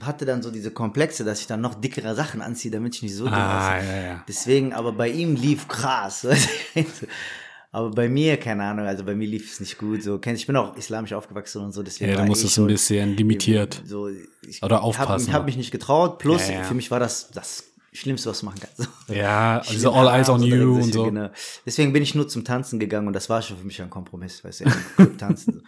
hatte 0.00 0.24
dann 0.24 0.42
so 0.42 0.50
diese 0.50 0.70
Komplexe, 0.70 1.24
dass 1.24 1.40
ich 1.40 1.46
dann 1.46 1.60
noch 1.60 1.74
dickere 1.74 2.14
Sachen 2.14 2.40
anziehe, 2.40 2.70
damit 2.72 2.94
ich 2.96 3.02
nicht 3.02 3.14
so 3.14 3.24
dünn 3.24 3.34
Ah, 3.34 3.78
ja, 3.82 4.02
ja. 4.02 4.24
Deswegen, 4.26 4.72
aber 4.72 4.92
bei 4.92 5.08
ihm 5.10 5.34
lief 5.36 5.68
krass. 5.68 6.26
aber 7.72 7.90
bei 7.90 8.08
mir, 8.08 8.36
keine 8.38 8.64
Ahnung, 8.64 8.86
also 8.86 9.04
bei 9.04 9.14
mir 9.14 9.26
lief 9.28 9.50
es 9.52 9.60
nicht 9.60 9.78
gut. 9.78 10.02
So, 10.02 10.20
ich 10.24 10.46
bin 10.46 10.56
auch 10.56 10.76
islamisch 10.76 11.12
aufgewachsen 11.12 11.62
und 11.62 11.72
so, 11.72 11.82
deswegen 11.82 12.10
Ja, 12.12 12.24
du 12.24 12.32
es 12.32 12.58
ein 12.58 12.66
bisschen 12.66 13.16
limitiert. 13.16 13.82
so, 13.86 14.08
ich 14.08 14.62
Oder 14.62 14.76
hab- 14.76 14.84
aufpassen. 14.84 15.28
Ich 15.28 15.34
habe 15.34 15.44
mich 15.46 15.56
nicht 15.56 15.70
getraut. 15.70 16.18
Plus, 16.18 16.48
Ja, 16.48 16.54
ja. 16.56 16.62
für 16.64 16.74
mich 16.74 16.90
war 16.90 17.00
das 17.00 17.30
das 17.30 17.64
Schlimmste, 17.94 18.30
was 18.30 18.40
du 18.40 18.46
machen 18.46 18.60
kannst. 18.60 18.90
Ja, 19.08 19.58
also 19.66 19.92
all 19.92 20.08
eyes 20.08 20.28
on 20.30 20.40
so 20.40 20.46
you 20.46 20.74
und 20.76 20.92
so. 20.92 21.04
Genau. 21.04 21.28
Deswegen 21.66 21.92
bin 21.92 22.02
ich 22.02 22.14
nur 22.14 22.26
zum 22.28 22.44
Tanzen 22.44 22.78
gegangen 22.80 23.06
und 23.06 23.12
das 23.12 23.28
war 23.28 23.42
schon 23.42 23.58
für 23.58 23.64
mich 23.66 23.80
ein 23.82 23.90
Kompromiss, 23.90 24.42
weißt 24.42 24.60
du, 24.60 24.64
im 24.64 24.72
Club 24.96 25.18
tanzen. 25.18 25.62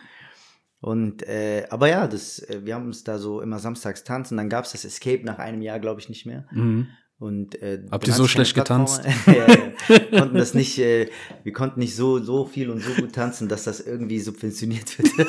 Und, 0.84 1.26
äh, 1.26 1.64
aber 1.70 1.88
ja, 1.88 2.06
das, 2.06 2.40
äh, 2.40 2.60
wir 2.62 2.74
haben 2.74 2.84
uns 2.84 3.04
da 3.04 3.16
so 3.16 3.40
immer 3.40 3.58
samstags 3.58 4.04
tanzen, 4.04 4.36
dann 4.36 4.50
gab 4.50 4.66
es 4.66 4.72
das 4.72 4.84
Escape 4.84 5.24
nach 5.24 5.38
einem 5.38 5.62
Jahr, 5.62 5.80
glaube 5.80 5.98
ich, 5.98 6.10
nicht 6.10 6.26
mehr. 6.26 6.44
Mhm. 6.50 6.88
Und, 7.18 7.54
äh, 7.62 7.80
Habt 7.90 8.06
ihr 8.06 8.12
so 8.12 8.28
schlecht 8.28 8.54
getanzt? 8.54 9.00
Ja, 9.26 9.48
ja. 9.48 9.56
Wir 10.10 10.20
konnten 10.20 10.36
das 10.36 10.52
nicht, 10.52 10.78
äh, 10.78 11.08
wir 11.42 11.52
konnten 11.52 11.80
nicht 11.80 11.96
so, 11.96 12.18
so 12.22 12.44
viel 12.44 12.68
und 12.68 12.82
so 12.82 12.90
gut 12.92 13.14
tanzen, 13.14 13.48
dass 13.48 13.64
das 13.64 13.80
irgendwie 13.80 14.20
subventioniert 14.20 14.98
wird. 14.98 15.10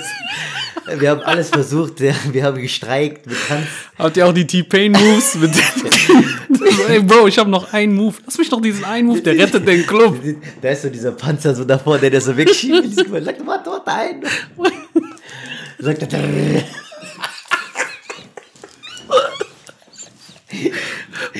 Das, 0.85 0.99
wir 0.99 1.09
haben 1.09 1.21
alles 1.21 1.49
versucht, 1.49 1.99
ja, 2.01 2.13
wir 2.31 2.43
haben 2.43 2.61
gestreikt, 2.61 3.27
wir 3.27 3.37
tanzen. 3.47 3.67
Habt 3.97 4.17
ihr 4.17 4.27
auch 4.27 4.33
die 4.33 4.45
T-Pain-Moves? 4.45 5.35
mit 5.35 5.51
Ey, 6.89 7.01
Bro, 7.01 7.27
ich 7.27 7.39
habe 7.39 7.49
noch 7.49 7.71
einen 7.73 7.95
Move. 7.95 8.15
Lass 8.25 8.37
mich 8.37 8.49
doch 8.49 8.61
diesen 8.61 8.83
einen 8.83 9.07
Move, 9.07 9.21
der 9.21 9.37
rettet 9.37 9.67
den 9.67 9.87
Club. 9.87 10.19
Da 10.61 10.69
ist 10.69 10.83
so 10.83 10.89
dieser 10.89 11.13
Panzer 11.13 11.55
so 11.55 11.63
davor, 11.63 11.97
der 11.97 12.11
das 12.11 12.25
so 12.25 12.35
wegschiebt. 12.37 12.99
Doch 12.99 13.45
mal 13.45 13.61
dort 13.63 13.87
ein. 13.87 14.21
Sagt 15.79 16.13
er. 16.13 16.19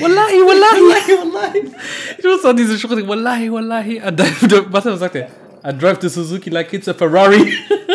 Wallahi, 0.00 0.40
wallahi. 0.42 0.80
Wallahi, 0.80 1.12
wallahi. 1.18 1.70
Ich 2.18 2.24
muss 2.24 2.42
doch 2.42 2.52
diese 2.52 2.78
Schritte. 2.78 3.06
Wallahi, 3.08 3.50
wallahi. 3.50 3.96
I 4.04 4.10
drive- 4.10 4.66
Was 4.72 4.84
sagt 5.00 5.14
er? 5.16 5.28
I 5.64 5.72
drive 5.72 5.98
the 6.00 6.08
Suzuki 6.10 6.50
like 6.50 6.72
it's 6.74 6.88
a 6.88 6.94
Ferrari. 6.94 7.52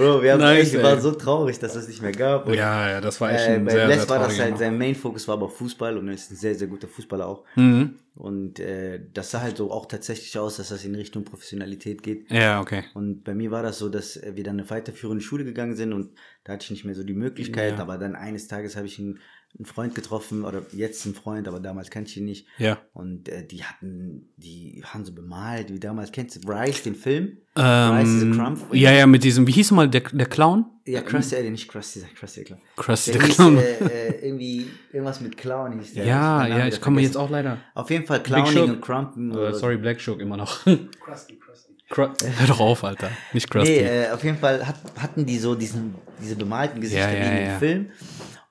Bro, 0.00 0.22
wir, 0.22 0.32
haben 0.32 0.40
Nice, 0.40 0.68
echt, 0.68 0.74
ey. 0.74 0.82
waren 0.82 1.00
so 1.00 1.12
traurig, 1.12 1.58
dass 1.58 1.74
es 1.76 1.88
nicht 1.88 2.00
mehr 2.00 2.12
gab. 2.12 2.46
Und, 2.46 2.54
Ja, 2.54 2.88
ja, 2.88 3.00
das 3.00 3.20
war 3.20 3.32
echt 3.32 3.46
äh, 3.46 3.54
ein 3.54 3.64
bei 3.64 3.72
sehr, 3.72 3.86
Bless 3.86 4.00
sehr 4.00 4.08
war 4.08 4.18
das 4.20 4.38
halt, 4.38 4.58
sein 4.58 4.78
Main-Focus 4.78 5.28
war 5.28 5.34
aber 5.34 5.50
Fußball 5.50 5.98
und 5.98 6.08
er 6.08 6.14
ist 6.14 6.30
ein 6.30 6.36
sehr, 6.36 6.54
sehr 6.54 6.68
guter 6.68 6.88
Fußballer 6.88 7.26
auch. 7.26 7.44
Mhm. 7.56 7.96
Und 8.14 8.58
äh, 8.60 9.00
das 9.12 9.30
sah 9.30 9.40
halt 9.40 9.56
so 9.56 9.70
auch 9.70 9.86
tatsächlich 9.86 10.38
aus, 10.38 10.56
dass 10.56 10.70
das 10.70 10.84
in 10.84 10.94
Richtung 10.94 11.24
Professionalität 11.24 12.02
geht. 12.02 12.30
Ja, 12.30 12.60
okay. 12.60 12.84
Und 12.94 13.24
bei 13.24 13.34
mir 13.34 13.50
war 13.50 13.62
das 13.62 13.78
so, 13.78 13.88
dass 13.88 14.16
äh, 14.16 14.32
wir 14.34 14.44
dann 14.44 14.58
eine 14.58 14.68
weiterführende 14.68 15.22
Schule 15.22 15.44
gegangen 15.44 15.76
sind 15.76 15.92
und 15.92 16.10
da 16.44 16.54
hatte 16.54 16.64
ich 16.64 16.70
nicht 16.70 16.84
mehr 16.84 16.94
so 16.94 17.04
die 17.04 17.14
Möglichkeit. 17.14 17.76
Ja. 17.76 17.82
Aber 17.82 17.98
dann 17.98 18.16
eines 18.16 18.48
Tages 18.48 18.76
habe 18.76 18.86
ich 18.86 18.98
einen, 18.98 19.18
einen 19.58 19.66
Freund 19.66 19.94
getroffen 19.94 20.44
oder 20.44 20.62
jetzt 20.72 21.04
einen 21.04 21.14
Freund, 21.14 21.46
aber 21.48 21.60
damals 21.60 21.90
kannte 21.90 22.10
ich 22.10 22.16
ihn 22.16 22.24
nicht. 22.24 22.46
Ja. 22.58 22.78
Und 22.92 23.28
äh, 23.28 23.46
die 23.46 23.64
hatten, 23.64 24.30
die 24.36 24.82
haben 24.86 25.04
so 25.04 25.12
bemalt, 25.12 25.72
wie 25.72 25.80
damals 25.80 26.12
kennst 26.12 26.36
du 26.44 26.48
Rice, 26.48 26.82
den 26.84 26.94
Film? 26.94 27.38
Rice 27.56 28.08
is 28.08 28.22
a 28.22 28.26
Ähm, 28.26 28.32
Crumb. 28.38 28.60
ja, 28.74 28.92
ja, 28.92 29.06
mit 29.06 29.24
diesem, 29.24 29.46
wie 29.46 29.52
hieß 29.52 29.72
mal 29.72 29.88
der, 29.88 30.02
der 30.02 30.26
Clown? 30.26 30.64
Ja, 30.86 31.02
Krusty, 31.02 31.34
äh, 31.36 31.50
nicht 31.50 31.68
Krusty, 31.68 32.00
Krusty, 32.18 32.44
klar. 32.44 32.58
Krusty 32.76 33.10
Der 33.12 33.18
der 33.20 33.26
hieß, 33.28 33.36
Clown. 33.36 33.58
äh, 33.58 33.72
äh, 34.08 34.26
irgendwie, 34.26 34.66
irgendwas 34.92 35.20
mit 35.20 35.36
Clown 35.36 35.78
hieß 35.80 35.94
der. 35.94 36.04
ja, 36.06 36.46
ja, 36.46 36.66
ich 36.66 36.80
komme 36.80 37.00
jetzt 37.02 37.16
auch 37.16 37.28
leider. 37.28 37.58
Auf 37.74 37.90
jeden 37.90 38.06
Fall 38.06 38.22
Clowning 38.22 38.70
und 38.70 38.80
Crumpen. 38.80 39.32
Oder- 39.32 39.54
sorry, 39.54 39.76
Black 39.76 40.00
Shook 40.00 40.20
immer 40.20 40.36
noch. 40.36 40.64
Krusty, 40.64 41.38
Krusty. 41.38 41.74
Hör 42.38 42.46
doch 42.46 42.60
auf, 42.60 42.84
Alter. 42.84 43.10
Nicht 43.32 43.50
Krusty. 43.50 43.72
Nee, 43.72 44.04
äh, 44.04 44.10
auf 44.10 44.22
jeden 44.22 44.38
Fall 44.38 44.64
hat, 44.66 44.76
hatten 44.96 45.26
die 45.26 45.38
so 45.38 45.56
diesen, 45.56 45.96
diese 46.22 46.36
bemalten 46.36 46.80
Gesichter 46.80 47.12
Ja, 47.12 47.18
ja, 47.18 47.24
wie 47.24 47.28
in 47.28 47.36
dem 47.36 47.46
ja. 47.48 47.58
Film 47.58 47.86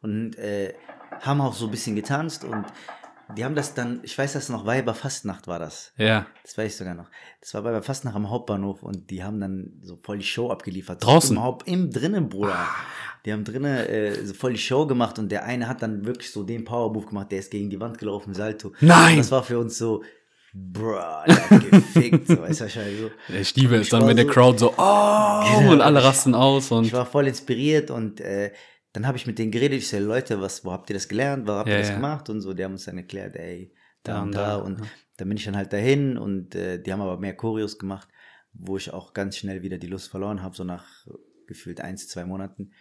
und 0.01 0.37
äh, 0.37 0.73
haben 1.21 1.41
auch 1.41 1.53
so 1.53 1.65
ein 1.65 1.71
bisschen 1.71 1.95
getanzt 1.95 2.43
und 2.43 2.65
die 3.37 3.45
haben 3.45 3.53
das 3.53 3.75
dann, 3.75 3.99
ich 4.01 4.17
weiß 4.17 4.33
das 4.33 4.49
noch, 4.49 4.65
Weiberfastnacht 4.65 5.47
war 5.47 5.59
das. 5.59 5.91
ja. 5.97 6.25
Das 6.43 6.57
weiß 6.57 6.71
ich 6.71 6.77
sogar 6.77 6.95
noch. 6.95 7.05
Das 7.41 7.53
war 7.53 7.63
Weiberfastnacht 7.63 8.15
am 8.15 8.29
Hauptbahnhof 8.31 8.81
und 8.81 9.11
die 9.11 9.23
haben 9.23 9.39
dann 9.39 9.73
so 9.83 9.99
voll 10.01 10.17
die 10.17 10.25
Show 10.25 10.49
abgeliefert. 10.49 11.03
Draußen? 11.03 11.35
Im 11.37 11.43
Haupt, 11.43 11.67
im 11.67 11.91
drinnen, 11.91 12.27
Bruder. 12.29 12.65
Die 13.25 13.31
haben 13.33 13.43
drinnen 13.43 13.75
äh, 13.85 14.25
so 14.25 14.33
voll 14.33 14.53
die 14.53 14.59
Show 14.59 14.87
gemacht 14.87 15.19
und 15.19 15.29
der 15.31 15.43
eine 15.45 15.67
hat 15.67 15.81
dann 15.83 16.05
wirklich 16.05 16.31
so 16.31 16.41
den 16.43 16.63
Powermove 16.65 17.05
gemacht, 17.07 17.31
der 17.31 17.39
ist 17.39 17.51
gegen 17.51 17.69
die 17.69 17.79
Wand 17.79 17.99
gelaufen, 17.99 18.33
Salto. 18.33 18.71
Nein! 18.79 19.11
Und 19.11 19.17
das 19.19 19.31
war 19.31 19.43
für 19.43 19.59
uns 19.59 19.77
so, 19.77 20.03
bruh, 20.53 20.95
der 21.27 21.49
hat 21.51 21.69
gefickt, 21.69 22.27
so, 22.27 22.41
weißt 22.41 22.61
du, 22.61 22.63
wahrscheinlich 22.63 22.99
so. 23.01 23.11
Ich 23.35 23.55
liebe 23.55 23.75
es 23.75 23.81
Ich 23.83 23.89
dann, 23.89 24.07
wenn 24.07 24.15
der 24.17 24.25
so- 24.25 24.31
Crowd 24.31 24.57
so, 24.57 24.73
oh, 24.75 25.69
und 25.71 25.81
alle 25.81 26.03
rasten 26.03 26.33
aus 26.33 26.71
und 26.71 26.85
Ich 26.85 26.93
war 26.93 27.05
voll 27.05 27.27
inspiriert 27.27 27.91
und 27.91 28.21
äh, 28.21 28.51
dann 28.93 29.05
habe 29.07 29.17
ich 29.17 29.27
mit 29.27 29.37
denen 29.39 29.51
geredet. 29.51 29.79
Ich 29.79 29.87
so, 29.87 29.99
Leute, 29.99 30.41
was, 30.41 30.65
wo 30.65 30.71
habt 30.71 30.89
ihr 30.89 30.95
das 30.95 31.07
gelernt? 31.07 31.47
Wo 31.47 31.53
habt 31.53 31.69
Ja, 31.69 31.75
ihr 31.75 31.79
das 31.79 31.89
ja. 31.89 31.95
gemacht? 31.95 32.29
Und 32.29 32.41
so, 32.41 32.53
die 32.53 32.63
haben 32.63 32.73
uns 32.73 32.85
dann 32.85 32.97
erklärt, 32.97 33.35
ey, 33.35 33.73
da, 34.03 34.21
und 34.23 34.33
da. 34.33 34.55
Und 34.57 34.79
ja. 34.79 34.85
dann 35.17 35.27
bin 35.27 35.37
ich 35.37 35.45
dann 35.45 35.55
halt 35.57 35.73
dahin 35.73 36.17
und 36.17 36.55
äh, 36.55 36.81
die 36.81 36.91
haben 36.91 37.01
aber 37.01 37.19
mehr 37.19 37.35
Choreos 37.35 37.77
gemacht, 37.77 38.07
wo 38.53 38.77
ich 38.77 38.91
auch 38.91 39.13
ganz 39.13 39.37
schnell 39.37 39.61
wieder 39.61 39.77
die 39.77 39.87
Lust 39.87 40.09
verloren 40.09 40.41
habe, 40.41 40.55
so 40.55 40.63
nach 40.63 41.05
gefühlt 41.47 41.81
eins, 41.81 42.07
zwei 42.07 42.25
Monaten. 42.25 42.71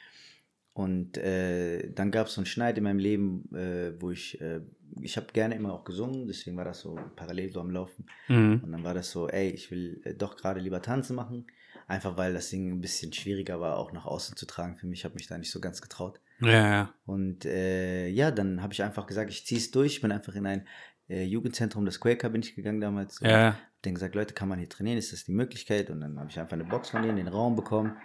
Und 0.72 1.18
äh, 1.18 1.90
dann 1.92 2.12
gab 2.12 2.28
es 2.28 2.34
so 2.34 2.40
einen 2.40 2.46
Schneid 2.46 2.78
in 2.78 2.84
meinem 2.84 3.00
Leben, 3.00 3.52
äh, 3.52 4.00
wo 4.00 4.12
ich, 4.12 4.40
äh, 4.40 4.60
ich 5.00 5.16
habe 5.16 5.26
gerne 5.32 5.56
immer 5.56 5.72
auch 5.72 5.82
gesungen, 5.82 6.28
deswegen 6.28 6.56
war 6.56 6.64
das 6.64 6.80
so 6.80 6.96
parallel 7.16 7.50
so 7.50 7.60
am 7.60 7.70
Laufen. 7.70 8.06
mhm. 8.28 8.60
Und 8.62 8.70
dann 8.70 8.84
war 8.84 8.94
das 8.94 9.10
so, 9.10 9.28
ey, 9.28 9.50
ich 9.50 9.72
will 9.72 10.00
äh, 10.04 10.14
doch 10.14 10.36
gerade 10.36 10.60
lieber 10.60 10.80
tanzen 10.80 11.16
machen. 11.16 11.48
Einfach 11.88 12.18
weil 12.18 12.34
das 12.34 12.50
Ding 12.50 12.70
ein 12.70 12.80
bisschen 12.82 13.14
schwieriger 13.14 13.60
war, 13.60 13.78
auch 13.78 13.92
nach 13.92 14.04
außen 14.04 14.36
zu 14.36 14.44
tragen. 14.46 14.76
Für 14.76 14.86
mich 14.86 15.04
habe 15.04 15.14
mich 15.14 15.26
da 15.26 15.38
nicht 15.38 15.50
so 15.50 15.58
ganz 15.58 15.80
getraut. 15.80 16.20
ja, 16.40 16.50
ja. 16.50 16.94
Und 17.06 17.46
äh, 17.46 18.08
ja, 18.08 18.30
dann 18.30 18.62
habe 18.62 18.74
ich 18.74 18.82
einfach 18.82 19.06
gesagt, 19.06 19.30
ich 19.30 19.46
ziehe 19.46 19.58
es 19.58 19.70
durch. 19.70 19.94
Ich 19.94 20.00
bin 20.02 20.12
einfach 20.12 20.34
in 20.34 20.46
ein 20.46 20.68
äh, 21.08 21.24
Jugendzentrum, 21.24 21.86
das 21.86 21.98
Quaker 21.98 22.28
bin 22.28 22.42
ich 22.42 22.54
gegangen 22.54 22.82
damals. 22.82 23.20
Ja, 23.20 23.54
hab 23.54 23.82
denen 23.82 23.94
gesagt, 23.94 24.14
Leute, 24.14 24.34
kann 24.34 24.48
man 24.48 24.58
hier 24.58 24.68
trainieren? 24.68 24.98
Ist 24.98 25.14
das 25.14 25.24
die 25.24 25.32
Möglichkeit? 25.32 25.88
Und 25.88 26.02
dann 26.02 26.18
habe 26.18 26.28
ich 26.30 26.38
einfach 26.38 26.52
eine 26.52 26.64
Box 26.64 26.90
von 26.90 27.02
denen, 27.02 27.16
den 27.16 27.28
Raum 27.28 27.56
bekommen. 27.56 27.96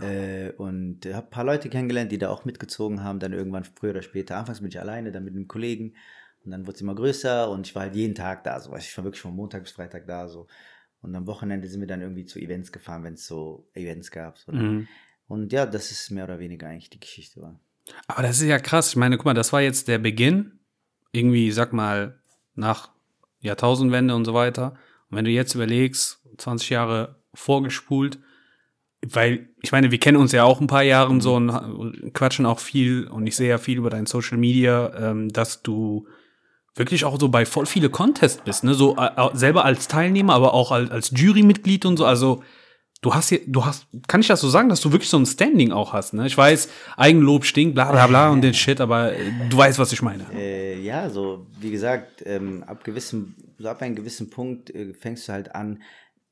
Äh, 0.00 0.52
und 0.52 1.04
habe 1.06 1.26
ein 1.26 1.30
paar 1.30 1.44
Leute 1.44 1.68
kennengelernt, 1.68 2.10
die 2.10 2.18
da 2.18 2.30
auch 2.30 2.46
mitgezogen 2.46 3.02
haben. 3.02 3.20
Dann 3.20 3.34
irgendwann 3.34 3.64
früher 3.64 3.90
oder 3.90 4.02
später. 4.02 4.36
Anfangs 4.36 4.60
bin 4.60 4.68
ich 4.68 4.80
alleine, 4.80 5.12
dann 5.12 5.24
mit 5.24 5.34
einem 5.34 5.48
Kollegen. 5.48 5.94
Und 6.44 6.52
dann 6.52 6.66
wurde 6.66 6.76
es 6.76 6.80
immer 6.80 6.94
größer 6.94 7.50
und 7.50 7.66
ich 7.66 7.74
war 7.74 7.82
halt 7.82 7.94
jeden 7.94 8.14
Tag 8.14 8.44
da. 8.44 8.58
So. 8.60 8.74
Ich 8.76 8.96
war 8.96 9.04
wirklich 9.04 9.20
von 9.20 9.34
Montag 9.36 9.64
bis 9.64 9.72
Freitag 9.72 10.06
da. 10.06 10.28
So. 10.28 10.46
Und 11.00 11.14
am 11.14 11.26
Wochenende 11.26 11.68
sind 11.68 11.80
wir 11.80 11.86
dann 11.86 12.00
irgendwie 12.00 12.26
zu 12.26 12.38
Events 12.38 12.72
gefahren, 12.72 13.04
wenn 13.04 13.14
es 13.14 13.26
so 13.26 13.68
Events 13.74 14.10
gab. 14.10 14.38
So. 14.38 14.52
Mhm. 14.52 14.88
Und 15.28 15.52
ja, 15.52 15.66
das 15.66 15.90
ist 15.90 16.10
mehr 16.10 16.24
oder 16.24 16.38
weniger 16.38 16.68
eigentlich 16.68 16.90
die 16.90 17.00
Geschichte 17.00 17.40
war. 17.40 17.60
Aber 18.06 18.22
das 18.22 18.40
ist 18.40 18.46
ja 18.46 18.58
krass. 18.58 18.90
Ich 18.90 18.96
meine, 18.96 19.16
guck 19.16 19.26
mal, 19.26 19.34
das 19.34 19.52
war 19.52 19.60
jetzt 19.60 19.88
der 19.88 19.98
Beginn. 19.98 20.58
Irgendwie, 21.12 21.50
sag 21.52 21.72
mal, 21.72 22.20
nach 22.54 22.90
Jahrtausendwende 23.40 24.14
und 24.14 24.24
so 24.24 24.34
weiter. 24.34 24.72
Und 25.10 25.16
wenn 25.16 25.24
du 25.24 25.30
jetzt 25.30 25.54
überlegst, 25.54 26.20
20 26.36 26.70
Jahre 26.70 27.16
vorgespult, 27.34 28.18
weil, 29.06 29.48
ich 29.62 29.70
meine, 29.70 29.90
wir 29.90 29.98
kennen 29.98 30.16
uns 30.16 30.32
ja 30.32 30.44
auch 30.44 30.60
ein 30.60 30.66
paar 30.66 30.82
Jahre 30.82 31.20
so 31.20 31.36
und 31.36 32.12
quatschen 32.14 32.46
auch 32.46 32.58
viel 32.58 33.06
und 33.06 33.26
ich 33.26 33.36
sehe 33.36 33.48
ja 33.48 33.58
viel 33.58 33.78
über 33.78 33.90
dein 33.90 34.06
Social 34.06 34.38
Media, 34.38 34.92
ähm, 35.10 35.28
dass 35.28 35.62
du 35.62 36.08
wirklich 36.78 37.04
auch 37.04 37.18
so 37.18 37.28
bei 37.28 37.44
voll 37.44 37.66
viele 37.66 37.90
Contests 37.90 38.42
bist, 38.44 38.64
ne? 38.64 38.74
So 38.74 38.96
äh, 38.96 39.10
selber 39.34 39.64
als 39.64 39.88
Teilnehmer, 39.88 40.34
aber 40.34 40.54
auch 40.54 40.72
als, 40.72 40.90
als 40.90 41.12
Jurymitglied 41.14 41.84
und 41.86 41.96
so. 41.96 42.04
Also 42.04 42.42
du 43.02 43.14
hast 43.14 43.28
hier, 43.28 43.40
du 43.46 43.64
hast, 43.64 43.86
kann 44.06 44.20
ich 44.20 44.26
das 44.26 44.40
so 44.40 44.48
sagen, 44.48 44.68
dass 44.68 44.80
du 44.80 44.92
wirklich 44.92 45.10
so 45.10 45.18
ein 45.18 45.26
Standing 45.26 45.72
auch 45.72 45.92
hast, 45.92 46.14
ne? 46.14 46.26
Ich 46.26 46.36
weiß, 46.36 46.68
Eigenlob 46.96 47.44
stinkt, 47.44 47.74
bla 47.74 47.90
bla 47.90 48.06
bla 48.06 48.30
und 48.30 48.42
den 48.42 48.54
Shit, 48.62 48.80
aber 48.80 49.12
äh, 49.12 49.30
du 49.48 49.56
weißt, 49.56 49.78
was 49.78 49.92
ich 49.92 50.02
meine. 50.02 50.26
Äh, 50.34 50.80
ja, 50.80 51.10
so 51.10 51.46
wie 51.60 51.70
gesagt, 51.70 52.22
ähm, 52.26 52.62
ab 52.66 52.84
gewissem, 52.84 53.34
so 53.58 53.68
ab 53.68 53.82
einem 53.82 53.94
gewissen 53.94 54.30
Punkt 54.30 54.70
äh, 54.70 54.94
fängst 54.94 55.28
du 55.28 55.32
halt 55.32 55.54
an, 55.54 55.76
äh, 55.76 55.78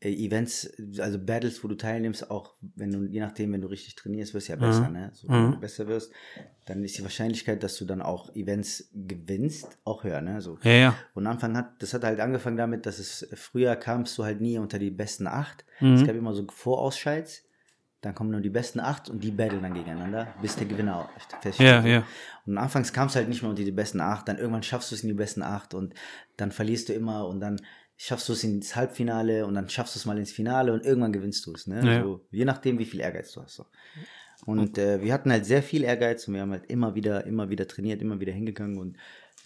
Events, 0.00 0.70
also 0.98 1.18
Battles, 1.18 1.64
wo 1.64 1.68
du 1.68 1.74
teilnimmst, 1.74 2.30
auch 2.30 2.54
wenn 2.74 2.90
du, 2.90 3.04
je 3.04 3.20
nachdem, 3.20 3.52
wenn 3.52 3.62
du 3.62 3.68
richtig 3.68 3.94
trainierst, 3.94 4.34
wirst 4.34 4.48
du 4.48 4.52
ja 4.52 4.58
besser, 4.58 4.90
ne? 4.90 5.10
So, 5.14 5.26
wenn 5.28 5.52
du 5.52 5.58
besser 5.58 5.86
wirst, 5.86 6.12
dann 6.66 6.84
ist 6.84 6.98
die 6.98 7.02
Wahrscheinlichkeit, 7.02 7.62
dass 7.62 7.78
du 7.78 7.86
dann 7.86 8.02
auch 8.02 8.34
Events 8.34 8.90
gewinnst, 8.92 9.78
auch 9.84 10.04
höher, 10.04 10.20
ne? 10.20 10.42
So. 10.42 10.58
Ja, 10.62 10.72
ja. 10.72 10.98
Und 11.14 11.26
Anfang 11.26 11.56
hat, 11.56 11.82
das 11.82 11.94
hat 11.94 12.04
halt 12.04 12.20
angefangen 12.20 12.58
damit, 12.58 12.84
dass 12.84 12.98
es 12.98 13.26
früher 13.34 13.74
kamst 13.74 14.18
du 14.18 14.24
halt 14.24 14.40
nie 14.40 14.58
unter 14.58 14.78
die 14.78 14.90
besten 14.90 15.26
acht. 15.26 15.64
Mhm. 15.80 15.94
Es 15.94 16.04
gab 16.06 16.14
immer 16.14 16.34
so 16.34 16.46
Vorausscheids. 16.46 17.44
Dann 18.02 18.14
kommen 18.14 18.30
nur 18.30 18.42
die 18.42 18.50
besten 18.50 18.78
acht 18.78 19.08
und 19.08 19.24
die 19.24 19.30
battlen 19.30 19.62
dann 19.62 19.72
gegeneinander, 19.72 20.34
bis 20.42 20.54
der 20.54 20.66
Gewinner 20.66 21.08
feststeht. 21.40 21.66
Ja, 21.66 21.84
ja. 21.84 22.04
Und 22.44 22.58
anfangs 22.58 22.92
kam 22.92 23.08
es 23.08 23.16
halt 23.16 23.28
nicht 23.28 23.42
mehr 23.42 23.50
unter 23.50 23.64
die 23.64 23.72
besten 23.72 24.00
acht, 24.00 24.28
dann 24.28 24.36
irgendwann 24.36 24.62
schaffst 24.62 24.90
du 24.90 24.94
es 24.94 25.02
in 25.02 25.08
die 25.08 25.14
besten 25.14 25.42
acht 25.42 25.72
und 25.72 25.94
dann 26.36 26.52
verlierst 26.52 26.90
du 26.90 26.92
immer 26.92 27.26
und 27.26 27.40
dann 27.40 27.58
schaffst 27.96 28.28
du 28.28 28.32
es 28.34 28.44
ins 28.44 28.76
Halbfinale 28.76 29.46
und 29.46 29.54
dann 29.54 29.68
schaffst 29.68 29.94
du 29.94 29.98
es 29.98 30.04
mal 30.04 30.18
ins 30.18 30.32
Finale 30.32 30.72
und 30.72 30.84
irgendwann 30.84 31.12
gewinnst 31.12 31.46
du 31.46 31.52
es. 31.52 31.66
Ne? 31.66 31.80
Ja. 31.84 32.02
So, 32.02 32.26
je 32.30 32.44
nachdem, 32.44 32.78
wie 32.78 32.84
viel 32.84 33.00
Ehrgeiz 33.00 33.32
du 33.32 33.42
hast. 33.42 33.54
So. 33.54 33.66
Und 34.44 34.76
äh, 34.78 35.00
wir 35.02 35.12
hatten 35.12 35.30
halt 35.32 35.46
sehr 35.46 35.62
viel 35.62 35.82
Ehrgeiz 35.82 36.28
und 36.28 36.34
wir 36.34 36.42
haben 36.42 36.52
halt 36.52 36.66
immer 36.66 36.94
wieder, 36.94 37.26
immer 37.26 37.48
wieder 37.48 37.66
trainiert, 37.66 38.02
immer 38.02 38.20
wieder 38.20 38.32
hingegangen 38.32 38.78
und 38.78 38.96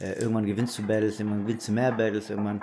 äh, 0.01 0.19
irgendwann 0.19 0.47
gewinnst 0.47 0.77
du 0.79 0.87
Battles, 0.87 1.21
irgendwann 1.21 1.47
gewinnst 1.47 1.69
du 1.69 1.73
mehr 1.73 1.93
Battles, 1.93 2.31
irgendwann 2.31 2.61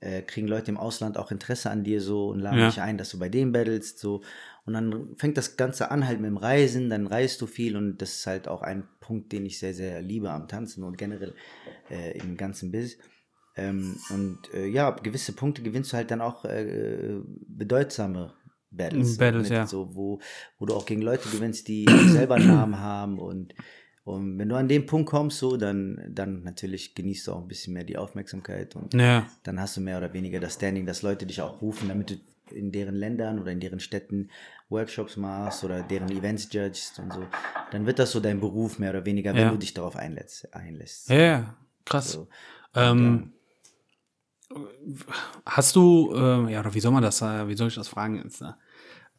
äh, 0.00 0.22
kriegen 0.22 0.48
Leute 0.48 0.70
im 0.70 0.76
Ausland 0.76 1.16
auch 1.16 1.30
Interesse 1.30 1.70
an 1.70 1.84
dir 1.84 2.00
so 2.00 2.28
und 2.30 2.40
laden 2.40 2.58
Ja. 2.58 2.68
dich 2.68 2.80
ein, 2.80 2.98
dass 2.98 3.10
du 3.10 3.18
bei 3.18 3.28
denen 3.28 3.52
battlest 3.52 3.98
so 4.00 4.22
und 4.64 4.74
dann 4.74 5.14
fängt 5.16 5.36
das 5.36 5.56
Ganze 5.56 5.90
an 5.90 6.06
halt 6.06 6.20
mit 6.20 6.28
dem 6.28 6.36
Reisen, 6.36 6.90
dann 6.90 7.06
reist 7.06 7.40
du 7.40 7.46
viel 7.46 7.76
und 7.76 7.98
das 7.98 8.16
ist 8.16 8.26
halt 8.26 8.48
auch 8.48 8.62
ein 8.62 8.86
Punkt, 9.00 9.32
den 9.32 9.46
ich 9.46 9.58
sehr, 9.58 9.72
sehr 9.72 10.02
liebe 10.02 10.30
am 10.30 10.46
Tanzen 10.48 10.84
und 10.84 10.98
generell 10.98 11.34
äh, 11.90 12.18
im 12.18 12.36
ganzen 12.36 12.70
Biz. 12.70 12.98
Ähm, 13.58 13.96
und 14.10 14.38
äh, 14.54 14.66
ja, 14.66 14.90
gewisse 14.90 15.32
Punkte 15.32 15.62
gewinnst 15.62 15.92
du 15.92 15.96
halt 15.96 16.10
dann 16.10 16.20
auch 16.20 16.44
äh, 16.44 17.16
bedeutsame 17.48 18.32
Battles. 18.70 19.14
so, 19.14 19.18
Battles, 19.18 19.48
ja. 19.48 19.66
So, 19.66 19.94
wo, 19.94 20.20
wo 20.58 20.66
du 20.66 20.74
auch 20.74 20.86
gegen 20.86 21.02
Leute 21.02 21.28
gewinnst, 21.28 21.68
die 21.68 21.86
selber 22.08 22.36
einen 22.36 22.46
Namen 22.46 22.78
haben 22.80 23.18
und 23.18 23.54
und 24.04 24.38
wenn 24.38 24.48
du 24.48 24.56
an 24.56 24.68
den 24.68 24.86
Punkt 24.86 25.10
kommst, 25.10 25.36
so, 25.38 25.58
dann, 25.58 26.00
dann 26.08 26.42
natürlich 26.42 26.94
genießt 26.94 27.26
du 27.26 27.32
auch 27.32 27.42
ein 27.42 27.48
bisschen 27.48 27.74
mehr 27.74 27.84
die 27.84 27.98
Aufmerksamkeit 27.98 28.74
und 28.74 28.94
Ja. 28.94 29.26
dann 29.42 29.60
hast 29.60 29.76
du 29.76 29.82
mehr 29.82 29.98
oder 29.98 30.14
weniger 30.14 30.40
das 30.40 30.54
Standing, 30.54 30.86
dass 30.86 31.02
Leute 31.02 31.26
dich 31.26 31.42
auch 31.42 31.60
rufen, 31.60 31.88
damit 31.88 32.08
du 32.10 32.14
in 32.56 32.72
deren 32.72 32.94
Ländern 32.94 33.38
oder 33.38 33.52
in 33.52 33.60
deren 33.60 33.80
Städten 33.80 34.30
Workshops 34.70 35.18
machst 35.18 35.62
oder 35.62 35.82
deren 35.82 36.10
Events 36.10 36.48
judgest 36.50 36.98
und 37.00 37.12
so. 37.12 37.22
Dann 37.70 37.84
wird 37.84 37.98
das 37.98 38.10
so 38.12 38.20
dein 38.20 38.40
Beruf 38.40 38.78
mehr 38.78 38.90
oder 38.90 39.04
weniger, 39.04 39.34
wenn 39.34 39.42
Ja. 39.42 39.50
du 39.50 39.58
dich 39.58 39.74
darauf 39.74 39.94
einlässt. 39.96 40.54
einlässt. 40.54 41.10
Ja, 41.10 41.16
ja. 41.18 41.56
Krass. 41.84 42.12
So. 42.12 42.28
Ähm, 42.74 43.34
hast 45.46 45.76
du, 45.76 46.12
äh, 46.14 46.52
ja, 46.52 46.60
oder 46.60 46.74
wie 46.74 46.80
soll 46.80 46.92
man 46.92 47.02
das, 47.02 47.22
äh, 47.22 47.48
wie 47.48 47.56
soll 47.56 47.68
ich 47.68 47.74
das 47.74 47.88
fragen 47.88 48.16
jetzt? 48.16 48.40
Ne? 48.40 48.56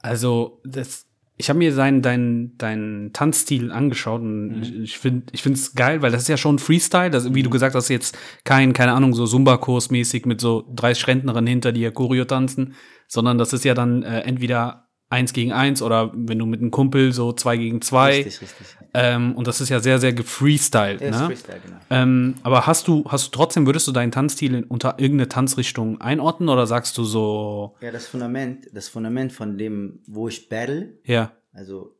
Also, 0.02 0.62
das, 0.64 1.06
ich 1.38 1.50
habe 1.50 1.60
mir 1.60 1.74
seinen, 1.74 2.02
deinen, 2.02 2.58
deinen 2.58 3.14
Tanzstil 3.14 3.72
angeschaut 3.72 4.22
und 4.22 4.62
ich, 4.62 4.76
ich 4.76 4.98
finde 5.00 5.28
ich 5.32 5.42
finde 5.42 5.58
es 5.58 5.74
geil, 5.74 6.02
weil 6.02 6.12
das 6.12 6.24
ist 6.24 6.28
ja 6.28 6.38
schon 6.38 6.60
Freestyle, 6.60 7.10
das, 7.10 7.34
wie 7.34 7.44
du 7.44 7.50
gesagt 7.50 7.76
hast, 7.76 7.90
jetzt 7.90 8.18
kein, 8.44 8.74
keine 8.74 8.92
Ahnung, 8.92 9.14
so 9.14 9.26
Zumba-Kurs 9.26 9.90
mäßig 9.90 10.26
mit 10.26 10.42
so 10.42 10.66
30 10.76 11.08
Rentnerinnen 11.08 11.48
hinter 11.48 11.72
dir 11.72 11.92
Choreo 11.92 12.26
tanzen, 12.26 12.76
sondern 13.08 13.38
das 13.38 13.54
ist 13.54 13.64
ja 13.64 13.74
dann 13.74 14.04
äh, 14.04 14.22
entweder 14.22 14.89
eins 15.10 15.34
gegen 15.34 15.52
eins 15.52 15.82
oder 15.82 16.12
wenn 16.16 16.38
du 16.38 16.46
mit 16.46 16.62
einem 16.62 16.72
Kumpel 16.72 17.12
so 17.14 17.34
zwei 17.34 17.58
gegen 17.58 17.82
zwei. 17.82 18.18
Richtig, 18.18 18.42
richtig. 18.42 18.68
Ähm, 18.94 19.36
und 19.36 19.48
das 19.48 19.60
ist 19.62 19.70
ja 19.70 19.80
sehr, 19.80 20.00
sehr 20.00 20.14
gefreestylt, 20.14 21.02
Ja, 21.02 21.12
ne? 21.12 21.26
Freestyle, 21.28 21.60
genau. 21.64 21.78
Ähm, 21.90 22.36
aber 22.44 22.68
hast 22.68 22.88
du, 22.88 23.04
hast 23.08 23.28
du 23.28 23.32
trotzdem, 23.32 23.66
würdest 23.66 23.88
du 23.88 23.92
deinen 23.92 24.12
Tanzstil 24.12 24.54
in, 24.54 24.64
unter 24.66 25.00
irgendeine 25.00 25.30
Tanzrichtung 25.30 26.00
einordnen 26.02 26.50
oder 26.50 26.68
sagst 26.68 26.98
du 26.98 27.04
so, 27.04 27.76
Ja, 27.82 27.92
das 27.92 28.08
Fundament, 28.08 28.68
das 28.72 28.88
Fundament 28.88 29.34
von 29.34 29.58
dem, 29.58 30.02
wo 30.08 30.28
ich 30.28 30.48
battle, 30.50 31.00
ja, 31.04 31.32
Also 31.54 31.96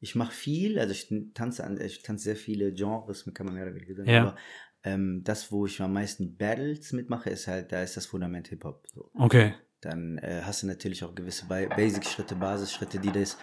ich 0.00 0.14
mache 0.14 0.32
viel, 0.32 0.78
also 0.78 0.92
ich 0.92 1.12
tanze, 1.34 1.64
an, 1.64 1.78
ich 1.80 2.02
tanze 2.02 2.24
sehr 2.24 2.36
viele 2.36 2.72
Genres, 2.72 3.30
kann 3.34 3.46
man 3.46 3.54
mehr 3.54 3.64
oder 3.64 3.74
weniger 3.74 3.96
sagen. 3.96 4.10
Ja. 4.10 4.22
Aber 4.22 4.36
ähm, 4.82 5.22
das, 5.24 5.52
wo 5.52 5.66
ich 5.66 5.80
am 5.80 5.92
meisten 5.92 6.36
Battles 6.36 6.92
mitmache, 6.92 7.28
ist 7.30 7.46
halt, 7.46 7.72
da 7.72 7.82
ist 7.82 7.96
das 7.96 8.06
Fundament 8.06 8.48
Hip-Hop. 8.48 8.86
So. 8.94 9.10
Okay. 9.14 9.54
Dann 9.80 10.18
äh, 10.18 10.42
hast 10.44 10.62
du 10.62 10.66
natürlich 10.66 11.02
auch 11.04 11.14
gewisse 11.14 11.46
Ba- 11.46 11.74
Basic-Schritte, 11.74 12.34
Basisschritte, 12.34 12.98
die 12.98 13.12
das 13.12 13.38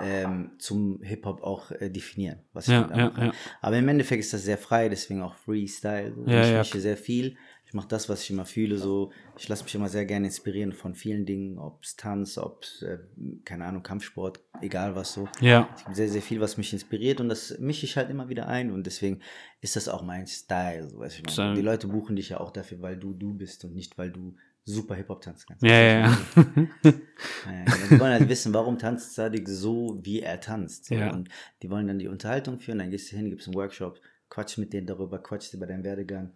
ähm, 0.00 0.52
zum 0.58 1.02
Hip-Hop 1.02 1.42
auch 1.42 1.70
äh, 1.72 1.90
definieren. 1.90 2.38
Was 2.52 2.66
ich 2.66 2.72
Ja, 2.72 2.88
ja, 2.96 3.12
ja. 3.26 3.32
Aber 3.60 3.76
im 3.76 3.88
Endeffekt 3.88 4.20
ist 4.20 4.32
das 4.32 4.42
sehr 4.42 4.58
frei, 4.58 4.88
deswegen 4.88 5.22
auch 5.22 5.34
Freestyle. 5.36 6.14
So. 6.14 6.24
Ja, 6.26 6.48
ich 6.48 6.56
mische 6.56 6.80
sehr 6.80 6.96
viel. 6.96 7.36
Ich 7.66 7.74
mache 7.74 7.88
das, 7.88 8.08
was 8.08 8.22
ich 8.22 8.30
immer 8.30 8.44
fühle. 8.44 8.76
So. 8.78 9.12
Ich 9.38 9.48
lasse 9.48 9.64
mich 9.64 9.74
immer 9.74 9.88
sehr 9.88 10.04
gerne 10.04 10.26
inspirieren 10.26 10.72
von 10.72 10.94
vielen 10.94 11.26
Dingen, 11.26 11.58
ob 11.58 11.82
es 11.82 11.96
Tanz, 11.96 12.38
ob 12.38 12.64
es, 12.64 12.82
äh, 12.82 12.98
keine 13.44 13.66
Ahnung, 13.66 13.82
Kampfsport, 13.82 14.40
egal 14.60 14.94
was 14.94 15.12
so. 15.12 15.28
Ja. 15.40 15.68
Es 15.76 15.84
gibt 15.84 15.96
sehr, 15.96 16.08
sehr 16.08 16.22
viel, 16.22 16.40
was 16.40 16.56
mich 16.56 16.72
inspiriert 16.72 17.20
und 17.20 17.28
das 17.28 17.58
mische 17.58 17.86
ich 17.86 17.96
halt 17.96 18.10
immer 18.10 18.28
wieder 18.28 18.46
ein 18.46 18.70
und 18.70 18.86
deswegen 18.86 19.20
ist 19.60 19.76
das 19.76 19.88
auch 19.88 20.02
mein 20.02 20.26
Style. 20.26 20.88
So, 20.88 20.98
weißt 20.98 21.22
du. 21.36 21.54
Die 21.54 21.62
Leute 21.62 21.86
buchen 21.88 22.16
dich 22.16 22.30
ja 22.30 22.40
auch 22.40 22.50
dafür, 22.50 22.80
weil 22.80 22.96
du 22.96 23.12
du 23.14 23.34
bist 23.34 23.64
und 23.64 23.74
nicht, 23.74 23.96
weil 23.98 24.10
du 24.10 24.36
super 24.64 24.94
Hip-Hop 24.94 25.20
tanzen 25.20 25.46
kannst. 25.48 25.62
Ja, 25.64 25.72
ja, 25.72 25.98
ja. 26.00 26.18
Die 27.90 28.00
wollen 28.00 28.12
halt 28.12 28.28
wissen, 28.28 28.54
warum 28.54 28.78
tanzt 28.78 29.14
Sadik 29.14 29.48
so, 29.48 29.98
wie 30.02 30.20
er 30.20 30.40
tanzt. 30.40 30.86
So. 30.86 30.94
Ja. 30.94 31.12
Und 31.12 31.28
die 31.62 31.70
wollen 31.70 31.88
dann 31.88 31.98
die 31.98 32.08
Unterhaltung 32.08 32.58
führen, 32.58 32.78
dann 32.78 32.90
gehst 32.90 33.10
du 33.10 33.16
hin, 33.16 33.30
gibst 33.30 33.48
einen 33.48 33.56
Workshop, 33.56 34.00
quatsch 34.28 34.58
mit 34.58 34.72
denen 34.72 34.86
darüber, 34.86 35.22
quatsch 35.22 35.52
über 35.52 35.66
deinen 35.66 35.84
Werdegang, 35.84 36.32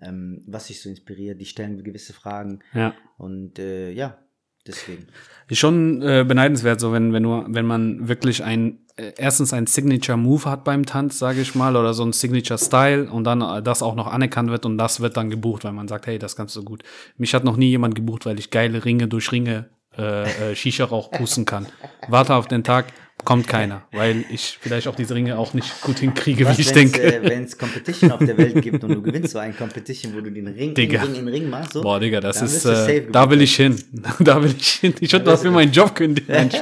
ähm, 0.00 0.42
was 0.46 0.66
dich 0.66 0.80
so 0.80 0.88
inspiriert, 0.88 1.40
die 1.40 1.46
stellen 1.46 1.82
gewisse 1.82 2.12
Fragen 2.12 2.60
ja. 2.74 2.94
und 3.18 3.58
äh, 3.58 3.90
ja, 3.90 4.18
deswegen. 4.66 5.06
Ist 5.48 5.58
schon 5.58 6.02
äh, 6.02 6.24
beneidenswert, 6.26 6.80
so 6.80 6.92
wenn, 6.92 7.12
wenn, 7.12 7.22
du, 7.22 7.44
wenn 7.48 7.66
man 7.66 8.08
wirklich 8.08 8.44
ein, 8.44 8.80
erstens 8.96 9.52
ein 9.52 9.66
Signature-Move 9.66 10.44
hat 10.44 10.64
beim 10.64 10.86
Tanz, 10.86 11.18
sage 11.18 11.40
ich 11.40 11.54
mal, 11.54 11.76
oder 11.76 11.94
so 11.94 12.04
ein 12.04 12.12
Signature-Style 12.12 13.10
und 13.10 13.24
dann 13.24 13.40
äh, 13.40 13.62
das 13.62 13.82
auch 13.82 13.94
noch 13.94 14.06
anerkannt 14.06 14.50
wird 14.50 14.66
und 14.66 14.78
das 14.78 15.00
wird 15.00 15.16
dann 15.16 15.30
gebucht, 15.30 15.64
weil 15.64 15.72
man 15.72 15.88
sagt, 15.88 16.06
hey, 16.06 16.18
das 16.18 16.36
kannst 16.36 16.56
du 16.56 16.62
gut. 16.62 16.82
Mich 17.16 17.34
hat 17.34 17.44
noch 17.44 17.56
nie 17.56 17.68
jemand 17.68 17.94
gebucht, 17.94 18.26
weil 18.26 18.38
ich 18.38 18.50
geile 18.50 18.84
Ringe 18.84 19.08
durch 19.08 19.32
Ringe 19.32 19.70
äh, 19.96 20.52
äh, 20.52 20.54
Shisha-Rauch 20.54 21.10
pusten 21.10 21.44
kann. 21.44 21.66
Warte 22.08 22.34
auf 22.34 22.46
den 22.46 22.64
Tag, 22.64 22.86
kommt 23.24 23.46
keiner, 23.48 23.82
weil 23.92 24.24
ich 24.30 24.58
vielleicht 24.60 24.88
auch 24.88 24.94
diese 24.94 25.14
Ringe 25.14 25.38
auch 25.38 25.54
nicht 25.54 25.80
gut 25.82 25.98
hinkriege, 25.98 26.46
wie 26.48 26.60
ich 26.60 26.72
denke. 26.72 27.02
Äh, 27.02 27.22
Wenn 27.22 27.44
es 27.44 27.56
Competition 27.56 28.10
auf 28.12 28.18
der 28.18 28.36
Welt 28.36 28.60
gibt 28.62 28.82
und 28.84 28.90
du 28.90 29.02
gewinnst 29.02 29.32
so 29.32 29.38
ein 29.38 29.56
Competition, 29.56 30.14
wo 30.14 30.20
du 30.20 30.30
den 30.30 30.48
Ring, 30.48 30.74
Digga. 30.74 31.02
in 31.02 31.12
Ring 31.12 31.20
in 31.20 31.28
Ring 31.28 31.50
machst, 31.50 31.72
so, 31.72 31.82
Boah, 31.82 32.00
Digga, 32.00 32.20
das 32.20 32.42
ist, 32.42 32.64
äh, 32.64 33.06
da 33.10 33.30
will 33.30 33.42
ich 33.42 33.56
hin. 33.56 33.76
da 34.20 34.42
will 34.42 34.54
ich 34.56 34.72
hin. 34.72 34.94
Ich 35.00 35.12
würde 35.12 35.24
dafür 35.26 35.50
meinen 35.50 35.72
Job 35.72 35.94
kündigen. 35.94 36.50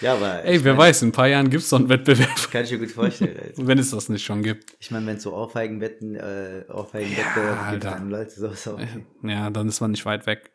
Ja, 0.00 0.14
aber 0.14 0.44
Ey, 0.44 0.62
wer 0.62 0.74
mein, 0.74 0.88
weiß, 0.88 1.02
in 1.02 1.08
ein 1.08 1.12
paar 1.12 1.28
Jahren 1.28 1.48
gibt's 1.48 1.70
so 1.70 1.76
einen 1.76 1.88
Wettbewerb, 1.88 2.28
kann 2.52 2.64
ich 2.64 2.72
mir 2.72 2.78
gut 2.78 2.90
vorstellen. 2.90 3.52
Wenn 3.56 3.78
es 3.78 3.90
das 3.90 4.10
nicht 4.10 4.24
schon 4.24 4.42
gibt. 4.42 4.76
Ich 4.78 4.90
meine, 4.90 5.06
wenn 5.06 5.16
es 5.16 5.22
so 5.22 5.32
Aufheigenwetten, 5.32 6.16
äh, 6.16 6.64
Aufheigenwettbewerbe 6.68 7.70
gibt, 7.72 7.86
Alter. 7.86 7.90
dann 7.98 8.10
Leute 8.10 8.30
so, 8.32 8.52
so. 8.52 8.78
Ja, 9.22 9.48
dann 9.48 9.68
ist 9.68 9.80
man 9.80 9.92
nicht 9.92 10.04
weit 10.04 10.26
weg. 10.26 10.50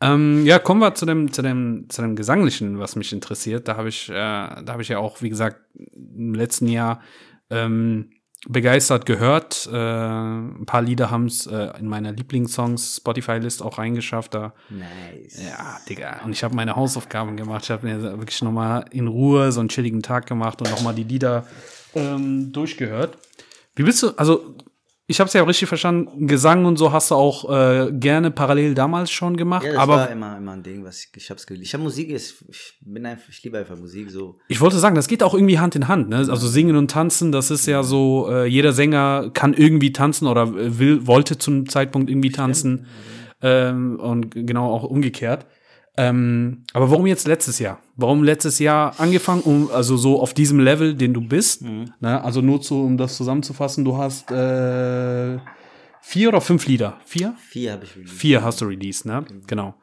Ähm, 0.00 0.46
ja, 0.46 0.58
kommen 0.58 0.80
wir 0.80 0.94
zu 0.94 1.04
dem, 1.04 1.32
zu 1.32 1.42
dem, 1.42 1.86
zu 1.88 2.00
dem 2.00 2.16
Gesanglichen, 2.16 2.78
was 2.78 2.96
mich 2.96 3.12
interessiert. 3.12 3.68
Da 3.68 3.76
habe 3.76 3.88
ich, 3.88 4.08
äh, 4.08 4.12
da 4.14 4.64
habe 4.68 4.82
ich 4.82 4.88
ja 4.88 4.98
auch, 4.98 5.20
wie 5.20 5.28
gesagt, 5.28 5.60
im 5.74 6.34
letzten 6.34 6.68
Jahr 6.68 7.00
ähm, 7.50 8.10
begeistert 8.48 9.04
gehört. 9.04 9.68
Äh, 9.70 9.76
ein 9.76 10.64
paar 10.64 10.80
Lieder 10.80 11.10
haben 11.10 11.26
es 11.26 11.46
äh, 11.46 11.78
in 11.78 11.86
meiner 11.86 12.12
Lieblingssongs 12.12 12.96
Spotify-List 12.96 13.62
auch 13.62 13.76
reingeschafft. 13.76 14.32
Da 14.32 14.54
Nice. 14.70 15.42
Ja, 15.44 15.78
Digga. 15.88 16.20
Und 16.24 16.32
ich 16.32 16.42
habe 16.42 16.54
meine 16.54 16.76
Hausaufgaben 16.76 17.36
gemacht. 17.36 17.64
Ich 17.64 17.70
habe 17.70 17.86
mir 17.86 18.02
wirklich 18.02 18.40
nochmal 18.40 18.86
in 18.92 19.06
Ruhe 19.06 19.52
so 19.52 19.60
einen 19.60 19.68
chilligen 19.68 20.02
Tag 20.02 20.26
gemacht 20.26 20.62
und 20.62 20.70
nochmal 20.70 20.94
die 20.94 21.04
Lieder 21.04 21.46
ähm, 21.94 22.52
durchgehört. 22.52 23.18
Wie 23.76 23.82
bist 23.82 24.02
du, 24.02 24.10
also 24.16 24.54
ich 25.10 25.18
habe 25.18 25.26
es 25.26 25.34
ja 25.34 25.42
richtig 25.42 25.66
verstanden, 25.68 26.28
Gesang 26.28 26.64
und 26.66 26.76
so 26.76 26.92
hast 26.92 27.10
du 27.10 27.16
auch 27.16 27.50
äh, 27.50 27.90
gerne 27.90 28.30
parallel 28.30 28.74
damals 28.74 29.10
schon 29.10 29.36
gemacht, 29.36 29.66
Ja, 29.66 29.72
das 29.72 29.80
aber 29.80 29.96
war 29.96 30.10
immer, 30.10 30.36
immer 30.36 30.52
ein 30.52 30.62
Ding, 30.62 30.84
was 30.84 31.00
ich, 31.00 31.08
ich 31.16 31.30
hab's 31.30 31.48
geliebt. 31.48 31.66
Ich 31.66 31.74
habe 31.74 31.82
Musik, 31.82 32.10
ich 32.10 32.34
bin 32.80 33.04
einfach, 33.04 33.28
ich 33.28 33.42
liebe 33.42 33.58
einfach 33.58 33.76
Musik 33.76 34.08
so. 34.10 34.38
ich 34.46 34.60
wollte 34.60 34.78
sagen, 34.78 34.94
das 34.94 35.08
geht 35.08 35.24
auch 35.24 35.34
irgendwie 35.34 35.58
Hand 35.58 35.74
in 35.74 35.88
Hand. 35.88 36.10
Ne? 36.10 36.18
Also 36.18 36.46
singen 36.46 36.76
und 36.76 36.92
tanzen, 36.92 37.32
das 37.32 37.50
ist 37.50 37.66
ja 37.66 37.82
so, 37.82 38.28
äh, 38.30 38.46
jeder 38.46 38.72
Sänger 38.72 39.30
kann 39.34 39.52
irgendwie 39.52 39.92
tanzen 39.92 40.28
oder 40.28 40.42
äh, 40.42 40.78
will, 40.78 41.08
wollte 41.08 41.38
zum 41.38 41.68
Zeitpunkt 41.68 42.08
irgendwie 42.08 42.30
tanzen 42.30 42.86
ähm, 43.42 43.98
und 43.98 44.30
genau 44.30 44.72
auch 44.72 44.84
umgekehrt. 44.84 45.44
Ähm, 45.96 46.64
aber 46.72 46.90
warum 46.90 47.06
jetzt 47.06 47.26
letztes 47.26 47.58
Jahr? 47.58 47.80
Warum 47.96 48.22
letztes 48.22 48.58
Jahr 48.58 48.98
angefangen, 48.98 49.42
um 49.42 49.70
also 49.70 49.96
so 49.96 50.20
auf 50.20 50.32
diesem 50.34 50.60
Level, 50.60 50.94
den 50.94 51.12
du 51.12 51.20
bist? 51.20 51.62
Mhm. 51.62 51.92
Ne? 52.00 52.22
Also 52.22 52.40
nur 52.40 52.60
zu, 52.62 52.82
um 52.82 52.96
das 52.96 53.16
zusammenzufassen, 53.16 53.84
du 53.84 53.98
hast 53.98 54.30
äh, 54.30 55.38
vier 56.00 56.28
oder 56.28 56.40
fünf 56.40 56.66
Lieder? 56.66 56.98
Vier? 57.04 57.34
Vier 57.38 57.72
habe 57.72 57.84
ich 57.84 57.96
released. 57.96 58.14
Vier 58.14 58.42
hast 58.42 58.60
du 58.60 58.66
released, 58.66 59.04
ne? 59.04 59.24
Genau. 59.46 59.74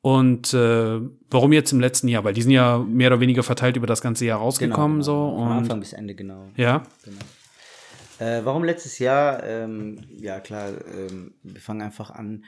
Und 0.00 0.52
äh, 0.52 1.00
warum 1.30 1.52
jetzt 1.52 1.72
im 1.72 1.78
letzten 1.78 2.08
Jahr? 2.08 2.24
Weil 2.24 2.34
die 2.34 2.42
sind 2.42 2.50
ja 2.50 2.78
mehr 2.78 3.08
oder 3.08 3.20
weniger 3.20 3.44
verteilt 3.44 3.76
über 3.76 3.86
das 3.86 4.02
ganze 4.02 4.24
Jahr 4.24 4.40
rausgekommen 4.40 4.98
genau. 4.98 5.04
so 5.04 5.36
Von 5.36 5.52
Anfang 5.52 5.78
bis 5.78 5.92
Ende, 5.92 6.16
genau. 6.16 6.48
ja, 6.56 6.82
Äh, 8.18 8.44
warum 8.44 8.64
letztes 8.64 8.98
Jahr? 8.98 9.42
Ähm, 9.44 9.98
ja, 10.18 10.40
klar, 10.40 10.70
ähm, 10.92 11.34
wir 11.42 11.60
fangen 11.60 11.82
einfach 11.82 12.10
an. 12.10 12.44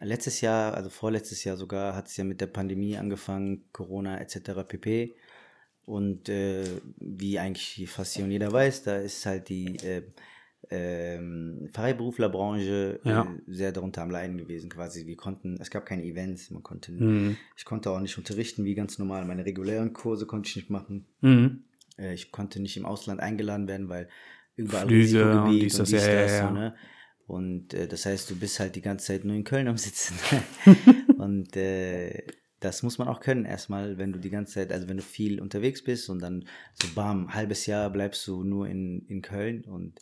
Letztes 0.00 0.40
Jahr, 0.40 0.74
also 0.74 0.90
vorletztes 0.90 1.42
Jahr 1.44 1.56
sogar, 1.56 1.94
hat 1.94 2.06
es 2.08 2.16
ja 2.16 2.24
mit 2.24 2.40
der 2.40 2.46
Pandemie 2.46 2.96
angefangen, 2.96 3.64
Corona 3.72 4.20
etc. 4.20 4.64
pp. 4.66 5.14
Und 5.84 6.28
äh, 6.28 6.64
wie 6.98 7.38
eigentlich 7.38 7.88
fast 7.90 8.18
und 8.18 8.30
jeder 8.30 8.52
weiß, 8.52 8.82
da 8.84 8.98
ist 8.98 9.24
halt 9.26 9.48
die 9.48 9.76
äh, 9.78 10.02
ähm, 10.70 11.68
Freiberuflerbranche 11.72 13.00
Ja. 13.04 13.22
äh, 13.22 13.26
sehr 13.46 13.72
darunter 13.72 14.02
am 14.02 14.10
Leiden 14.10 14.36
gewesen 14.38 14.68
quasi. 14.70 15.06
Wir 15.06 15.16
konnten, 15.16 15.56
es 15.60 15.70
gab 15.70 15.86
keine 15.86 16.04
Events, 16.04 16.50
man 16.50 16.62
konnte, 16.62 16.92
Mhm. 16.92 17.36
ich 17.56 17.64
konnte 17.64 17.90
auch 17.90 18.00
nicht 18.00 18.18
unterrichten 18.18 18.64
wie 18.64 18.74
ganz 18.74 18.98
normal. 18.98 19.24
Meine 19.24 19.44
regulären 19.46 19.92
Kurse 19.92 20.26
konnte 20.26 20.48
ich 20.48 20.56
nicht 20.56 20.70
machen. 20.70 21.06
Mhm. 21.22 21.62
Äh, 21.98 22.14
ich 22.14 22.30
konnte 22.32 22.60
nicht 22.60 22.76
im 22.76 22.84
Ausland 22.84 23.20
eingeladen 23.20 23.66
werden, 23.66 23.88
weil 23.88 24.08
überall 24.56 24.86
Flüge 24.86 25.22
und 25.22 25.28
Risikogebiet 25.30 25.62
dies, 25.62 25.76
das, 25.78 25.90
ja, 25.90 25.98
ja, 26.00 26.26
ja. 26.26 26.48
so, 26.48 26.54
ne? 26.54 26.74
Und 27.28 27.74
äh, 27.74 27.86
das 27.86 28.06
heißt, 28.06 28.28
du 28.30 28.36
bist 28.36 28.58
halt 28.58 28.74
die 28.74 28.80
ganze 28.80 29.06
Zeit 29.06 29.24
nur 29.24 29.36
in 29.36 29.44
Köln 29.44 29.68
am 29.68 29.76
Sitzen. 29.76 30.18
und 31.18 31.56
äh, 31.56 32.24
das 32.58 32.82
muss 32.82 32.98
man 32.98 33.06
auch 33.06 33.20
können 33.20 33.44
erstmal, 33.44 33.98
wenn 33.98 34.12
du 34.12 34.18
die 34.18 34.30
ganze 34.30 34.54
Zeit, 34.54 34.72
also 34.72 34.88
wenn 34.88 34.96
du 34.96 35.02
viel 35.04 35.40
unterwegs 35.40 35.84
bist 35.84 36.08
und 36.08 36.20
dann 36.20 36.46
so 36.74 36.88
bam, 36.94 37.32
halbes 37.32 37.66
Jahr 37.66 37.90
bleibst 37.90 38.26
du 38.26 38.42
nur 38.42 38.66
in, 38.66 39.06
in 39.06 39.22
Köln 39.22 39.64
und 39.64 40.00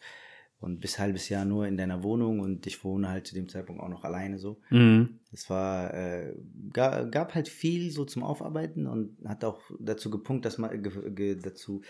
und 0.59 0.81
bis 0.81 0.99
halbes 0.99 1.29
Jahr 1.29 1.45
nur 1.45 1.67
in 1.67 1.77
deiner 1.77 2.03
Wohnung 2.03 2.41
und 2.41 2.67
ich 2.67 2.83
wohne 2.83 3.09
halt 3.09 3.27
zu 3.27 3.35
dem 3.35 3.49
Zeitpunkt 3.49 3.83
auch 3.83 3.89
noch 3.89 4.05
alleine 4.05 4.39
so. 4.39 4.59
Mhm. 4.71 5.21
Es 5.31 5.51
war, 5.51 5.93
äh, 5.93 6.35
gab, 6.73 7.13
gab 7.13 7.35
halt 7.35 7.49
viel 7.49 7.91
so 7.91 8.05
zum 8.05 8.23
Aufarbeiten 8.23 8.87
und 8.87 9.19
hat 9.27 9.45
auch 9.45 9.61
dazu 9.79 10.11
gepunkt, 10.11 10.45
dass 10.47 10.57
man 10.57 10.83
ge, 10.83 11.11
ge, 11.13 11.37
dazu, 11.37 11.83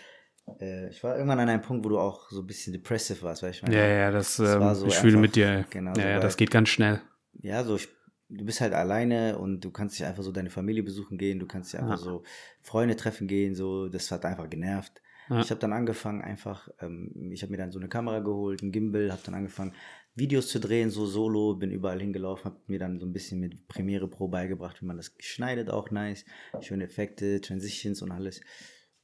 äh, 0.59 0.89
ich 0.89 1.03
war 1.03 1.15
irgendwann 1.15 1.39
an 1.39 1.49
einem 1.49 1.61
Punkt, 1.61 1.85
wo 1.85 1.89
du 1.89 1.99
auch 1.99 2.29
so 2.29 2.41
ein 2.41 2.47
bisschen 2.47 2.73
depressive 2.73 3.21
warst, 3.23 3.43
weißt 3.43 3.67
du? 3.67 3.71
Ja, 3.71 3.85
ja, 3.87 4.11
das, 4.11 4.37
Das 4.37 4.55
ähm, 4.55 4.61
war 4.61 4.75
so 4.75 4.87
ich 4.87 4.95
fühle 4.95 5.17
mit 5.17 5.35
dir. 5.35 5.65
genau, 5.69 5.93
ja, 5.97 6.09
ja, 6.11 6.19
das 6.19 6.37
geht 6.37 6.51
ganz 6.51 6.69
schnell. 6.69 7.01
Ja, 7.41 7.63
so, 7.63 7.75
ich, 7.75 7.87
du 8.29 8.45
bist 8.45 8.61
halt 8.61 8.73
alleine 8.73 9.37
und 9.37 9.61
du 9.61 9.71
kannst 9.71 9.97
dich 9.99 10.05
einfach 10.05 10.23
so 10.23 10.31
deine 10.31 10.49
Familie 10.49 10.83
besuchen 10.83 11.17
gehen, 11.17 11.39
du 11.39 11.45
kannst 11.47 11.73
dich 11.73 11.79
einfach 11.79 11.97
Ja. 11.97 12.03
so 12.03 12.23
Freunde 12.61 12.95
treffen 12.95 13.27
gehen, 13.27 13.55
so, 13.55 13.87
das 13.89 14.09
hat 14.11 14.25
einfach 14.25 14.49
genervt. 14.49 15.01
Ja. 15.29 15.41
Ich 15.41 15.49
habe 15.49 15.59
dann 15.59 15.73
angefangen 15.73 16.21
einfach, 16.21 16.69
ähm, 16.79 17.31
ich 17.33 17.41
habe 17.41 17.51
mir 17.51 17.57
dann 17.57 17.71
so 17.71 17.79
eine 17.79 17.89
Kamera 17.89 18.19
geholt, 18.19 18.61
ein 18.63 18.71
Gimbal, 18.71 19.11
habe 19.11 19.21
dann 19.25 19.35
angefangen 19.35 19.73
Videos 20.15 20.47
zu 20.47 20.59
drehen, 20.59 20.89
so 20.89 21.05
solo, 21.05 21.53
bin 21.55 21.69
überall 21.69 21.99
hingelaufen, 21.99 22.45
habe 22.45 22.59
mir 22.67 22.79
dann 22.79 22.99
so 22.99 23.05
ein 23.05 23.11
bisschen 23.13 23.39
mit 23.39 23.67
Premiere 23.67 24.07
Pro 24.07 24.29
beigebracht, 24.29 24.81
wie 24.81 24.85
man 24.85 24.97
das 24.97 25.13
schneidet, 25.19 25.69
auch 25.69 25.91
nice, 25.91 26.25
schöne 26.61 26.85
Effekte, 26.85 27.39
Transitions 27.41 28.01
und 28.01 28.11
alles. 28.11 28.41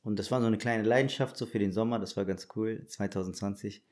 Und 0.04 0.20
das 0.20 0.32
war 0.32 0.42
so 0.42 0.48
eine 0.48 0.58
kleine 0.58 0.84
Leidenschaft 0.84 1.38
so 1.38 1.46
für 1.46 1.60
den 1.60 1.72
Sommer, 1.72 2.00
das 2.00 2.18
war 2.18 2.26
ganz 2.26 2.48
cool, 2.56 2.86
2020. 2.88 3.84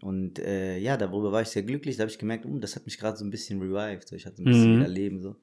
Und 0.00 0.38
äh, 0.38 0.78
ja, 0.78 0.96
darüber 0.96 1.32
war 1.32 1.42
ich 1.42 1.48
sehr 1.48 1.62
glücklich. 1.62 1.96
Da 1.96 2.02
habe 2.02 2.10
ich 2.10 2.18
gemerkt, 2.18 2.46
um, 2.46 2.60
das 2.60 2.76
hat 2.76 2.86
mich 2.86 2.98
gerade 2.98 3.16
so 3.18 3.24
ein 3.24 3.30
bisschen 3.30 3.60
revived. 3.60 4.08
So. 4.08 4.16
Ich 4.16 4.26
hatte 4.26 4.42
ein 4.42 4.48
bisschen 4.48 4.72
Mhm. 4.72 4.80
wieder 4.80 4.88
Leben. 4.88 5.20
So. 5.22 5.36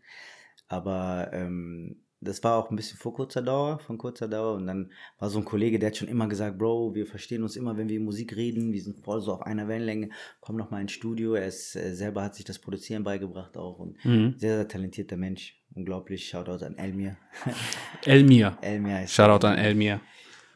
Aber 0.68 1.30
ähm, 1.34 2.01
das 2.20 2.43
war 2.43 2.57
auch 2.57 2.70
ein 2.72 2.76
bisschen 2.76 2.97
vor 2.97 3.13
kurzer 3.13 3.41
Dauer, 3.41 3.80
von 3.80 3.97
kurzer 3.97 4.28
Dauer. 4.28 4.55
Und 4.55 4.68
dann 4.68 4.91
war 5.20 5.30
so 5.30 5.38
ein 5.39 5.45
Kollege, 5.45 5.78
der 5.80 5.89
hat 5.89 5.97
schon 5.97 6.07
immer 6.07 6.28
gesagt, 6.28 6.57
Bro, 6.57 6.95
wir 6.95 7.05
verstehen 7.05 7.43
uns 7.43 7.55
immer, 7.55 7.78
wenn 7.78 7.89
wir 7.89 7.99
Musik 7.99 8.36
reden. 8.36 8.74
Wir 8.74 8.82
sind 8.82 8.99
voll 9.03 9.22
so 9.22 9.34
auf 9.34 9.41
einer 9.43 9.68
Wellenlänge. 9.68 10.09
Komm 10.41 10.55
noch 10.55 10.72
mal 10.72 10.82
ins 10.82 10.93
Studio. 10.93 11.34
Er 11.36 11.47
ist, 11.47 11.76
äh, 11.76 11.93
selber 11.93 12.24
hat 12.24 12.36
sich 12.36 12.45
das 12.45 12.59
Produzieren 12.59 13.03
beigebracht 13.03 13.55
auch. 13.57 13.80
Und 13.80 14.03
Mhm. 14.03 14.36
sehr, 14.38 14.55
sehr 14.57 14.68
talentierter 14.68 15.18
Mensch. 15.18 15.59
Unglaublich. 15.76 16.28
Shoutout 16.28 16.65
an 16.65 16.78
Elmir. 16.78 17.18
Elmir. 18.05 18.57
Elmir 18.61 19.03
ist 19.03 19.13
Shoutout 19.13 19.45
an 19.47 19.57
Elmir. 19.57 19.99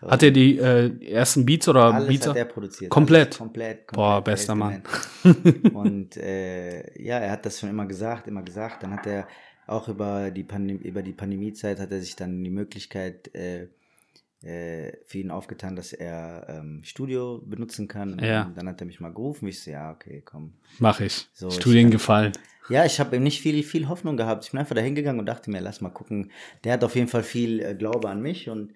Hat 0.02 0.24
er 0.24 0.32
die 0.32 0.58
äh, 0.58 1.12
ersten 1.12 1.46
Beats 1.46 1.68
oder 1.68 1.94
Alles 1.94 2.08
Beats? 2.08 2.28
hat 2.28 2.36
er 2.36 2.46
produziert. 2.46 2.90
Komplett? 2.90 3.38
Komplett, 3.38 3.88
komplett. 3.88 3.92
Boah, 3.94 4.16
Er 4.16 4.22
bester 4.24 4.56
Mann. 4.56 4.82
Und 5.74 6.18
äh, 6.18 7.00
ja, 7.04 7.20
er 7.20 7.30
hat 7.32 7.46
das 7.46 7.60
schon 7.60 7.70
immer 7.70 7.86
gesagt, 7.86 8.28
immer 8.28 8.42
gesagt. 8.42 8.82
Dann 8.82 8.94
hat 8.94 9.06
er 9.06 9.28
auch 9.72 9.88
über 9.88 10.32
die, 10.32 10.44
Pandem 10.44 10.80
über 10.80 11.02
die 11.02 11.14
Pandemiezeit 11.14 11.80
hat 11.80 11.92
er 11.92 12.02
sich 12.02 12.16
dann 12.16 12.44
die 12.44 12.50
Möglichkeit 12.50 13.34
äh, 13.34 13.68
äh, 14.44 14.98
für 15.06 15.20
ihn 15.20 15.32
aufgetan, 15.32 15.76
dass 15.76 15.94
er 15.94 16.48
ähm, 16.50 16.82
Studio 16.84 17.42
benutzen 17.46 17.88
kann. 17.88 18.20
Ja. 18.20 18.46
Und 18.46 18.58
dann 18.58 18.68
hat 18.68 18.82
er 18.82 18.88
mich 18.88 19.00
mal 19.00 19.14
gerufen. 19.14 19.48
Ich 19.48 19.62
so, 19.62 19.72
ja, 19.72 19.92
okay, 19.92 20.22
komm. 20.26 20.54
Mach 20.80 21.00
ich. 21.00 21.28
So, 21.34 21.50
Studien 21.50 21.88
ich- 21.88 21.94
gefallen. 21.94 22.34
Ja, 22.70 22.86
ich 22.86 23.00
habe 23.00 23.16
ihm 23.16 23.24
nicht 23.24 23.42
viel, 23.42 23.64
viel 23.64 23.90
Hoffnung 23.90 24.18
gehabt. 24.18 24.46
Ich 24.46 24.52
bin 24.52 24.60
einfach 24.60 24.76
da 24.76 24.82
hingegangen 24.82 25.20
und 25.20 25.26
dachte 25.26 25.52
mir, 25.52 25.60
lass 25.60 25.82
mal 25.82 25.90
gucken. 25.90 26.32
Der 26.64 26.74
hat 26.74 26.84
auf 26.84 26.96
jeden 26.96 27.08
Fall 27.08 27.24
viel 27.24 27.60
äh, 27.60 27.76
Glaube 27.76 28.10
an 28.10 28.22
mich 28.22 28.50
und 28.50 28.74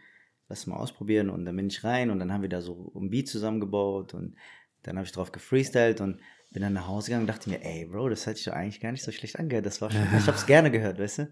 lass 0.49 0.67
mal 0.67 0.75
ausprobieren. 0.75 1.29
Und 1.29 1.45
dann 1.45 1.55
bin 1.55 1.67
ich 1.67 1.83
rein 1.83 2.09
und 2.09 2.19
dann 2.19 2.33
haben 2.33 2.41
wir 2.41 2.49
da 2.49 2.61
so 2.61 2.91
ein 2.95 3.09
Beat 3.09 3.27
zusammengebaut 3.27 4.13
und 4.13 4.35
dann 4.83 4.97
habe 4.97 5.05
ich 5.05 5.11
drauf 5.11 5.31
gefreestylt 5.31 6.01
und 6.01 6.19
bin 6.55 6.63
dann 6.63 6.71
nach 6.71 6.87
Hause 6.87 7.07
gegangen 7.07 7.23
und 7.23 7.27
dachte 7.27 7.49
mir, 7.49 7.61
ey, 7.65 7.85
Bro, 7.85 8.07
das 8.07 8.25
hat 8.25 8.37
sich 8.37 8.45
doch 8.45 8.53
eigentlich 8.53 8.79
gar 8.79 8.93
nicht 8.93 9.03
so 9.03 9.11
schlecht 9.11 9.37
angehört. 9.37 9.65
Das 9.65 9.81
war 9.81 9.91
schon, 9.91 9.99
ich 10.17 10.25
habe 10.25 10.37
es 10.37 10.45
gerne 10.47 10.71
gehört, 10.71 10.97
weißt 10.97 11.17
du? 11.17 11.27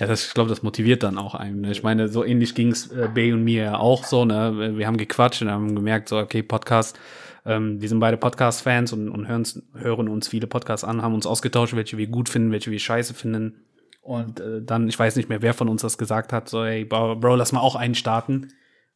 Ja, 0.00 0.08
das, 0.08 0.26
ich 0.26 0.34
glaube, 0.34 0.50
das 0.50 0.64
motiviert 0.64 1.04
dann 1.04 1.16
auch 1.16 1.36
einen. 1.36 1.60
Ne? 1.60 1.70
Ich 1.70 1.84
meine, 1.84 2.08
so 2.08 2.24
ähnlich 2.24 2.56
ging's 2.56 2.88
äh, 2.88 3.08
Bay 3.14 3.32
und 3.32 3.44
mir 3.44 3.62
ja 3.62 3.78
auch 3.78 4.02
so. 4.02 4.24
Ne? 4.24 4.76
Wir 4.76 4.88
haben 4.88 4.96
gequatscht 4.96 5.42
und 5.42 5.50
haben 5.50 5.76
gemerkt, 5.76 6.08
so, 6.08 6.18
okay, 6.18 6.42
Podcast, 6.42 6.98
ähm, 7.46 7.80
wir 7.80 7.88
sind 7.88 8.00
beide 8.00 8.16
Podcast-Fans 8.16 8.92
und, 8.92 9.10
und 9.10 9.28
hören 9.28 10.08
uns 10.08 10.26
viele 10.26 10.48
Podcasts 10.48 10.82
an, 10.82 11.02
haben 11.02 11.14
uns 11.14 11.26
ausgetauscht, 11.26 11.76
welche 11.76 11.96
wir 11.96 12.08
gut 12.08 12.28
finden, 12.28 12.50
welche 12.50 12.72
wir 12.72 12.80
scheiße 12.80 13.14
finden. 13.14 13.64
Und 14.02 14.40
äh, 14.40 14.60
dann, 14.60 14.88
ich 14.88 14.98
weiß 14.98 15.14
nicht 15.14 15.28
mehr, 15.28 15.40
wer 15.40 15.54
von 15.54 15.68
uns 15.68 15.82
das 15.82 15.98
gesagt 15.98 16.32
hat, 16.32 16.48
so, 16.48 16.64
ey, 16.64 16.84
Bro, 16.84 17.20
Bro, 17.20 17.36
lass 17.36 17.52
mal 17.52 17.60
auch 17.60 17.76
einen 17.76 17.94
starten. 17.94 18.42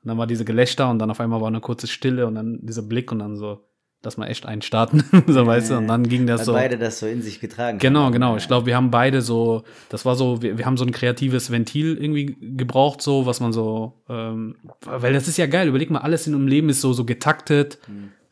Und 0.03 0.09
dann 0.09 0.19
war 0.19 0.27
diese 0.27 0.45
Gelächter 0.45 0.91
und 0.91 0.99
dann 0.99 1.13
auf 1.13 1.21
einmal 1.21 1.41
war 1.41 1.47
eine 1.47 1.61
kurze 1.61 1.87
Stille 1.87 2.27
und 2.27 2.35
dann 2.35 2.59
dieser 2.63 2.83
Blick 2.83 3.13
und 3.13 3.21
dann 3.21 3.37
so, 3.37 3.65
lass 4.03 4.17
mal 4.17 4.27
echt 4.29 4.47
einen 4.47 4.63
starten. 4.63 5.03
so, 5.27 5.47
weißt 5.47 5.71
du, 5.71 5.77
und 5.79 5.89
dann 5.89 6.09
ging 6.09 6.27
das 6.27 6.41
Weil 6.41 6.45
so. 6.47 6.53
beide 6.53 6.79
das 6.79 6.99
so 7.01 7.07
in 7.07 7.21
sich 7.23 7.41
getragen 7.41 7.79
Genau, 7.79 8.05
haben. 8.05 8.13
genau. 8.13 8.37
Ich 8.37 8.47
glaube, 8.47 8.67
wir 8.67 8.77
haben 8.77 8.91
beide 8.91 9.23
so, 9.23 9.65
das 9.89 10.05
war 10.05 10.15
so, 10.17 10.41
wir, 10.43 10.57
wir 10.59 10.67
haben 10.67 10.77
so 10.77 10.85
ein 10.85 10.93
kreatives 10.93 11.51
Ventil 11.51 11.97
irgendwie 12.01 12.37
gebraucht, 12.57 13.03
so, 13.03 13.27
was 13.27 13.41
man 13.41 13.53
so, 13.53 13.95
ähm, 14.09 14.57
weil 14.85 15.13
das 15.13 15.27
ist 15.29 15.37
ja 15.37 15.47
geil. 15.47 15.69
Überleg 15.69 15.91
mal, 15.91 16.01
alles 16.01 16.27
in 16.27 16.35
unserem 16.35 16.49
Leben 16.49 16.69
ist 16.69 16.81
so, 16.81 16.93
so 16.93 17.05
getaktet. 17.05 17.79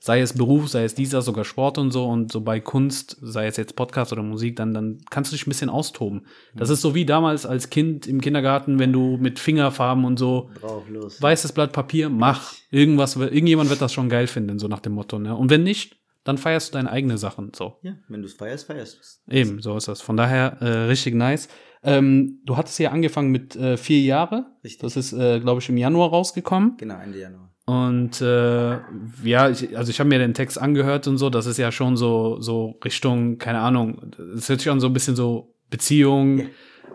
Sei 0.06 0.20
es 0.20 0.34
Beruf, 0.34 0.68
sei 0.68 0.84
es 0.84 0.94
dieser, 0.94 1.20
sogar 1.20 1.44
Sport 1.44 1.78
und 1.78 1.90
so. 1.90 2.06
Und 2.06 2.30
so 2.30 2.40
bei 2.40 2.60
Kunst, 2.60 3.16
sei 3.20 3.48
es 3.48 3.56
jetzt 3.56 3.74
Podcast 3.74 4.12
oder 4.12 4.22
Musik, 4.22 4.54
dann, 4.54 4.72
dann 4.72 4.98
kannst 5.10 5.32
du 5.32 5.34
dich 5.34 5.48
ein 5.48 5.50
bisschen 5.50 5.68
austoben. 5.68 6.26
Das 6.54 6.70
ist 6.70 6.80
so 6.80 6.94
wie 6.94 7.04
damals 7.04 7.44
als 7.44 7.70
Kind 7.70 8.06
im 8.06 8.20
Kindergarten, 8.20 8.78
wenn 8.78 8.92
du 8.92 9.16
mit 9.16 9.40
Fingerfarben 9.40 10.04
und 10.04 10.16
so 10.16 10.48
Drauf, 10.60 10.88
los. 10.88 11.20
weißes 11.20 11.50
Blatt 11.50 11.72
Papier, 11.72 12.08
mach. 12.08 12.54
Irgendwas, 12.70 13.16
irgendjemand 13.16 13.68
wird 13.68 13.82
das 13.82 13.92
schon 13.92 14.08
geil 14.08 14.28
finden, 14.28 14.60
so 14.60 14.68
nach 14.68 14.78
dem 14.78 14.92
Motto, 14.92 15.18
ne? 15.18 15.34
Und 15.34 15.50
wenn 15.50 15.64
nicht, 15.64 15.96
dann 16.22 16.38
feierst 16.38 16.68
du 16.68 16.78
deine 16.78 16.92
eigene 16.92 17.18
Sachen, 17.18 17.50
so. 17.52 17.78
Ja, 17.82 17.96
wenn 18.06 18.20
du 18.20 18.26
es 18.26 18.34
feierst, 18.34 18.68
feierst 18.68 18.94
du 18.94 19.00
es. 19.00 19.22
Eben, 19.28 19.60
so 19.60 19.76
ist 19.76 19.88
das. 19.88 20.02
Von 20.02 20.16
daher 20.16 20.62
äh, 20.62 20.84
richtig 20.86 21.14
nice. 21.14 21.48
Ähm, 21.82 22.40
du 22.44 22.56
hattest 22.56 22.78
ja 22.78 22.92
angefangen 22.92 23.32
mit 23.32 23.56
äh, 23.56 23.76
vier 23.76 24.02
Jahre. 24.02 24.46
Richtig. 24.62 24.82
Das 24.82 24.96
ist, 24.96 25.12
äh, 25.12 25.40
glaube 25.40 25.60
ich, 25.60 25.68
im 25.68 25.76
Januar 25.76 26.10
rausgekommen. 26.10 26.76
Genau, 26.78 26.98
Ende 27.00 27.18
Januar. 27.18 27.45
Und 27.66 28.20
äh, 28.20 28.78
ja, 29.24 29.50
ich, 29.50 29.76
also 29.76 29.90
ich 29.90 29.98
habe 29.98 30.08
mir 30.08 30.20
den 30.20 30.34
Text 30.34 30.60
angehört 30.60 31.08
und 31.08 31.18
so. 31.18 31.30
Das 31.30 31.46
ist 31.46 31.58
ja 31.58 31.72
schon 31.72 31.96
so 31.96 32.40
so 32.40 32.78
Richtung, 32.84 33.38
keine 33.38 33.58
Ahnung. 33.58 34.12
Es 34.36 34.48
hört 34.48 34.60
sich 34.60 34.70
an 34.70 34.80
so 34.80 34.86
ein 34.86 34.92
bisschen 34.92 35.16
so 35.16 35.54
Beziehung. 35.68 36.46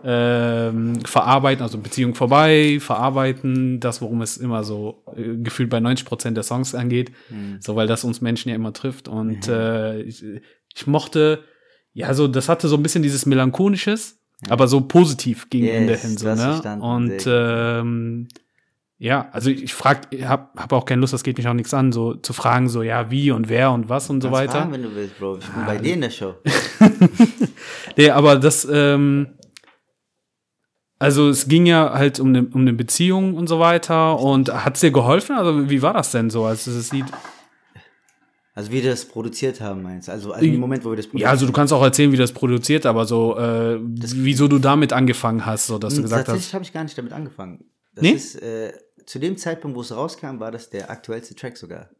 Ähm, 0.04 0.98
verarbeiten, 1.04 1.62
also 1.62 1.78
Beziehung 1.78 2.16
vorbei, 2.16 2.78
verarbeiten, 2.80 3.78
das, 3.78 4.02
worum 4.02 4.20
es 4.22 4.36
immer 4.36 4.64
so 4.64 5.04
äh, 5.14 5.36
gefühlt 5.36 5.70
bei 5.70 5.78
90 5.78 6.04
Prozent 6.06 6.36
der 6.36 6.42
Songs 6.42 6.74
angeht, 6.74 7.12
so 7.60 7.76
weil 7.76 7.86
das 7.86 8.02
uns 8.02 8.20
Menschen 8.20 8.48
ja 8.48 8.56
immer 8.56 8.72
trifft. 8.72 9.06
Und 9.06 9.46
äh, 9.46 10.00
ich, 10.00 10.24
ich 10.74 10.86
mochte, 10.88 11.44
ja, 11.92 12.14
so, 12.14 12.26
das 12.26 12.48
hatte 12.48 12.66
so 12.66 12.76
ein 12.76 12.82
bisschen 12.82 13.04
dieses 13.04 13.26
Melancholisches, 13.26 14.18
aber 14.48 14.66
so 14.66 14.80
positiv 14.80 15.48
gegen 15.50 15.66
Yes, 15.66 15.76
Ende 15.76 15.96
hin, 15.96 16.18
so, 16.18 16.34
ne? 16.34 16.80
Und 16.80 17.24
ähm, 17.28 18.26
ja, 19.02 19.28
also 19.32 19.50
ich, 19.50 19.74
frag, 19.74 20.06
ich 20.10 20.24
hab, 20.24 20.56
hab 20.56 20.72
auch 20.72 20.84
keine 20.84 21.00
Lust, 21.00 21.12
das 21.12 21.24
geht 21.24 21.36
mich 21.36 21.48
auch 21.48 21.54
nichts 21.54 21.74
an, 21.74 21.90
so 21.90 22.14
zu 22.14 22.32
fragen, 22.32 22.68
so 22.68 22.82
ja, 22.82 23.10
wie 23.10 23.32
und 23.32 23.48
wer 23.48 23.72
und 23.72 23.88
was 23.88 24.08
und 24.08 24.20
so 24.20 24.30
weiter. 24.30 24.52
Fragen, 24.52 24.72
wenn 24.72 24.84
du 24.84 24.94
willst, 24.94 25.18
Bro. 25.18 25.38
Ich 25.38 25.48
bin 25.48 25.66
bei 25.66 25.76
dir 25.78 25.94
in 25.94 26.02
der 26.02 26.10
Show. 26.10 26.34
Nee, 27.96 28.10
aber 28.10 28.36
das, 28.36 28.64
ähm, 28.70 29.34
also 31.00 31.28
es 31.30 31.48
ging 31.48 31.66
ja 31.66 31.92
halt 31.92 32.20
um 32.20 32.28
eine, 32.28 32.44
um 32.44 32.60
eine 32.60 32.72
Beziehung 32.72 33.34
und 33.34 33.48
so 33.48 33.58
weiter. 33.58 34.20
Und 34.20 34.54
hat's 34.54 34.78
dir 34.80 34.92
geholfen? 34.92 35.36
Also 35.36 35.68
wie 35.68 35.82
war 35.82 35.94
das 35.94 36.12
denn 36.12 36.30
so, 36.30 36.44
als 36.44 36.64
du 36.64 36.70
das 36.70 36.92
Lied? 36.92 37.06
Also 38.54 38.70
wie 38.70 38.84
wir 38.84 38.90
das 38.90 39.04
produziert 39.06 39.60
haben, 39.60 39.82
meinst 39.82 40.06
du? 40.06 40.12
Also, 40.12 40.30
also 40.32 40.46
im 40.46 40.60
Moment, 40.60 40.84
wo 40.84 40.90
wir 40.90 40.96
das 40.96 41.06
produziert 41.06 41.26
Ja, 41.26 41.30
also 41.30 41.46
du 41.46 41.52
kannst 41.52 41.72
auch 41.72 41.82
erzählen, 41.82 42.12
wie 42.12 42.16
das 42.16 42.30
produziert, 42.30 42.86
aber 42.86 43.04
so, 43.04 43.36
äh, 43.36 43.78
wieso 43.82 44.46
du 44.46 44.60
damit 44.60 44.92
angefangen 44.92 45.44
hast, 45.44 45.66
so 45.66 45.78
dass 45.78 45.96
du 45.96 46.02
gesagt 46.02 46.26
Tatsächlich 46.26 46.46
hast. 46.46 46.54
habe 46.54 46.64
ich 46.64 46.72
gar 46.72 46.84
nicht 46.84 46.96
damit 46.96 47.12
angefangen. 47.12 47.64
Das 47.94 48.02
Nee? 48.02 48.10
ist, 48.12 48.40
äh, 48.40 48.72
zu 49.06 49.18
dem 49.18 49.36
Zeitpunkt, 49.36 49.76
wo 49.76 49.80
es 49.80 49.94
rauskam, 49.94 50.38
war 50.40 50.50
das 50.50 50.70
der 50.70 50.90
aktuellste 50.90 51.34
Track 51.34 51.56
sogar. 51.56 51.90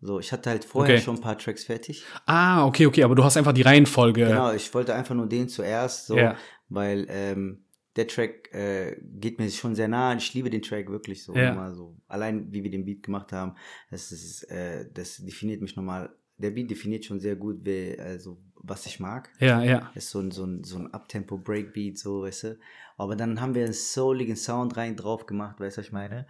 So, 0.00 0.20
ich 0.20 0.30
hatte 0.30 0.50
halt 0.50 0.64
vorher 0.64 0.96
Okay. 0.96 1.04
schon 1.04 1.16
ein 1.16 1.20
paar 1.22 1.38
Tracks 1.38 1.64
fertig. 1.64 2.04
Ah, 2.26 2.66
okay, 2.66 2.86
okay, 2.86 3.02
aber 3.02 3.14
du 3.14 3.24
hast 3.24 3.36
einfach 3.36 3.54
die 3.54 3.62
Reihenfolge. 3.62 4.26
Genau, 4.26 4.52
ich 4.52 4.72
wollte 4.74 4.94
einfach 4.94 5.14
nur 5.14 5.26
den 5.26 5.48
zuerst, 5.48 6.06
so, 6.06 6.16
Ja. 6.18 6.36
weil 6.68 7.06
ähm, 7.08 7.64
der 7.96 8.06
Track 8.06 8.52
äh, 8.52 8.96
geht 9.02 9.38
mir 9.38 9.50
schon 9.50 9.74
sehr 9.74 9.88
nah. 9.88 10.14
Ich 10.14 10.34
liebe 10.34 10.50
den 10.50 10.60
Track 10.60 10.90
wirklich 10.90 11.24
so. 11.24 11.34
Ja. 11.34 11.52
Immer 11.52 11.74
so. 11.74 11.96
Allein 12.08 12.52
wie 12.52 12.62
wir 12.62 12.70
den 12.70 12.84
Beat 12.84 13.02
gemacht 13.02 13.32
haben, 13.32 13.54
das 13.90 14.12
ist, 14.12 14.42
äh, 14.50 14.86
das 14.92 15.16
definiert 15.16 15.62
mich 15.62 15.76
nochmal. 15.76 16.14
Der 16.36 16.50
Beat 16.50 16.70
definiert 16.70 17.06
schon 17.06 17.18
sehr 17.18 17.34
gut, 17.34 17.64
wie, 17.64 17.98
also, 17.98 18.36
was 18.56 18.84
ich 18.84 19.00
mag. 19.00 19.30
Ja, 19.40 19.62
ja. 19.62 19.90
ist 19.94 20.10
so 20.10 20.20
ein, 20.20 20.30
so 20.30 20.44
ein, 20.44 20.62
so 20.62 20.76
ein 20.76 20.92
Uptempo 20.92 21.38
Breakbeat, 21.38 21.96
so, 21.96 22.22
weißt 22.22 22.44
du. 22.44 22.58
Aber 22.96 23.16
dann 23.16 23.40
haben 23.40 23.54
wir 23.54 23.64
einen 23.64 23.72
souligen 23.72 24.36
Sound 24.36 24.76
rein 24.76 24.96
drauf 24.96 25.26
gemacht, 25.26 25.60
weißt 25.60 25.76
du, 25.76 25.80
was 25.80 25.86
ich 25.86 25.92
meine? 25.92 26.26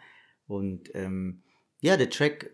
Und 0.46 0.90
ähm, 0.94 1.42
ja, 1.80 1.96
der 1.96 2.10
Track, 2.10 2.50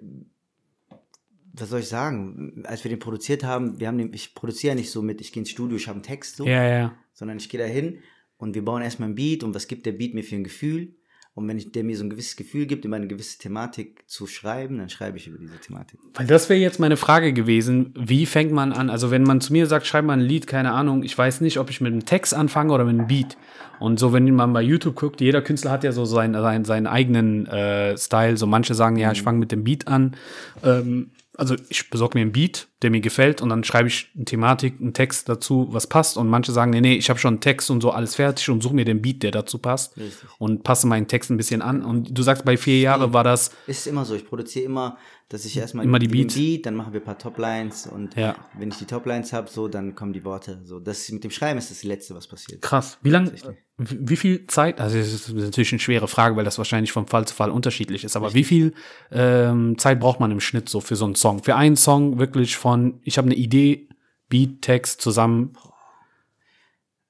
was 1.55 1.71
soll 1.71 1.81
ich 1.81 1.89
sagen? 1.89 2.63
Als 2.67 2.85
wir 2.85 2.91
den 2.91 2.99
produziert 2.99 3.45
haben, 3.45 3.79
wir 3.81 3.89
haben 3.89 3.99
den, 3.99 4.13
ich 4.13 4.35
produziere 4.35 4.75
nicht 4.75 4.91
so 4.91 5.03
mit, 5.03 5.21
ich 5.21 5.33
gehe 5.33 5.41
ins 5.41 5.51
Studio, 5.51 5.77
ich 5.77 5.89
habe 5.89 5.97
einen 5.97 6.03
Text 6.03 6.37
so, 6.37 6.47
Ja, 6.47 6.67
ja. 6.67 6.97
sondern 7.13 7.39
ich 7.39 7.49
gehe 7.49 7.61
da 7.61 7.67
hin 7.67 8.01
und 8.37 8.55
wir 8.55 8.65
bauen 8.65 8.83
erstmal 8.83 9.09
ein 9.09 9.15
Beat 9.15 9.43
und 9.45 9.55
was 9.55 9.69
gibt 9.69 9.87
der 9.87 9.93
Beat 9.93 10.15
mir 10.15 10.25
für 10.25 10.37
ein 10.37 10.45
Gefühl? 10.45 10.95
Und 11.35 11.49
wenn 11.49 11.57
ich, 11.57 11.73
der 11.73 11.83
mir 11.83 11.97
so 11.97 12.05
ein 12.05 12.11
gewisses 12.11 12.37
Gefühl 12.37 12.67
gibt, 12.67 12.85
über 12.85 12.97
eine 12.97 13.07
gewisse 13.07 13.39
Thematik 13.39 14.03
zu 14.07 14.27
schreiben, 14.27 14.77
dann 14.77 14.91
schreibe 14.91 15.17
ich 15.17 15.29
über 15.29 15.39
diese 15.39 15.59
Thematik. 15.59 15.99
Weil 16.13 16.27
das 16.27 16.51
wäre 16.51 16.61
jetzt 16.61 16.79
meine 16.79 16.99
Frage 16.99 17.33
gewesen. 17.33 17.95
Wie 17.99 18.27
fängt 18.27 18.53
man 18.53 18.73
an? 18.73 18.91
Also, 18.91 19.11
wenn 19.11 19.23
man 19.23 19.41
zu 19.41 19.55
mir 19.55 19.67
sagt, 19.67 19.87
schreib 19.87 20.05
mal 20.05 20.13
ein 20.13 20.21
Lied, 20.21 20.47
keine 20.47 20.73
Ahnung, 20.73 21.03
ich 21.03 21.17
weiß 21.17 21.41
nicht, 21.41 21.59
ob 21.59 21.71
ich 21.71 21.81
mit 21.81 21.91
einem 21.91 22.05
Text 22.05 22.35
anfange 22.35 22.75
oder 22.75 22.85
mit 22.85 22.99
einem 22.99 23.07
Beat. 23.07 23.39
Und 23.81 23.99
so, 23.99 24.13
wenn 24.13 24.31
man 24.35 24.53
bei 24.53 24.61
YouTube 24.61 24.95
guckt, 24.95 25.23
jeder 25.23 25.41
Künstler 25.41 25.71
hat 25.71 25.85
ja 25.85 25.93
so 25.93 26.05
seinen, 26.05 26.35
seinen, 26.35 26.67
seinen 26.67 26.87
eigenen 26.87 27.47
äh, 27.47 27.97
Style. 27.97 28.37
So 28.37 28.47
manche 28.47 28.75
sagen, 28.75 28.97
ja, 28.97 29.11
ich 29.11 29.23
fange 29.23 29.39
mit 29.39 29.53
dem 29.53 29.65
Beat 29.65 29.89
an. 29.89 30.15
Ähm, 30.63 31.13
also 31.37 31.57
ich 31.71 31.89
besorge 31.89 32.19
mir 32.19 32.23
einen 32.23 32.33
Beat, 32.33 32.69
der 32.83 32.91
mir 32.91 33.01
gefällt 33.01 33.41
und 33.41 33.49
dann 33.49 33.65
schreibe 33.65 33.89
ich 33.89 34.11
eine 34.15 34.25
Thematik, 34.25 34.81
einen 34.81 34.93
Text 34.95 35.29
dazu, 35.29 35.69
was 35.71 35.87
passt. 35.87 36.17
Und 36.17 36.29
manche 36.29 36.53
sagen, 36.53 36.71
nee, 36.71 36.81
nee, 36.81 36.95
ich 36.95 37.09
habe 37.11 37.19
schon 37.19 37.35
einen 37.35 37.41
Text 37.41 37.71
und 37.71 37.81
so 37.81 37.91
alles 37.91 38.15
fertig 38.17 38.49
und 38.51 38.63
suche 38.63 38.75
mir 38.75 38.85
den 38.85 39.01
Beat, 39.03 39.23
der 39.23 39.31
dazu 39.31 39.59
passt 39.59 39.97
Richtig. 39.97 40.29
und 40.39 40.63
passe 40.65 40.87
meinen 40.87 41.07
Text 41.09 41.31
ein 41.31 41.37
bisschen 41.37 41.63
an. 41.63 41.83
Und 41.83 42.17
du 42.17 42.23
sagst, 42.23 42.45
bei 42.45 42.57
vier 42.57 42.81
Jahren 42.81 43.13
war 43.13 43.25
das, 43.25 43.51
Ist 43.67 43.87
immer 43.87 44.05
so, 44.05 44.15
ich 44.15 44.27
produziere 44.27 44.65
immer, 44.67 44.97
dass 45.29 45.47
ich 45.47 45.57
erstmal 45.57 45.85
Immer 45.87 45.99
die 45.99 46.09
den 46.09 46.13
Beats. 46.13 46.35
Beat, 46.35 46.67
dann 46.67 46.75
machen 46.75 46.93
wir 46.93 47.01
ein 47.01 47.05
paar 47.05 47.19
Toplines 47.19 47.87
und 47.87 48.15
Ja. 48.17 48.37
wenn 48.59 48.69
ich 48.69 48.77
die 48.77 48.85
Toplines 48.85 49.33
habe, 49.33 49.49
so, 49.49 49.67
dann 49.67 49.95
kommen 49.95 50.13
die 50.13 50.25
Worte. 50.25 50.61
So, 50.65 50.79
das 50.79 51.11
mit 51.11 51.25
dem 51.25 51.31
Schreiben 51.31 51.59
ist 51.59 51.71
das 51.71 51.85
Letzte, 51.85 52.15
was 52.15 52.27
passiert. 52.27 52.61
Krass. 52.61 52.99
Wie 53.03 53.09
lange, 53.09 53.33
wie 53.79 54.17
viel 54.17 54.47
Zeit, 54.47 54.79
also 54.81 54.99
das 54.99 55.09
ist 55.09 55.33
natürlich 55.33 55.73
eine 55.73 55.81
schwere 55.81 56.07
Frage, 56.07 56.37
weil 56.37 56.45
das 56.45 56.59
wahrscheinlich 56.59 56.93
von 56.93 57.07
Fall 57.07 57.27
zu 57.27 57.35
Fall 57.35 57.51
unterschiedlich 57.51 58.05
ist, 58.05 58.15
aber 58.17 58.35
wie 58.35 58.45
viel 58.45 58.75
ähm, 59.11 59.79
Zeit 59.79 59.99
braucht 60.01 60.21
man 60.21 60.31
im 60.31 60.41
Schnitt 60.41 60.69
so 60.69 60.81
für 60.83 60.97
so 60.97 61.07
einen 61.07 61.15
Song? 61.15 61.43
Für 61.43 61.57
einen 61.57 61.77
Song 61.77 62.19
wirklich 62.19 62.57
von, 62.57 62.72
ich 63.03 63.19
habe 63.19 63.27
eine 63.27 63.37
Idee, 63.37 63.89
Beat, 64.29 64.63
Text 64.63 65.01
zusammen. 65.01 65.53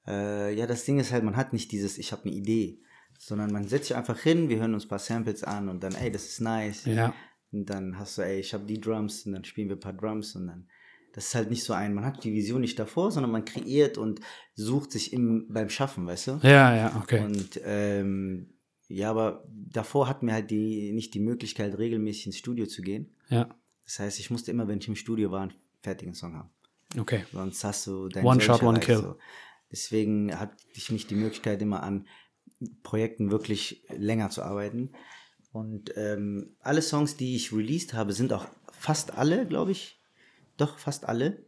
Äh, 0.07 0.53
ja, 0.55 0.67
das 0.67 0.85
Ding 0.85 0.99
ist 0.99 1.11
halt, 1.11 1.23
man 1.23 1.37
hat 1.37 1.53
nicht 1.53 1.71
dieses, 1.71 1.97
ich 1.97 2.11
habe 2.11 2.23
eine 2.25 2.33
Idee, 2.33 2.79
sondern 3.17 3.51
man 3.51 3.67
setzt 3.67 3.87
sich 3.87 3.95
einfach 3.95 4.19
hin, 4.19 4.49
wir 4.49 4.59
hören 4.59 4.73
uns 4.73 4.85
ein 4.85 4.89
paar 4.89 4.99
Samples 4.99 5.43
an 5.43 5.69
und 5.69 5.83
dann, 5.83 5.95
ey, 5.95 6.11
das 6.11 6.25
ist 6.25 6.41
nice. 6.41 6.85
Ja. 6.85 7.13
Und 7.51 7.69
dann 7.69 7.97
hast 7.97 8.17
du, 8.17 8.23
ey, 8.23 8.39
ich 8.39 8.53
habe 8.53 8.65
die 8.65 8.81
Drums 8.81 9.25
und 9.25 9.33
dann 9.33 9.45
spielen 9.45 9.69
wir 9.69 9.77
ein 9.77 9.81
paar 9.81 9.93
Drums 9.93 10.35
und 10.35 10.47
dann, 10.47 10.67
das 11.13 11.27
ist 11.27 11.35
halt 11.35 11.49
nicht 11.49 11.63
so 11.63 11.73
ein, 11.73 11.93
man 11.93 12.03
hat 12.03 12.23
die 12.23 12.33
Vision 12.33 12.61
nicht 12.61 12.77
davor, 12.79 13.11
sondern 13.11 13.31
man 13.31 13.45
kreiert 13.45 13.97
und 13.97 14.19
sucht 14.55 14.91
sich 14.91 15.13
im, 15.13 15.47
beim 15.47 15.69
Schaffen, 15.69 16.05
weißt 16.07 16.27
du? 16.27 16.39
Ja, 16.41 16.75
ja, 16.75 16.99
okay. 17.01 17.23
Und 17.23 17.61
ähm, 17.63 18.53
ja, 18.87 19.11
aber 19.11 19.45
davor 19.47 20.09
hatten 20.09 20.27
wir 20.27 20.33
halt 20.33 20.51
die, 20.51 20.91
nicht 20.91 21.13
die 21.13 21.19
Möglichkeit, 21.19 21.77
regelmäßig 21.77 22.27
ins 22.27 22.37
Studio 22.37 22.65
zu 22.65 22.81
gehen. 22.81 23.15
Ja, 23.29 23.55
Das 23.85 23.99
heißt, 23.99 24.19
ich 24.19 24.31
musste 24.31 24.51
immer, 24.51 24.67
wenn 24.67 24.79
ich 24.79 24.87
im 24.87 24.95
Studio 24.95 25.31
war, 25.31 25.41
einen 25.41 25.53
fertigen 25.81 26.13
Song 26.13 26.35
haben. 26.35 26.49
okay. 26.97 27.25
Sonst 27.31 27.63
hast 27.63 27.87
du 27.87 28.07
dein 28.07 28.25
One 28.25 28.41
shot, 28.41 28.63
one 28.63 28.79
kill. 28.79 28.97
So. 28.97 29.17
Deswegen 29.71 30.39
hatte 30.39 30.55
ich 30.73 30.91
nicht 30.91 31.09
die 31.09 31.15
Möglichkeit, 31.15 31.61
immer 31.61 31.83
an 31.83 32.07
Projekten 32.83 33.31
wirklich 33.31 33.83
länger 33.89 34.29
zu 34.29 34.43
arbeiten. 34.43 34.91
Und 35.51 35.95
ähm, 35.97 36.55
alle 36.59 36.81
Songs, 36.81 37.17
die 37.17 37.35
ich 37.35 37.51
released 37.51 37.93
habe, 37.93 38.13
sind 38.13 38.33
auch 38.33 38.47
fast 38.71 39.17
alle, 39.17 39.45
glaube 39.47 39.71
ich, 39.71 39.99
doch 40.57 40.77
fast 40.77 41.05
alle, 41.05 41.45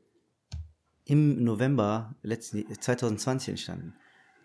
im 1.06 1.44
November 1.44 2.16
letzten, 2.24 2.66
2020 2.68 3.50
entstanden. 3.50 3.96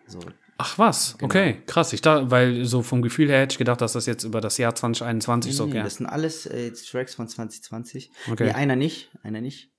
So, 0.07 0.19
Ach 0.63 0.77
was, 0.77 1.17
Genau. 1.17 1.25
okay, 1.25 1.63
krass. 1.65 1.91
Ich 1.91 2.01
da, 2.01 2.29
weil 2.29 2.65
so 2.65 2.83
vom 2.83 3.01
Gefühl 3.01 3.29
her 3.29 3.39
hätte 3.39 3.53
ich 3.53 3.57
gedacht, 3.57 3.81
dass 3.81 3.93
das 3.93 4.05
jetzt 4.05 4.23
über 4.23 4.41
das 4.41 4.59
Jahr 4.59 4.75
2021 4.75 5.55
so 5.55 5.65
Nee, 5.65 5.71
gern. 5.71 5.83
Das 5.83 5.95
sind 5.95 6.05
alles 6.05 6.45
äh, 6.45 6.71
Tracks 6.71 7.15
von 7.15 7.27
2020. 7.27 8.11
Okay. 8.31 8.45
Nee, 8.45 8.51
einer 8.51 8.75
nicht, 8.75 9.09
einer 9.23 9.41
nicht. 9.41 9.71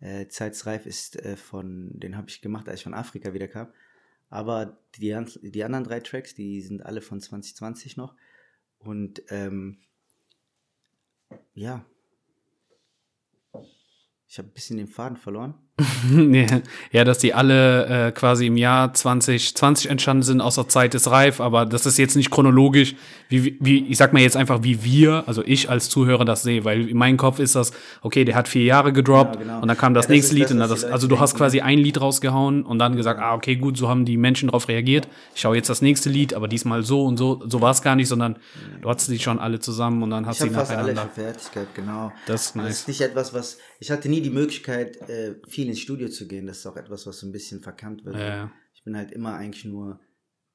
Äh, 0.00 0.28
Zeitsreif 0.28 0.84
ist 0.84 1.16
äh, 1.16 1.36
von, 1.38 1.98
den 1.98 2.18
habe 2.18 2.28
ich 2.28 2.42
gemacht, 2.42 2.68
als 2.68 2.80
ich 2.80 2.84
von 2.84 2.92
Afrika 2.92 3.32
wieder 3.32 3.48
kam. 3.48 3.68
Aber 4.28 4.78
die, 4.96 5.18
die 5.40 5.64
anderen 5.64 5.84
drei 5.84 6.00
Tracks, 6.00 6.34
die 6.34 6.60
sind 6.60 6.84
alle 6.84 7.00
von 7.00 7.20
2020 7.20 7.96
noch. 7.96 8.14
Und 8.78 9.22
ähm, 9.30 9.78
ja, 11.54 11.84
ich 14.28 14.38
habe 14.38 14.48
ein 14.48 14.52
bisschen 14.54 14.76
den 14.76 14.86
Faden 14.86 15.16
verloren. 15.16 15.54
Ja, 16.92 17.04
dass 17.04 17.18
die 17.18 17.34
alle 17.34 18.08
äh, 18.08 18.12
quasi 18.12 18.46
im 18.46 18.56
Jahr 18.56 18.92
2020 18.92 19.90
entstanden 19.90 20.22
sind, 20.22 20.40
außer 20.40 20.68
Zeit 20.68 20.94
ist 20.94 21.10
reif, 21.10 21.40
aber 21.40 21.66
das 21.66 21.86
ist 21.86 21.98
jetzt 21.98 22.16
nicht 22.16 22.30
chronologisch, 22.30 22.94
wie, 23.28 23.56
wie 23.60 23.86
ich 23.86 23.96
sag 23.96 24.12
mal 24.12 24.20
jetzt 24.20 24.36
einfach, 24.36 24.62
wie 24.62 24.82
wir, 24.84 25.24
also 25.26 25.42
ich 25.44 25.70
als 25.70 25.88
Zuhörer 25.88 26.24
das 26.24 26.42
sehe, 26.42 26.64
weil 26.64 26.88
in 26.88 26.96
meinem 26.96 27.16
Kopf 27.16 27.38
ist 27.38 27.54
das, 27.54 27.72
okay, 28.02 28.24
der 28.24 28.34
hat 28.34 28.48
vier 28.48 28.64
Jahre 28.64 28.92
gedroppt 28.92 29.36
Ja, 29.36 29.40
genau. 29.42 29.60
und 29.60 29.68
dann 29.68 29.76
kam 29.76 29.94
das 29.94 30.04
Ja, 30.04 30.08
das 30.08 30.14
nächste 30.16 30.32
ist 30.32 30.38
Lied 30.38 30.44
das, 30.46 30.50
und 30.52 30.58
dann 30.58 30.68
das, 30.70 30.84
also 30.84 31.06
du 31.06 31.20
hast 31.20 31.36
quasi 31.36 31.60
ein 31.60 31.78
Lied 31.78 32.00
rausgehauen 32.00 32.64
und 32.64 32.78
dann 32.78 32.96
gesagt, 32.96 33.20
ah, 33.20 33.34
okay, 33.34 33.56
gut, 33.56 33.76
so 33.76 33.88
haben 33.88 34.04
die 34.04 34.16
Menschen 34.16 34.48
darauf 34.48 34.68
reagiert. 34.68 35.06
Ich 35.34 35.40
schaue 35.42 35.56
jetzt 35.56 35.70
das 35.70 35.82
nächste 35.82 36.08
Lied, 36.10 36.34
aber 36.34 36.48
diesmal 36.48 36.82
so 36.82 37.04
und 37.04 37.16
so, 37.16 37.42
so 37.46 37.60
war 37.60 37.70
es 37.70 37.82
gar 37.82 37.94
nicht, 37.96 38.08
sondern 38.08 38.36
du 38.82 38.88
hattest 38.90 39.10
die 39.10 39.18
schon 39.18 39.38
alle 39.38 39.60
zusammen 39.60 40.02
und 40.02 40.10
dann 40.10 40.26
hast 40.26 40.40
Ich 40.42 40.50
du 40.50 40.54
habe 40.56 40.66
sie 40.66 40.72
fast 40.72 40.72
alle 40.72 40.92
nacheinander. 40.94 41.12
schon 41.14 41.24
fertig 41.24 41.52
gehabt, 41.52 41.74
genau. 41.74 42.12
Das 42.26 42.46
ist 42.46 42.56
nice. 42.56 42.80
ist 42.80 42.88
nicht 42.88 43.00
etwas, 43.00 43.32
was. 43.32 43.58
Ich 43.80 43.90
hatte 43.90 44.08
nie 44.10 44.20
die 44.20 44.30
Möglichkeit, 44.30 44.96
äh, 45.08 45.36
viel 45.48 45.68
ins 45.68 45.80
Studio 45.80 46.08
zu 46.08 46.28
gehen. 46.28 46.46
Das 46.46 46.58
ist 46.58 46.66
auch 46.66 46.76
etwas, 46.76 47.06
was 47.06 47.18
so 47.18 47.26
ein 47.26 47.32
bisschen 47.32 47.60
verkannt 47.62 48.04
wird. 48.04 48.16
Ja. 48.16 48.52
Ich 48.74 48.84
bin 48.84 48.94
halt 48.96 49.10
immer 49.10 49.34
eigentlich 49.34 49.64
nur 49.64 49.98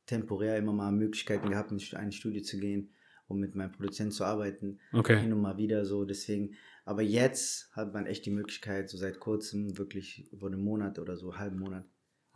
temporär 0.06 0.58
immer 0.58 0.74
mal 0.74 0.92
Möglichkeiten 0.92 1.50
gehabt, 1.50 1.72
in 1.72 1.80
ein 1.98 2.12
Studio 2.12 2.44
zu 2.44 2.60
gehen, 2.60 2.94
um 3.28 3.40
mit 3.40 3.56
meinem 3.56 3.72
Produzenten 3.72 4.12
zu 4.12 4.24
arbeiten. 4.26 4.80
Okay. 4.94 5.20
Hin 5.20 5.34
und 5.34 5.42
mal 5.42 5.58
wieder 5.58 5.86
so. 5.86 6.06
Deswegen. 6.06 6.54
Aber 6.86 7.02
jetzt 7.02 7.72
hat 7.76 7.94
man 7.96 8.06
echt 8.06 8.28
die 8.28 8.32
Möglichkeit, 8.32 8.90
so 8.92 8.98
seit 8.98 9.20
kurzem, 9.20 9.76
wirklich 9.80 10.32
über 10.32 10.46
einen 10.46 10.64
Monat 10.64 11.00
oder 11.00 11.18
so, 11.18 11.36
halben 11.36 11.58
Monat, 11.58 11.84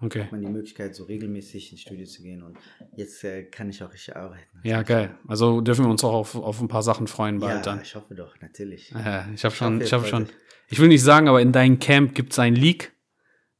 Okay. 0.01 0.23
hat 0.23 0.31
man 0.31 0.41
die 0.41 0.47
Möglichkeit, 0.47 0.95
so 0.95 1.03
regelmäßig 1.03 1.71
ins 1.71 1.81
Studio 1.81 2.07
zu 2.07 2.23
gehen. 2.23 2.41
Und 2.41 2.57
jetzt 2.95 3.23
äh, 3.23 3.43
kann 3.43 3.69
ich 3.69 3.83
auch 3.83 3.93
richtig 3.93 4.15
arbeiten. 4.15 4.59
Ja, 4.63 4.81
geil. 4.81 5.15
Also 5.27 5.61
dürfen 5.61 5.85
wir 5.85 5.91
uns 5.91 6.03
auch 6.03 6.13
auf, 6.13 6.35
auf 6.35 6.59
ein 6.61 6.67
paar 6.67 6.81
Sachen 6.81 7.05
freuen 7.05 7.37
bald 7.37 7.57
Ja, 7.57 7.61
dann. 7.61 7.81
ich 7.83 7.93
hoffe 7.93 8.15
doch, 8.15 8.39
natürlich. 8.41 8.89
Ja, 8.89 9.29
ich 9.31 9.45
habe 9.45 9.53
schon, 9.53 9.81
ich 9.81 9.93
habe 9.93 10.03
freut 10.05 10.27
schon. 10.27 10.29
Ich 10.69 10.79
will 10.79 10.87
nicht 10.87 11.03
sagen, 11.03 11.27
aber 11.27 11.41
in 11.41 11.51
deinem 11.51 11.79
Camp 11.79 12.15
gibt 12.15 12.33
es 12.33 12.39
einen 12.39 12.55
Leak 12.55 12.93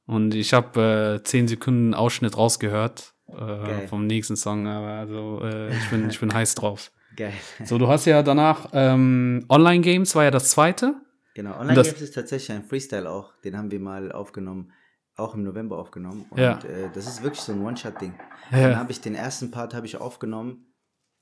und 0.06 0.34
ich 0.36 0.54
habe 0.54 1.20
äh, 1.22 1.24
10 1.24 1.48
Sekunden 1.48 1.94
Ausschnitt 1.94 2.38
rausgehört 2.38 3.14
äh, 3.28 3.88
vom 3.88 4.08
nächsten 4.08 4.36
Song, 4.36 4.68
aber 4.68 4.88
also 4.88 5.42
äh, 5.44 5.70
ich 5.76 5.90
bin, 5.90 6.10
ich 6.10 6.20
bin 6.20 6.34
heiß 6.34 6.56
drauf. 6.56 6.92
Geil. 7.16 7.34
So, 7.66 7.78
du 7.78 7.88
hast 7.88 8.06
ja 8.06 8.24
danach 8.24 8.70
ähm, 8.74 9.46
Online 9.50 9.82
Games 9.82 10.16
war 10.16 10.24
ja 10.24 10.32
das 10.32 10.52
zweite. 10.52 10.96
Genau, 11.36 11.52
das- 11.52 11.60
Online-Games 11.62 12.02
ist 12.02 12.16
tatsächlich 12.16 12.52
ein 12.56 12.64
Freestyle 12.64 13.10
auch. 13.10 13.34
Den 13.44 13.58
haben 13.58 13.72
wir 13.72 13.80
mal 13.80 14.12
aufgenommen, 14.12 14.72
auch 15.16 15.36
im 15.36 15.44
November 15.44 15.78
aufgenommen. 15.78 16.26
Und 16.30 16.40
Ja. 16.40 16.60
äh, 16.60 16.90
das 16.94 17.08
ist 17.08 17.24
wirklich 17.24 17.42
so 17.42 17.52
ein 17.54 17.62
One-Shot-Ding. 17.62 18.14
Ja. 18.52 18.70
Dann 18.70 18.78
habe 18.78 18.92
ich 18.92 19.00
den 19.02 19.16
ersten 19.16 19.52
Part 19.52 19.74
habe 19.74 19.86
ich 19.86 19.98
aufgenommen 19.98 20.74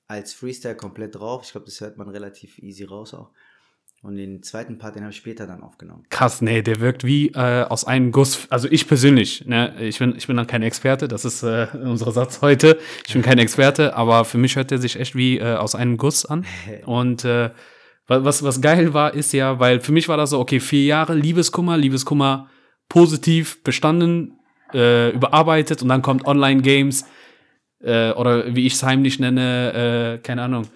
als 0.08 0.34
Freestyle 0.34 0.76
komplett 0.76 1.16
drauf. 1.16 1.44
Ich 1.44 1.52
glaube, 1.52 1.66
das 1.66 1.82
hört 1.82 1.98
man 1.98 2.08
relativ 2.10 2.58
easy 2.60 2.84
raus 2.86 3.14
auch. 3.14 3.32
Und 4.08 4.16
den 4.16 4.42
zweiten 4.42 4.78
Part, 4.78 4.96
den 4.96 5.04
habe 5.04 5.12
ich 5.12 5.18
später 5.18 5.46
dann 5.48 5.62
aufgenommen. 5.64 6.04
Krass, 6.10 6.42
nee, 6.42 6.62
der 6.62 6.80
wirkt 6.80 7.04
wie 7.04 7.28
äh, 7.34 7.64
aus 7.64 7.84
einem 7.86 8.14
Guss. 8.14 8.48
Also 8.50 8.70
ich 8.72 8.88
persönlich, 8.88 9.46
ne, 9.46 9.74
ich 9.82 10.00
bin, 10.00 10.16
ich 10.16 10.28
bin 10.28 10.38
dann 10.38 10.48
kein 10.48 10.64
Experte, 10.64 11.10
das 11.10 11.26
ist 11.26 11.44
äh, 11.44 11.68
unser 11.74 12.12
Satz 12.14 12.40
heute. 12.42 12.78
Ich 13.06 13.12
bin 13.14 13.22
kein 13.22 13.38
Experte, 13.38 13.96
aber 13.98 14.24
für 14.24 14.38
mich 14.38 14.56
hört 14.56 14.72
der 14.72 14.78
sich 14.78 14.98
echt 14.98 15.14
wie 15.16 15.40
äh, 15.40 15.56
aus 15.56 15.76
einem 15.76 15.98
Guss 15.98 16.26
an. 16.26 16.46
Und 16.86 17.26
äh, 17.26 17.50
wa- 18.08 18.24
was, 18.24 18.44
was 18.44 18.62
geil 18.62 18.94
war, 18.94 19.14
ist 19.14 19.34
ja, 19.34 19.60
weil 19.60 19.82
für 19.82 19.92
mich 19.92 20.08
war 20.08 20.16
das 20.16 20.30
so, 20.30 20.40
okay, 20.40 20.62
vier 20.62 20.86
Jahre 20.86 21.14
Liebeskummer, 21.14 21.76
Liebeskummer 21.78 22.50
positiv 22.88 23.62
bestanden, 23.64 24.40
äh, 24.74 25.10
überarbeitet 25.10 25.82
und 25.82 25.90
dann 25.90 26.02
kommt 26.02 26.26
Online-Games 26.26 27.06
äh, 27.84 28.12
oder 28.12 28.56
wie 28.56 28.66
ich 28.68 28.74
es 28.76 28.84
heimlich 28.84 29.20
nenne, 29.20 30.16
äh, 30.16 30.18
keine 30.24 30.44
Ahnung, 30.44 30.68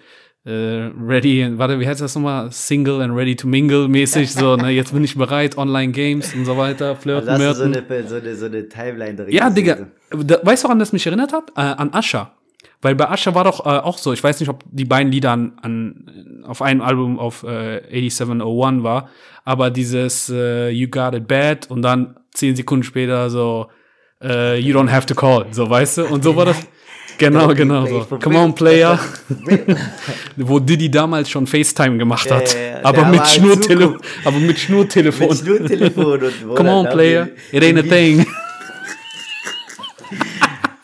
ready, 0.44 1.46
warte, 1.56 1.78
wie 1.78 1.86
heißt 1.86 2.00
das 2.00 2.14
nochmal? 2.16 2.50
Single 2.50 3.00
and 3.00 3.14
ready 3.14 3.36
to 3.36 3.46
mingle 3.46 3.88
mäßig, 3.88 4.32
so, 4.32 4.56
ne, 4.56 4.70
jetzt 4.70 4.92
bin 4.92 5.04
ich 5.04 5.16
bereit, 5.16 5.56
Online-Games 5.56 6.34
und 6.34 6.44
so 6.44 6.56
weiter, 6.56 6.96
flirten, 6.96 7.28
Also 7.28 7.54
so 7.54 7.62
eine, 7.64 7.84
so 8.08 8.16
eine, 8.16 8.34
so 8.34 8.46
eine 8.46 8.68
Timeline 8.68 9.14
drin. 9.14 9.28
Ja, 9.30 9.50
Digga, 9.50 9.86
da, 10.10 10.40
weißt 10.42 10.64
du, 10.64 10.68
woran 10.68 10.78
das 10.80 10.92
mich 10.92 11.06
erinnert 11.06 11.32
hat? 11.32 11.50
Äh, 11.56 11.60
an 11.60 11.90
Asha. 11.92 12.32
Weil 12.80 12.96
bei 12.96 13.08
Asha 13.08 13.32
war 13.36 13.44
doch 13.44 13.64
äh, 13.64 13.68
auch 13.68 13.96
so, 13.96 14.12
ich 14.12 14.22
weiß 14.22 14.40
nicht, 14.40 14.48
ob 14.48 14.64
die 14.68 14.84
beiden 14.84 15.12
Lieder 15.12 15.30
an, 15.30 15.52
an, 15.62 16.42
auf 16.44 16.60
einem 16.60 16.80
Album 16.80 17.20
auf 17.20 17.44
äh, 17.44 17.80
8701 17.88 18.82
war, 18.82 19.08
aber 19.44 19.70
dieses 19.70 20.28
äh, 20.28 20.70
You 20.70 20.88
Got 20.88 21.14
It 21.14 21.28
Bad 21.28 21.70
und 21.70 21.82
dann 21.82 22.16
zehn 22.32 22.56
Sekunden 22.56 22.82
später 22.82 23.30
so 23.30 23.68
äh, 24.20 24.58
You 24.58 24.76
Don't 24.76 24.90
Have 24.90 25.06
to 25.06 25.14
Call, 25.14 25.46
so 25.52 25.70
weißt 25.70 25.98
du? 25.98 26.06
Und 26.06 26.24
so 26.24 26.34
war 26.34 26.46
das. 26.46 26.66
Genau, 27.18 27.48
Don't 27.48 27.54
genau 27.54 27.86
so. 27.86 28.18
Come 28.18 28.38
on, 28.38 28.54
Player. 28.54 28.98
Wo 30.36 30.58
Diddy 30.58 30.90
damals 30.90 31.30
schon 31.30 31.46
FaceTime 31.46 31.98
gemacht 31.98 32.30
hat. 32.30 32.54
ja, 32.54 32.60
ja. 32.60 32.84
aber, 32.84 33.04
mit 33.06 33.26
Schnurtele 33.26 33.96
aber 34.24 34.38
mit 34.38 34.58
Schnurtelefon. 34.58 35.28
Mit 35.28 35.38
Schnurtelefon 35.38 36.20
Come 36.54 36.70
on, 36.70 36.86
Player. 36.86 37.28
It 37.52 37.62
ain't 37.62 37.78
a 37.78 37.82
thing. 37.82 38.26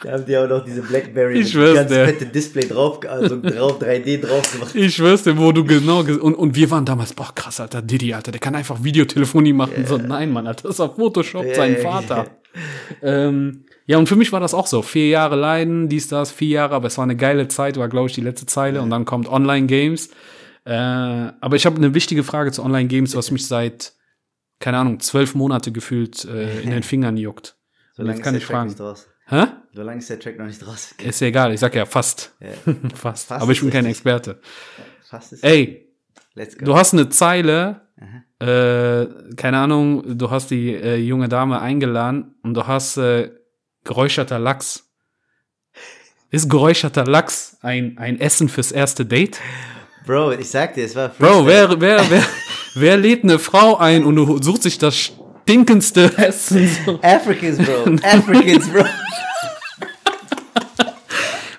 Da 0.01 0.13
haben 0.13 0.25
die 0.25 0.39
auch 0.39 0.49
noch 0.49 0.65
diese 0.65 0.81
Blackberry 0.81 1.41
Ich 1.41 1.55
mit 1.55 1.75
ganz 1.75 1.91
dir. 1.91 2.07
fette 2.07 2.27
Display 2.27 2.69
drauf, 2.69 3.01
also 3.07 3.41
drauf 3.43 3.83
3D 3.83 4.21
drauf 4.21 4.53
gemacht. 4.53 4.75
Ich 4.75 4.95
schwör's 4.95 5.25
dir, 5.25 5.37
wo 5.37 5.51
du 5.51 5.65
genau 5.65 6.01
und, 6.01 6.35
und 6.35 6.55
wir 6.55 6.71
waren 6.71 6.85
damals, 6.85 7.13
boah, 7.13 7.35
krass, 7.35 7.59
Alter, 7.61 7.83
Diddy, 7.83 8.15
Alter, 8.15 8.31
der 8.31 8.41
kann 8.41 8.55
einfach 8.55 8.83
Videotelefonie 8.83 9.53
machen. 9.53 9.85
So, 9.87 9.99
nein, 9.99 10.33
Mann, 10.33 10.47
Alter, 10.47 10.63
das 10.63 10.77
ist 10.77 10.81
auf 10.81 10.95
Photoshop 10.95 11.45
Ja, 11.45 11.55
sein 11.57 11.77
Vater. 11.79 12.27
Ähm, 13.03 13.65
ja, 13.89 13.97
und 13.97 14.07
für 14.07 14.17
mich 14.17 14.33
war 14.33 14.41
das 14.41 14.53
auch 14.53 14.67
so. 14.67 14.83
Vier 14.83 15.09
Jahre 15.09 15.35
Leiden, 15.35 15.89
dies, 15.89 16.09
das, 16.09 16.31
vier 16.31 16.49
Jahre, 16.49 16.75
aber 16.75 16.89
es 16.89 16.99
war 16.99 17.05
eine 17.05 17.17
geile 17.17 17.49
Zeit, 17.49 17.79
war, 17.79 17.89
glaube 17.89 18.09
ich, 18.09 18.15
die 18.15 18.21
letzte 18.21 18.45
Zeile. 18.45 18.83
Und 18.83 18.91
dann 18.91 19.07
kommt 19.07 19.29
Online-Games. 19.29 20.11
Äh, 20.67 20.73
aber 20.75 21.57
ich 21.57 21.65
habe 21.65 21.77
eine 21.77 21.95
wichtige 21.95 22.23
Frage 22.23 22.53
zu 22.53 22.63
Online-Games, 22.63 23.17
was 23.17 23.31
mich 23.31 23.47
seit, 23.47 23.95
keine 24.61 24.77
Ahnung, 24.77 25.01
zwölf 25.01 25.35
Monate 25.35 25.73
gefühlt 25.73 26.23
äh, 26.27 26.61
in 26.61 26.69
den 26.69 26.83
Fingern 26.85 27.17
juckt. 27.17 27.57
So 27.95 28.03
lange 28.03 28.21
kann 28.21 28.35
ist 28.35 28.43
ich 28.43 28.47
der 28.47 28.57
Track 28.57 28.57
fragen. 28.57 28.69
nicht 28.69 28.81
raus. 28.81 29.09
Hä? 29.25 29.47
So 29.73 29.83
lange 29.83 29.99
ist 30.01 30.11
der 30.11 30.21
Track 30.21 30.39
noch 30.39 30.47
nicht 30.47 30.67
raus. 30.67 30.95
Ist 31.03 31.21
ja 31.21 31.29
egal, 31.29 31.55
ich 31.55 31.61
sag 31.61 31.75
ja 31.75 31.87
fast. 31.87 32.37
Ja, 32.41 32.49
fast. 32.95 33.29
Fast 33.29 33.43
Aber 33.43 33.53
ich 33.53 33.61
bin 33.61 33.71
kein 33.71 33.87
richtig. 33.87 34.05
Experte. 34.05 34.41
fast 35.03 35.33
ist 35.33 35.43
Ey, 35.43 35.89
Let's 36.35 36.57
go. 36.57 36.67
Du 36.67 36.77
hast 36.77 36.93
eine 36.93 37.09
Zeile, 37.09 37.81
äh, 38.39 39.07
keine 39.35 39.59
Ahnung, 39.59 40.19
du 40.19 40.31
hast 40.31 40.51
die 40.51 40.75
äh, 40.75 40.97
junge 40.97 41.29
Dame 41.29 41.61
eingeladen 41.61 42.37
und 42.43 42.55
du 42.55 42.67
hast 42.67 42.97
äh, 42.99 43.31
geräucherter 43.85 44.39
Lachs. 44.39 44.85
Ist 46.31 46.51
geräucherter 46.51 47.05
Lachs 47.05 47.57
ein, 47.63 47.97
ein 47.99 48.21
Essen 48.21 48.49
fürs 48.49 48.71
erste 48.73 49.07
Date? 49.07 49.41
Bro, 50.07 50.33
ich 50.33 50.51
sag 50.51 50.75
dir, 50.75 50.85
es 50.85 50.95
war 50.95 51.09
Bro, 51.09 51.45
Freestyle. 51.45 51.81
wer, 51.81 51.81
wer, 51.81 52.11
wer, 52.11 52.23
wer 52.75 52.97
lädt 52.97 53.25
eine 53.25 53.39
Frau 53.39 53.77
ein 53.77 54.05
und 54.05 54.17
du 54.17 54.43
suchst 54.43 54.63
sich 54.63 54.79
das 54.79 54.97
stinkendste 54.97 56.13
Essen? 56.19 56.69
So. 56.85 56.99
Africans, 57.03 57.59
Bro. 57.59 57.97
Africans, 58.03 58.69
Bro. 58.69 58.85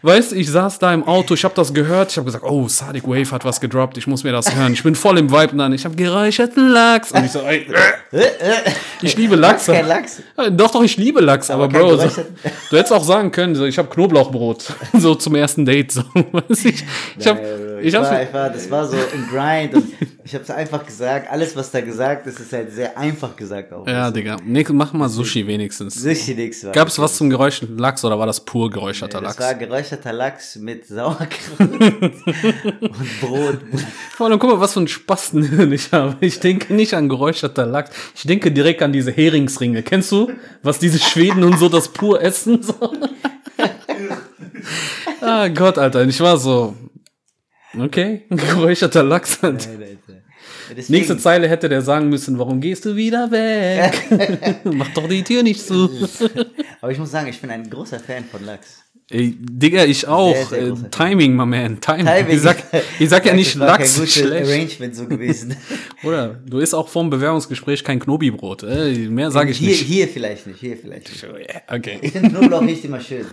Weißt 0.02 0.32
du, 0.32 0.36
ich 0.36 0.50
saß 0.50 0.80
da 0.80 0.94
im 0.94 1.04
Auto, 1.04 1.34
ich 1.34 1.44
habe 1.44 1.54
das 1.56 1.74
gehört, 1.74 2.12
ich 2.12 2.18
habe 2.18 2.26
gesagt, 2.26 2.46
oh, 2.46 2.68
Sadiq 2.70 3.06
Wave 3.06 3.32
hat 3.32 3.44
was 3.44 3.60
gedroppt, 3.60 3.98
ich 3.98 4.08
muss 4.08 4.24
mir 4.24 4.32
das 4.32 4.56
hören. 4.56 4.72
Ich 4.72 4.84
bin 4.84 4.96
voll 4.96 5.18
im 5.18 5.30
Vibe 5.30 5.58
dann, 5.58 5.74
ich 5.74 5.84
habe 5.84 5.96
geräucherten 5.96 6.70
Lachs. 6.70 7.12
Und 7.12 7.26
ich 7.26 7.32
so, 7.32 7.40
ey, 7.42 7.68
ich 9.02 9.18
liebe 9.18 9.36
Lachs. 9.36 9.66
Kein 9.66 9.88
Lachs. 9.88 10.22
Ja, 10.38 10.50
Doch, 10.50 10.72
doch, 10.72 10.84
ich 10.84 10.96
liebe 10.96 11.20
Lachs, 11.20 11.50
aber, 11.50 11.68
kein 11.68 11.82
Bro, 11.82 11.98
so, 11.98 12.24
du 12.70 12.78
hättest 12.78 12.94
auch 12.94 13.04
sagen 13.04 13.32
können, 13.32 13.56
so, 13.56 13.66
ich 13.66 13.78
habe 13.78 13.90
Knoblauchbrot, 13.90 14.74
so 14.94 15.16
zum 15.16 15.36
ersten 15.36 15.66
Date. 15.66 15.92
So. 15.92 16.04
Weiß 16.14 16.66
ich 16.66 16.84
ich 17.18 17.28
hab, 17.28 17.38
Ich 17.80 17.88
ich 17.88 17.94
war, 17.94 18.22
ich 18.24 18.34
war, 18.34 18.50
das 18.50 18.70
war 18.70 18.86
so 18.86 18.96
ein 18.96 19.28
Grind 19.30 19.74
und 19.76 19.94
ich 20.24 20.36
hab's 20.36 20.50
einfach 20.50 20.86
gesagt. 20.86 21.30
Alles, 21.32 21.56
was 21.56 21.72
da 21.72 21.82
gesagt 21.82 22.28
ist, 22.28 22.40
ist 22.40 22.54
halt 22.54 22.72
sehr 22.72 22.98
einfach 22.98 23.36
gesagt 23.36 23.74
auch. 23.74 23.88
ja, 23.88 24.12
Digga, 24.12 24.38
nee, 24.46 24.66
mach 24.70 24.94
mal 24.94 25.10
Sushi 25.10 25.46
wenigstens. 25.48 25.96
Sushi 25.96 26.36
nix 26.36 26.64
war. 26.64 26.72
Gab 26.72 26.88
es 26.88 27.00
was 27.00 27.18
zum 27.18 27.30
geräucherten 27.30 27.78
Lachs 27.78 28.04
oder 28.06 28.18
war 28.20 28.26
das 28.26 28.40
pur 28.42 28.70
geräucherter 28.70 29.22
Das 29.22 29.38
Lachs? 29.38 29.40
war 29.40 29.54
geräucherter 29.56 30.14
Lachs 30.14 30.56
mit 30.58 30.88
Sauerkraut 31.00 31.60
und 31.60 32.14
Brot. 33.22 33.58
Vor 34.16 34.28
allem, 34.28 34.40
guck 34.40 34.52
mal, 34.52 34.60
was 34.60 34.74
für 34.74 34.82
ein 34.82 34.88
Spasten 34.88 35.72
ich 35.72 35.92
habe. 35.92 36.16
Ich 36.22 36.40
denke 36.40 36.74
nicht 36.74 36.94
an 36.94 37.10
geräucherter 37.10 37.66
Lachs. 37.66 37.92
Ich 38.16 38.24
denke 38.24 38.52
direkt 38.52 38.82
an 38.82 38.94
diese 38.94 39.12
Heringsringe. 39.12 39.84
Kennst 39.84 40.12
du, 40.12 40.32
was 40.64 40.80
diese 40.80 41.00
Schweden 41.00 41.44
und 41.44 41.58
so 41.58 41.70
das 41.70 41.88
pur 41.90 42.22
essen? 42.22 42.62
So. 42.62 42.74
ah 45.22 45.48
Gott, 45.50 45.78
Alter. 45.78 46.06
Ich 46.08 46.20
war 46.22 46.38
so, 46.38 46.76
okay, 47.78 48.24
geräucherter 48.30 49.04
Lachs. 49.04 49.44
Alter. 49.44 49.70
Deswegen- 50.76 50.94
Nächste 50.94 51.18
Zeile 51.18 51.48
hätte 51.50 51.68
der 51.68 51.82
sagen 51.82 52.10
müssen, 52.10 52.38
warum 52.40 52.62
gehst 52.62 52.86
du 52.86 52.96
wieder 52.96 53.30
weg? 53.32 54.60
Mach 54.64 54.90
doch 54.94 55.08
die 55.08 55.24
Tür 55.24 55.42
nicht 55.44 55.66
zu. 55.66 55.90
Aber 56.82 56.92
ich 56.92 56.98
muss 57.00 57.12
sagen, 57.12 57.28
ich 57.28 57.40
bin 57.42 57.50
ein 57.50 57.70
großer 57.70 58.00
Fan 58.00 58.24
von 58.26 58.44
Lachs. 58.46 58.84
Ey, 59.12 59.36
Digga, 59.40 59.86
ich 59.86 60.08
auch. 60.08 60.36
Sehr, 60.36 60.46
sehr 60.46 60.68
Äh, 60.86 60.90
Timing, 60.92 61.36
my 61.36 61.46
man. 61.46 61.82
Timing. 61.82 62.06
Timing. 62.06 62.36
Ich 62.36 62.42
sag, 62.42 62.58
ich 63.00 63.10
sag 63.10 63.26
ja 63.26 63.34
nicht 63.34 63.56
Lachs 63.56 63.98
kein 63.98 64.08
schlecht. 64.08 64.48
Arrangement 64.48 64.96
so 64.96 65.08
gewesen. 65.08 65.56
Oder 66.04 66.40
du 66.46 66.60
isst 66.60 66.76
auch 66.76 66.88
vorm 66.88 67.10
Bewerbungsgespräch 67.10 67.84
kein 67.84 68.00
Knobibrot. 68.00 68.62
Äh, 68.64 69.08
mehr 69.10 69.32
sage 69.32 69.50
ich 69.50 69.58
hier, 69.58 69.70
nicht. 69.70 69.82
hier 69.82 70.08
vielleicht 70.08 70.46
nicht, 70.46 70.60
hier 70.60 70.78
vielleicht 70.78 71.10
nicht. 71.10 71.26
Okay. 71.68 71.98
Knoblauch 72.12 72.62
riecht 72.62 72.86
immer 72.86 73.00
schön. 73.02 73.26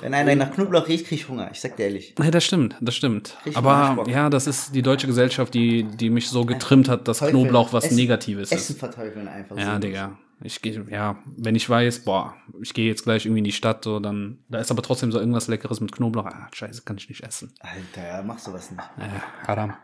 Wenn 0.00 0.14
einer 0.14 0.34
nach 0.36 0.52
Knoblauch 0.52 0.86
riecht, 0.86 1.06
krieg 1.08 1.18
ich 1.18 1.28
Hunger. 1.28 1.50
Ich 1.52 1.60
sag 1.60 1.76
dir 1.76 1.84
ehrlich. 1.86 2.14
Ja, 2.22 2.30
das 2.30 2.44
stimmt, 2.44 2.76
das 2.80 2.94
stimmt. 2.94 3.36
Richtig 3.44 3.56
Aber 3.56 4.04
ja, 4.08 4.30
das 4.30 4.46
ist 4.46 4.74
die 4.76 4.82
deutsche 4.82 5.08
Gesellschaft, 5.08 5.52
die, 5.54 5.82
die 5.84 6.08
mich 6.10 6.28
so 6.28 6.44
getrimmt 6.44 6.88
hat, 6.88 7.08
dass 7.08 7.18
Teufeln. 7.18 7.40
Knoblauch 7.42 7.72
was 7.72 7.86
Essen- 7.86 7.96
Negatives 7.96 8.52
Essen 8.52 8.74
ist. 8.74 8.78
verteufeln 8.78 9.26
einfach. 9.26 9.58
Ja, 9.58 9.74
so. 9.74 9.80
Digga. 9.80 10.16
Ich 10.42 10.60
gehe, 10.60 10.84
ja, 10.90 11.18
wenn 11.36 11.54
ich 11.54 11.68
weiß, 11.68 12.04
boah, 12.04 12.34
ich 12.60 12.74
gehe 12.74 12.86
jetzt 12.86 13.04
gleich 13.04 13.24
irgendwie 13.24 13.38
in 13.38 13.44
die 13.44 13.52
Stadt, 13.52 13.84
so, 13.84 14.00
dann, 14.00 14.44
da 14.50 14.58
ist 14.58 14.70
aber 14.70 14.82
trotzdem 14.82 15.10
so 15.10 15.18
irgendwas 15.18 15.48
Leckeres 15.48 15.80
mit 15.80 15.92
Knoblauch. 15.92 16.26
Ah, 16.26 16.48
scheiße, 16.52 16.82
kann 16.82 16.98
ich 16.98 17.08
nicht 17.08 17.22
essen. 17.22 17.54
Alter, 17.60 18.06
ja, 18.06 18.22
mach 18.22 18.38
sowas 18.38 18.70
nicht. 18.70 18.82
Äh, 18.98 19.46
Haram. 19.46 19.74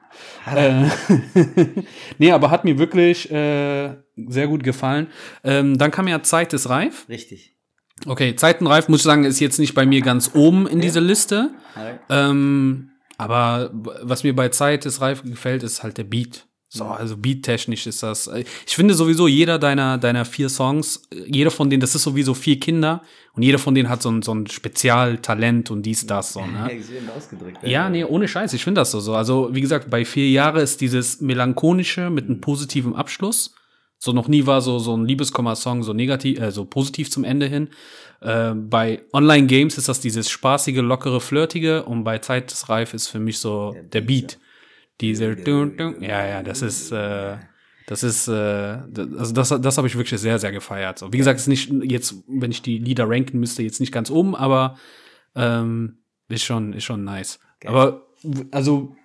Äh, 0.55 0.91
nee, 2.19 2.33
aber 2.33 2.51
hat 2.51 2.65
mir 2.65 2.79
wirklich 2.79 3.31
äh, 3.31 3.97
sehr 4.17 4.47
gut 4.47 4.63
gefallen. 4.63 5.07
Ähm, 5.43 5.79
dann 5.79 5.91
kam 5.91 6.07
ja 6.07 6.23
Zeit 6.23 6.53
ist 6.53 6.69
reif. 6.69 7.09
Richtig. 7.09 7.57
Okay, 8.07 8.37
Zeitenreif, 8.37 8.89
muss 8.89 9.01
ich 9.01 9.05
sagen, 9.05 9.25
ist 9.25 9.41
jetzt 9.41 9.59
nicht 9.59 9.75
bei 9.75 9.87
mir 9.87 10.03
ganz 10.03 10.33
oben 10.35 10.67
in 10.67 10.81
dieser 10.81 11.01
Liste. 11.01 11.51
Ähm, 12.11 12.91
aber 13.17 13.71
was 13.73 14.25
mir 14.25 14.35
bei 14.35 14.49
Zeit 14.49 14.85
ist 14.85 15.01
reif 15.01 15.23
gefällt, 15.23 15.63
ist 15.63 15.83
halt 15.83 15.99
der 15.99 16.05
Beat. 16.05 16.47
So, 16.75 16.85
also 16.85 17.19
beattechnisch 17.19 17.87
ist 17.87 18.03
das. 18.03 18.29
äh, 18.29 18.45
Ich 18.67 18.75
finde 18.75 18.95
sowieso 18.95 19.29
jeder 19.29 19.59
deiner 19.59 19.99
deiner 19.99 20.25
vier 20.25 20.49
Songs, 20.49 21.03
äh, 21.13 21.23
jeder 21.27 21.51
von 21.51 21.69
denen, 21.69 21.83
das 21.83 21.95
ist 21.95 22.03
sowieso 22.03 22.33
vier 22.33 22.59
Kinder 22.59 23.03
und 23.35 23.43
jeder 23.43 23.59
von 23.59 23.75
denen 23.75 23.91
hat 23.91 24.01
so 24.01 24.11
ein 24.11 24.23
so 24.23 24.33
ein 24.35 24.47
Spezialtalent 24.47 25.71
und 25.71 25.83
dies 25.83 26.07
das 26.07 26.33
so. 26.33 26.41
Ne? 26.41 26.71
Ja. 27.63 27.69
Ja, 27.69 27.91
nee, 27.91 28.05
ohne 28.05 28.27
Scheiß, 28.27 28.53
ich 28.55 28.65
finde 28.65 28.81
das 28.81 28.91
so, 28.91 29.01
so. 29.01 29.15
Also, 29.15 29.51
wie 29.53 29.61
gesagt, 29.61 29.91
bei 29.91 30.05
vier 30.05 30.31
Jahre 30.31 30.63
ist 30.63 30.81
dieses 30.81 31.21
melancholische 31.21 32.09
mit 32.11 32.25
einem 32.27 32.41
positiven 32.41 32.95
Abschluss. 32.97 33.55
So 33.99 34.13
noch 34.13 34.27
nie 34.27 34.47
war 34.47 34.61
so, 34.63 34.79
so 34.81 34.97
ein 34.97 35.05
Liebeskomma-Song 35.05 35.83
so 35.85 35.93
negativ, 35.93 36.41
äh, 36.41 36.51
so 36.51 36.65
positiv 36.65 37.11
zum 37.11 37.23
Ende 37.25 37.47
hin. 37.47 37.69
Äh, 38.21 38.53
bei 38.55 39.03
Online-Games 39.13 39.79
ist 39.79 39.89
das 39.89 40.01
dieses 40.01 40.29
spaßige, 40.31 40.79
lockere, 40.79 41.21
flirtige 41.21 41.85
und 41.85 42.03
bei 42.03 42.19
Zeit 42.19 42.51
des 42.51 42.69
Reif 42.69 42.95
ist 42.95 43.09
für 43.09 43.21
mich 43.21 43.39
so 43.39 43.77
der 43.93 44.01
Beat. 44.01 44.39
Dieser, 45.03 45.35
dun, 45.35 45.77
dun, 45.77 46.03
ja, 46.03 46.27
ja, 46.27 46.43
das 46.43 46.63
ist, 46.63 46.91
äh, 46.93 47.37
das 47.87 48.03
ist, 48.03 48.29
äh, 48.29 48.33
also 48.33 49.35
das, 49.35 49.49
das 49.61 49.77
habe 49.77 49.87
ich 49.89 49.97
wirklich 49.97 50.19
sehr, 50.21 50.39
sehr 50.39 50.53
gefeiert. 50.53 50.99
So, 50.99 51.13
wie 51.13 51.19
gesagt, 51.19 51.39
ist 51.41 51.49
nicht 51.49 51.71
jetzt, 51.83 52.15
wenn 52.29 52.51
ich 52.51 52.63
die 52.63 52.79
Lieder 52.79 53.09
ranken 53.11 53.39
müsste, 53.41 53.63
jetzt 53.63 53.81
nicht 53.81 53.93
ganz 53.93 54.11
oben, 54.11 54.35
aber 54.35 54.79
ähm, 55.35 55.99
ist 56.29 56.45
schon, 56.45 56.73
ist 56.73 56.85
schon 56.85 57.05
nice. 57.05 57.39
Aber 57.67 58.07
w- 58.23 58.45
also, 58.53 58.97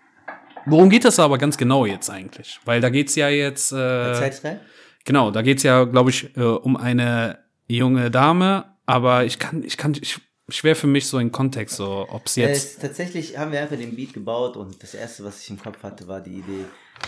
worum 0.65 0.89
geht 0.89 1.03
das 1.05 1.19
aber 1.19 1.37
ganz 1.37 1.57
genau 1.57 1.85
jetzt 1.85 2.09
eigentlich? 2.09 2.59
Weil 2.65 2.79
da 2.79 2.89
geht's 2.89 3.15
ja 3.15 3.29
jetzt, 3.29 3.71
äh, 3.73 4.13
Zeitfrei? 4.13 4.59
genau, 5.03 5.31
da 5.31 5.41
geht's 5.41 5.63
ja, 5.63 5.83
glaube 5.85 6.11
ich, 6.11 6.35
äh, 6.37 6.41
um 6.41 6.77
eine 6.77 7.39
junge 7.67 8.11
Dame, 8.11 8.65
aber 8.85 9.25
ich 9.25 9.39
kann, 9.39 9.63
ich 9.63 9.75
kann, 9.77 9.93
ich, 9.99 10.19
schwer 10.49 10.75
für 10.75 10.87
mich 10.87 11.07
so 11.07 11.19
in 11.19 11.31
Kontext, 11.31 11.75
so, 11.77 12.07
ob's 12.09 12.37
Äh, 12.37 12.41
jetzt, 12.47 12.75
es- 12.75 12.77
tatsächlich 12.79 13.37
haben 13.37 13.51
wir 13.51 13.61
einfach 13.61 13.77
den 13.77 13.95
Beat 13.95 14.13
gebaut 14.13 14.55
und 14.57 14.81
das 14.81 14.93
erste, 14.93 15.23
was 15.23 15.41
ich 15.41 15.49
im 15.49 15.59
Kopf 15.59 15.83
hatte, 15.83 16.07
war 16.07 16.21
die 16.21 16.35
Idee. 16.39 16.65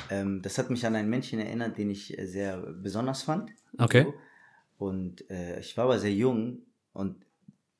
Ähm, 0.10 0.42
das 0.42 0.58
hat 0.58 0.70
mich 0.70 0.86
an 0.86 0.96
einen 0.96 1.10
Menschen 1.10 1.40
erinnert, 1.40 1.78
den 1.78 1.90
ich 1.90 2.18
äh, 2.18 2.26
sehr 2.28 2.58
besonders 2.58 3.24
fand. 3.24 3.52
okay, 3.78 4.04
So. 4.04 4.14
Und 4.86 5.30
äh, 5.30 5.60
ich 5.60 5.76
war 5.78 5.86
aber 5.86 6.00
sehr 6.00 6.14
jung 6.14 6.60
und 6.94 7.16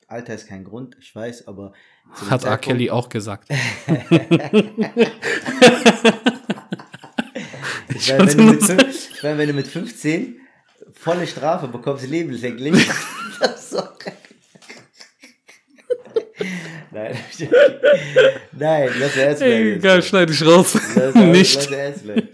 Alter 0.06 0.34
ist 0.34 0.48
kein 0.48 0.64
Grund, 0.64 0.96
ich 1.00 1.14
weiß, 1.14 1.46
aber. 1.46 1.72
hat 2.12 2.30
R. 2.32 2.38
Zeitpunkt- 2.40 2.64
Kelly 2.64 2.90
auch 2.90 3.08
gesagt. 3.08 3.48
Ich 7.94 8.08
meine, 8.12 8.26
wenn, 8.28 8.38
du 8.38 8.44
mit 8.44 8.62
fünf- 8.62 9.10
ich 9.14 9.22
meine, 9.22 9.38
wenn 9.38 9.48
du 9.48 9.54
mit 9.54 9.66
15 9.66 10.40
volle 10.92 11.26
Strafe 11.26 11.68
bekommst, 11.68 12.06
lebenslänglich. 12.06 12.88
das 13.40 13.64
ist 13.64 13.74
doch- 13.74 13.90
Nein, 16.92 17.16
nein, 18.52 18.90
lass 18.98 19.16
ernst 19.16 19.42
bleiben. 19.42 19.80
Geil, 19.80 20.02
schneide 20.02 20.32
ich 20.32 20.44
raus. 20.44 20.78
Lass- 20.94 21.14
Nicht. 21.14 21.54
lass 21.56 21.70
ernst 21.70 22.02
bleiben. 22.04 22.28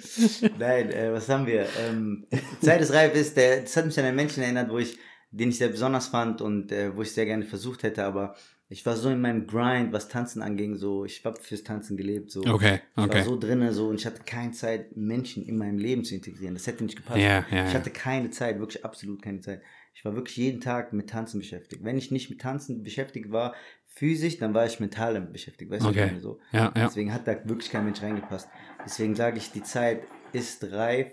Nein, 0.58 0.90
äh, 0.92 1.12
was 1.12 1.28
haben 1.28 1.46
wir? 1.46 1.66
Ähm, 1.88 2.26
Zeit 2.60 2.80
ist 2.80 2.92
reif 2.92 3.14
ist, 3.14 3.36
der, 3.36 3.60
das 3.62 3.76
hat 3.76 3.86
mich 3.86 3.98
an 3.98 4.04
einen 4.06 4.16
Menschen 4.16 4.42
erinnert, 4.42 4.70
wo 4.70 4.78
ich, 4.78 4.96
den 5.30 5.50
ich 5.50 5.58
sehr 5.58 5.68
besonders 5.68 6.08
fand 6.08 6.40
und 6.40 6.72
äh, 6.72 6.94
wo 6.96 7.02
ich 7.02 7.12
sehr 7.12 7.26
gerne 7.26 7.44
versucht 7.44 7.82
hätte, 7.82 8.04
aber 8.04 8.34
ich 8.68 8.84
war 8.84 8.96
so 8.96 9.10
in 9.10 9.20
meinem 9.20 9.46
Grind, 9.46 9.92
was 9.92 10.08
Tanzen 10.08 10.42
anging, 10.42 10.74
so, 10.74 11.04
ich 11.04 11.24
habe 11.24 11.40
fürs 11.40 11.62
Tanzen 11.62 11.96
gelebt, 11.96 12.32
so. 12.32 12.40
Okay, 12.44 12.80
Ich 12.96 13.02
okay. 13.04 13.18
war 13.18 13.22
so 13.24 13.38
drinne 13.38 13.72
so 13.72 13.86
und 13.88 14.00
ich 14.00 14.06
hatte 14.06 14.22
keine 14.26 14.50
Zeit, 14.52 14.96
Menschen 14.96 15.46
in 15.46 15.56
meinem 15.56 15.78
Leben 15.78 16.02
zu 16.04 16.16
integrieren. 16.16 16.54
Das 16.54 16.66
hätte 16.66 16.82
nicht 16.82 16.96
gepasst. 16.96 17.20
Ja, 17.20 17.44
ja, 17.50 17.68
ich 17.68 17.74
hatte 17.74 17.90
keine 17.90 18.30
Zeit, 18.30 18.58
wirklich 18.58 18.84
absolut 18.84 19.22
keine 19.22 19.40
Zeit. 19.40 19.60
Ich 19.94 20.04
war 20.04 20.14
wirklich 20.16 20.36
jeden 20.36 20.60
Tag 20.60 20.92
mit 20.92 21.08
Tanzen 21.08 21.38
beschäftigt. 21.38 21.82
Wenn 21.84 21.96
ich 21.96 22.10
nicht 22.10 22.28
mit 22.28 22.40
Tanzen 22.40 22.82
beschäftigt 22.82 23.30
war, 23.30 23.54
physisch, 23.96 24.36
dann 24.38 24.52
war 24.54 24.66
ich 24.66 24.78
mental 24.78 25.14
damit 25.14 25.32
beschäftigt. 25.32 25.70
Weißt 25.70 25.84
du, 25.84 25.88
Okay. 25.88 26.06
meine, 26.06 26.20
so. 26.20 26.38
Ja, 26.52 26.70
ja. 26.76 26.86
Deswegen 26.86 27.12
hat 27.12 27.26
da 27.26 27.32
wirklich 27.48 27.70
kein 27.70 27.84
Mensch 27.86 28.02
reingepasst. 28.02 28.46
Deswegen 28.84 29.14
sage 29.14 29.38
ich, 29.38 29.50
die 29.52 29.62
Zeit 29.62 30.02
ist 30.32 30.62
reif 30.70 31.10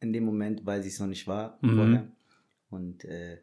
in 0.00 0.12
dem 0.14 0.24
Moment, 0.24 0.64
weil 0.64 0.82
sie 0.82 0.88
es 0.88 0.98
noch 0.98 1.06
nicht 1.06 1.26
war 1.28 1.58
Mhm. 1.60 1.76
vorher. 1.76 2.08
Und 2.70 3.04
äh, 3.04 3.38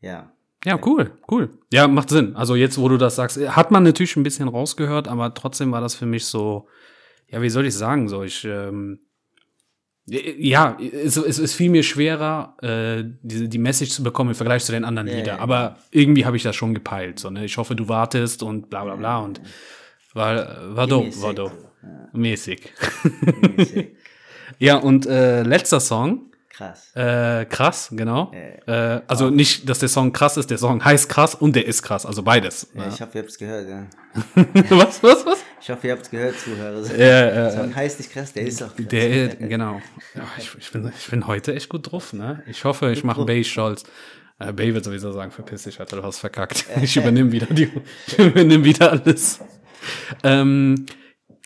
ja, 0.00 0.32
Ja, 0.64 0.78
cool, 0.84 1.12
cool. 1.30 1.58
Ja, 1.72 1.88
macht 1.88 2.10
Sinn. 2.10 2.36
Also 2.36 2.54
jetzt, 2.54 2.76
wo 2.78 2.86
du 2.90 2.98
das 2.98 3.16
sagst, 3.16 3.38
hat 3.38 3.70
man 3.70 3.82
natürlich 3.82 4.14
ein 4.16 4.22
bisschen 4.22 4.48
rausgehört, 4.48 5.08
aber 5.08 5.32
trotzdem 5.32 5.72
war 5.72 5.80
das 5.80 5.94
für 5.94 6.04
mich 6.04 6.26
so, 6.26 6.68
ja, 7.28 7.40
wie 7.40 7.48
soll 7.48 7.64
ich 7.64 7.74
sagen, 7.74 8.08
so 8.10 8.22
ich, 8.22 8.44
ähm, 8.44 9.00
ja, 10.06 10.76
es, 10.80 11.16
es, 11.16 11.38
es 11.38 11.54
fiel 11.54 11.70
mir 11.70 11.82
schwerer, 11.82 12.56
äh, 12.62 13.04
die, 13.22 13.48
die 13.48 13.58
Message 13.58 13.90
zu 13.92 14.02
bekommen 14.02 14.30
im 14.30 14.34
Vergleich 14.36 14.64
zu 14.64 14.72
den 14.72 14.84
anderen 14.84 15.08
Ja, 15.08 15.14
Liedern. 15.16 15.36
ja, 15.36 15.42
Aber 15.42 15.76
irgendwie 15.92 16.24
habe 16.24 16.36
ich 16.36 16.42
das 16.42 16.56
schon 16.56 16.74
gepeilt. 16.74 17.18
So, 17.20 17.30
ne? 17.30 17.44
Ich 17.44 17.56
hoffe, 17.58 17.76
du 17.76 17.88
wartest 17.88 18.42
und 18.42 18.70
bla 18.70 18.84
bla 18.84 18.96
bla. 18.96 19.18
Und 19.18 19.40
war, 20.14 20.76
war 20.76 20.86
dope, 20.86 21.08
war 21.22 21.32
Mäßig. 21.32 21.36
dope. 21.36 21.52
Mäßig. 22.12 22.72
mäßig. 23.56 23.88
Ja, 24.58 24.76
und 24.76 25.06
äh, 25.06 25.42
letzter 25.42 25.80
Song. 25.80 26.29
Krass. 26.60 26.94
Äh, 26.94 27.44
krass, 27.46 27.88
genau. 27.92 28.32
Äh, 28.32 28.50
Äh, 28.96 29.00
also 29.06 29.30
nicht, 29.30 29.68
dass 29.68 29.78
der 29.78 29.88
Song 29.88 30.12
krass 30.12 30.36
ist, 30.36 30.50
der 30.50 30.58
Song 30.58 30.84
heißt 30.84 31.08
krass 31.08 31.34
und 31.34 31.56
der 31.56 31.66
ist 31.66 31.82
krass, 31.82 32.04
also 32.06 32.22
beides. 32.22 32.68
Ja, 32.74 32.88
ich 32.88 33.00
hoffe, 33.00 33.18
ihr 33.18 33.22
habt 33.22 33.30
es 33.30 33.38
gehört. 33.38 33.68
Ja. 33.68 33.86
was, 34.70 35.02
was, 35.02 35.26
was? 35.26 35.38
Ich 35.60 35.70
hoffe, 35.70 35.86
ihr 35.86 35.92
habt 35.92 36.02
es 36.02 36.10
gehört, 36.10 36.38
Zuhörer. 36.38 36.82
Der 36.82 37.50
Song 37.52 37.74
heißt 37.74 37.98
nicht 37.98 38.12
krass, 38.12 38.32
der 38.32 38.46
ist 38.46 38.62
auch 38.62 38.74
krass. 38.76 38.86
der, 38.86 39.28
genau. 39.36 39.80
Ja, 40.14 40.22
ich, 40.38 40.50
ich, 40.58 40.70
bin, 40.70 40.92
ich 40.96 41.10
bin 41.10 41.26
heute 41.26 41.54
echt 41.54 41.68
gut 41.68 41.90
drauf, 41.90 42.12
ne? 42.12 42.42
Ich 42.46 42.64
hoffe, 42.64 42.90
ich 42.92 43.04
mache 43.04 43.24
Bay 43.24 43.42
stolz. 43.44 43.84
Äh, 44.38 44.52
Bay 44.52 44.74
wird 44.74 44.84
sowieso 44.84 45.12
sagen, 45.12 45.30
verpiss 45.30 45.64
dich, 45.64 45.80
Alter, 45.80 45.96
du 45.96 46.02
hast 46.02 46.18
verkackt. 46.18 46.66
Ich 46.82 46.96
übernehme 46.96 47.32
wieder 47.32 47.46
die, 47.46 47.70
ich 48.06 48.18
übernehme 48.18 48.64
wieder 48.64 48.90
alles. 48.90 49.40
Ähm, 50.22 50.86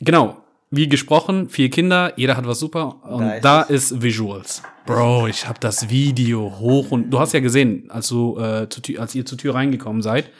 genau. 0.01 0.44
Wie 0.77 0.89
gesprochen, 0.89 1.49
vier 1.49 1.71
Kinder, 1.71 2.13
jeder 2.17 2.37
hat 2.37 2.47
was 2.47 2.59
super. 2.59 3.03
Und 3.05 3.23
Da 3.23 3.41
da 3.41 3.63
ist 3.63 3.93
ist, 3.93 4.03
Visuals. 4.03 4.63
Bro, 4.87 5.29
ich 5.29 5.49
habe 5.49 5.61
das 5.61 5.89
Video 5.89 6.59
hoch 6.59 6.91
und 6.91 7.11
du 7.11 7.19
hast 7.19 7.33
ja 7.33 7.41
gesehen, 7.41 7.91
als 7.91 8.09
du 8.09 8.39
äh, 8.39 8.69
Tür, 8.69 9.01
als 9.01 9.15
ihr 9.15 9.25
zur 9.25 9.39
Tür 9.39 9.55
reingekommen 9.55 10.03
seid. 10.03 10.31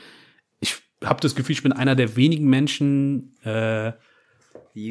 Ich 0.61 0.77
habe 1.05 1.21
das 1.21 1.35
Gefühl, 1.35 1.55
ich 1.55 1.63
bin 1.63 1.73
einer 1.73 1.95
der 1.95 2.17
wenigen 2.17 2.49
Menschen, 2.49 3.37
äh, 3.45 3.93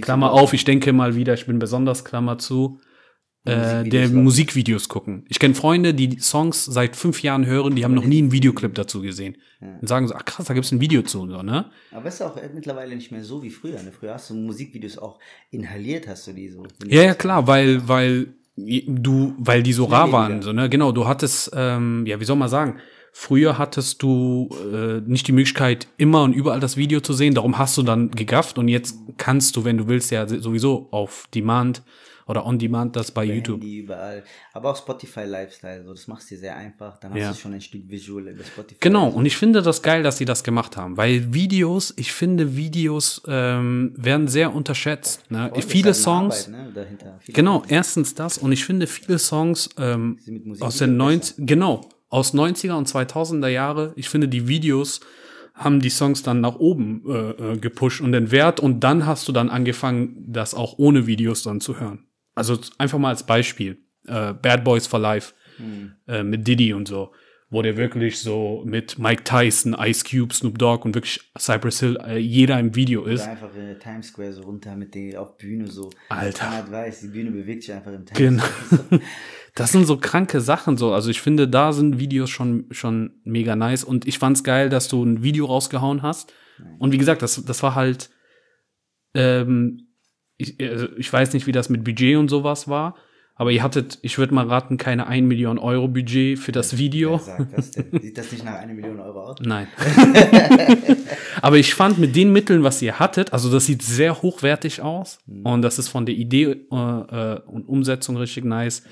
Klammer 0.02 0.32
auf, 0.32 0.54
ich 0.54 0.64
denke 0.64 0.94
mal 0.94 1.16
wieder, 1.16 1.34
ich 1.34 1.46
bin 1.46 1.60
besonders 1.60 2.06
Klammer 2.06 2.38
zu, 2.38 2.80
äh, 3.46 3.84
der 3.84 4.10
Musikvideos 4.10 4.14
gucken. 4.14 4.24
Musikvideos 4.24 4.90
gucken. 4.90 5.26
Ich 5.30 5.40
kenne 5.40 5.56
Freunde, 5.56 5.94
die 5.94 6.20
Songs 6.20 6.66
seit 6.66 6.96
fünf 6.96 7.24
Jahren 7.24 7.46
hören, 7.46 7.76
die 7.76 7.84
haben 7.84 7.94
noch 7.94 8.06
nie 8.06 8.20
einen 8.20 8.32
Videoclip 8.32 8.74
dazu 8.76 9.02
gesehen. 9.02 9.38
Und 9.82 9.88
sagen 9.88 10.08
so, 10.08 10.16
ach 10.16 10.26
krass, 10.26 10.46
da 10.46 10.54
gibt's 10.54 10.72
ein 10.72 10.82
Video 10.82 11.04
zu, 11.04 11.28
so, 11.30 11.42
ne? 11.42 11.66
Aber 11.92 12.08
es 12.08 12.16
ist 12.16 12.22
auch 12.22 12.36
äh, 12.36 12.50
mittlerweile 12.54 12.96
nicht 12.96 13.12
mehr 13.12 13.24
so 13.24 13.44
wie 13.44 13.50
früher. 13.50 13.82
Ne? 13.82 13.92
Früher 13.98 14.14
hast 14.14 14.30
du 14.30 14.34
Musikvideos 14.34 14.98
auch 14.98 15.20
inhaliert, 15.52 16.08
hast 16.08 16.28
du 16.28 16.34
die 16.34 16.50
so. 16.50 16.64
Ja, 16.86 17.04
ja, 17.04 17.14
klar, 17.14 17.48
weil, 17.48 17.88
weil 17.88 18.34
du, 18.56 19.36
weil 19.38 19.64
die 19.64 19.74
so 19.74 19.86
rar 19.86 20.12
waren, 20.12 20.42
so, 20.42 20.52
ne? 20.52 20.70
Genau, 20.70 20.92
du 20.92 21.08
hattest, 21.08 21.52
ähm, 21.56 22.06
ja, 22.06 22.20
wie 22.20 22.26
soll 22.26 22.36
man 22.36 22.50
sagen, 22.50 22.80
früher 23.14 23.58
hattest 23.58 24.02
du 24.02 24.50
äh, 24.74 25.00
nicht 25.06 25.28
die 25.28 25.32
Möglichkeit, 25.32 25.88
immer 25.98 26.24
und 26.24 26.34
überall 26.34 26.60
das 26.60 26.76
Video 26.76 27.00
zu 27.00 27.14
sehen, 27.14 27.34
darum 27.34 27.58
hast 27.58 27.78
du 27.78 27.84
dann 27.84 28.12
gegafft 28.12 28.58
und 28.58 28.68
jetzt 28.68 28.98
kannst 29.18 29.56
du, 29.56 29.64
wenn 29.64 29.78
du 29.78 29.88
willst, 29.88 30.12
ja 30.12 30.28
sowieso 30.28 30.88
auf 30.92 31.28
Demand 31.34 31.84
oder 32.28 32.46
on 32.46 32.60
Demand 32.60 32.96
das 32.96 33.12
bei 33.12 33.24
YouTube. 33.24 33.62
Die 33.62 33.80
überall. 33.80 34.24
Aber 34.54 34.72
auch 34.72 34.78
Spotify 34.78 35.24
Lifestyle, 35.26 35.84
so, 35.84 35.92
das 35.92 36.08
machst 36.08 36.30
du 36.30 36.36
dir 36.36 36.42
sehr 36.42 36.56
einfach. 36.56 36.98
Dann 36.98 37.12
hast 37.14 37.20
Ja. 37.20 37.32
du 37.32 37.38
schon 37.38 37.54
ein 37.54 37.62
Stück 37.62 37.90
Visual 37.90 38.28
über 38.28 38.44
Spotify. 38.44 38.78
Genau, 38.80 39.10
und 39.10 39.26
ich 39.26 39.38
finde 39.38 39.62
das 39.62 39.82
geil, 39.82 40.04
dass 40.04 40.18
sie 40.18 40.26
das 40.26 40.44
gemacht 40.44 40.78
haben, 40.78 40.98
weil 40.98 41.34
Videos, 41.34 41.94
ich 41.98 42.12
finde, 42.12 42.56
Videos 42.56 43.22
ähm, 43.28 43.94
werden 43.98 44.28
sehr 44.28 44.54
unterschätzt. 44.54 45.30
Ne? 45.32 45.52
Viele 45.68 45.88
halt 45.88 45.96
Songs, 45.96 46.48
Arbeit, 46.48 46.66
ne, 46.66 46.72
dahinter. 46.74 47.20
Viele 47.20 47.36
genau, 47.36 47.64
erstens 47.68 48.16
das 48.16 48.38
und 48.38 48.52
ich 48.52 48.66
finde 48.66 48.88
viele 48.88 49.20
Songs 49.20 49.70
ähm, 49.78 50.18
aus 50.60 50.78
den 50.78 50.92
wieder 50.92 50.98
90 50.98 51.36
genau, 51.46 51.90
aus 52.10 52.34
90er 52.34 52.74
und 52.74 52.88
2000er 52.88 53.48
Jahre, 53.48 53.94
ich 53.96 54.10
finde 54.10 54.28
die 54.28 54.48
Videos 54.48 55.00
haben 55.56 55.80
die 55.82 55.90
Songs 55.90 56.24
dann 56.24 56.42
nach 56.42 56.56
oben 56.56 57.04
äh, 57.08 57.54
äh, 57.54 57.58
gepusht 57.58 58.02
und 58.02 58.12
den 58.12 58.32
Wert 58.32 58.60
und 58.60 58.80
dann 58.84 59.06
hast 59.06 59.28
du 59.28 59.32
dann 59.32 59.50
angefangen, 59.50 60.26
das 60.28 60.56
auch 60.56 60.76
ohne 60.78 61.06
Videos 61.06 61.44
dann 61.44 61.62
zu 61.62 61.80
hören. 61.80 62.08
Also 62.36 62.60
einfach 62.78 62.98
mal 63.00 63.10
als 63.10 63.26
Beispiel. 63.26 63.78
Äh, 64.08 64.34
Bad 64.34 64.64
Boys 64.64 64.88
for 64.88 65.00
Life 65.00 65.34
Hm. 65.58 65.94
äh, 66.08 66.24
mit 66.24 66.48
Diddy 66.48 66.74
und 66.74 66.88
so, 66.88 67.14
wo 67.52 67.62
der 67.62 67.78
wirklich 67.78 68.20
so 68.20 68.64
mit 68.66 68.98
Mike 68.98 69.24
Tyson, 69.24 69.76
Ice 69.80 70.04
Cube, 70.04 70.34
Snoop 70.34 70.58
Dogg 70.58 70.84
und 70.84 70.96
wirklich 70.96 71.32
Cypress 71.38 71.80
Hill 71.80 71.98
äh, 72.04 72.18
jeder 72.18 72.60
im 72.60 72.74
Video 72.76 73.04
ist. 73.06 73.22
Oder 73.22 73.32
einfach 73.32 73.56
äh, 73.56 73.78
Times 73.78 74.08
Square 74.08 74.34
so 74.34 74.42
runter 74.42 74.76
mit 74.76 74.96
den 74.96 75.16
auf 75.16 75.38
Bühne 75.38 75.68
so. 75.68 75.92
Alter. 76.10 76.50
Man 76.50 76.72
weiß, 76.72 77.02
die 77.02 77.08
Bühne 77.10 77.30
bewegt 77.30 77.62
sich 77.64 77.72
einfach 77.74 77.94
im 77.94 78.04
Times 78.06 78.18
Genau. 78.18 78.44
Square. 78.44 79.02
Das 79.56 79.72
sind 79.72 79.86
so 79.86 79.98
kranke 79.98 80.42
Sachen 80.42 80.78
so. 80.78 80.94
Also 80.94 81.12
ich 81.12 81.22
finde, 81.22 81.48
da 81.48 81.72
sind 81.74 82.00
Videos 82.00 82.32
schon, 82.32 82.66
schon 82.72 83.22
mega 83.24 83.56
nice. 83.56 83.84
Und 83.84 84.08
ich 84.08 84.18
fand's 84.18 84.44
geil, 84.44 84.70
dass 84.70 84.88
du 84.88 85.04
ein 85.04 85.22
Video 85.22 85.46
rausgehauen 85.46 86.02
hast. 86.02 86.34
Und 86.80 86.92
wie 86.92 86.98
gesagt, 86.98 87.22
das, 87.22 87.46
das 87.46 87.62
war 87.62 87.76
halt, 87.76 88.10
ähm, 89.14 89.90
ich, 90.44 90.70
also 90.70 90.88
ich 90.98 91.12
weiß 91.12 91.34
nicht, 91.34 91.48
wie 91.48 91.52
das 91.52 91.70
mit 91.70 91.84
Budget 91.84 92.18
und 92.18 92.30
sowas 92.30 92.68
war. 92.68 92.96
Aber 93.36 93.52
ihr 93.52 93.64
hattet, 93.64 93.98
ich 94.04 94.20
würde 94.20 94.34
mal 94.34 94.46
raten, 94.48 94.78
keine 94.78 95.08
1 95.08 95.28
Million 95.28 95.58
Euro 95.58 95.88
Budget 95.88 96.38
für 96.38 96.52
das 96.52 96.78
Video. 96.78 97.14
Wer 97.14 97.20
sagt 97.20 97.58
das 97.58 97.72
denn? 97.72 98.00
Sieht 98.00 98.18
das 98.18 98.32
nicht 98.32 98.46
nach 98.46 98.54
einer 98.54 98.76
Million 98.76 99.00
Euro 99.00 99.22
aus? 99.22 99.38
Nein. 99.42 99.68
Aber 101.42 101.58
ich 101.58 101.74
fand 101.74 101.98
mit 101.98 102.16
den 102.16 102.32
Mitteln, 102.32 102.64
was 102.64 102.80
ihr 102.84 103.00
hattet, 103.00 103.34
also 103.34 103.52
das 103.52 103.66
sieht 103.66 103.82
sehr 103.82 104.22
hochwertig 104.22 104.82
aus 104.82 105.18
und 105.44 105.64
das 105.64 105.80
ist 105.80 105.90
von 105.90 106.06
der 106.06 106.14
Idee 106.14 106.44
äh, 106.72 106.76
äh, 106.76 107.40
und 107.48 107.68
Umsetzung 107.68 108.18
richtig 108.18 108.46
nice. 108.46 108.84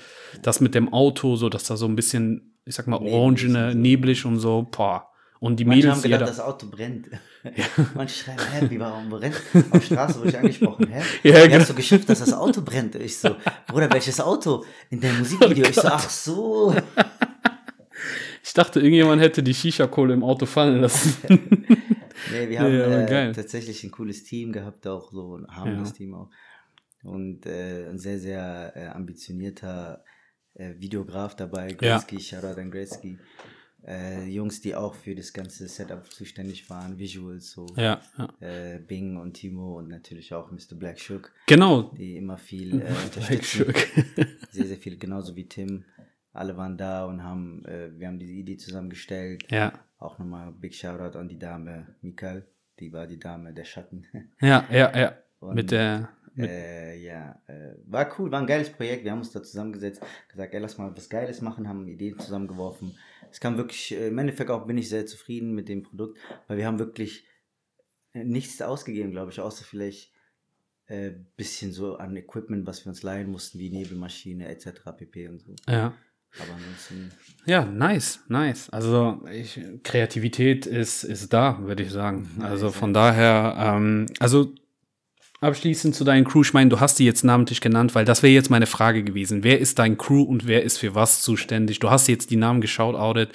Das 0.42 0.60
mit 0.60 0.74
dem 0.74 0.92
Auto, 0.92 1.36
so 1.36 1.48
dass 1.48 1.64
da 1.64 1.76
so 1.76 1.86
ein 1.86 1.94
bisschen, 1.94 2.56
ich 2.64 2.74
sag 2.74 2.88
mal, 2.88 2.98
orangene, 2.98 3.76
neblig 3.76 4.24
und 4.24 4.40
so, 4.40 4.68
boah. 4.70 5.08
Und 5.38 5.60
die 5.60 5.64
Manche 5.64 5.86
Mädels, 5.86 6.04
haben 6.04 6.10
gedacht, 6.10 6.28
das 6.28 6.40
Auto 6.40 6.66
brennt. 6.68 7.06
Manche 7.94 8.24
schreiben, 8.24 8.40
hä, 8.52 8.66
wie 8.70 8.78
warum 8.78 9.10
brennt? 9.10 9.34
Auf 9.70 9.70
der 9.70 9.80
Straße 9.80 10.18
wurde 10.20 10.28
ich 10.30 10.38
angesprochen, 10.38 10.86
hä? 10.88 11.02
Ja, 11.22 11.42
genau. 11.42 11.56
habt 11.58 11.66
so 11.66 11.74
geschimpft, 11.74 12.08
dass 12.08 12.20
das 12.20 12.32
Auto 12.32 12.62
brennt. 12.62 12.94
Ich 12.96 13.18
so, 13.18 13.36
Bruder, 13.66 13.90
welches 13.90 14.20
Auto? 14.20 14.64
In 14.90 15.00
dem 15.00 15.18
Musikvideo. 15.18 15.66
ich 15.68 15.74
so, 15.74 15.88
ach 15.88 16.08
so. 16.08 16.74
ich 18.44 18.52
dachte, 18.54 18.80
irgendjemand 18.80 19.20
hätte 19.22 19.42
die 19.42 19.54
Shisha-Kohle 19.54 20.14
im 20.14 20.22
Auto 20.24 20.46
fallen 20.46 20.80
lassen. 20.80 21.16
Nee, 22.30 22.48
wir 22.48 22.60
haben 22.60 22.72
Ja, 22.78 23.28
äh, 23.28 23.32
tatsächlich 23.32 23.82
ein 23.82 23.90
cooles 23.90 24.22
Team 24.24 24.52
gehabt, 24.52 24.86
auch 24.86 25.10
so, 25.10 25.40
haben 25.48 25.72
Ja. 25.72 25.78
das 25.80 25.92
Team 25.94 26.14
auch. 26.14 26.30
Und 27.02 27.46
äh, 27.46 27.88
ein 27.88 27.98
sehr, 27.98 28.20
sehr 28.20 28.72
äh, 28.76 28.86
ambitionierter 28.86 30.04
äh, 30.54 30.74
Videograf 30.78 31.34
dabei, 31.34 31.70
Ja. 31.80 31.96
Gretzky, 31.96 32.20
Shoutout 32.20 32.60
an 32.60 32.70
Gretzky. 32.70 33.18
Äh, 33.84 34.26
Jungs, 34.28 34.60
die 34.60 34.74
auch 34.76 34.94
für 34.94 35.14
das 35.14 35.32
ganze 35.32 35.66
Setup 35.66 36.08
zuständig 36.12 36.70
waren, 36.70 36.98
Visuals, 36.98 37.50
so 37.50 37.66
ja, 37.76 38.00
ja. 38.16 38.28
äh, 38.40 38.78
Bing 38.78 39.16
und 39.16 39.34
Timo 39.34 39.78
und 39.78 39.88
natürlich 39.88 40.32
auch 40.34 40.52
Mr. 40.52 40.76
Black 40.76 41.00
Shook, 41.00 41.32
Genau. 41.48 41.82
die 41.96 42.16
immer 42.16 42.38
viel 42.38 42.80
äh, 42.80 42.84
unterstützen. 43.04 43.42
Shook. 43.42 43.74
Sehr, 44.52 44.66
sehr 44.66 44.76
viel, 44.76 44.98
genauso 44.98 45.34
wie 45.34 45.48
Tim. 45.48 45.84
Alle 46.34 46.56
waren 46.56 46.76
da 46.76 47.06
und 47.06 47.24
haben, 47.24 47.64
äh, 47.64 47.90
wir 47.98 48.06
haben 48.06 48.18
diese 48.18 48.32
Idee 48.34 48.56
zusammengestellt. 48.56 49.44
ja. 49.50 49.72
Auch 49.98 50.18
nochmal 50.18 50.50
Big 50.52 50.74
Shoutout 50.74 51.16
an 51.16 51.28
die 51.28 51.38
Dame 51.38 51.94
Mikael, 52.02 52.44
die 52.80 52.92
war 52.92 53.06
die 53.06 53.18
Dame 53.20 53.52
der 53.54 53.64
Schatten. 53.64 54.04
Ja, 54.40 54.66
ja, 54.70 54.96
ja. 54.98 55.16
Und, 55.40 55.54
Mit 55.54 55.70
der, 55.70 56.08
äh, 56.36 57.00
ja, 57.04 57.40
äh, 57.46 57.74
war 57.86 58.08
cool, 58.18 58.30
war 58.30 58.40
ein 58.40 58.46
geiles 58.46 58.70
Projekt. 58.70 59.04
Wir 59.04 59.12
haben 59.12 59.18
uns 59.20 59.32
da 59.32 59.42
zusammengesetzt, 59.42 60.02
gesagt, 60.28 60.54
ey, 60.54 60.60
lass 60.60 60.76
mal 60.78 60.94
was 60.96 61.08
Geiles 61.08 61.40
machen, 61.40 61.68
haben 61.68 61.86
Ideen 61.88 62.18
zusammengeworfen. 62.18 62.94
Es 63.32 63.40
kam 63.40 63.56
wirklich, 63.56 63.92
äh, 63.92 64.08
im 64.08 64.18
Endeffekt 64.18 64.50
auch 64.50 64.66
bin 64.66 64.78
ich 64.78 64.88
sehr 64.88 65.06
zufrieden 65.06 65.54
mit 65.54 65.68
dem 65.68 65.82
Produkt, 65.82 66.18
weil 66.46 66.58
wir 66.58 66.66
haben 66.66 66.78
wirklich 66.78 67.24
äh, 68.12 68.24
nichts 68.24 68.60
ausgegeben, 68.60 69.10
glaube 69.10 69.32
ich, 69.32 69.40
außer 69.40 69.64
vielleicht 69.64 70.12
äh, 70.86 71.12
bisschen 71.36 71.72
so 71.72 71.96
an 71.96 72.14
Equipment, 72.16 72.66
was 72.66 72.84
wir 72.84 72.90
uns 72.90 73.02
leihen 73.02 73.30
mussten, 73.30 73.58
wie 73.58 73.70
Nebelmaschine 73.70 74.48
etc. 74.48 74.82
pp. 74.96 75.28
und 75.28 75.40
so. 75.40 75.54
ja. 75.66 75.94
Aber 76.38 76.54
ansonsten, 76.54 77.12
Ja, 77.44 77.66
nice, 77.66 78.20
nice. 78.28 78.70
Also 78.70 79.20
ich, 79.30 79.60
Kreativität 79.82 80.64
ist, 80.64 81.04
ist 81.04 81.30
da, 81.30 81.58
würde 81.60 81.82
ich 81.82 81.90
sagen. 81.90 82.26
Also 82.40 82.70
von 82.70 82.94
daher, 82.94 83.54
ähm, 83.58 84.06
also 84.18 84.54
abschließend 85.42 85.94
zu 85.94 86.04
deinen 86.04 86.24
Crew, 86.24 86.42
ich 86.42 86.52
meine, 86.52 86.70
du 86.70 86.80
hast 86.80 86.98
die 86.98 87.04
jetzt 87.04 87.24
namentlich 87.24 87.60
genannt, 87.60 87.94
weil 87.94 88.04
das 88.04 88.22
wäre 88.22 88.32
jetzt 88.32 88.50
meine 88.50 88.66
Frage 88.66 89.02
gewesen. 89.02 89.44
Wer 89.44 89.58
ist 89.58 89.78
dein 89.78 89.98
Crew 89.98 90.22
und 90.22 90.46
wer 90.46 90.62
ist 90.62 90.78
für 90.78 90.94
was 90.94 91.22
zuständig? 91.22 91.78
Du 91.80 91.90
hast 91.90 92.08
jetzt 92.08 92.30
die 92.30 92.36
Namen 92.36 92.60
geschaut, 92.60 92.94
Audit. 92.94 93.30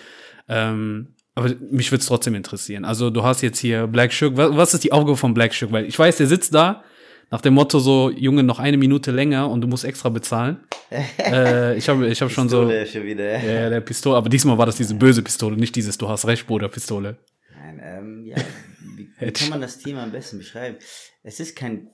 Ähm, 0.47 1.09
aber 1.35 1.53
mich 1.69 1.91
würde 1.91 2.01
es 2.01 2.07
trotzdem 2.07 2.33
interessieren. 2.33 2.85
Also 2.85 3.09
du 3.09 3.23
hast 3.23 3.41
jetzt 3.41 3.59
hier 3.59 3.85
Black 3.87 4.11
Shook. 4.11 4.37
Was, 4.37 4.55
was 4.55 4.73
ist 4.73 4.83
die 4.83 4.91
Aufgabe 4.91 5.17
von 5.17 5.33
Black 5.33 5.53
Shook? 5.53 5.71
Weil 5.71 5.85
ich 5.85 5.99
weiß, 5.99 6.17
der 6.17 6.27
sitzt 6.27 6.53
da 6.53 6.83
nach 7.29 7.41
dem 7.41 7.53
Motto 7.53 7.79
so, 7.79 8.09
Junge, 8.09 8.41
noch 8.41 8.59
eine 8.59 8.77
Minute 8.77 9.11
länger 9.11 9.49
und 9.49 9.61
du 9.61 9.67
musst 9.67 9.83
extra 9.83 10.09
bezahlen. 10.09 10.61
äh, 11.19 11.77
ich 11.77 11.89
habe 11.89 12.07
ich 12.07 12.21
hab 12.21 12.31
schon 12.31 12.47
so... 12.47 12.71
Schon 12.85 13.03
wieder. 13.03 13.37
Ja, 13.43 13.69
der 13.69 13.81
Pistole, 13.81 14.15
aber 14.15 14.29
diesmal 14.29 14.57
war 14.57 14.65
das 14.65 14.77
diese 14.77 14.95
böse 14.95 15.21
Pistole, 15.21 15.57
nicht 15.57 15.75
dieses 15.75 15.97
Du 15.97 16.07
hast 16.07 16.25
recht, 16.25 16.47
Bruder 16.47 16.69
Pistole. 16.69 17.17
Nein, 17.53 17.81
ähm, 17.83 18.25
ja, 18.25 18.37
wie, 18.95 19.09
wie 19.19 19.31
kann 19.31 19.49
man 19.49 19.61
das 19.61 19.77
Team 19.77 19.97
am 19.97 20.11
besten 20.11 20.37
beschreiben? 20.37 20.77
Es 21.23 21.41
ist 21.41 21.57
kein 21.57 21.89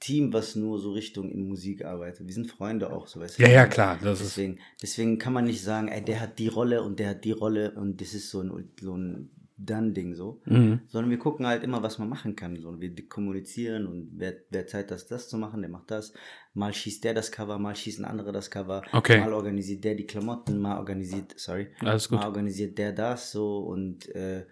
Team, 0.00 0.32
was 0.32 0.56
nur 0.56 0.78
so 0.78 0.92
Richtung 0.92 1.30
in 1.30 1.46
Musik 1.46 1.84
arbeitet. 1.84 2.26
Wir 2.26 2.34
sind 2.34 2.50
Freunde 2.50 2.90
auch, 2.90 3.06
so 3.06 3.20
weißt 3.20 3.38
du. 3.38 3.42
Ja, 3.42 3.50
ja, 3.50 3.66
klar, 3.66 3.98
das 4.02 4.20
ist. 4.20 4.36
Deswegen, 4.36 4.58
deswegen 4.82 5.18
kann 5.18 5.34
man 5.34 5.44
nicht 5.44 5.62
sagen, 5.62 5.88
ey, 5.88 6.02
der 6.02 6.20
hat 6.20 6.38
die 6.38 6.48
Rolle 6.48 6.82
und 6.82 6.98
der 6.98 7.10
hat 7.10 7.24
die 7.24 7.32
Rolle 7.32 7.72
und 7.72 8.00
das 8.00 8.14
ist 8.14 8.30
so 8.30 8.40
ein, 8.42 8.70
so 8.80 8.96
ein 8.96 9.30
Done-Ding 9.58 10.14
so. 10.14 10.40
Mhm. 10.46 10.80
Sondern 10.88 11.10
wir 11.10 11.18
gucken 11.18 11.46
halt 11.46 11.62
immer, 11.62 11.82
was 11.82 11.98
man 11.98 12.08
machen 12.08 12.34
kann. 12.34 12.56
So. 12.56 12.68
Und 12.68 12.80
wir 12.80 12.90
kommunizieren 13.08 13.86
und 13.86 14.10
wer, 14.16 14.34
wer 14.48 14.66
Zeit 14.66 14.90
hat, 14.90 15.10
das 15.10 15.28
zu 15.28 15.36
machen, 15.36 15.60
der 15.60 15.70
macht 15.70 15.90
das. 15.90 16.14
Mal 16.54 16.72
schießt 16.72 17.04
der 17.04 17.14
das 17.14 17.30
Cover, 17.30 17.58
mal 17.58 17.76
schießen 17.76 18.04
andere 18.04 18.32
das 18.32 18.50
Cover. 18.50 18.82
Okay. 18.92 19.20
Mal 19.20 19.32
organisiert 19.34 19.84
der 19.84 19.94
die 19.94 20.06
Klamotten, 20.06 20.58
mal 20.58 20.78
organisiert, 20.78 21.34
sorry, 21.36 21.68
Alles 21.80 22.08
gut. 22.08 22.18
mal 22.18 22.26
organisiert 22.26 22.78
der 22.78 22.92
das 22.92 23.32
so 23.32 23.58
und 23.58 24.08
äh, 24.14 24.46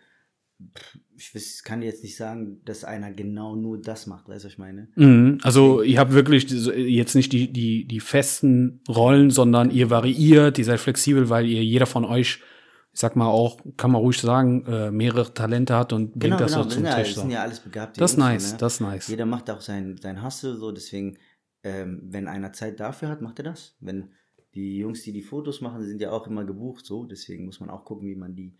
ich 1.17 1.35
weiß, 1.35 1.63
kann 1.63 1.83
jetzt 1.83 2.03
nicht 2.03 2.17
sagen, 2.17 2.61
dass 2.65 2.85
einer 2.85 3.13
genau 3.13 3.55
nur 3.57 3.81
das 3.81 4.07
macht, 4.07 4.29
weißt 4.29 4.45
du, 4.45 4.47
was 4.47 4.53
ich 4.53 4.59
meine? 4.59 4.89
Mhm. 4.97 5.39
Also 5.43 5.83
ihr 5.83 5.99
habt 5.99 6.13
wirklich 6.13 6.51
jetzt 6.51 7.15
nicht 7.15 7.33
die, 7.33 7.53
die, 7.53 7.87
die 7.87 8.01
festen 8.01 8.81
Rollen, 8.89 9.31
sondern 9.31 9.71
ihr 9.71 9.91
variiert, 9.91 10.59
ihr 10.59 10.65
seid 10.65 10.81
flexibel, 10.81 11.29
weil 11.29 11.47
ihr 11.47 11.63
jeder 11.65 11.87
von 11.87 12.05
euch, 12.05 12.41
ich 12.93 13.01
sag 13.01 13.15
mal 13.15 13.29
auch, 13.29 13.61
kann 13.77 13.93
man 13.93 14.01
ruhig 14.01 14.19
sagen, 14.21 14.65
äh, 14.67 14.91
mehrere 14.91 15.33
Talente 15.33 15.77
hat 15.77 15.93
und 15.93 16.19
bringt 16.19 16.41
das 16.41 16.53
so 16.53 16.59
Genau, 16.59 16.65
wir 16.67 16.71
zum 16.71 16.83
sind 16.83 16.85
ja, 16.87 16.97
Tisch. 16.97 17.07
das 17.09 17.15
So. 17.15 17.21
sind 17.23 17.31
ja 17.31 17.43
alles 17.43 17.61
begabte 17.61 18.01
Das 18.01 18.11
ist 18.13 18.17
so, 18.17 18.23
nice, 18.23 18.53
ne? 18.53 18.59
das 18.59 18.75
ist 18.75 18.81
nice. 18.81 19.09
Jeder 19.09 19.27
macht 19.27 19.51
auch 19.51 19.61
sein, 19.61 19.97
sein 20.01 20.25
Hustle, 20.25 20.57
so, 20.57 20.73
deswegen, 20.73 21.19
ähm, 21.63 22.01
wenn 22.05 22.27
einer 22.27 22.53
Zeit 22.53 22.81
dafür 22.81 23.09
hat, 23.09 23.23
macht 23.23 23.39
er 23.39 23.45
das. 23.45 23.77
Wenn 23.81 24.11
die 24.55 24.79
Jungs, 24.79 25.03
die 25.03 25.13
die 25.13 25.23
Fotos 25.23 25.61
machen, 25.61 25.85
sind 25.85 26.01
ja 26.01 26.11
auch 26.11 26.27
immer 26.27 26.45
gebucht, 26.45 26.85
so, 26.85 27.05
deswegen 27.05 27.45
muss 27.45 27.61
man 27.61 27.71
auch 27.71 27.85
gucken, 27.85 28.09
wie 28.09 28.17
man 28.17 28.35
die 28.35 28.57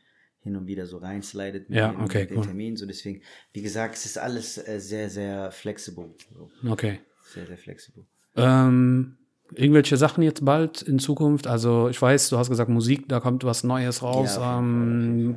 hin 0.49 0.57
und 0.57 0.67
wieder 0.67 0.87
so 0.87 0.99
reinslidet 0.99 1.69
mit 1.69 1.79
Ja, 1.79 1.93
den, 1.93 2.01
okay, 2.01 2.21
mit 2.23 2.31
den 2.31 2.39
cool. 2.39 2.45
Terminen, 2.47 2.77
so, 2.77 2.87
deswegen, 2.87 3.23
wie 3.53 3.63
gesagt, 3.63 3.97
es 3.97 4.07
ist 4.07 4.19
alles 4.19 4.59
äh, 4.59 4.81
sehr, 4.81 5.09
sehr 5.11 5.51
flexibel, 5.53 6.15
so, 6.35 6.51
Okay. 6.71 7.01
sehr, 7.33 7.47
sehr 7.47 7.59
flexibel. 7.59 8.05
Ähm, 8.37 9.19
irgendwelche 9.55 9.97
Sachen 9.97 10.23
jetzt 10.23 10.45
bald 10.45 10.83
in 10.83 10.99
Zukunft? 10.99 11.47
Also 11.47 11.89
ich 11.89 12.01
weiß, 12.01 12.31
du 12.31 12.39
hast 12.39 12.49
gesagt 12.51 12.71
Musik, 12.71 13.09
da 13.09 13.21
kommt 13.21 13.45
was 13.45 13.65
Neues 13.65 14.03
raus. 14.03 14.37
Ja, 14.37 14.59
ähm, 14.59 15.37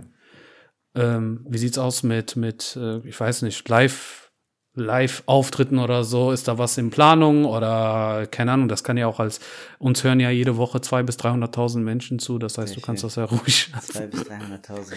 ähm, 0.95 1.45
wie 1.49 1.57
sieht's 1.57 1.77
aus 1.77 2.03
mit, 2.03 2.35
mit 2.35 2.77
äh, 2.79 2.99
ich 3.07 3.19
weiß 3.19 3.43
nicht, 3.43 3.67
Live, 3.69 4.30
Live-Auftritten 4.73 5.79
oder 5.79 6.03
so? 6.03 6.31
Ist 6.31 6.47
da 6.47 6.57
was 6.57 6.77
in 6.77 6.89
Planung 6.91 7.45
oder 7.45 8.25
keine 8.31 8.53
Ahnung? 8.53 8.67
Das 8.69 8.83
kann 8.83 8.97
ja 8.97 9.07
auch 9.07 9.19
als 9.19 9.39
uns 9.79 10.03
hören 10.03 10.19
ja 10.19 10.29
jede 10.29 10.55
Woche 10.57 10.79
zwei 10.81 11.03
bis 11.03 11.17
300.000 11.17 11.79
Menschen 11.79 12.19
zu. 12.19 12.37
Das 12.39 12.57
heißt, 12.57 12.69
Sehr 12.69 12.75
du 12.77 12.81
kannst 12.85 13.01
schön. 13.01 13.07
das 13.07 13.15
ja 13.17 13.25
ruhig. 13.25 13.69
200.000 13.73 14.07
bis 14.07 14.21
300.000 14.21 14.95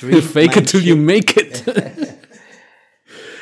Menschen. 0.00 0.22
Fake 0.22 0.56
it 0.56 0.66
till 0.68 0.80
you 0.82 0.96
make 0.96 1.38
it. 1.40 1.64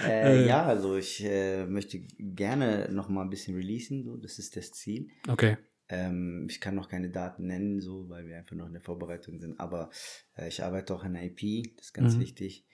Äh, 0.07 0.47
ja, 0.47 0.67
also 0.67 0.97
ich 0.97 1.25
äh, 1.25 1.65
möchte 1.65 2.01
gerne 2.19 2.89
noch 2.93 3.09
mal 3.09 3.23
ein 3.23 3.31
bisschen 3.31 3.55
releasen, 3.57 4.05
so, 4.05 4.17
das 4.19 4.39
ist 4.39 4.55
das 4.55 4.71
Ziel. 4.73 5.09
okay. 5.29 5.57
Ähm, 5.89 6.47
ich 6.51 6.61
kann 6.61 6.75
noch 6.75 6.89
keine 6.91 7.09
Daten 7.11 7.47
nennen, 7.47 7.81
so, 7.81 8.09
weil 8.11 8.27
wir 8.27 8.37
einfach 8.39 8.55
noch 8.57 8.67
in 8.67 8.73
der 8.75 8.83
Vorbereitung 8.83 9.39
sind, 9.41 9.59
aber 9.61 9.89
äh, 10.37 10.49
ich 10.49 10.63
arbeite 10.63 10.95
auch 10.95 11.05
an 11.05 11.15
IP, 11.15 11.75
das 11.77 11.87
ist 11.87 11.93
ganz 11.95 12.17
Mhm. 12.17 12.21
wichtig. 12.21 12.65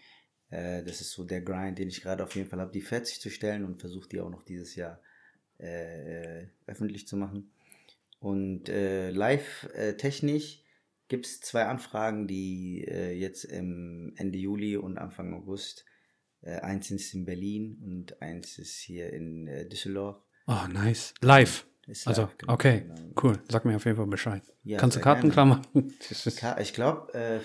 Äh, 0.50 0.82
das 0.84 1.00
ist 1.00 1.12
so 1.12 1.24
der 1.24 1.40
Grind, 1.40 1.78
den 1.78 1.88
ich 1.88 2.02
gerade 2.02 2.22
auf 2.24 2.34
jeden 2.34 2.48
Fall 2.48 2.60
habe, 2.60 2.72
die 2.72 2.82
fertig 2.82 3.20
zu 3.20 3.30
stellen 3.30 3.64
und 3.64 3.80
versuche 3.80 4.08
die 4.08 4.20
auch 4.20 4.30
noch 4.30 4.42
dieses 4.42 4.74
Jahr 4.74 5.00
äh, 5.58 6.42
äh, 6.42 6.48
öffentlich 6.66 7.06
zu 7.06 7.16
machen. 7.16 7.52
Und 8.18 8.68
äh, 8.68 9.10
live-technisch 9.10 10.62
gibt 11.08 11.26
es 11.26 11.40
zwei 11.40 11.66
Anfragen, 11.66 12.26
die 12.26 12.84
äh, 12.86 13.12
jetzt 13.12 13.44
im 13.44 14.12
Ende 14.16 14.38
Juli 14.38 14.76
und 14.76 14.98
Anfang 14.98 15.34
August, 15.34 15.84
äh, 16.42 16.60
eins 16.60 16.90
ist 16.90 17.14
in 17.14 17.24
Berlin 17.24 17.78
und 17.82 18.22
eins 18.22 18.58
ist 18.58 18.76
hier 18.76 19.12
in 19.12 19.46
äh, 19.48 19.68
Düsseldorf. 19.68 20.22
Oh, 20.46 20.66
nice. 20.72 21.14
Live. 21.20 21.66
Ist 21.86 22.06
Also, 22.06 22.22
live, 22.22 22.38
genau, 22.38 22.52
okay, 22.54 22.84
cool. 23.22 23.38
Sag 23.50 23.64
mir 23.64 23.76
auf 23.76 23.84
jeden 23.84 23.96
Fall 23.96 24.06
Bescheid. 24.06 24.42
Ja, 24.62 24.78
Kannst 24.78 24.96
du 24.96 25.00
Karten 25.00 25.30
klar 25.30 25.46
machen? 25.46 25.94
Ich 26.58 26.72
glaube, 26.72 27.12
äh, 27.14 27.40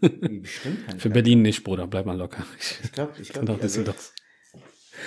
Bestimmt 0.00 0.86
kann 0.86 0.96
ich 0.96 1.02
Für 1.02 1.10
Berlin 1.10 1.42
nicht, 1.42 1.62
Bruder. 1.64 1.86
Bleib 1.86 2.06
mal 2.06 2.16
locker. 2.16 2.44
Ich 2.82 2.92
glaube, 2.92 3.12
ich 3.20 3.28
glaube, 3.28 3.54
Düsseldorf. 3.54 4.12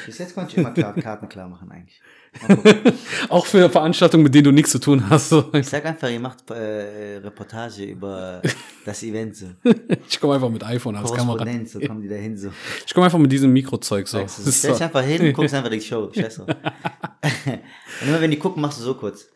bis 0.06 0.18
jetzt 0.18 0.36
konnte 0.36 0.52
ich 0.52 0.58
immer 0.58 0.72
klar, 0.72 0.94
Karten 1.02 1.30
klar 1.30 1.48
machen 1.48 1.72
eigentlich. 1.72 2.00
Auch 3.30 3.46
für 3.46 3.70
Veranstaltungen, 3.70 4.24
mit 4.24 4.34
denen 4.34 4.46
du 4.46 4.52
nichts 4.52 4.72
zu 4.72 4.80
tun 4.80 5.08
hast. 5.08 5.32
Ich 5.54 5.68
sag 5.68 5.86
einfach, 5.86 6.10
ihr 6.10 6.20
macht 6.20 6.50
äh, 6.50 7.18
Reportage 7.18 7.84
über 7.84 8.42
das 8.86 9.04
Event 9.04 9.36
so. 9.36 9.48
Ich 10.10 10.20
komme 10.20 10.34
einfach 10.34 10.50
mit 10.50 10.64
iPhone 10.64 10.96
als 10.96 11.14
Kamera. 11.14 11.46
So 11.66 11.80
kommen 11.80 12.02
die 12.02 12.08
da 12.08 12.16
hin 12.16 12.36
so. 12.36 12.50
Ich 12.88 12.94
komme 12.94 13.06
einfach 13.06 13.20
mit 13.20 13.32
diesem 13.32 13.54
Mikrozeug 13.54 14.08
so. 14.08 14.26
Stell 14.28 14.46
dich 14.46 14.78
so. 14.80 14.84
einfach 14.84 15.04
hin, 15.04 15.32
guckst 15.32 15.54
einfach 15.54 15.70
die 15.70 15.82
Show. 15.82 16.12
Scheiß 16.12 16.38
drauf. 16.38 16.48
Und 16.48 18.08
immer 18.08 18.20
wenn 18.20 18.32
die 18.32 18.40
gucken, 18.40 18.62
machst 18.64 18.80
du 18.80 18.84
so 18.84 18.96
kurz. 18.96 19.28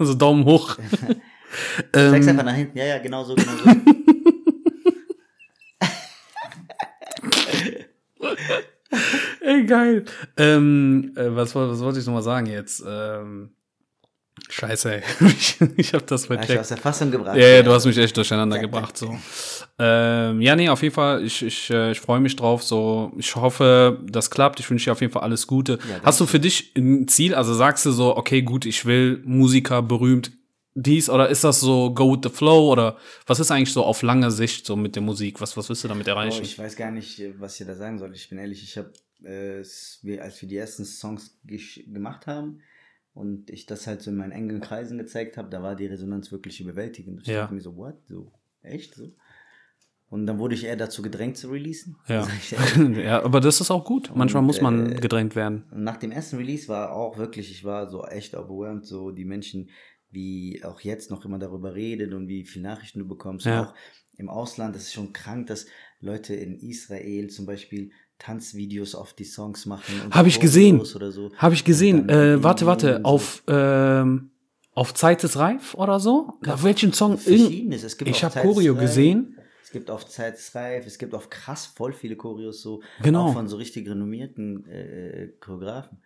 so 0.00 0.14
Daumen 0.14 0.46
hoch. 0.46 0.76
Zeigst 1.92 1.94
Ähm. 1.94 2.14
einfach 2.14 2.44
nach 2.44 2.54
hinten. 2.54 2.78
Ja, 2.78 2.84
ja, 2.86 2.98
genau 2.98 3.22
so, 3.24 3.34
genau 3.34 3.52
so. 3.64 3.70
Ey, 9.40 9.64
geil. 9.64 10.04
Ähm, 10.36 11.12
äh, 11.16 11.34
was, 11.34 11.54
was 11.54 11.80
wollte 11.80 11.98
ich 11.98 12.06
nochmal 12.06 12.22
sagen 12.22 12.46
jetzt? 12.46 12.84
Ähm, 12.86 13.50
scheiße, 14.48 14.96
ey. 14.96 15.02
ich, 15.26 15.58
ich 15.76 15.92
habe 15.92 16.04
das 16.04 16.26
vercheckt. 16.26 16.60
aus 16.60 16.68
der 16.68 16.76
Fassung 16.76 17.10
gebracht. 17.10 17.36
Ja, 17.36 17.46
ja, 17.46 17.62
du 17.62 17.72
hast 17.72 17.84
mich 17.84 17.98
echt 17.98 18.16
durcheinander 18.16 18.58
gebracht. 18.58 18.96
So. 18.96 19.16
Ähm, 19.78 20.40
ja, 20.40 20.56
nee, 20.56 20.68
auf 20.68 20.82
jeden 20.82 20.94
Fall, 20.94 21.24
ich, 21.24 21.42
ich, 21.42 21.70
äh, 21.70 21.92
ich 21.92 22.00
freue 22.00 22.20
mich 22.20 22.36
drauf. 22.36 22.62
So, 22.62 23.12
ich 23.16 23.34
hoffe, 23.36 24.00
das 24.04 24.30
klappt. 24.30 24.60
Ich 24.60 24.70
wünsche 24.70 24.86
dir 24.86 24.92
auf 24.92 25.00
jeden 25.00 25.12
Fall 25.12 25.22
alles 25.22 25.46
Gute. 25.46 25.78
hast 26.02 26.20
du 26.20 26.26
für 26.26 26.40
dich 26.40 26.72
ein 26.76 27.08
Ziel? 27.08 27.34
Also 27.34 27.54
sagst 27.54 27.84
du 27.86 27.90
so, 27.90 28.16
okay, 28.16 28.42
gut, 28.42 28.66
ich 28.66 28.86
will 28.86 29.20
Musiker 29.24 29.82
berühmt 29.82 30.30
dies 30.78 31.08
oder 31.08 31.28
ist 31.30 31.42
das 31.42 31.58
so 31.60 31.92
go 31.92 32.12
with 32.12 32.20
the 32.22 32.28
flow 32.28 32.70
oder 32.70 32.98
was 33.26 33.40
ist 33.40 33.50
eigentlich 33.50 33.72
so 33.72 33.82
auf 33.82 34.02
lange 34.02 34.30
Sicht 34.30 34.66
so 34.66 34.76
mit 34.76 34.94
der 34.94 35.02
Musik? 35.02 35.40
Was, 35.40 35.56
was 35.56 35.68
willst 35.68 35.82
du 35.84 35.88
damit 35.88 36.06
Oh, 36.06 36.10
erreichen? 36.10 36.42
ich 36.44 36.58
weiß 36.58 36.76
gar 36.76 36.90
nicht, 36.90 37.22
was 37.38 37.58
ich 37.58 37.66
da 37.66 37.74
sagen 37.74 37.98
soll. 37.98 38.14
Ich 38.14 38.28
bin 38.28 38.38
ehrlich, 38.38 38.62
ich 38.62 38.76
habe, 38.76 38.92
äh, 39.24 39.58
als 40.20 40.42
wir 40.42 40.48
die 40.48 40.56
ersten 40.56 40.84
Songs 40.84 41.38
gemacht 41.86 42.26
haben 42.26 42.60
und 43.14 43.48
ich 43.48 43.64
das 43.64 43.86
halt 43.86 44.02
so 44.02 44.10
in 44.10 44.18
meinen 44.18 44.32
engen 44.32 44.60
Kreisen 44.60 44.98
gezeigt 44.98 45.38
habe, 45.38 45.48
da 45.48 45.62
war 45.62 45.74
die 45.76 45.86
Resonanz 45.86 46.30
wirklich 46.30 46.60
überwältigend. 46.60 47.22
Ich 47.22 47.28
Ja. 47.28 47.40
dachte 47.42 47.54
mir 47.54 47.60
so, 47.62 47.74
what? 47.76 47.94
So, 48.08 48.30
echt? 48.62 48.94
So? 48.94 49.12
Und 50.08 50.26
dann 50.26 50.38
wurde 50.38 50.54
ich 50.54 50.64
eher 50.64 50.76
dazu 50.76 51.02
gedrängt 51.02 51.36
zu 51.38 51.48
releasen. 51.48 51.96
ja. 52.08 52.28
Ja, 53.02 53.22
aber 53.24 53.40
das 53.40 53.60
ist 53.60 53.70
auch 53.70 53.84
gut. 53.84 54.12
Manchmal 54.14 54.40
Und, 54.42 54.46
muss 54.46 54.60
man 54.60 54.92
äh, 54.92 55.00
gedrängt 55.00 55.34
werden. 55.34 55.64
Nach 55.74 55.96
dem 55.96 56.12
ersten 56.12 56.36
Release 56.36 56.68
war 56.68 56.92
auch 56.92 57.16
wirklich, 57.16 57.50
ich 57.50 57.64
war 57.64 57.88
so 57.88 58.04
echt 58.04 58.36
overwhelmed, 58.36 58.84
so 58.86 59.10
die 59.10 59.24
Menschen, 59.24 59.70
wie 60.10 60.62
auch 60.64 60.80
jetzt 60.80 61.10
noch 61.10 61.24
immer 61.24 61.38
darüber 61.38 61.74
redet 61.74 62.12
und 62.14 62.28
wie 62.28 62.44
viele 62.44 62.64
Nachrichten 62.64 63.00
du 63.00 63.08
bekommst. 63.08 63.46
Ja. 63.46 63.64
Auch 63.64 63.74
im 64.16 64.28
Ausland, 64.28 64.74
das 64.74 64.84
ist 64.84 64.94
schon 64.94 65.12
krank, 65.12 65.46
dass 65.48 65.66
Leute 66.00 66.34
in 66.34 66.58
Israel 66.58 67.28
zum 67.28 67.46
Beispiel 67.46 67.90
Tanzvideos 68.18 68.94
auf 68.94 69.12
die 69.12 69.24
Songs 69.24 69.66
machen. 69.66 70.10
Habe 70.10 70.28
ich 70.28 70.40
gesehen. 70.40 70.78
Fotos 70.78 70.96
Oder 70.96 71.12
so. 71.12 71.30
Habe 71.36 71.54
ich 71.54 71.64
gesehen. 71.64 72.08
Äh, 72.08 72.42
warte, 72.42 72.66
warte. 72.66 72.96
So. 72.96 73.02
Auf, 73.02 73.42
ähm, 73.46 74.30
auf 74.72 74.94
Zeit 74.94 75.22
ist 75.24 75.36
reif 75.36 75.74
oder 75.74 76.00
so? 76.00 76.34
Auf 76.46 76.62
welchen 76.64 76.92
Song? 76.92 77.18
Verschiedenes. 77.18 77.82
Es 77.82 77.98
gibt 77.98 78.10
Ich 78.10 78.24
habe 78.24 78.40
Choreo 78.40 78.74
gesehen. 78.74 79.36
Es 79.62 79.72
gibt 79.72 79.90
auf 79.90 80.06
Zeit 80.06 80.36
ist 80.36 80.54
reif, 80.54 80.86
es 80.86 80.96
gibt 80.96 81.12
auf 81.12 81.28
krass 81.28 81.66
voll 81.66 81.92
viele 81.92 82.16
Choreos 82.16 82.62
so. 82.62 82.82
Genau. 83.02 83.26
Auch 83.26 83.32
von 83.32 83.48
so 83.48 83.56
richtig 83.56 83.88
renommierten 83.88 84.64
äh, 84.66 85.32
Choreografen. 85.40 85.98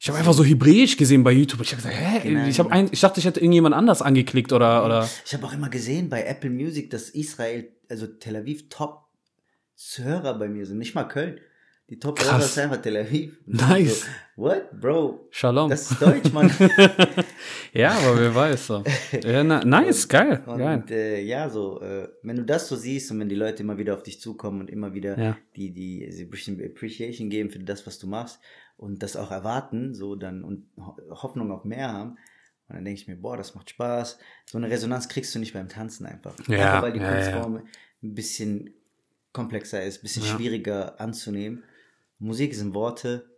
Ich 0.00 0.08
habe 0.08 0.18
einfach 0.18 0.32
so 0.32 0.44
Hebräisch 0.44 0.96
gesehen 0.96 1.24
bei 1.24 1.32
YouTube. 1.32 1.60
Ich 1.62 1.72
habe 1.72 1.82
gesagt, 1.82 1.96
hä? 1.98 2.20
Genau. 2.28 2.46
Ich, 2.46 2.58
hab 2.60 2.70
ein, 2.70 2.88
ich 2.92 3.00
dachte, 3.00 3.18
ich 3.18 3.26
hätte 3.26 3.40
irgendjemand 3.40 3.74
anders 3.74 4.00
angeklickt 4.00 4.52
oder, 4.52 4.84
oder. 4.84 5.08
Ich 5.26 5.34
habe 5.34 5.44
auch 5.44 5.52
immer 5.52 5.68
gesehen 5.68 6.08
bei 6.08 6.22
Apple 6.22 6.50
Music, 6.50 6.90
dass 6.90 7.10
Israel, 7.10 7.68
also 7.88 8.06
Tel 8.06 8.36
Aviv, 8.36 8.68
Top-Hörer 8.68 10.38
bei 10.38 10.48
mir 10.48 10.66
sind. 10.66 10.78
Nicht 10.78 10.94
mal 10.94 11.04
Köln. 11.04 11.40
Die 11.90 11.98
Top-Hörer 11.98 12.40
sind 12.42 12.64
einfach 12.64 12.80
Tel 12.80 12.96
Aviv. 12.96 13.38
Und 13.44 13.54
Nice. 13.60 14.02
So, 14.36 14.42
What, 14.42 14.70
Bro? 14.80 15.26
Shalom. 15.30 15.68
Das 15.70 15.90
ist 15.90 16.00
Deutsch, 16.00 16.32
Mann. 16.32 16.48
ja, 17.72 17.90
aber 17.90 18.20
wer 18.20 18.32
weiß 18.32 18.66
so. 18.68 18.84
Ja, 19.24 19.42
na, 19.42 19.64
nice, 19.64 20.06
geil. 20.06 20.42
geil. 20.46 20.78
Und 20.78 20.90
äh, 20.92 21.20
ja, 21.22 21.50
so, 21.50 21.80
äh, 21.80 22.06
wenn 22.22 22.36
du 22.36 22.44
das 22.44 22.68
so 22.68 22.76
siehst 22.76 23.10
und 23.10 23.18
wenn 23.18 23.28
die 23.28 23.34
Leute 23.34 23.64
immer 23.64 23.78
wieder 23.78 23.94
auf 23.94 24.04
dich 24.04 24.20
zukommen 24.20 24.60
und 24.60 24.70
immer 24.70 24.94
wieder 24.94 25.18
Ja. 25.18 25.36
die, 25.56 25.72
die, 25.72 26.06
sie 26.12 26.24
ein 26.24 26.30
bisschen 26.30 26.64
Appreciation 26.64 27.30
geben 27.30 27.50
für 27.50 27.58
das, 27.58 27.84
was 27.84 27.98
du 27.98 28.06
machst 28.06 28.38
und 28.78 29.02
das 29.02 29.16
auch 29.16 29.30
erwarten, 29.30 29.94
so 29.94 30.16
dann 30.16 30.42
und 30.44 30.66
Ho 30.78 30.96
Hoffnung 31.10 31.52
auf 31.52 31.64
mehr 31.64 31.92
haben. 31.92 32.12
Und 32.68 32.76
dann 32.76 32.84
denke 32.84 33.00
ich 33.00 33.08
mir, 33.08 33.16
boah, 33.16 33.36
das 33.36 33.54
macht 33.54 33.70
Spaß. 33.70 34.18
So 34.46 34.56
eine 34.58 34.70
Resonanz 34.70 35.08
kriegst 35.08 35.34
du 35.34 35.38
nicht 35.38 35.52
beim 35.52 35.68
Tanzen 35.68 36.06
einfach. 36.06 36.34
Ja, 36.48 36.58
einfach 36.66 36.82
weil 36.82 36.92
die 36.92 37.00
ja, 37.00 37.10
ja. 37.10 37.12
Kunstform 37.30 37.62
ein 38.02 38.14
bisschen 38.14 38.70
komplexer 39.32 39.82
ist, 39.84 39.98
ein 39.98 40.02
bisschen 40.02 40.22
Ja. 40.24 40.36
schwieriger 40.36 41.00
anzunehmen. 41.00 41.64
Musik 42.18 42.54
sind 42.54 42.74
Worte, 42.74 43.28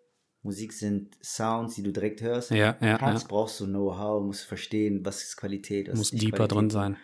Musik 0.42 0.72
sind 0.72 1.16
Sounds, 1.22 1.74
die 1.74 1.82
du 1.82 1.92
direkt 1.92 2.22
hörst. 2.22 2.50
Ja, 2.50 2.76
ja, 2.80 2.98
Tanz 2.98 3.22
ja. 3.22 3.28
brauchst 3.28 3.60
du 3.60 3.66
Know-how, 3.66 4.22
musst 4.24 4.44
verstehen, 4.44 5.04
was 5.04 5.22
ist 5.22 5.36
Qualität, 5.36 5.88
was 5.88 5.96
Muss 5.98 6.12
ist 6.12 6.22
deeper 6.22 6.36
Qualität. 6.38 6.58
drin 6.58 6.70
sein. 6.70 6.96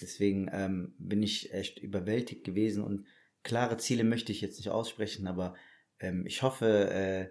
Deswegen 0.00 0.48
ähm, 0.52 0.94
bin 0.98 1.22
ich 1.22 1.52
echt 1.52 1.78
überwältigt 1.78 2.44
gewesen 2.44 2.82
und 2.82 3.04
klare 3.42 3.76
Ziele 3.76 4.02
möchte 4.04 4.32
ich 4.32 4.40
jetzt 4.40 4.56
nicht 4.58 4.70
aussprechen, 4.70 5.26
aber 5.26 5.54
ähm, 5.98 6.24
ich 6.26 6.42
hoffe, 6.42 6.90
äh, 6.90 7.28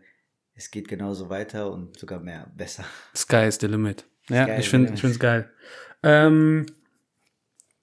es 0.59 0.71
geht 0.71 0.89
genauso 0.89 1.29
weiter 1.29 1.71
und 1.71 1.97
sogar 1.97 2.19
mehr, 2.19 2.51
besser. 2.53 2.83
Sky 3.15 3.47
is 3.47 3.59
the 3.61 3.67
limit. 3.67 4.03
Ja, 4.27 4.43
Sky 4.43 4.59
ich 4.59 4.69
finde 4.69 4.93
es 4.93 5.19
geil. 5.19 5.49
Ähm, 6.03 6.65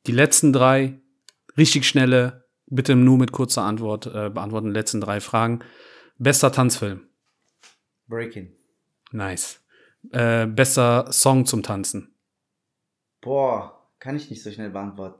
die 0.07 0.12
letzten 0.12 0.53
drei, 0.53 1.01
richtig 1.57 1.89
schnelle, 1.89 2.44
bitte 2.66 2.94
nur 2.94 3.16
mit 3.16 3.32
kurzer 3.32 3.62
Antwort 3.62 4.05
äh, 4.07 4.28
beantworten, 4.28 4.66
die 4.66 4.74
letzten 4.74 5.01
drei 5.01 5.20
Fragen. 5.20 5.61
Bester 6.19 6.53
Tanzfilm. 6.53 7.09
Breaking. 8.09 8.55
Nice. 9.11 9.59
Äh, 10.12 10.47
bester 10.47 11.11
Song 11.12 11.47
zum 11.47 11.62
Tanzen. 11.62 12.15
Boah, 13.23 13.89
kann 14.01 14.16
ich 14.16 14.28
nicht 14.28 14.43
so 14.43 14.53
schnell 14.53 14.69
beantworten. 14.69 15.19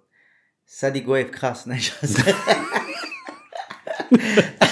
Sadiq 0.67 1.09
Wave, 1.09 1.31
krass, 1.31 1.65
ne? 1.65 1.79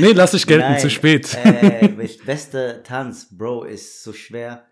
Nee, 0.00 0.12
lass 0.12 0.32
dich 0.32 0.46
gelten, 0.46 0.68
Nein, 0.70 0.80
zu 0.80 0.90
spät. 0.90 1.36
Äh, 1.44 1.88
bester 2.26 2.82
Tanz, 2.82 3.28
Bro, 3.30 3.64
ist 3.64 4.02
so 4.02 4.12
schwer. 4.12 4.66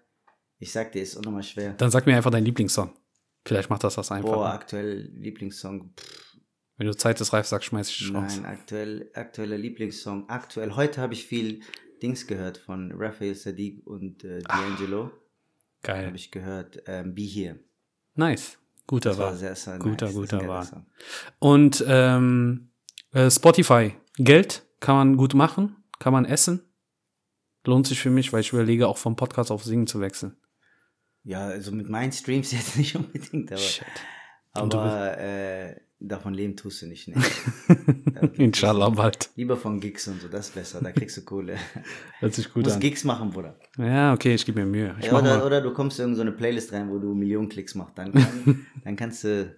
Ich 0.58 0.72
sag 0.72 0.92
dir, 0.92 1.02
ist 1.02 1.16
unnormal 1.16 1.42
schwer. 1.42 1.74
Dann 1.74 1.90
sag 1.90 2.06
mir 2.06 2.16
einfach 2.16 2.30
deinen 2.30 2.46
Lieblingssong. 2.46 2.90
Vielleicht 3.44 3.70
macht 3.70 3.84
das 3.84 3.94
das 3.94 4.10
einfach. 4.10 4.32
Boah, 4.32 4.52
aktuell 4.52 5.10
Lieblingssong. 5.14 5.92
Pff, 5.96 6.36
Wenn 6.78 6.86
du 6.86 6.96
Zeit 6.96 7.20
des 7.20 7.32
Reif 7.32 7.46
sagst, 7.46 7.66
schmeiß 7.68 7.88
ich 7.90 7.98
dich 7.98 8.14
raus. 8.14 8.36
Nein, 8.36 8.46
aktuell, 8.46 9.10
aktueller 9.14 9.58
Lieblingssong. 9.58 10.28
Aktuell, 10.28 10.74
heute 10.74 11.00
habe 11.00 11.12
ich 11.14 11.26
viel 11.26 11.60
Dings 12.02 12.26
gehört 12.26 12.58
von 12.58 12.92
Raphael 12.96 13.34
Sadiq 13.34 13.86
und 13.86 14.24
äh, 14.24 14.38
D'Angelo. 14.38 15.10
Geil. 15.82 16.06
Habe 16.06 16.16
ich 16.16 16.30
gehört, 16.30 16.82
ähm, 16.86 17.14
Be 17.14 17.22
Here. 17.22 17.58
Nice. 18.14 18.58
Guter 18.86 19.10
Das 19.10 19.18
war 19.18 19.26
war. 19.26 19.36
sehr, 19.36 19.54
sehr 19.54 19.78
Guter, 19.78 20.06
nice. 20.06 20.14
Ist 20.14 20.20
guter. 20.30 20.62
Song. 20.62 20.86
Und 21.38 21.84
ähm, 21.86 22.70
äh, 23.12 23.30
Spotify. 23.30 23.94
Geld 24.18 24.65
kann 24.80 24.96
man 24.96 25.16
gut 25.16 25.34
machen, 25.34 25.76
kann 25.98 26.12
man 26.12 26.24
essen. 26.24 26.62
Lohnt 27.64 27.86
sich 27.86 28.00
für 28.00 28.10
mich, 28.10 28.32
weil 28.32 28.40
ich 28.40 28.52
überlege, 28.52 28.86
auch 28.86 28.98
vom 28.98 29.16
Podcast 29.16 29.50
auf 29.50 29.64
Singen 29.64 29.86
zu 29.86 30.00
wechseln. 30.00 30.36
Ja, 31.24 31.46
also 31.46 31.72
mit 31.72 31.88
meinen 31.88 32.12
Streams 32.12 32.52
jetzt 32.52 32.76
nicht 32.76 32.94
unbedingt, 32.94 33.50
aber, 33.50 33.60
Shit. 33.60 33.84
Du 34.54 34.60
aber 34.62 35.18
äh, 35.18 35.76
davon 35.98 36.32
leben 36.34 36.56
tust 36.56 36.82
du 36.82 36.86
nicht. 36.86 37.08
Ne? 37.08 37.22
Inshallah 38.34 38.90
bald. 38.90 39.30
Lieber 39.34 39.56
von 39.56 39.80
Gigs 39.80 40.06
und 40.08 40.20
so, 40.22 40.28
das 40.28 40.48
ist 40.48 40.54
besser, 40.54 40.80
da 40.80 40.92
kriegst 40.92 41.16
du 41.16 41.24
Kohle. 41.24 41.56
Hört 42.20 42.34
sich 42.34 42.46
Du 42.46 42.52
gut 42.52 42.64
musst 42.64 42.76
an. 42.76 42.80
Gigs 42.80 43.04
machen, 43.04 43.30
Bruder. 43.30 43.58
Ja, 43.76 44.12
okay, 44.14 44.34
ich 44.34 44.46
gebe 44.46 44.60
mir 44.60 44.66
Mühe. 44.66 44.96
Ich 45.00 45.06
Ja, 45.06 45.18
oder, 45.18 45.44
oder 45.44 45.60
du 45.60 45.72
kommst 45.72 45.98
in 45.98 46.04
irgendeine 46.04 46.32
Playlist 46.32 46.72
rein, 46.72 46.88
wo 46.90 46.98
du 46.98 47.14
Millionen 47.14 47.48
Klicks 47.48 47.74
machst. 47.74 47.98
Dann, 47.98 48.12
kann, 48.12 48.66
dann 48.84 48.96
kannst 48.96 49.24
du. 49.24 49.54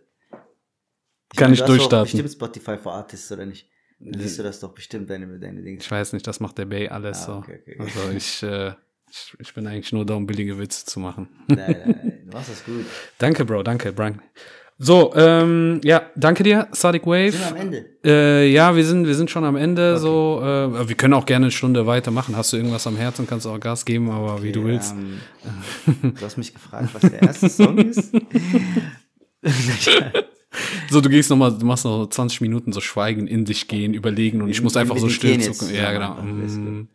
Kann 1.36 1.52
ich 1.52 1.60
du 1.60 1.66
durchstarten. 1.66 2.10
Bestimmt 2.10 2.32
Spotify 2.32 2.78
for 2.78 2.94
Artists, 2.94 3.30
oder 3.30 3.44
nicht? 3.44 3.68
Dann 4.00 4.20
siehst 4.20 4.38
du 4.38 4.42
das 4.42 4.60
doch 4.60 4.72
bestimmt, 4.72 5.10
deine, 5.10 5.26
deine 5.38 5.60
Dinge. 5.62 5.78
Ich 5.78 5.90
weiß 5.90 6.12
nicht, 6.12 6.26
das 6.26 6.38
macht 6.40 6.56
der 6.58 6.66
Bay 6.66 6.88
alles 6.88 7.22
Ah, 7.22 7.26
so. 7.26 7.32
okay, 7.34 7.58
okay. 7.62 7.76
Also 7.80 8.10
ich, 8.16 8.42
äh, 8.42 8.72
ich, 9.10 9.34
ich 9.40 9.54
bin 9.54 9.66
eigentlich 9.66 9.92
nur 9.92 10.06
da, 10.06 10.14
um 10.14 10.26
billige 10.26 10.58
Witze 10.58 10.84
zu 10.86 11.00
machen. 11.00 11.28
Nein, 11.48 11.58
nein, 11.86 12.18
du 12.30 12.36
machst 12.36 12.50
das 12.50 12.64
gut. 12.64 12.84
danke, 13.18 13.44
Bro, 13.44 13.62
danke, 13.64 13.92
Brian. 13.92 14.20
So, 14.80 15.12
ähm, 15.16 15.80
ja, 15.82 16.08
danke 16.14 16.44
dir, 16.44 16.68
Sadiq 16.70 17.04
Wave. 17.04 17.32
Sind 17.32 17.40
wir 17.40 17.48
am 17.50 17.56
Ende? 17.56 17.84
Äh, 18.04 18.48
ja, 18.52 18.76
wir 18.76 18.84
sind, 18.84 19.08
wir 19.08 19.14
sind 19.16 19.28
schon 19.28 19.42
am 19.44 19.56
Ende. 19.56 19.98
So, 19.98 20.40
äh, 20.40 20.88
wir 20.88 20.94
können 20.94 21.14
auch 21.14 21.26
gerne 21.26 21.46
eine 21.46 21.50
Stunde 21.50 21.84
weitermachen. 21.88 22.36
Hast 22.36 22.52
du 22.52 22.58
irgendwas 22.58 22.86
am 22.86 22.96
Herzen, 22.96 23.26
kannst 23.26 23.46
du 23.46 23.50
auch 23.50 23.58
Gas 23.58 23.84
geben, 23.84 24.08
aber 24.08 24.40
wie 24.44 24.52
du 24.52 24.62
willst. 24.64 24.94
Ähm, 24.94 26.12
du 26.14 26.24
hast 26.24 26.36
mich 26.38 26.54
gefragt, 26.54 26.90
was 26.92 27.02
der 27.10 27.20
erste 27.22 27.48
Song 27.48 27.76
ist. 27.78 28.12
So, 30.90 31.00
du 31.00 31.08
gehst 31.10 31.28
noch 31.30 31.36
mal, 31.36 31.50
du 31.50 31.66
machst 31.66 31.84
noch 31.84 32.06
20 32.06 32.40
Minuten 32.40 32.72
so 32.72 32.80
Schweigen 32.80 33.26
in 33.26 33.44
dich 33.44 33.68
gehen, 33.68 33.92
überlegen 33.92 34.40
und 34.40 34.48
ich 34.48 34.62
muss 34.62 34.76
einfach 34.76 34.96
so 34.96 35.08
still 35.08 35.40
zucken. 35.40 35.74
Ja, 35.74 35.92
genau. 35.92 36.14
Mm. 36.14 36.88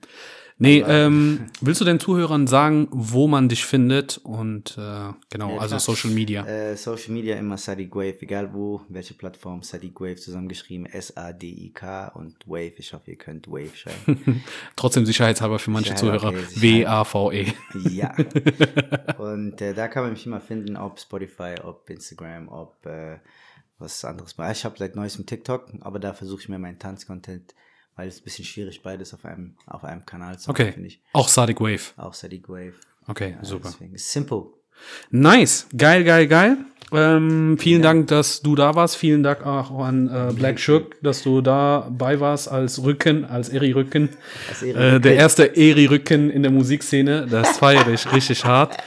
Nee, 0.59 0.83
ähm, 0.87 1.47
willst 1.61 1.81
du 1.81 1.85
den 1.85 1.99
Zuhörern 1.99 2.47
sagen, 2.47 2.87
wo 2.91 3.27
man 3.27 3.49
dich 3.49 3.65
findet? 3.65 4.19
Und 4.19 4.77
äh, 4.77 5.11
genau, 5.29 5.57
also. 5.57 5.77
Social 5.79 6.11
Media. 6.11 6.45
Äh, 6.45 6.77
Social 6.77 7.11
Media 7.11 7.35
immer 7.35 7.57
Sadiq 7.57 7.95
Wave, 7.95 8.21
egal 8.21 8.53
wo, 8.53 8.81
welche 8.87 9.13
Plattform, 9.15 9.63
Sadiq 9.63 9.99
Wave 9.99 10.15
zusammengeschrieben, 10.15 10.85
S-A-D-I-K 10.85 12.09
und 12.09 12.35
Wave. 12.47 12.73
Ich 12.77 12.93
hoffe, 12.93 13.11
ihr 13.11 13.17
könnt 13.17 13.47
Wave 13.47 13.75
schreiben. 13.75 14.43
Trotzdem 14.75 15.05
sicherheitshalber 15.05 15.59
für 15.59 15.71
manche 15.71 15.95
Zuhörer. 15.95 16.29
okay. 16.29 16.45
W-A-V-E. 16.55 17.47
ja. 17.89 18.15
Und 19.17 19.61
äh, 19.61 19.73
da 19.73 19.87
kann 19.87 20.03
man 20.03 20.13
mich 20.13 20.25
immer 20.25 20.39
finden, 20.39 20.77
ob 20.77 20.99
Spotify, 20.99 21.55
ob 21.63 21.89
Instagram, 21.89 22.47
ob 22.47 22.85
äh, 22.85 23.17
was 23.79 24.03
anderes. 24.05 24.35
Ich 24.51 24.65
habe 24.65 24.77
seit 24.77 24.95
neuestem 24.95 25.25
TikTok, 25.25 25.71
aber 25.81 25.99
da 25.99 26.13
versuche 26.13 26.41
ich 26.41 26.49
mir 26.49 26.59
meinen 26.59 26.79
Tanzcontent, 26.79 27.53
weil 27.95 28.07
es 28.07 28.19
ein 28.21 28.23
bisschen 28.23 28.45
schwierig, 28.45 28.81
beides 28.81 29.13
auf 29.13 29.25
einem, 29.25 29.55
auf 29.67 29.83
einem 29.83 30.05
Kanal 30.05 30.39
zu 30.39 30.49
machen, 30.51 30.61
Okay. 30.61 30.71
finde 30.71 30.87
ich. 30.87 31.01
Auch 31.13 31.27
Sadiq 31.27 31.59
Wave. 31.59 31.93
Auch 31.97 32.13
Sadiq 32.13 32.47
Wave. 32.49 32.73
Okay, 33.07 33.31
Ja, 33.37 33.43
super. 33.43 33.69
Deswegen 33.71 33.97
simple. 33.97 34.45
Nice. 35.11 35.67
Geil, 35.75 36.03
geil, 36.03 36.27
geil. 36.27 36.57
Ähm, 36.93 37.57
vielen 37.59 37.81
Dank, 37.81 38.07
dass 38.07 38.41
du 38.41 38.55
da 38.55 38.75
warst. 38.75 38.97
Vielen 38.97 39.23
Dank 39.23 39.45
auch 39.45 39.79
an 39.79 40.09
äh, 40.09 40.31
Black 40.33 40.59
Shook, 40.59 41.01
dass 41.01 41.23
du 41.23 41.41
dabei 41.41 42.19
warst 42.19 42.49
als 42.49 42.83
Rücken, 42.83 43.25
als 43.25 43.49
Eri 43.49 43.71
Rücken. 43.71 44.09
Als 44.49 44.61
Eri 44.61 44.95
Äh, 44.95 44.99
der 44.99 45.15
erste 45.15 45.55
Eri 45.55 45.85
Rücken 45.87 46.29
in 46.29 46.43
der 46.43 46.51
Musikszene. 46.51 47.25
Das 47.29 47.57
feiere 47.57 47.87
ich 47.87 48.11
richtig 48.13 48.45
hart. 48.45 48.77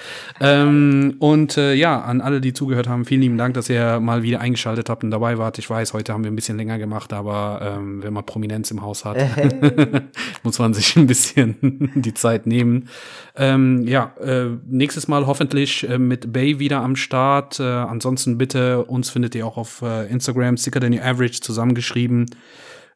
Ähm, 0.40 1.16
und 1.18 1.56
äh, 1.56 1.74
ja, 1.74 2.00
an 2.00 2.20
alle, 2.20 2.40
die 2.40 2.52
zugehört 2.52 2.88
haben, 2.88 3.04
vielen 3.06 3.22
lieben 3.22 3.38
Dank, 3.38 3.54
dass 3.54 3.68
ihr 3.68 4.00
mal 4.00 4.22
wieder 4.22 4.40
eingeschaltet 4.40 4.88
habt 4.88 5.02
und 5.02 5.10
dabei 5.10 5.38
wart. 5.38 5.58
Ich 5.58 5.68
weiß, 5.68 5.92
heute 5.92 6.12
haben 6.12 6.24
wir 6.24 6.30
ein 6.30 6.36
bisschen 6.36 6.58
länger 6.58 6.78
gemacht, 6.78 7.12
aber 7.12 7.60
ähm, 7.62 8.02
wenn 8.02 8.12
man 8.12 8.24
Prominenz 8.24 8.70
im 8.70 8.82
Haus 8.82 9.04
hat, 9.04 9.16
muss 10.42 10.58
man 10.58 10.74
sich 10.74 10.94
ein 10.96 11.06
bisschen 11.06 11.90
die 11.94 12.14
Zeit 12.14 12.46
nehmen. 12.46 12.88
Ähm, 13.34 13.86
ja, 13.86 14.14
äh, 14.20 14.50
nächstes 14.66 15.08
Mal 15.08 15.26
hoffentlich 15.26 15.76
äh, 15.85 15.98
mit 15.98 16.32
Bay 16.32 16.59
wieder 16.59 16.81
am 16.82 16.97
Start. 16.97 17.61
Äh, 17.61 17.65
ansonsten 17.65 18.39
bitte, 18.39 18.85
uns 18.85 19.11
findet 19.11 19.35
ihr 19.35 19.47
auch 19.47 19.57
auf 19.57 19.82
äh, 19.82 20.07
Instagram, 20.07 20.57
Sicker 20.57 20.81
Than 20.81 20.93
Your 20.93 21.05
Average 21.05 21.40
zusammengeschrieben. 21.40 22.27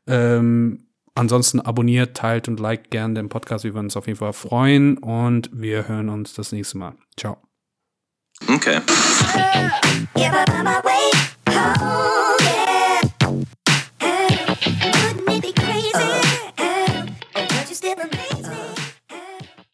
Ähm, 0.06 0.86
ansonsten 1.14 1.60
abonniert, 1.60 2.16
teilt 2.16 2.48
und 2.48 2.60
liked 2.60 2.90
gerne 2.90 3.14
den 3.14 3.28
Podcast. 3.28 3.64
Wir 3.64 3.74
würden 3.74 3.86
uns 3.86 3.96
auf 3.96 4.06
jeden 4.06 4.18
Fall 4.18 4.32
freuen 4.32 4.98
und 4.98 5.50
wir 5.52 5.88
hören 5.88 6.08
uns 6.08 6.34
das 6.34 6.52
nächste 6.52 6.78
Mal. 6.78 6.94
Ciao. 7.16 7.36
Okay. 8.48 8.80